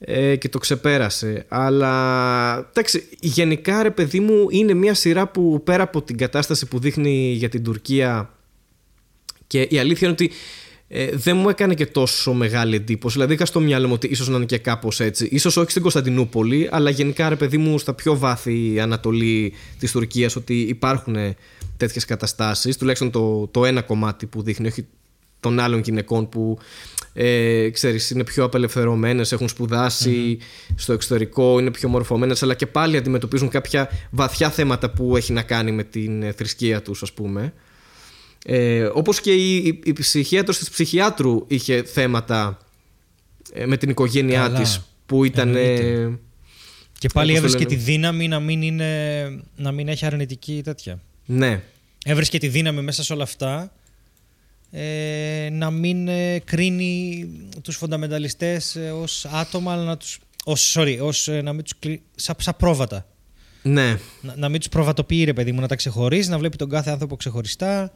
ε, 0.05 0.37
και 0.37 0.49
το 0.49 0.59
ξεπέρασε. 0.59 1.45
Αλλά 1.49 2.69
εντάξει, 2.71 3.09
γενικά 3.21 3.83
ρε 3.83 3.91
παιδί 3.91 4.21
μου 4.21 4.47
είναι 4.51 4.75
μια 4.75 4.95
σειρά 4.95 5.27
που 5.29 5.63
πέρα 5.65 5.83
από 5.83 6.03
την 6.03 6.17
κατάσταση 6.17 6.67
που 6.67 6.79
δείχνει 6.79 7.33
για 7.33 7.49
την 7.49 7.63
Τουρκία 7.63 8.31
και 9.47 9.61
η 9.71 9.79
αλήθεια 9.79 10.09
είναι 10.09 10.17
ότι 10.21 10.35
ε, 10.89 11.11
δεν 11.13 11.37
μου 11.37 11.49
έκανε 11.49 11.75
και 11.75 11.87
τόσο 11.87 12.33
μεγάλη 12.33 12.77
εντύπωση. 12.77 13.15
Δηλαδή 13.15 13.35
είχα 13.35 13.47
στο 13.47 13.61
μυαλό 13.61 13.87
μου 13.87 13.93
ότι 13.93 14.07
ίσως 14.07 14.29
να 14.29 14.37
είναι 14.37 14.45
και 14.45 14.59
κάπως 14.59 15.01
έτσι. 15.01 15.39
σω 15.39 15.61
όχι 15.61 15.71
στην 15.71 15.83
Κωνσταντινούπολη, 15.83 16.69
αλλά 16.71 16.91
γενικά 16.91 17.29
ρε 17.29 17.37
παιδί 17.37 17.59
μου 17.59 17.79
στα 17.79 17.95
πιο 17.95 18.19
βάθη 18.19 18.81
Ανατολή 18.81 19.53
της 19.79 19.93
Τουρκίας 19.93 20.37
ότι 20.37 20.61
υπάρχουν 20.61 21.17
τέτοιες 21.77 22.05
καταστάσεις. 22.05 22.77
Τουλάχιστον 22.77 23.11
το, 23.11 23.47
το 23.47 23.65
ένα 23.65 23.83
κομμάτι 23.83 24.27
που 24.27 24.43
δείχνει, 24.43 24.67
όχι 24.67 24.87
των 25.41 25.61
άλλων 25.61 25.81
γυναικών 25.81 26.29
που 26.29 26.59
ε, 27.13 27.69
ξέρεις, 27.71 28.11
είναι 28.11 28.25
πιο 28.25 28.45
απελευθερωμένες, 28.45 29.33
έχουν 29.33 29.49
στο 30.75 30.93
εξωτερικό, 30.93 31.59
είναι 31.59 31.71
πιο 31.71 31.89
μορφωμένες 31.89 32.43
αλλά 32.43 32.55
και 32.55 32.67
πάλι 32.67 32.97
αντιμετωπίζουν 32.97 33.49
κάποια 33.49 33.89
βαθιά 34.11 34.51
θέματα 34.51 34.91
που 34.91 35.17
έχει 35.17 35.33
να 35.33 35.43
κάνει 35.43 35.73
με 35.73 35.85
την 35.85 36.23
ε, 36.23 36.33
θρησκεία 36.33 36.83
τους 36.83 37.03
ας 37.03 37.13
πούμε. 37.13 37.53
Ε, 38.45 38.83
όπως 38.93 39.21
και 39.21 39.33
η, 39.33 39.57
η, 39.57 39.81
η 39.85 39.93
ψυχίατρος 39.93 40.59
της 40.59 40.71
ψυχιάτρου 40.71 41.45
είχε 41.47 41.83
θέματα 41.83 42.59
ε, 43.53 43.67
με 43.67 43.77
την 43.77 43.91
οικογένειά 43.91 44.41
Καλά. 44.41 44.61
της 44.61 44.81
που 45.07 45.25
ήταν... 45.25 45.55
ε, 45.57 45.61
Εννοείται. 45.61 46.19
Και 46.99 47.09
πάλι 47.15 47.33
Πώς 47.33 47.41
το 47.41 47.47
έβρισκε 47.47 47.69
λένε. 47.69 47.83
τη 47.85 47.91
δύναμη 47.91 48.29
να 48.29 48.41
μην, 48.41 48.63
είναι, 48.63 49.23
να 49.57 49.73
μην 49.73 49.89
έχει 49.89 50.07
αρνητική 50.07 50.61
τέτοια. 50.65 51.01
ναι, 51.27 51.63
Έβρισκε 52.05 52.39
τη 52.39 52.49
δύναμη 52.49 52.81
μέσα 52.83 53.03
σε 53.03 53.13
όλα 53.13 53.23
αυτά 53.23 53.73
ε, 54.75 55.49
να 55.53 55.71
μην 55.71 56.09
ε, 56.09 56.39
κρίνει 56.39 57.29
τους 57.63 57.77
φονταμενταλιστές 57.77 58.77
ε, 58.77 58.91
ως 58.91 59.25
άτομα, 59.25 59.73
αλλά 59.73 59.83
να 59.83 59.97
τους... 59.97 60.19
Ως, 60.45 60.77
sorry, 60.77 60.99
ως, 61.01 61.29
ε, 61.29 61.43
να 61.43 61.53
μην 61.53 61.63
τους 61.63 61.79
κλει... 61.79 62.03
σαν, 62.15 62.35
σαν 62.39 62.55
πρόβατα. 62.57 63.07
ναι. 63.63 63.99
Να, 64.21 64.37
να 64.37 64.49
μην 64.49 64.61
τους 64.61 64.69
προβατοποιεί 64.69 65.25
ρε 65.25 65.33
παιδί 65.33 65.53
μου, 65.53 65.61
να 65.61 65.69
τα 65.69 65.75
ξεχωρίζει, 65.77 66.31
να 66.31 66.39
βλέπει 66.39 66.57
τον 66.57 66.69
κάθε 66.69 66.91
άνθρωπο 66.91 67.17
ξεχωριστά. 67.17 67.93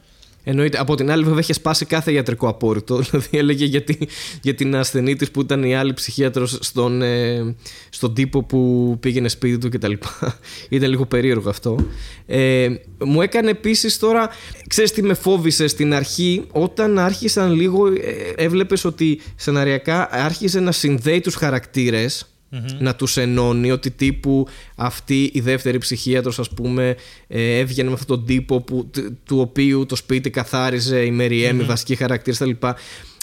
Εννοείται. 0.48 0.78
Από 0.80 0.94
την 0.94 1.10
άλλη, 1.10 1.24
βέβαια, 1.24 1.38
είχε 1.40 1.52
σπάσει 1.52 1.84
κάθε 1.84 2.12
ιατρικό 2.12 2.48
απόρριτο. 2.48 2.96
Δηλαδή, 3.10 3.38
έλεγε 3.38 3.64
για, 3.64 3.82
τη- 3.82 3.98
για 4.42 4.54
την 4.54 4.76
ασθενή 4.76 5.16
της 5.16 5.30
που 5.30 5.40
ήταν 5.40 5.62
η 5.64 5.76
άλλη 5.76 5.92
ψυχίατρος 5.92 6.58
στον, 6.60 7.02
ε, 7.02 7.54
στον 7.88 8.14
τύπο 8.14 8.42
που 8.42 8.96
πήγαινε 9.00 9.28
σπίτι 9.28 9.58
του 9.58 9.68
κτλ. 9.68 9.92
ήταν 10.68 10.90
λίγο 10.90 11.06
περίεργο 11.06 11.48
αυτό. 11.48 11.86
Ε, 12.26 12.68
μου 13.04 13.22
έκανε 13.22 13.50
επίσης 13.50 13.98
τώρα. 13.98 14.28
Ξέρεις 14.68 14.92
τι 14.92 15.02
με 15.02 15.14
φόβησε 15.14 15.66
στην 15.66 15.94
αρχή, 15.94 16.44
όταν 16.52 16.98
άρχισαν 16.98 17.52
λίγο. 17.52 17.86
Ε, 17.86 17.92
έβλεπες 18.36 18.84
ότι 18.84 19.20
σεναριακά 19.36 20.08
άρχιζε 20.10 20.60
να 20.60 20.72
συνδέει 20.72 21.20
τους 21.20 21.34
χαρακτήρες. 21.34 22.35
Να 22.78 22.94
τους 22.94 23.16
ενώνει 23.16 23.70
ότι 23.70 23.90
τύπου 23.90 24.46
αυτή 24.76 25.30
η 25.34 25.40
δεύτερη 25.40 25.78
ψυχίατρος 25.78 26.38
ας 26.38 26.48
πούμε 26.50 26.96
ε, 27.28 27.58
έβγαινε 27.58 27.88
με 27.88 27.94
αυτόν 27.94 28.16
τον 28.16 28.26
τύπο 28.26 28.60
που, 28.60 28.88
τ- 28.92 28.98
του 29.24 29.38
οποίου 29.40 29.86
το 29.86 29.96
σπίτι 29.96 30.30
καθάριζε 30.30 31.04
η 31.04 31.10
Μεριέμ, 31.10 31.60
η 31.60 31.62
βασική 31.64 31.94
χαρακτήρα 31.96 32.36
κτλ. 32.36 32.66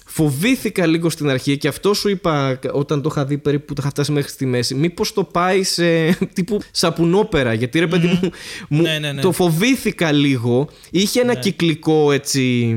Φοβήθηκα 0.05 0.85
λίγο 0.85 1.09
στην 1.09 1.29
αρχή 1.29 1.57
και 1.57 1.67
αυτό 1.67 1.93
σου 1.93 2.09
είπα 2.09 2.59
όταν 2.71 3.01
το 3.01 3.09
είχα 3.11 3.25
δει 3.25 3.37
περίπου 3.37 3.65
που 3.65 3.73
το 3.73 3.81
είχα 3.81 3.89
φτάσει 3.89 4.11
μέχρι 4.11 4.31
στη 4.31 4.45
μέση. 4.45 4.75
Μήπως 4.75 5.13
το 5.13 5.23
πάει 5.23 5.63
σε 5.63 6.05
τύπου 6.35 6.59
σαπουνόπερα. 6.71 7.53
Γιατί 7.53 7.79
ρε 7.79 7.87
παιδί 7.87 8.07
μου, 8.07 8.19
μου 8.69 8.81
Ναι, 8.81 8.99
ναι, 8.99 9.11
ναι. 9.11 9.21
το 9.21 9.31
φοβήθηκα 9.31 10.11
λίγο. 10.11 10.69
Είχε 10.91 11.21
ένα 11.21 11.35
κυκλικό 11.35 12.11
έτσι. 12.11 12.75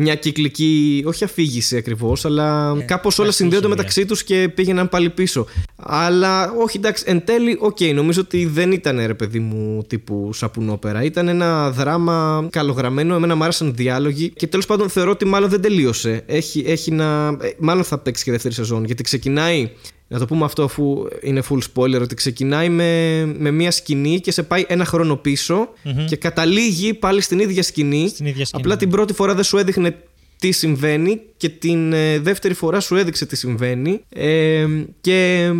Μια 0.00 0.14
κυκλική, 0.14 1.02
όχι 1.06 1.24
αφήγηση 1.24 1.76
ακριβώς, 1.76 2.24
αλλά 2.24 2.74
Ναι, 2.74 2.84
κάπως 2.84 3.18
όλα 3.18 3.30
συνδέονται 3.30 3.68
μεταξύ 3.68 4.04
τους 4.04 4.24
και 4.24 4.48
πήγαιναν 4.54 4.88
πάλι 4.88 5.10
πίσω. 5.10 5.46
Αλλά 5.76 6.52
όχι, 6.52 6.76
εντάξει, 6.76 7.04
εν 7.06 7.24
τέλει, 7.24 7.56
οκ, 7.60 7.80
νομίζω 7.94 8.20
ότι 8.20 8.46
δεν 8.46 8.72
ήταν 8.72 9.06
ρε 9.06 9.14
παιδί 9.14 9.38
μου 9.38 9.84
τύπου 9.86 10.32
σαπουνόπερα. 10.32 11.02
Ήταν 11.02 11.28
ένα 11.28 11.70
δράμα 11.70 12.48
καλογραμμένο, 12.50 13.14
εμένα 13.14 13.34
μου 13.34 13.42
άρεσαν 13.42 13.74
διάλογοι 13.74 14.28
και 14.28 14.46
τέλος 14.46 14.66
πάντων 14.66 14.88
θεωρώ 14.88 15.10
ότι 15.10 15.24
μάλλον 15.24 15.48
δεν 15.48 15.60
τελείωσε. 15.60 16.22
Έχει, 16.26 16.64
έχει 16.66 16.90
να. 16.90 17.26
ε, 17.26 17.50
Μάλλον 17.58 17.84
θα 17.84 17.98
παίξει 17.98 18.24
και 18.24 18.30
δεύτερη 18.30 18.54
σεζόν 18.54 18.84
γιατί 18.84 19.02
ξεκινάει. 19.02 19.70
Να 20.08 20.18
το 20.18 20.24
πούμε 20.24 20.44
αυτό 20.44 20.62
αφού 20.62 21.06
είναι 21.20 21.42
full 21.50 21.58
spoiler 21.74 22.00
ότι 22.00 22.14
ξεκινάει 22.14 22.68
με, 22.68 23.24
με 23.38 23.50
μια 23.50 23.70
σκηνή 23.70 24.20
και 24.20 24.30
σε 24.30 24.42
πάει 24.42 24.64
ένα 24.68 24.84
χρόνο 24.84 25.16
πίσω 25.16 25.68
και 26.06 26.16
καταλήγει 26.16 26.94
πάλι 26.94 27.20
στην 27.20 27.38
ίδια 27.38 27.62
σκηνή. 27.62 28.08
Στην 28.08 28.26
ίδια 28.26 28.44
σκηνή. 28.44 28.62
Απλά 28.62 28.76
την 28.76 28.90
πρώτη 28.90 29.12
φορά 29.12 29.34
δεν 29.34 29.44
σου 29.44 29.56
έδειχνε 29.56 29.96
τι 30.38 30.52
συμβαίνει 30.52 31.20
και 31.36 31.48
την 31.48 31.92
ε, 31.92 32.18
δεύτερη 32.18 32.54
φορά 32.54 32.80
σου 32.80 32.96
έδειξε 32.96 33.26
τι 33.26 33.36
συμβαίνει 33.36 34.00
ε, 34.08 34.66
και, 35.00 35.50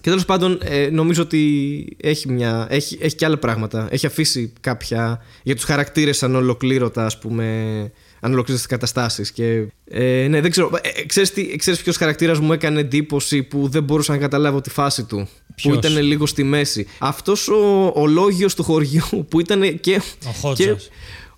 και 0.00 0.08
τέλος 0.10 0.24
πάντων 0.24 0.58
ε, 0.62 0.88
νομίζω 0.90 1.22
ότι 1.22 1.96
έχει, 2.02 2.32
μια, 2.32 2.66
έχει, 2.70 2.98
έχει 3.00 3.16
και 3.16 3.24
άλλα 3.24 3.38
πράγματα 3.38 3.88
έχει 3.90 4.06
αφήσει 4.06 4.52
κάποια 4.60 5.22
για 5.42 5.54
τους 5.54 5.64
χαρακτήρες 5.64 6.16
σαν 6.16 6.34
ολοκλήρωτα 6.34 7.04
ας 7.06 7.18
πούμε 7.18 7.92
αν 8.24 8.32
ολοκλήρωσε 8.32 8.66
τις 8.66 8.66
καταστάσεις. 8.66 9.32
Και 9.32 9.66
ε, 9.84 10.26
ναι, 10.28 10.40
δεν 10.40 10.50
ξέρω. 10.50 10.70
Ε, 10.82 11.04
ξέρεις, 11.04 11.32
τι, 11.32 11.56
ξέρεις 11.56 11.82
ποιος 11.82 11.96
χαρακτήρας 11.96 12.38
μου 12.38 12.52
έκανε 12.52 12.80
εντύπωση 12.80 13.42
που 13.42 13.68
δεν 13.68 13.82
μπορούσα 13.82 14.12
να 14.12 14.18
καταλάβω 14.18 14.60
τη 14.60 14.70
φάση 14.70 15.04
του. 15.04 15.28
Ποιος; 15.54 15.72
Που 15.72 15.86
ήταν 15.86 16.02
λίγο 16.02 16.26
στη 16.26 16.42
μέση. 16.42 16.86
Αυτός 16.98 17.48
ο, 17.48 17.92
ο 17.94 18.06
λόγιος 18.06 18.54
του 18.54 18.62
χωριού 18.62 19.04
που 19.30 19.40
ήταν 19.40 19.80
και. 19.80 20.00
Ο 20.26 20.30
Χότζας. 20.30 20.66
και 20.66 20.90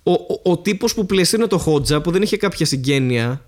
ο, 0.03 0.11
ο, 0.11 0.51
ο 0.51 0.57
τύπος 0.57 0.93
που 0.93 1.05
πλαισίνε 1.05 1.47
το 1.47 1.57
Χότζα 1.57 2.01
που 2.01 2.11
δεν 2.11 2.21
είχε 2.21 2.37
κάποια 2.37 2.65
συγγένεια. 2.65 3.45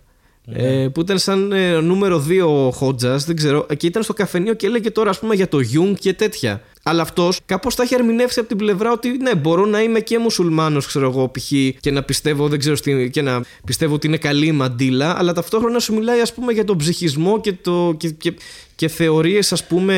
Ε, 0.52 0.88
που 0.94 1.02
ήταν 1.02 1.20
σαν 1.20 1.52
ε, 1.52 1.80
νούμερο 1.80 2.26
2 2.30 2.48
ο 2.48 2.72
Χότζας, 2.72 3.26
δεν 3.26 3.36
ξέρω, 3.36 3.66
και 3.78 3.88
ήταν 3.88 4.04
στο 4.04 4.14
καφενείο 4.14 4.54
και 4.54 4.66
έλεγε 4.66 4.92
τώρα, 4.92 5.10
ας 5.10 5.20
πούμε, 5.20 5.36
για 5.36 5.48
τον 5.48 5.60
Γιουνγκ 5.60 5.96
και 5.96 6.14
τέτοια. 6.14 6.62
Αλλά 6.88 7.02
αυτός 7.02 7.40
κάπως 7.46 7.76
τα 7.76 7.84
έχει 7.84 7.94
ερμηνεύσει 7.94 8.40
από 8.40 8.48
την 8.48 8.58
πλευρά 8.58 8.92
ότι 8.92 9.18
ναι, 9.18 9.36
μπορώ 9.36 9.66
να 9.66 9.82
είμαι 9.82 10.00
και 10.00 10.20
μουσουλμάνος, 10.20 10.86
ξέρω 10.86 11.10
εγώ, 11.10 11.30
π.χ. 11.30 11.52
και 11.80 11.92
να 11.92 12.04
πιστεύω, 12.04 12.48
δεν 12.48 12.60
ξέρω, 12.60 12.76
στη, 12.76 13.10
και 13.10 13.22
να 13.22 13.44
πιστεύω 13.66 13.94
ότι 13.94 14.08
είναι 14.08 14.18
καλή 14.18 14.46
η 14.46 14.52
μαντίλα, 14.52 15.20
αλλά 15.20 15.34
ταυτόχρονα 15.34 15.80
σου 15.80 15.94
μιλάει, 15.94 16.20
ας 16.20 16.34
πούμε, 16.34 16.54
για 16.54 16.64
τον 16.64 16.78
ψυχισμό 16.78 17.42
και, 17.42 17.54
το, 17.54 17.96
και, 17.98 18.10
και, 18.10 18.34
και 18.76 18.88
θεωρίες, 18.88 19.52
ας 19.52 19.68
πούμε, 19.68 19.96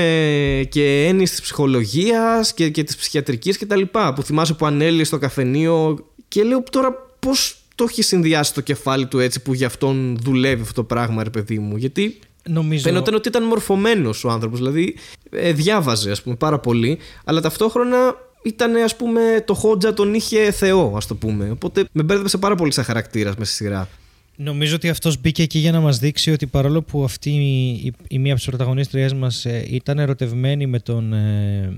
και 0.70 1.06
έννοιες 1.08 1.30
της 1.30 1.42
ψυχολογίας 1.42 2.54
και, 2.54 2.70
και 2.70 2.84
της 2.84 2.96
ψυχιατρικής 2.96 3.58
κτλ. 3.58 3.82
Που 4.16 4.24
θυμάσαι 4.24 4.54
που 4.54 4.66
ανέλυε 4.66 5.04
στο 5.04 5.18
καφενείο. 5.18 6.06
Και 6.28 6.44
λέω 6.44 6.64
τώρα 6.72 6.94
πώς 7.20 7.58
το 7.76 7.86
έχει 7.90 8.02
συνδυάσει 8.02 8.54
το 8.54 8.62
κεφάλι 8.62 9.06
του 9.06 9.20
έτσι 9.20 9.42
που 9.42 9.54
γι' 9.54 9.66
αυτόν 9.66 10.18
δουλεύει 10.22 10.62
αυτό 10.62 10.74
το 10.74 10.84
πράγμα, 10.84 11.24
ρε 11.24 11.30
παιδί 11.30 11.60
μου. 11.60 11.78
Γιατί 11.78 12.20
Νομίζω... 12.52 12.82
φαινόταν 12.82 13.14
ότι 13.14 13.28
ήταν 13.28 13.44
μορφωμένος 13.44 14.24
ο 14.24 14.30
άνθρωπος. 14.30 14.60
Δηλαδή 14.60 14.96
ε, 15.30 15.54
διάβαζε, 15.54 16.12
ας 16.12 16.22
πούμε, 16.22 16.36
πάρα 16.36 16.60
πολύ, 16.60 16.98
αλλά 17.24 17.42
ταυτόχρονα 17.42 18.16
ήταν, 18.44 18.76
ας 18.76 18.96
πούμε, 18.96 19.44
το 19.46 19.54
Χότζα 19.54 19.94
τον 19.94 20.14
είχε 20.14 20.52
Θεό, 20.52 20.94
ας 20.96 21.08
το 21.08 21.16
πούμε. 21.16 21.50
Οπότε 21.50 21.86
με 21.92 22.04
μπέρδεψε 22.04 22.38
πάρα 22.38 22.56
πολύ 22.56 22.72
σαν 22.72 22.84
χαρακτήρας 22.84 23.36
με 23.36 23.46
στη 23.46 23.56
σειρά. 23.56 23.90
Νομίζω 24.36 24.76
ότι 24.76 24.90
αυτός 24.90 25.22
μπήκε 25.22 25.44
εκεί 25.44 25.60
για 25.60 25.72
να 25.72 25.80
μας 25.80 26.00
δείξει 26.00 26.32
ότι 26.32 26.48
παρόλο 26.48 26.82
που 26.82 27.04
αυτή 27.04 27.30
η, 27.30 27.70
η, 27.70 27.94
η 28.08 28.20
μία 28.20 28.32
από 28.32 28.40
τις 28.40 28.50
πρωταγωνίστριές 28.50 29.14
μας 29.14 29.46
ε, 29.46 29.66
ήταν 29.70 30.00
ερωτευμένη 30.00 30.66
με 30.66 30.80
τον, 30.80 31.14
ε, 31.14 31.74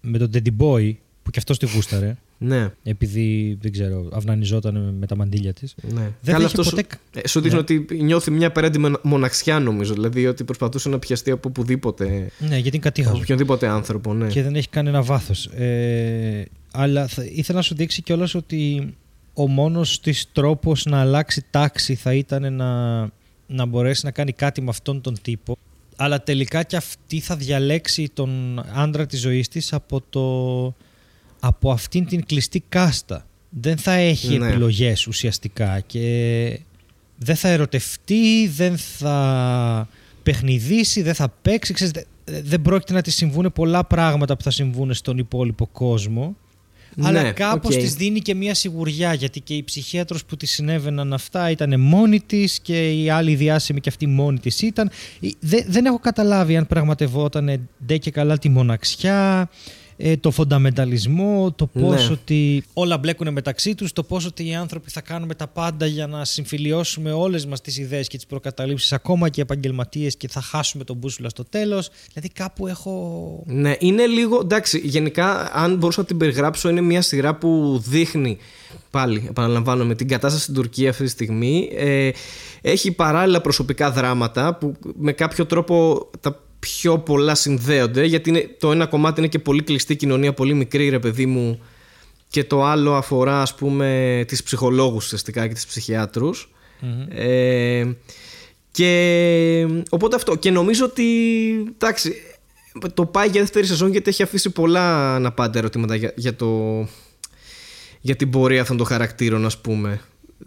με 0.00 0.18
τον 0.18 0.30
Teddy 0.34 0.62
Boy, 0.62 0.94
που 1.22 1.30
και 1.30 1.38
αυτός 1.38 1.58
τη 1.58 1.66
γούσταρε, 1.74 2.16
Ναι, 2.38 2.68
επειδή, 2.82 3.58
δεν 3.60 3.72
ξέρω, 3.72 4.08
αυνανιζόταν 4.12 4.94
με 4.98 5.06
τα 5.06 5.16
μαντίλια 5.16 5.52
της. 5.52 5.74
ναι. 5.82 5.90
Δεν 5.92 6.00
Καλά, 6.00 6.10
θα 6.22 6.36
είχε 6.36 6.44
αυτός 6.46 6.70
ποτέ... 6.70 6.82
σου, 6.90 7.20
ε, 7.20 7.28
σου 7.28 7.40
δείχνει 7.40 7.58
ότι 7.58 7.86
νιώθει 8.00 8.30
μια 8.30 8.46
απέραντη 8.46 8.78
μονα- 8.78 9.00
μοναξιά, 9.02 9.58
νομίζω. 9.58 9.92
Δηλαδή 9.92 10.26
ότι 10.26 10.44
προσπαθούσε 10.44 10.88
να 10.88 10.98
πιαστεί 10.98 11.30
από 11.30 11.48
οπουδήποτε. 11.48 12.04
Ναι, 12.38 12.46
γιατί 12.46 12.58
είναι 12.58 12.68
Από 12.68 12.78
κατήχαζο. 12.78 13.16
οποιονδήποτε 13.16 13.66
άνθρωπο, 13.68 14.14
ναι. 14.14 14.26
και 14.26 14.42
δεν 14.42 14.54
έχει 14.56 14.68
κανένα 14.68 15.02
βάθος. 15.02 15.46
Ε, 15.46 16.44
αλλά 16.72 17.06
θα, 17.06 17.24
ήθελα 17.24 17.58
να 17.58 17.64
σου 17.64 17.74
δείξει 17.74 18.02
κιόλας 18.02 18.34
ότι 18.34 18.94
ο 19.34 19.48
μόνος 19.48 20.00
της 20.00 20.26
τρόπος 20.32 20.84
να 20.84 21.00
αλλάξει 21.00 21.44
τάξη 21.50 21.94
θα 21.94 22.14
ήταν 22.14 22.54
να, 22.54 23.00
να 23.46 23.64
μπορέσει 23.66 24.04
να 24.04 24.10
κάνει 24.10 24.32
κάτι 24.32 24.60
με 24.62 24.68
αυτόν 24.70 25.00
τον 25.00 25.16
τύπο 25.22 25.56
αλλά 25.96 26.22
τελικά 26.22 26.62
και 26.62 26.76
αυτή 26.76 27.20
θα 27.20 27.36
διαλέξει 27.36 28.10
τον 28.14 28.62
άντρα 28.74 29.06
της 29.06 29.20
ζωής 29.20 29.48
της 29.48 29.72
από, 29.72 30.00
το, 30.10 30.74
από 31.46 31.70
αυτήν 31.70 32.06
την 32.06 32.26
κλειστή 32.26 32.62
κάστα. 32.68 33.26
Δεν 33.50 33.76
θα 33.76 33.92
έχει 33.92 34.38
Ναι. 34.38 34.46
επιλογές 34.48 35.06
ουσιαστικά 35.06 35.80
και 35.80 36.60
δεν 37.18 37.36
θα 37.36 37.48
ερωτευτεί, 37.48 38.48
δεν 38.48 38.76
θα 38.78 39.88
παιχνιδίσει, 40.22 41.02
δεν 41.02 41.14
θα 41.14 41.28
παίξει. 41.42 41.72
Ξέρεις, 41.72 41.92
δε- 42.24 42.40
δεν 42.42 42.62
πρόκειται 42.62 42.92
να 42.92 43.00
τη 43.02 43.10
συμβούν 43.10 43.52
πολλά 43.54 43.84
πράγματα 43.84 44.36
που 44.36 44.42
θα 44.42 44.50
συμβούν 44.50 44.94
στον 44.94 45.18
υπόλοιπο 45.18 45.66
κόσμο. 45.66 46.36
αλλά 47.02 47.22
Ναι, 47.22 47.32
κάπως 47.32 47.74
οκ. 47.74 47.80
της 47.80 47.94
δίνει 47.94 48.20
και 48.20 48.34
μια 48.34 48.54
σιγουριά 48.54 49.14
γιατί 49.14 49.40
και 49.40 49.54
η 49.54 49.62
ψυχίατρος 49.62 50.24
που 50.24 50.36
της 50.36 50.50
συνέβαιναν 50.50 51.12
αυτά 51.12 51.50
ήταν 51.50 51.80
μόνη 51.80 52.20
της 52.20 52.58
και 52.60 53.02
η 53.02 53.10
άλλη 53.10 53.34
διάσημη 53.34 53.80
και 53.80 53.88
αυτή 53.88 54.06
μόνη 54.06 54.38
της 54.38 54.62
ήταν. 54.62 54.90
Ε, 55.20 55.28
δε- 55.40 55.64
δεν 55.66 55.84
έχω 55.84 55.98
καταλάβει 55.98 56.56
αν 56.56 56.66
πραγματευόταν 56.66 57.68
ντε 57.86 57.96
και 57.96 58.10
καλά 58.10 58.38
τη 58.38 58.48
μοναξιά, 58.48 59.50
ε, 59.96 60.16
το 60.16 60.30
φονταμενταλισμό, 60.30 61.52
το 61.56 61.66
πώς 61.66 62.06
Ναι. 62.08 62.12
ότι 62.12 62.64
όλα 62.72 62.98
μπλέκουν 62.98 63.32
μεταξύ 63.32 63.74
τους, 63.74 63.92
το 63.92 64.02
πώς 64.02 64.26
ότι 64.26 64.46
οι 64.46 64.54
άνθρωποι 64.54 64.90
θα 64.90 65.00
κάνουμε 65.00 65.34
τα 65.34 65.46
πάντα 65.46 65.86
για 65.86 66.06
να 66.06 66.24
συμφιλιώσουμε 66.24 67.12
όλες 67.12 67.46
μας 67.46 67.60
τις 67.60 67.78
ιδέες 67.78 68.08
και 68.08 68.16
τις 68.16 68.26
προκαταλήψεις 68.26 68.92
ακόμα 68.92 69.28
και 69.28 69.40
επαγγελματίες 69.40 70.16
και 70.16 70.28
θα 70.28 70.40
χάσουμε 70.40 70.84
τον 70.84 70.96
μπούσουλα 70.96 71.28
στο 71.28 71.44
τέλος. 71.44 71.88
Δηλαδή 72.12 72.28
κάπου 72.28 72.66
έχω... 72.66 73.42
Ναι, 73.46 73.74
είναι 73.78 74.06
λίγο. 74.06 74.40
Εντάξει, 74.42 74.80
γενικά, 74.84 75.50
αν 75.54 75.76
μπορούσα 75.76 76.00
να 76.00 76.06
την 76.06 76.16
περιγράψω, 76.16 76.68
είναι 76.68 76.80
μια 76.80 77.02
σειρά 77.02 77.34
που 77.34 77.82
δείχνει. 77.86 78.38
Πάλι, 78.90 79.26
επαναλαμβάνω, 79.28 79.84
με 79.84 79.94
την 79.94 80.08
κατάσταση 80.08 80.42
στην 80.42 80.54
Τουρκία 80.54 80.90
αυτή 80.90 81.04
τη 81.04 81.10
στιγμή. 81.10 81.70
Ε, 81.76 82.10
έχει 82.60 82.92
παράλληλα 82.92 83.40
προσωπικά 83.40 83.90
δράματα 83.90 84.54
που 84.54 84.74
με 84.98 85.12
κάποιο 85.12 85.46
τρόπο 85.46 86.06
τα 86.20 86.40
πιο 86.74 86.98
πολλά 86.98 87.34
συνδέονται. 87.34 88.04
Γιατί 88.04 88.30
είναι, 88.30 88.56
το 88.58 88.72
ένα 88.72 88.86
κομμάτι 88.86 89.20
είναι 89.20 89.28
και 89.28 89.38
πολύ 89.38 89.62
κλειστή 89.62 89.96
κοινωνία, 89.96 90.32
πολύ 90.32 90.54
μικρή, 90.54 90.88
ρε 90.88 90.98
παιδί 90.98 91.26
μου. 91.26 91.60
Και 92.28 92.44
το 92.44 92.64
άλλο 92.64 92.94
αφορά, 92.94 93.42
ας 93.42 93.54
πούμε, 93.54 94.24
τις 94.28 94.42
ψυχολόγους 94.42 95.04
ουσιαστικά 95.04 95.46
και 95.48 95.54
τις 95.54 95.66
ψυχιάτρους. 95.66 96.50
Ε, 97.08 97.84
και 98.70 99.66
οπότε 99.90 100.16
αυτό. 100.16 100.34
Και 100.36 100.50
νομίζω 100.50 100.84
ότι. 100.84 101.04
Εντάξει, 101.74 102.14
το 102.94 103.06
πάει 103.06 103.28
για 103.28 103.40
δεύτερη 103.40 103.66
σεζόν 103.66 103.90
γιατί 103.90 104.08
έχει 104.08 104.22
αφήσει 104.22 104.50
πολλά 104.50 105.14
αναπάντα 105.14 105.58
ερωτήματα 105.58 105.94
για, 105.94 106.12
για, 106.16 106.36
το, 106.36 106.80
για 108.00 108.16
την 108.16 108.30
πορεία 108.30 108.60
αυτών 108.60 108.76
των 108.76 108.86
χαρακτήρων, 108.86 109.44
ας 109.44 109.58
πούμε. 109.58 110.00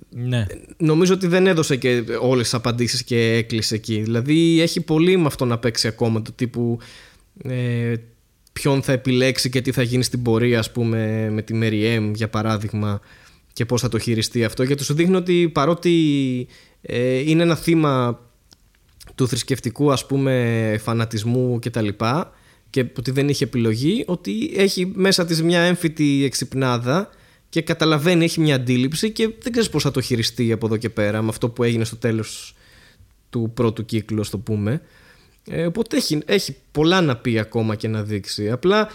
Ναι. 0.10 0.46
Νομίζω 0.78 1.14
ότι 1.14 1.28
δεν 1.28 1.48
έδωσε 1.48 1.76
και 1.76 2.04
όλες 2.22 2.44
τις 2.44 2.54
απαντήσεις 2.54 3.04
και 3.04 3.34
έκλεισε 3.34 3.76
εκεί. 3.76 4.02
Δηλαδή 4.02 4.62
έχει 4.62 4.82
πολύ 4.82 5.18
με 5.18 5.26
αυτό 5.26 5.46
να 5.46 5.58
παίξει 5.58 5.88
ακόμα 5.88 6.22
το 6.22 6.32
τύπου 6.32 6.78
ε, 7.44 7.94
ποιον 8.54 8.82
θα 8.82 8.92
επιλέξει 8.92 9.50
και 9.50 9.62
τι 9.62 9.72
θα 9.72 9.82
γίνει 9.82 10.04
στην 10.04 10.22
πορεία 10.22 10.60
ας 10.60 10.72
πούμε 10.72 11.30
με 11.30 11.42
τη 11.42 11.60
Mary 11.62 12.12
για 12.14 12.30
παράδειγμα 12.30 13.02
και 13.54 13.66
πώς 13.66 13.82
θα 13.82 13.90
το 13.90 14.00
χειριστεί 14.00 14.44
αυτό 14.44 14.64
γιατί 14.64 14.84
σου 14.84 14.94
δείχνει 14.94 15.16
ότι 15.16 15.50
παρότι 15.54 16.48
ε, 16.82 17.18
είναι 17.18 17.44
ένα 17.44 17.56
θύμα 17.56 18.20
του 19.16 19.28
θρησκευτικού 19.28 19.92
ας 19.92 20.06
πούμε 20.06 20.76
φανατισμού 20.82 21.60
και 21.60 21.70
τα 21.70 21.82
λοιπά 21.82 22.32
και 22.70 22.86
ότι 22.98 23.12
δεν 23.12 23.30
είχε 23.30 23.44
επιλογή 23.44 24.04
ότι 24.08 24.52
έχει 24.56 24.92
μέσα 24.96 25.26
της 25.26 25.44
μια 25.44 25.62
έμφυτη 25.62 26.24
εξυπνάδα 26.24 27.10
και 27.50 27.62
καταλαβαίνει, 27.62 28.24
έχει 28.24 28.40
μια 28.40 28.56
αντίληψη 28.56 29.12
και 29.12 29.30
δεν 29.42 29.52
ξέρεις 29.52 29.70
πώς 29.70 29.84
θα 29.84 29.92
το 29.92 30.02
χειριστεί 30.02 30.52
από 30.52 30.66
εδώ 30.66 30.78
και 30.78 30.90
πέρα 30.90 31.22
με 31.22 31.30
αυτό 31.30 31.50
που 31.50 31.64
έγινε 31.64 31.84
στο 31.84 31.96
τέλος 31.96 32.56
του 33.30 33.52
πρώτου 33.54 33.86
κύκλου, 33.86 34.24
το 34.30 34.38
πούμε. 34.38 34.82
Ε, 35.50 35.66
οπότε 35.66 35.98
έχει, 35.98 36.20
έχει 36.26 36.56
πολλά 36.72 37.02
να 37.02 37.16
πει 37.16 37.40
ακόμα 37.40 37.76
και 37.76 37.88
να 37.88 38.04
δείξει. 38.04 38.50
Απλά 38.50 38.88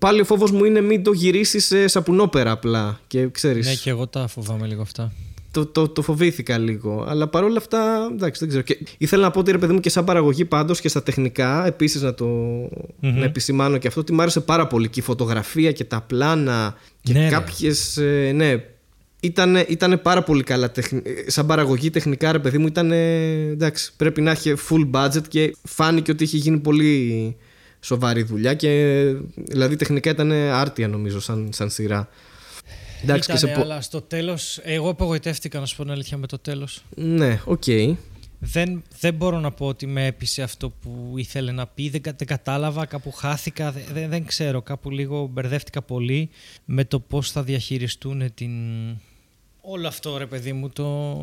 πάλι 0.00 0.20
ο 0.20 0.24
φόβος 0.24 0.50
μου 0.50 0.64
είναι 0.64 0.80
μην 0.80 1.02
το 1.02 1.12
γυρίσεις 1.12 1.66
σε 1.66 1.88
σαπουνόπερα 1.88 2.50
απλά. 2.50 3.00
Και 3.06 3.28
ξέρεις, 3.28 3.66
ναι, 3.66 3.74
και 3.74 3.90
εγώ 3.90 4.06
τα 4.06 4.26
φοβάμαι 4.26 4.66
λίγο 4.66 4.82
αυτά 4.82 5.12
το, 5.54 5.66
το, 5.66 5.88
το 5.88 6.02
φοβήθηκα 6.02 6.58
λίγο. 6.58 7.04
Αλλά 7.08 7.28
παρόλα 7.28 7.56
αυτά, 7.56 8.08
εντάξει, 8.12 8.40
δεν 8.40 8.48
ξέρω. 8.48 8.62
Και 8.62 8.78
ήθελα 8.98 9.22
να 9.22 9.30
πω 9.30 9.38
ότι 9.38 9.50
ρε 9.50 9.58
παιδί 9.58 9.72
μου 9.72 9.80
και 9.80 9.88
σαν 9.88 10.04
παραγωγή 10.04 10.44
πάντως 10.44 10.80
και 10.80 10.88
στα 10.88 11.02
τεχνικά, 11.02 11.66
επίσης 11.66 12.02
να 12.02 12.14
το 12.14 12.26
να 13.00 13.24
επισημάνω 13.24 13.78
και 13.78 13.88
αυτό, 13.88 14.00
ότι 14.00 14.12
μου 14.12 14.22
άρεσε 14.22 14.40
πάρα 14.40 14.66
πολύ 14.66 14.88
και 14.88 15.00
η 15.00 15.02
φωτογραφία 15.02 15.72
και 15.72 15.84
τα 15.84 16.00
πλάνα 16.00 16.76
και 17.02 17.12
ναι, 17.12 17.28
κάποιες. 17.28 17.96
Ε, 17.96 18.32
ναι, 18.34 18.64
ήταν, 19.20 19.56
ήτανε 19.68 19.96
πάρα 19.96 20.22
πολύ 20.22 20.42
καλά 20.42 20.72
σαν 21.26 21.46
παραγωγή 21.46 21.90
τεχνικά 21.90 22.32
ρε 22.32 22.38
παιδί 22.38 22.58
μου 22.58 22.66
ήταν 22.66 22.92
εντάξει 22.92 23.92
πρέπει 23.96 24.20
να 24.20 24.30
έχει 24.30 24.54
full 24.68 24.90
budget 24.90 25.22
και 25.28 25.56
φάνηκε 25.62 26.10
ότι 26.10 26.24
είχε 26.24 26.36
γίνει 26.36 26.58
πολύ 26.58 27.36
σοβαρή 27.80 28.22
δουλειά 28.22 28.54
και 28.54 28.68
δηλαδή 29.34 29.76
τεχνικά 29.76 30.10
ήταν 30.10 30.32
άρτια 30.32 30.88
νομίζω 30.88 31.20
σαν, 31.20 31.48
σαν 31.52 31.70
σειρά 31.70 32.08
Εντάξει, 33.04 33.32
Ήτανε, 33.32 33.54
σε... 33.54 33.60
αλλά 33.60 33.80
στο 33.80 34.00
τέλος. 34.00 34.60
Εγώ 34.62 34.88
απογοητεύτηκα 34.88 35.60
να 35.60 35.66
σου 35.66 35.76
πω 35.76 35.82
την 35.82 35.92
αλήθεια 35.92 36.16
με 36.16 36.26
το 36.26 36.38
τέλος. 36.38 36.82
Ναι, 36.94 37.40
OK. 37.44 37.62
Okay. 37.66 37.94
Δεν, 38.38 38.82
δεν 39.00 39.14
μπορώ 39.14 39.40
να 39.40 39.50
πω 39.50 39.66
ότι 39.66 39.86
με 39.86 40.06
έπεισε 40.06 40.42
αυτό 40.42 40.70
που 40.70 41.12
ήθελε 41.16 41.52
να 41.52 41.66
πει. 41.66 41.88
Δεν, 41.88 42.00
δεν 42.02 42.26
κατάλαβα, 42.26 42.86
κάπου 42.86 43.12
χάθηκα. 43.12 43.72
Δεν, 43.92 44.10
δεν 44.10 44.24
ξέρω, 44.26 44.62
κάπου 44.62 44.90
λίγο 44.90 45.26
μπερδεύτηκα 45.26 45.82
πολύ 45.82 46.30
με 46.64 46.84
το 46.84 47.00
πώς 47.00 47.30
θα 47.30 47.42
διαχειριστούν 47.42 48.34
την... 48.34 48.50
Όλο 49.60 49.88
αυτό 49.88 50.16
ρε 50.16 50.26
παιδί 50.26 50.52
μου 50.52 50.68
το, 50.70 51.18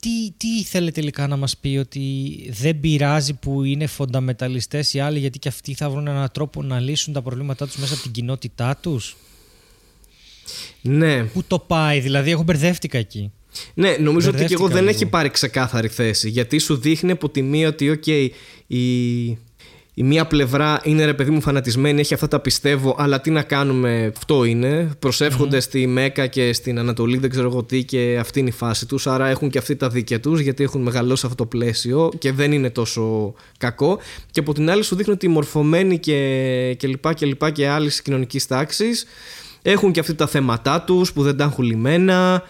τι, 0.00 0.30
τι 0.36 0.48
ήθελε 0.48 0.90
τελικά 0.90 1.26
να 1.26 1.36
μας 1.36 1.56
πει 1.56 1.76
ότι 1.76 2.00
δεν 2.50 2.80
πειράζει 2.80 3.34
που 3.34 3.64
είναι 3.64 3.86
φονταμεταλιστές 3.86 4.94
οι 4.94 5.00
άλλοι 5.00 5.18
γιατί 5.18 5.38
και 5.38 5.48
αυτοί 5.48 5.74
θα 5.74 5.90
βρουν 5.90 6.06
έναν 6.06 6.28
τρόπο 6.32 6.62
να 6.62 6.80
λύσουν 6.80 7.12
τα 7.12 7.22
προβλήματά 7.22 7.66
τους 7.66 7.76
μέσα 7.76 7.94
από 7.94 8.02
την 8.02 8.12
κοινότητά 8.12 8.76
τους; 8.76 9.16
Ναι. 10.80 11.24
Πού 11.24 11.44
το 11.46 11.58
πάει, 11.58 12.00
δηλαδή 12.00 12.30
εγώ 12.30 12.42
μπερδεύτηκα 12.42 12.98
εκεί. 12.98 13.32
Ναι, 13.74 13.96
νομίζω 13.96 14.30
ότι 14.30 14.44
και 14.44 14.54
εγώ 14.54 14.68
δεν 14.68 14.88
έχει 14.88 15.06
πάρει 15.06 15.30
ξεκάθαρη 15.30 15.88
θέση 15.88 16.28
γιατί 16.28 16.58
σου 16.58 16.76
δείχνει 16.76 17.10
από 17.10 17.28
τη 17.28 17.42
μία 17.42 17.68
ότι 17.68 18.00
okay, 18.04 18.28
η 18.66 19.38
η 19.98 20.02
μία 20.02 20.26
πλευρά 20.26 20.80
είναι 20.82 21.04
ρε 21.04 21.14
παιδί 21.14 21.30
μου 21.30 21.40
φανατισμένη, 21.40 22.00
έχει 22.00 22.14
αυτά 22.14 22.28
τα 22.28 22.40
πιστεύω, 22.40 22.94
αλλά 22.98 23.20
τι 23.20 23.30
να 23.30 23.42
κάνουμε, 23.42 24.12
αυτό 24.16 24.44
είναι. 24.44 24.90
Προσεύχονται 24.98 25.60
στη 25.60 25.86
Μέκα 25.86 26.26
και 26.26 26.52
στην 26.52 26.78
Ανατολή, 26.78 27.18
δεν 27.18 27.30
ξέρω 27.30 27.48
εγώ 27.48 27.62
τι, 27.64 27.84
και 27.84 28.16
αυτή 28.20 28.40
είναι 28.40 28.48
η 28.48 28.52
φάση 28.52 28.86
τους. 28.86 29.06
Άρα 29.06 29.28
έχουν 29.28 29.50
και 29.50 29.58
αυτοί 29.58 29.76
τα 29.76 29.88
δίκαια 29.88 30.20
τους, 30.20 30.40
γιατί 30.40 30.62
έχουν 30.62 30.82
μεγαλώσει 30.82 31.26
αυτό 31.26 31.36
το 31.44 31.46
πλαίσιο 31.46 32.10
και 32.18 32.32
δεν 32.32 32.52
είναι 32.52 32.70
τόσο 32.70 33.34
κακό. 33.58 33.98
Και 34.30 34.40
από 34.40 34.54
την 34.54 34.70
άλλη 34.70 34.82
σου 34.82 34.96
δείχνει 34.96 35.12
ότι 35.12 35.26
οι 35.26 35.28
μορφωμένοι 35.28 35.98
και, 35.98 36.74
και 36.78 36.86
λοιπά 36.86 37.12
και 37.12 37.26
λοιπά 37.26 37.50
και 37.50 37.68
άλλης 37.68 38.02
κοινωνικής 38.02 38.46
τάξης 38.46 39.04
έχουν 39.62 39.92
και 39.92 40.00
αυτοί 40.00 40.14
τα 40.14 40.26
θέματα 40.26 40.82
τους 40.82 41.12
που 41.12 41.22
δεν 41.22 41.36
τα 41.36 41.44
έχουν 41.44 41.64
λυμμένα. 41.64 42.42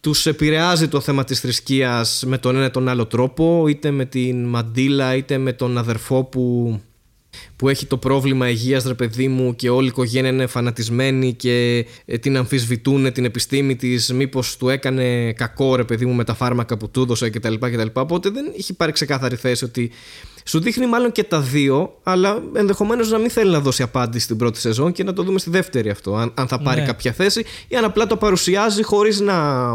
Τους 0.00 0.26
επηρεάζει 0.26 0.88
το 0.88 1.00
θέμα 1.00 1.24
της 1.24 1.40
θρησκείας 1.40 2.24
με 2.26 2.38
τον 2.38 2.56
ένα 2.56 2.70
τον 2.70 2.88
άλλο 2.88 3.06
τρόπο, 3.06 3.68
είτε 3.68 3.90
με 3.90 4.04
την 4.04 4.44
Μαντίλα, 4.44 5.16
είτε 5.16 5.38
με 5.38 5.52
τον 5.52 5.78
αδερφό 5.78 6.24
που 6.24 6.80
που 7.56 7.68
έχει 7.68 7.86
το 7.86 7.96
πρόβλημα 7.96 8.48
υγείας 8.48 8.84
ρε 8.84 8.94
παιδί 8.94 9.28
μου 9.28 9.56
και 9.56 9.70
όλη 9.70 9.86
η 9.86 9.88
οικογένεια 9.88 10.30
είναι 10.30 10.46
φανατισμένη 10.46 11.34
και 11.34 11.86
ε, 12.04 12.18
την 12.18 12.36
αμφισβητούν 12.36 13.12
την 13.12 13.24
επιστήμη 13.24 13.76
της 13.76 14.12
μήπως 14.12 14.56
του 14.56 14.68
έκανε 14.68 15.32
κακό 15.32 15.76
ρε 15.76 15.84
παιδί 15.84 16.06
μου 16.06 16.14
με 16.14 16.24
τα 16.24 16.34
φάρμακα 16.34 16.76
που 16.76 16.90
του 16.90 17.00
έδωσε 17.00 17.30
κτλ. 17.30 17.54
κτλ. 17.54 17.86
Οπότε 17.92 18.30
δεν 18.30 18.52
έχει 18.58 18.74
πάρει 18.74 18.92
ξεκάθαρη 18.92 19.36
θέση 19.36 19.64
ότι 19.64 19.90
σου 20.48 20.60
δείχνει 20.60 20.86
μάλλον 20.86 21.12
και 21.12 21.22
τα 21.22 21.40
δύο, 21.40 21.98
αλλά 22.02 22.42
ενδεχομένως 22.54 23.10
να 23.10 23.18
μην 23.18 23.30
θέλει 23.30 23.50
να 23.50 23.60
δώσει 23.60 23.82
απάντηση 23.82 24.24
στην 24.24 24.36
πρώτη 24.36 24.58
σεζόν 24.58 24.92
και 24.92 25.04
να 25.04 25.12
το 25.12 25.22
δούμε 25.22 25.38
στη 25.38 25.50
δεύτερη 25.50 25.90
αυτό. 25.90 26.14
Αν, 26.14 26.32
αν 26.34 26.48
θα 26.48 26.58
πάρει 26.58 26.80
ναι. 26.80 26.86
κάποια 26.86 27.12
θέση 27.12 27.44
ή 27.68 27.76
αν 27.76 27.84
απλά 27.84 28.06
το 28.06 28.16
παρουσιάζει 28.16 28.82
χωρίς 28.82 29.20
να. 29.20 29.68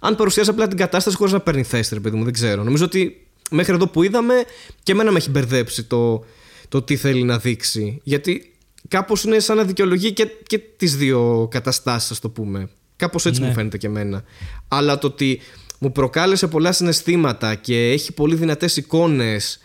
Αν 0.00 0.16
παρουσιάζει 0.16 0.50
απλά 0.50 0.68
την 0.68 0.76
κατάσταση 0.76 1.16
χωρίς 1.16 1.32
να 1.32 1.40
παίρνει 1.40 1.62
θέση, 1.62 1.94
ρε 1.94 2.00
παιδί 2.00 2.16
μου, 2.16 2.24
δεν 2.24 2.32
ξέρω. 2.32 2.62
Νομίζω 2.62 2.84
ότι 2.84 3.26
μέχρι 3.50 3.74
εδώ 3.74 3.86
που 3.86 4.02
είδαμε 4.02 4.34
και 4.82 4.92
εμένα 4.92 5.10
με 5.10 5.18
έχει 5.18 5.30
μπερδέψει 5.30 5.82
το, 5.82 6.24
το 6.72 6.82
τι 6.82 6.96
θέλει 6.96 7.22
να 7.22 7.38
δείξει. 7.38 8.00
Γιατί 8.02 8.54
κάπως 8.88 9.24
είναι 9.24 9.38
σαν 9.38 9.56
να 9.56 9.64
δικαιολογεί 9.64 10.12
και, 10.12 10.28
και 10.46 10.58
τις 10.58 10.96
δύο 10.96 11.48
καταστάσεις, 11.50 12.10
ας 12.10 12.18
το 12.18 12.28
πούμε. 12.28 12.68
Κάπως 12.96 13.26
έτσι 13.26 13.40
ναι. 13.40 13.46
μου 13.46 13.52
φαίνεται 13.52 13.78
και 13.78 13.86
εμένα. 13.86 14.24
Αλλά 14.68 14.98
το 14.98 15.06
ότι 15.06 15.40
μου 15.78 15.92
προκάλεσε 15.92 16.46
πολλά 16.46 16.72
συναισθήματα 16.72 17.54
και 17.54 17.90
έχει 17.90 18.12
πολύ 18.12 18.34
δυνατές 18.34 18.76
εικόνες 18.76 19.58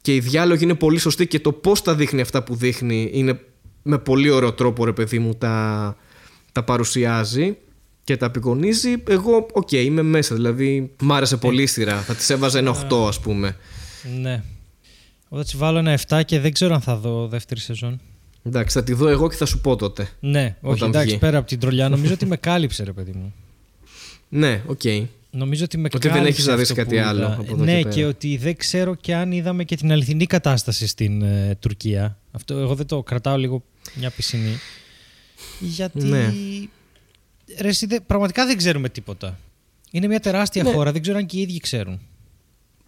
και 0.00 0.14
η 0.14 0.20
διάλογη 0.20 0.64
είναι 0.64 0.74
πολύ 0.74 0.98
σωστή 0.98 1.26
και 1.26 1.40
το 1.40 1.52
πώς 1.52 1.82
τα 1.82 1.94
δείχνει 1.94 2.20
αυτά 2.20 2.42
που 2.42 2.54
δείχνει 2.54 3.10
είναι 3.12 3.40
με 3.82 3.98
πολύ 3.98 4.30
ωραίο 4.30 4.52
τρόπο 4.52 4.84
ρε 4.84 4.92
παιδί 4.92 5.18
μου 5.18 5.34
τα, 5.34 5.96
τα 6.52 6.64
παρουσιάζει 6.64 7.56
και 8.04 8.16
τα 8.16 8.26
απεικονίζει 8.26 9.02
εγώ 9.08 9.46
OK 9.52 9.68
okay, 9.70 9.84
είμαι 9.84 10.02
μέσα 10.02 10.34
δηλαδή 10.34 10.90
μ' 11.00 11.12
άρεσε 11.12 11.36
πολύ 11.36 11.62
η 11.62 11.66
σειρά 11.66 12.00
θα 12.00 12.14
τη 12.14 12.32
έβαζα 12.32 12.58
ένα 12.58 12.88
8 12.90 13.06
ας 13.08 13.20
πούμε 13.20 13.56
ναι 14.20 14.42
εγώ 15.30 15.40
θα 15.40 15.42
της 15.42 15.56
βάλω 15.56 15.78
ένα 15.78 15.98
7 16.08 16.20
και 16.24 16.40
δεν 16.40 16.52
ξέρω 16.52 16.74
αν 16.74 16.80
θα 16.80 16.96
δω 16.96 17.28
δεύτερη 17.28 17.60
σεζόν. 17.60 18.00
Εντάξει, 18.42 18.78
θα 18.78 18.84
τη 18.84 18.92
δω 18.92 19.08
εγώ 19.08 19.28
και 19.28 19.36
θα 19.36 19.46
σου 19.46 19.60
πω 19.60 19.76
τότε. 19.76 20.08
Ναι, 20.20 20.56
όχι, 20.60 20.84
εντάξει, 20.84 21.18
πέρα 21.18 21.38
από 21.38 21.48
την 21.48 21.58
τρολιά. 21.58 21.88
Νομίζω 21.88 22.12
ότι 22.12 22.26
με 22.32 22.36
κάλυψε, 22.36 22.84
ρε 22.84 22.92
παιδί 22.92 23.12
μου. 23.12 23.34
Ναι, 24.28 24.62
OK. 24.66 24.80
Okay. 24.84 25.04
Νομίζω 25.30 25.64
ότι 25.64 25.78
με 25.78 25.88
ότι 25.94 26.08
δεν 26.08 26.26
έχεις 26.26 26.46
να 26.46 26.56
δεις 26.56 26.72
κάτι 26.72 26.98
άλλο. 26.98 27.26
Από 27.26 27.54
εδώ 27.54 27.64
ναι, 27.64 27.82
και, 27.82 27.88
και, 27.88 28.04
ότι 28.04 28.36
δεν 28.36 28.56
ξέρω 28.56 28.94
και 28.94 29.14
αν 29.14 29.32
είδαμε 29.32 29.64
και 29.64 29.76
την 29.76 29.92
αληθινή 29.92 30.26
κατάσταση 30.26 30.86
στην 30.86 31.22
ε, 31.22 31.56
Τουρκία. 31.60 32.18
Αυτό 32.30 32.58
εγώ 32.58 32.74
δεν 32.74 32.86
το 32.86 33.02
κρατάω 33.02 33.36
λίγο 33.36 33.62
μια 33.94 34.10
πισινή. 34.10 34.58
Γιατί. 35.60 36.04
Ναι. 36.04 36.32
Ρε, 37.60 37.70
πραγματικά 38.06 38.46
δεν 38.46 38.56
ξέρουμε 38.56 38.88
τίποτα. 38.88 39.38
Είναι 39.90 40.06
μια 40.06 40.20
τεράστια 40.20 40.62
ναι. 40.62 40.72
χώρα, 40.72 40.92
δεν 40.92 41.02
ξέρω 41.02 41.18
αν 41.18 41.26
και 41.26 41.36
οι 41.36 41.40
ίδιοι 41.40 41.58
ξέρουν. 41.58 42.00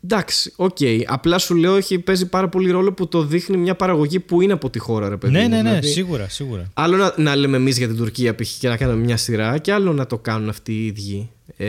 Εντάξει, 0.08 0.52
OK. 0.56 0.76
Okay. 0.80 1.02
Απλά 1.06 1.38
σου 1.38 1.54
λέω 1.54 1.76
έχει 1.76 1.98
παίζει 1.98 2.26
πάρα 2.28 2.48
πολύ 2.48 2.70
ρόλο 2.70 2.92
που 2.92 3.08
το 3.08 3.24
δείχνει 3.24 3.56
μια 3.56 3.74
παραγωγή 3.74 4.20
που 4.20 4.40
είναι 4.40 4.52
από 4.52 4.70
τη 4.70 4.78
χώρα, 4.78 5.08
ρε 5.08 5.16
παιδί. 5.16 5.32
Ναι, 5.32 5.40
ναι, 5.40 5.46
ναι, 5.48 5.62
δηλαδή, 5.62 5.86
σίγουρα, 5.86 6.28
σίγουρα. 6.28 6.70
Άλλο 6.74 6.96
να, 6.96 7.14
να 7.16 7.36
λέμε 7.36 7.56
εμείς 7.56 7.78
για 7.78 7.86
την 7.86 7.96
Τουρκία 7.96 8.34
π.χ. 8.34 8.58
και 8.58 8.68
να 8.68 8.76
κάνουμε 8.76 9.04
μια 9.04 9.16
σειρά, 9.16 9.58
και 9.58 9.72
άλλο 9.72 9.92
να 9.92 10.06
το 10.06 10.18
κάνουν 10.18 10.48
αυτοί 10.48 10.72
οι 10.72 10.86
ίδιοι. 10.86 11.30
Ε, 11.56 11.66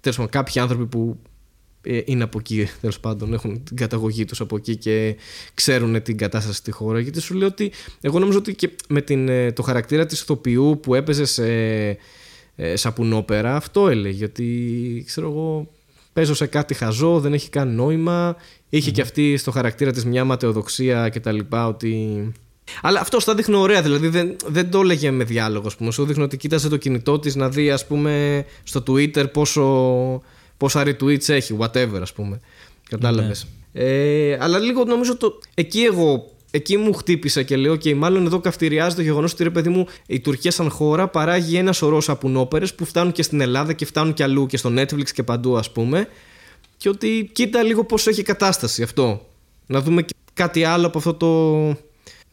Τέλος 0.00 0.16
πάντων, 0.16 0.28
κάποιοι 0.28 0.60
άνθρωποι 0.60 0.86
που 0.86 1.18
ε, 1.82 2.00
είναι 2.04 2.22
από 2.22 2.38
εκεί, 2.38 2.68
τέλος 2.80 3.00
πάντων, 3.00 3.32
έχουν 3.32 3.64
την 3.64 3.76
καταγωγή 3.76 4.24
τους 4.24 4.40
από 4.40 4.56
εκεί 4.56 4.76
και 4.76 5.16
ξέρουν 5.54 6.02
την 6.02 6.16
κατάσταση 6.16 6.56
στη 6.56 6.70
χώρα. 6.70 7.00
Γιατί 7.00 7.20
σου 7.20 7.34
λέω 7.34 7.48
ότι 7.48 7.72
εγώ 8.00 8.18
νομίζω 8.18 8.38
ότι 8.38 8.54
και 8.54 8.70
με 8.88 9.00
την, 9.00 9.28
ε, 9.28 9.52
το 9.52 9.62
χαρακτήρα 9.62 10.06
της 10.06 10.20
ηθοποιού 10.20 10.80
που 10.82 10.94
έπαιζε 10.94 11.24
σε 11.24 11.46
ε, 12.56 12.76
σαπουνόπερα, 12.76 13.56
αυτό 13.56 13.88
έλεγε. 13.88 14.24
Ότι 14.24 15.02
ξέρω 15.06 15.30
εγώ 15.30 15.68
παίζω 16.18 16.34
σε 16.34 16.46
κάτι 16.46 16.74
χαζό, 16.74 17.20
δεν 17.20 17.32
έχει 17.32 17.50
καν 17.50 17.74
νόημα. 17.74 18.36
Είχε 18.68 18.90
και 18.90 19.00
αυτή 19.00 19.36
στο 19.36 19.50
χαρακτήρα 19.50 19.92
της 19.92 20.04
μια 20.04 20.24
ματαιοδοξία 20.24 21.08
κτλ. 21.08 21.38
Ότι. 21.50 22.32
Αλλά 22.82 23.00
αυτό 23.00 23.18
τα 23.18 23.34
δείχνει 23.34 23.56
ωραία, 23.56 23.82
δηλαδή 23.82 24.08
δεν, 24.08 24.36
δεν 24.46 24.70
το 24.70 24.80
έλεγε 24.80 25.10
με 25.10 25.24
διάλογο. 25.24 25.68
Α 25.68 25.76
πούμε. 25.76 25.90
Σου 25.90 26.04
δείχνει 26.04 26.22
ότι 26.22 26.36
κοίταζε 26.36 26.68
το 26.68 26.76
κινητό 26.76 27.18
της 27.18 27.34
να 27.34 27.48
δει, 27.48 27.70
ας 27.70 27.86
πούμε, 27.86 28.44
στο 28.62 28.82
Twitter 28.86 29.32
πόσο, 29.32 30.22
πόσα 30.56 30.82
retweets 30.86 31.28
έχει, 31.28 31.56
whatever, 31.60 31.98
ας 32.00 32.12
πούμε. 32.12 32.40
Κατάλαβες. 32.88 33.46
Ναι. 33.72 33.82
Ε, 33.82 34.38
αλλά 34.40 34.58
λίγο 34.58 34.84
νομίζω 34.84 35.16
το. 35.16 35.38
Εκεί 35.54 35.80
εγώ 35.80 36.30
εκεί 36.50 36.76
μου 36.76 36.92
χτύπησε 36.92 37.42
και 37.42 37.56
λέω: 37.56 37.76
και 37.76 37.94
μάλλον 37.94 38.26
εδώ 38.26 38.40
καυτηριάζει 38.40 38.96
το 38.96 39.02
γεγονός 39.02 39.32
ότι 39.32 39.42
ρε 39.42 39.50
παιδί 39.50 39.68
μου, 39.68 39.86
η 40.06 40.20
Τουρκία 40.20 40.50
σαν 40.50 40.70
χώρα 40.70 41.08
παράγει 41.08 41.56
ένα 41.56 41.72
σωρό 41.72 42.00
σαπουνόπερες 42.00 42.74
που 42.74 42.84
φτάνουν 42.84 43.12
και 43.12 43.22
στην 43.22 43.40
Ελλάδα 43.40 43.72
και 43.72 43.84
φτάνουν 43.84 44.12
και 44.12 44.22
αλλού 44.22 44.46
και 44.46 44.56
στο 44.56 44.72
Netflix 44.76 45.10
και 45.12 45.22
παντού, 45.22 45.56
ας 45.56 45.72
πούμε. 45.72 46.08
Και 46.76 46.88
ότι 46.88 47.30
κοίτα 47.32 47.62
λίγο 47.62 47.84
πώς 47.84 48.06
έχει 48.06 48.22
κατάσταση 48.22 48.82
αυτό. 48.82 49.26
Να 49.66 49.80
δούμε 49.80 50.04
κάτι 50.34 50.64
άλλο 50.64 50.86
από 50.86 50.98
αυτό 50.98 51.14
το. 51.14 51.66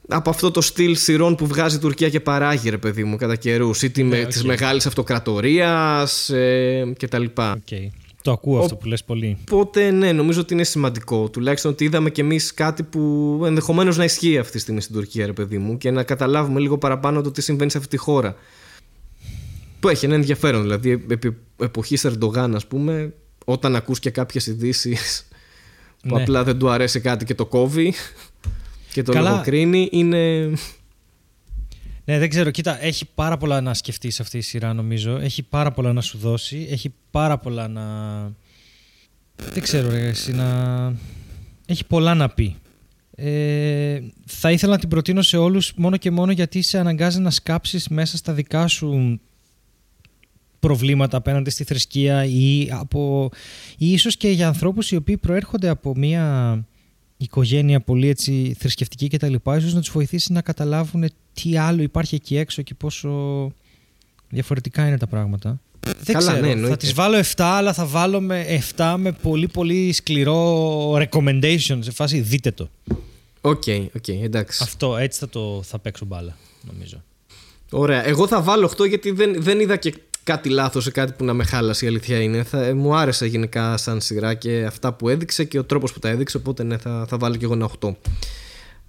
από 0.08 0.30
αυτό 0.30 0.52
το 0.52 0.62
στυλ 0.62 0.96
σειρών 0.96 1.36
που 1.36 1.48
βγάζει 1.48 1.76
η 1.76 1.80
Τουρκία 1.80 2.10
και 2.10 2.20
παράγει, 2.20 2.70
ρε 2.70 2.78
παιδί 2.78 3.04
μου, 3.04 3.16
κατά 3.18 3.36
καιρούς. 3.36 3.82
Είτε 3.82 4.02
Ναι, 4.02 4.08
με 4.08 4.22
οκ. 4.22 4.28
τη 4.28 4.46
μεγάλη 4.46 4.82
αυτοκρατορίας 4.86 6.30
ε, 6.30 6.94
κτλ. 7.00 7.24
Οκ. 7.24 7.92
Το 8.26 8.32
ακούω 8.32 8.60
αυτό 8.60 8.76
που 8.76 8.88
λες 8.88 9.04
πολύ. 9.04 9.38
Οπότε, 9.52 9.92
ναι, 9.92 10.12
νομίζω 10.12 10.42
ότι 10.42 10.54
είναι 10.54 10.64
σημαντικό. 10.64 11.30
Τουλάχιστον 11.30 11.72
ότι 11.72 11.84
είδαμε 11.84 12.10
κι 12.10 12.22
εμείς 12.22 12.54
κάτι 12.54 12.84
που 12.84 13.42
ενδεχομένως 13.46 13.98
να 13.98 14.04
ισχύει 14.04 14.38
αυτή 14.38 14.52
τη 14.52 14.60
στιγμή 14.60 14.82
στην 14.82 14.96
Τουρκία, 14.96 15.26
ρε 15.26 15.34
παιδί 15.34 15.58
μου, 15.58 15.78
και 15.78 15.92
να 15.92 16.04
καταλάβουμε 16.04 16.60
λίγο 16.60 16.78
παραπάνω 16.78 17.22
το 17.22 17.32
τι 17.32 17.42
συμβαίνει 17.42 17.72
σε 17.72 17.78
αυτή 17.78 17.90
τη 17.90 17.98
χώρα. 17.98 18.36
Που 19.80 19.90
έχει 19.90 20.06
ένα 20.06 20.16
ενδιαφέρον. 20.16 20.62
Δηλαδή, 20.62 21.06
επί 21.10 21.38
εποχής 21.58 22.06
Ερντογάν, 22.06 22.56
ας 22.56 22.68
πούμε, 22.68 23.14
όταν 23.46 23.76
ακούς 23.76 24.00
και 24.00 24.10
κάποιες 24.10 24.48
ειδήσεις 24.48 25.28
που 26.08 26.16
Ναι. 26.16 26.22
απλά 26.22 26.44
δεν 26.44 26.58
του 26.58 26.70
αρέσει 26.70 27.00
κάτι 27.00 27.26
και 27.26 27.36
το 27.36 27.46
κόβει 27.46 27.94
και 28.92 29.04
το 29.04 29.12
Καλά. 29.12 29.30
λογοκρίνει, 29.30 29.90
είναι. 29.92 30.52
Ναι, 32.06 32.19
δεν 32.19 32.30
ξέρω. 32.30 32.52
Κοίτα, 32.52 32.84
έχει 32.84 33.06
πάρα 33.15 33.38
πολλά 33.38 33.61
να 33.61 33.73
σκεφτείς 33.73 34.19
αυτή 34.19 34.38
η 34.38 34.41
σειρά, 34.41 34.73
νομίζω. 34.73 35.18
Έχει 35.18 35.44
πάρα 35.44 35.72
πολλά 35.72 35.94
να 35.94 36.02
σου 36.02 36.18
δώσει. 36.18 36.68
Έχει 36.69 36.94
πάρα 37.11 37.38
πολλά 37.38 37.68
να. 37.68 37.84
Δεν 39.53 39.64
ξέρω, 39.64 39.90
ρε, 39.90 40.07
εσύ 40.07 40.34
να. 40.34 40.94
Έχει 41.65 41.86
πολλά 41.86 42.14
να 42.14 42.30
πει. 42.30 42.56
Ε, 43.15 44.02
θα 44.26 44.52
ήθελα 44.52 44.72
να 44.72 44.80
την 44.80 44.90
προτείνω 44.90 45.22
σε 45.22 45.38
όλους 45.38 45.73
μόνο 45.76 45.98
και 45.98 46.11
μόνο 46.11 46.32
γιατί 46.32 46.61
σε 46.61 46.80
αναγκάζει 46.80 47.19
να 47.19 47.30
σκάψεις 47.30 47.88
μέσα 47.88 48.18
στα 48.18 48.34
δικά 48.34 48.68
σου 48.68 49.19
προβλήματα 50.60 51.18
απέναντι 51.18 51.49
στη 51.49 51.64
θρησκεία 51.64 52.26
ή, 52.26 52.68
από, 52.72 53.30
ή 53.77 53.91
ίσως 53.91 54.18
και 54.18 54.30
για 54.30 54.48
ανθρώπους 54.48 54.91
οι 54.91 54.95
οποίοι 54.95 55.18
προέρχονται 55.18 55.69
από 55.69 55.95
μια 55.95 56.65
οικογένεια 57.26 57.80
πολύ 57.80 58.08
έτσι 58.10 58.56
θρησκευτική 58.60 59.08
και 59.08 59.18
τα 59.18 59.30
λοιπά, 59.30 59.58
ίσως 59.58 59.74
να 59.74 59.80
τους 59.80 59.90
βοηθήσει 59.92 60.32
να 60.32 60.42
καταλάβουν 60.42 61.06
τι 61.34 61.58
άλλο 61.58 61.82
υπάρχει 61.82 62.16
εκεί 62.16 62.38
έξω 62.38 62.62
και 62.62 62.74
πόσο 62.74 63.52
διαφορετικά 64.30 64.88
είναι 64.88 64.98
τα 64.98 65.08
πράγματα. 65.08 65.60
Δεν 66.04 66.16
Καλά, 66.16 66.18
ξέρω, 66.18 66.36
ναι, 66.40 66.46
θα 66.46 66.52
εννοείται. 66.52 66.76
τις 66.76 66.94
βάλω 66.94 67.18
7 67.18 67.24
αλλά 67.38 67.74
θα 67.74 67.86
βάλω 67.86 68.22
με 68.22 68.46
7 68.76 68.96
με 68.98 69.12
πολύ 69.12 69.48
πολύ 69.48 69.92
σκληρό 69.94 70.92
recommendation 70.94 71.78
σε 71.80 71.92
φάση 71.92 72.20
δείτε 72.20 72.52
το. 72.52 72.70
OK, 73.42 73.64
OK, 73.96 74.08
εντάξει. 74.08 74.64
Αυτό 74.64 74.98
έτσι 74.98 75.20
θα, 75.20 75.30
το, 75.30 75.62
θα 75.66 75.80
παίξω 75.80 76.06
μπάλα 76.06 76.38
νομίζω. 76.72 77.04
Ωραία. 77.72 78.08
Εγώ 78.08 78.28
θα 78.28 78.42
βάλω 78.42 78.72
8 78.78 78.88
γιατί 78.88 79.12
δεν, 79.12 79.36
δεν 79.44 79.60
είδα 79.60 79.78
και 79.78 79.94
κάτι 80.26 80.50
λάθος 80.50 80.84
σε 80.84 80.92
κάτι 80.92 81.12
που 81.12 81.24
να 81.26 81.34
με 81.34 81.44
χάλασε. 81.44 81.86
Η 81.86 81.88
αλήθεια 81.88 82.22
είναι. 82.22 82.44
Θα, 82.44 82.64
ε, 82.64 82.74
μου 82.74 82.96
άρεσε 82.96 83.26
γενικά 83.26 83.78
σαν 83.78 84.02
σειρά 84.02 84.34
και 84.34 84.66
αυτά 84.66 84.94
που 84.94 85.10
έδειξε 85.10 85.44
και 85.44 85.60
ο 85.60 85.64
τρόπος 85.64 85.94
που 85.94 86.00
τα 86.00 86.10
έδειξε. 86.10 86.38
Οπότε 86.38 86.64
ναι, 86.64 86.78
θα, 86.78 87.06
θα 87.08 87.18
βάλω 87.18 87.36
κι 87.36 87.44
εγώ 87.44 87.54
ένα 87.54 87.70
8. 87.80 87.92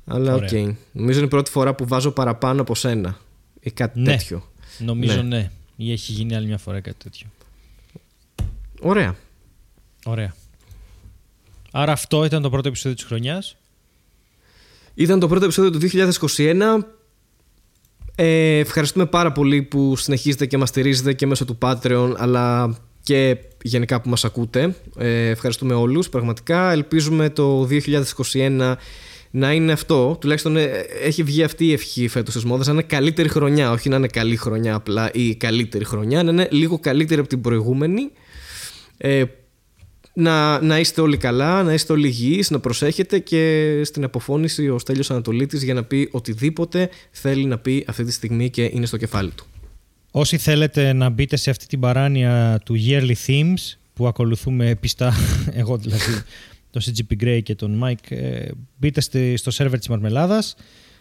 Αλλά 0.07 0.35
οκ. 0.35 0.43
Ωραία. 0.43 0.75
Νομίζω 0.93 1.19
είναι 1.19 1.27
η 1.27 1.31
πρώτη 1.31 1.51
φορά 1.51 1.75
που 1.75 1.87
βάζω 1.87 2.11
παραπάνω 2.11 2.61
από 2.61 2.75
σένα. 2.75 3.19
Ή 3.61 3.71
κάτι 3.71 4.01
Ναι. 4.01 4.17
τέτοιο. 4.17 4.51
Νομίζω 4.79 5.23
Ναι. 5.23 5.37
ναι. 5.37 5.51
Ή 5.77 5.93
έχει 5.93 6.13
γίνει 6.13 6.35
άλλη 6.37 6.47
μια 6.47 6.59
φορά 6.59 6.81
κάτι 6.81 6.97
τέτοιο. 7.03 7.27
Ωραία. 8.81 9.17
Ωραία. 10.05 10.35
Άρα 11.71 11.93
αυτό 11.93 12.25
ήταν 12.25 12.43
το 12.43 12.51
πρώτο 12.51 12.69
επεισόδιο 12.69 12.97
της 12.97 13.05
χρονιάς. 13.07 13.57
Ήταν 14.95 15.21
το 15.21 15.29
πρώτο 15.29 15.45
επεισόδιο 15.45 15.71
του 15.71 15.79
2021. 15.79 16.87
Ε, 18.19 18.59
ευχαριστούμε 18.59 19.07
πάρα 19.07 19.33
πολύ 19.33 19.63
που 19.63 19.97
συνεχίζετε 19.97 20.47
και 20.47 20.59
μας 20.59 20.69
στηρίζετε 20.69 21.13
και 21.13 21.27
μέσω 21.27 21.45
του 21.45 21.59
Patreon 21.63 22.13
αλλά 22.17 22.77
και 23.03 23.37
γενικά 23.63 24.01
που 24.01 24.09
μας 24.09 24.25
ακούτε. 24.25 24.75
Ε, 24.99 25.29
ευχαριστούμε 25.29 25.75
όλους 25.75 26.09
πραγματικά. 26.09 26.73
Ελπίζουμε 26.73 27.31
το 27.31 27.69
2021 28.33 28.75
να 29.31 29.53
είναι 29.53 29.73
αυτό. 29.73 30.17
Τουλάχιστον 30.21 30.57
ε, 30.57 30.65
έχει 31.03 31.23
βγει 31.23 31.43
αυτή 31.43 31.67
η 31.67 31.73
ευχή 31.73 32.09
φέτος 32.09 32.35
της 32.35 32.45
μόδας. 32.45 32.67
Να 32.67 32.73
είναι 32.73 32.83
καλύτερη 32.83 33.29
χρονιά. 33.29 33.71
Όχι 33.71 33.89
να 33.89 33.97
είναι 33.97 34.07
καλή 34.07 34.37
χρονιά 34.37 34.75
απλά 34.75 35.11
ή 35.13 35.35
καλύτερη 35.35 35.85
χρονιά. 35.85 36.23
Να 36.23 36.31
είναι 36.31 36.49
λίγο 36.51 36.79
καλύτερη 36.79 37.21
από 37.21 37.29
την 37.29 37.41
προηγούμενη. 37.41 38.11
Ε, 40.17 40.21
να, 40.21 40.61
να 40.61 40.79
είστε 40.79 41.01
όλοι 41.01 41.17
καλά, 41.17 41.63
να 41.63 41.73
είστε 41.73 41.93
όλοι 41.93 42.07
υγιείς, 42.07 42.51
να 42.51 42.61
προσέχετε 42.61 43.19
και 43.19 43.81
στην 43.85 44.05
αποφώνηση 44.05 44.69
ο 44.69 44.79
Στέλιος 44.79 45.11
Ανατολίτης 45.11 45.63
για 45.63 45.75
να 45.75 45.85
πει 45.85 46.09
οτιδήποτε 46.13 46.89
θέλει 47.11 47.45
να 47.45 47.59
πει 47.59 47.85
αυτή 47.89 48.05
τη 48.05 48.13
στιγμή 48.13 48.51
και 48.51 48.65
είναι 48.73 48.87
στο 48.87 48.97
κεφάλι 48.97 49.31
του. 49.31 49.47
Όσοι 50.11 50.37
θέλετε 50.39 50.93
να 50.93 51.09
μπείτε 51.09 51.37
σε 51.37 51.51
αυτή 51.51 51.67
την 51.67 51.81
παράνοια 51.81 52.61
του 52.65 52.77
Yearly 52.89 53.15
Themes 53.27 53.77
που 53.95 54.07
ακολουθούμε 54.07 54.75
πιστά, 54.81 55.15
εγώ 55.61 55.77
δηλαδή, 55.77 56.23
τον 56.71 56.83
CGP 56.83 57.23
Grey 57.25 57.41
και 57.43 57.55
τον 57.55 57.85
Mike, 57.85 58.11
ε, 58.17 58.49
μπείτε 58.79 59.01
στη- 59.01 59.37
στο 59.37 59.51
σερβερ 59.51 59.79
της 59.79 59.89
Μαρμελάδας, 59.89 60.55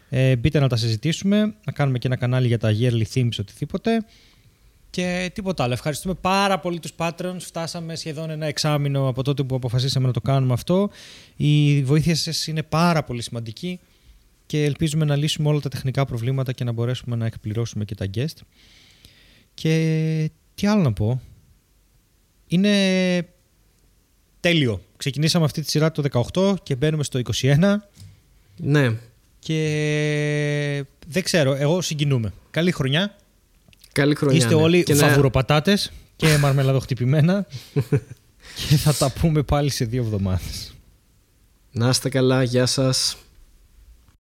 ε, 0.09 0.35
μπείτε 0.35 0.59
να 0.59 0.67
τα 0.67 0.75
συζητήσουμε, 0.75 1.53
να 1.65 1.71
κάνουμε 1.71 1.97
και 1.97 2.07
ένα 2.07 2.15
κανάλι 2.15 2.47
για 2.47 2.57
τα 2.59 2.71
Yearly 2.79 3.03
Themes, 3.13 3.29
οτιδήποτε. 3.39 4.05
Και 4.95 5.31
τίποτα 5.33 5.63
άλλο. 5.63 5.73
Ευχαριστούμε 5.73 6.13
πάρα 6.13 6.59
πολύ 6.59 6.79
τους 6.79 6.91
Patreons. 6.97 7.37
Φτάσαμε 7.39 7.95
σχεδόν 7.95 8.29
ένα 8.29 8.45
εξάμεινο 8.45 9.07
από 9.07 9.23
τότε 9.23 9.43
που 9.43 9.55
αποφασίσαμε 9.55 10.07
να 10.07 10.13
το 10.13 10.21
κάνουμε 10.21 10.53
αυτό. 10.53 10.89
Η 11.35 11.83
βοήθεια 11.83 12.15
σας 12.15 12.47
είναι 12.47 12.63
πάρα 12.63 13.03
πολύ 13.03 13.21
σημαντική 13.21 13.79
και 14.45 14.63
ελπίζουμε 14.63 15.05
να 15.05 15.15
λύσουμε 15.15 15.47
όλα 15.47 15.59
τα 15.59 15.69
τεχνικά 15.69 16.05
προβλήματα 16.05 16.51
και 16.51 16.63
να 16.63 16.71
μπορέσουμε 16.71 17.15
να 17.15 17.25
εκπληρώσουμε 17.25 17.85
και 17.85 17.95
τα 17.95 18.05
guest. 18.15 18.41
Και 19.53 20.31
τι 20.55 20.67
άλλο 20.67 20.81
να 20.81 20.93
πω. 20.93 21.21
Είναι 22.47 23.27
τέλειο. 24.39 24.81
Ξεκινήσαμε 24.97 25.45
αυτή 25.45 25.61
τη 25.61 25.69
σειρά 25.69 25.91
το 25.91 26.03
18 26.33 26.53
και 26.63 26.75
μπαίνουμε 26.75 27.03
στο 27.03 27.19
21 27.41 27.57
Ναι, 28.57 28.97
και 29.39 30.85
δεν 31.07 31.23
ξέρω, 31.23 31.53
εγώ 31.53 31.81
συγκινούμαι. 31.81 32.33
Καλή 32.51 32.71
χρονιά. 32.71 33.15
Καλή 33.95 34.15
χρονιά. 34.15 34.37
Είστε 34.37 34.55
ναι. 34.55 34.61
όλοι 34.61 34.83
Και 34.83 34.93
να- 34.93 35.07
φαβουροπατάτες 35.07 35.91
και 36.15 36.37
μαρμελαδοχτυπημένα 36.37 37.45
και 38.69 38.75
θα 38.75 38.93
τα 38.93 39.11
πούμε 39.11 39.43
πάλι 39.43 39.69
σε 39.69 39.85
δύο 39.85 40.03
εβδομάδες. 40.03 40.75
να 41.71 41.89
είστε 41.89 42.09
καλά, 42.09 42.43
γεια 42.43 42.65
σας. 42.65 43.17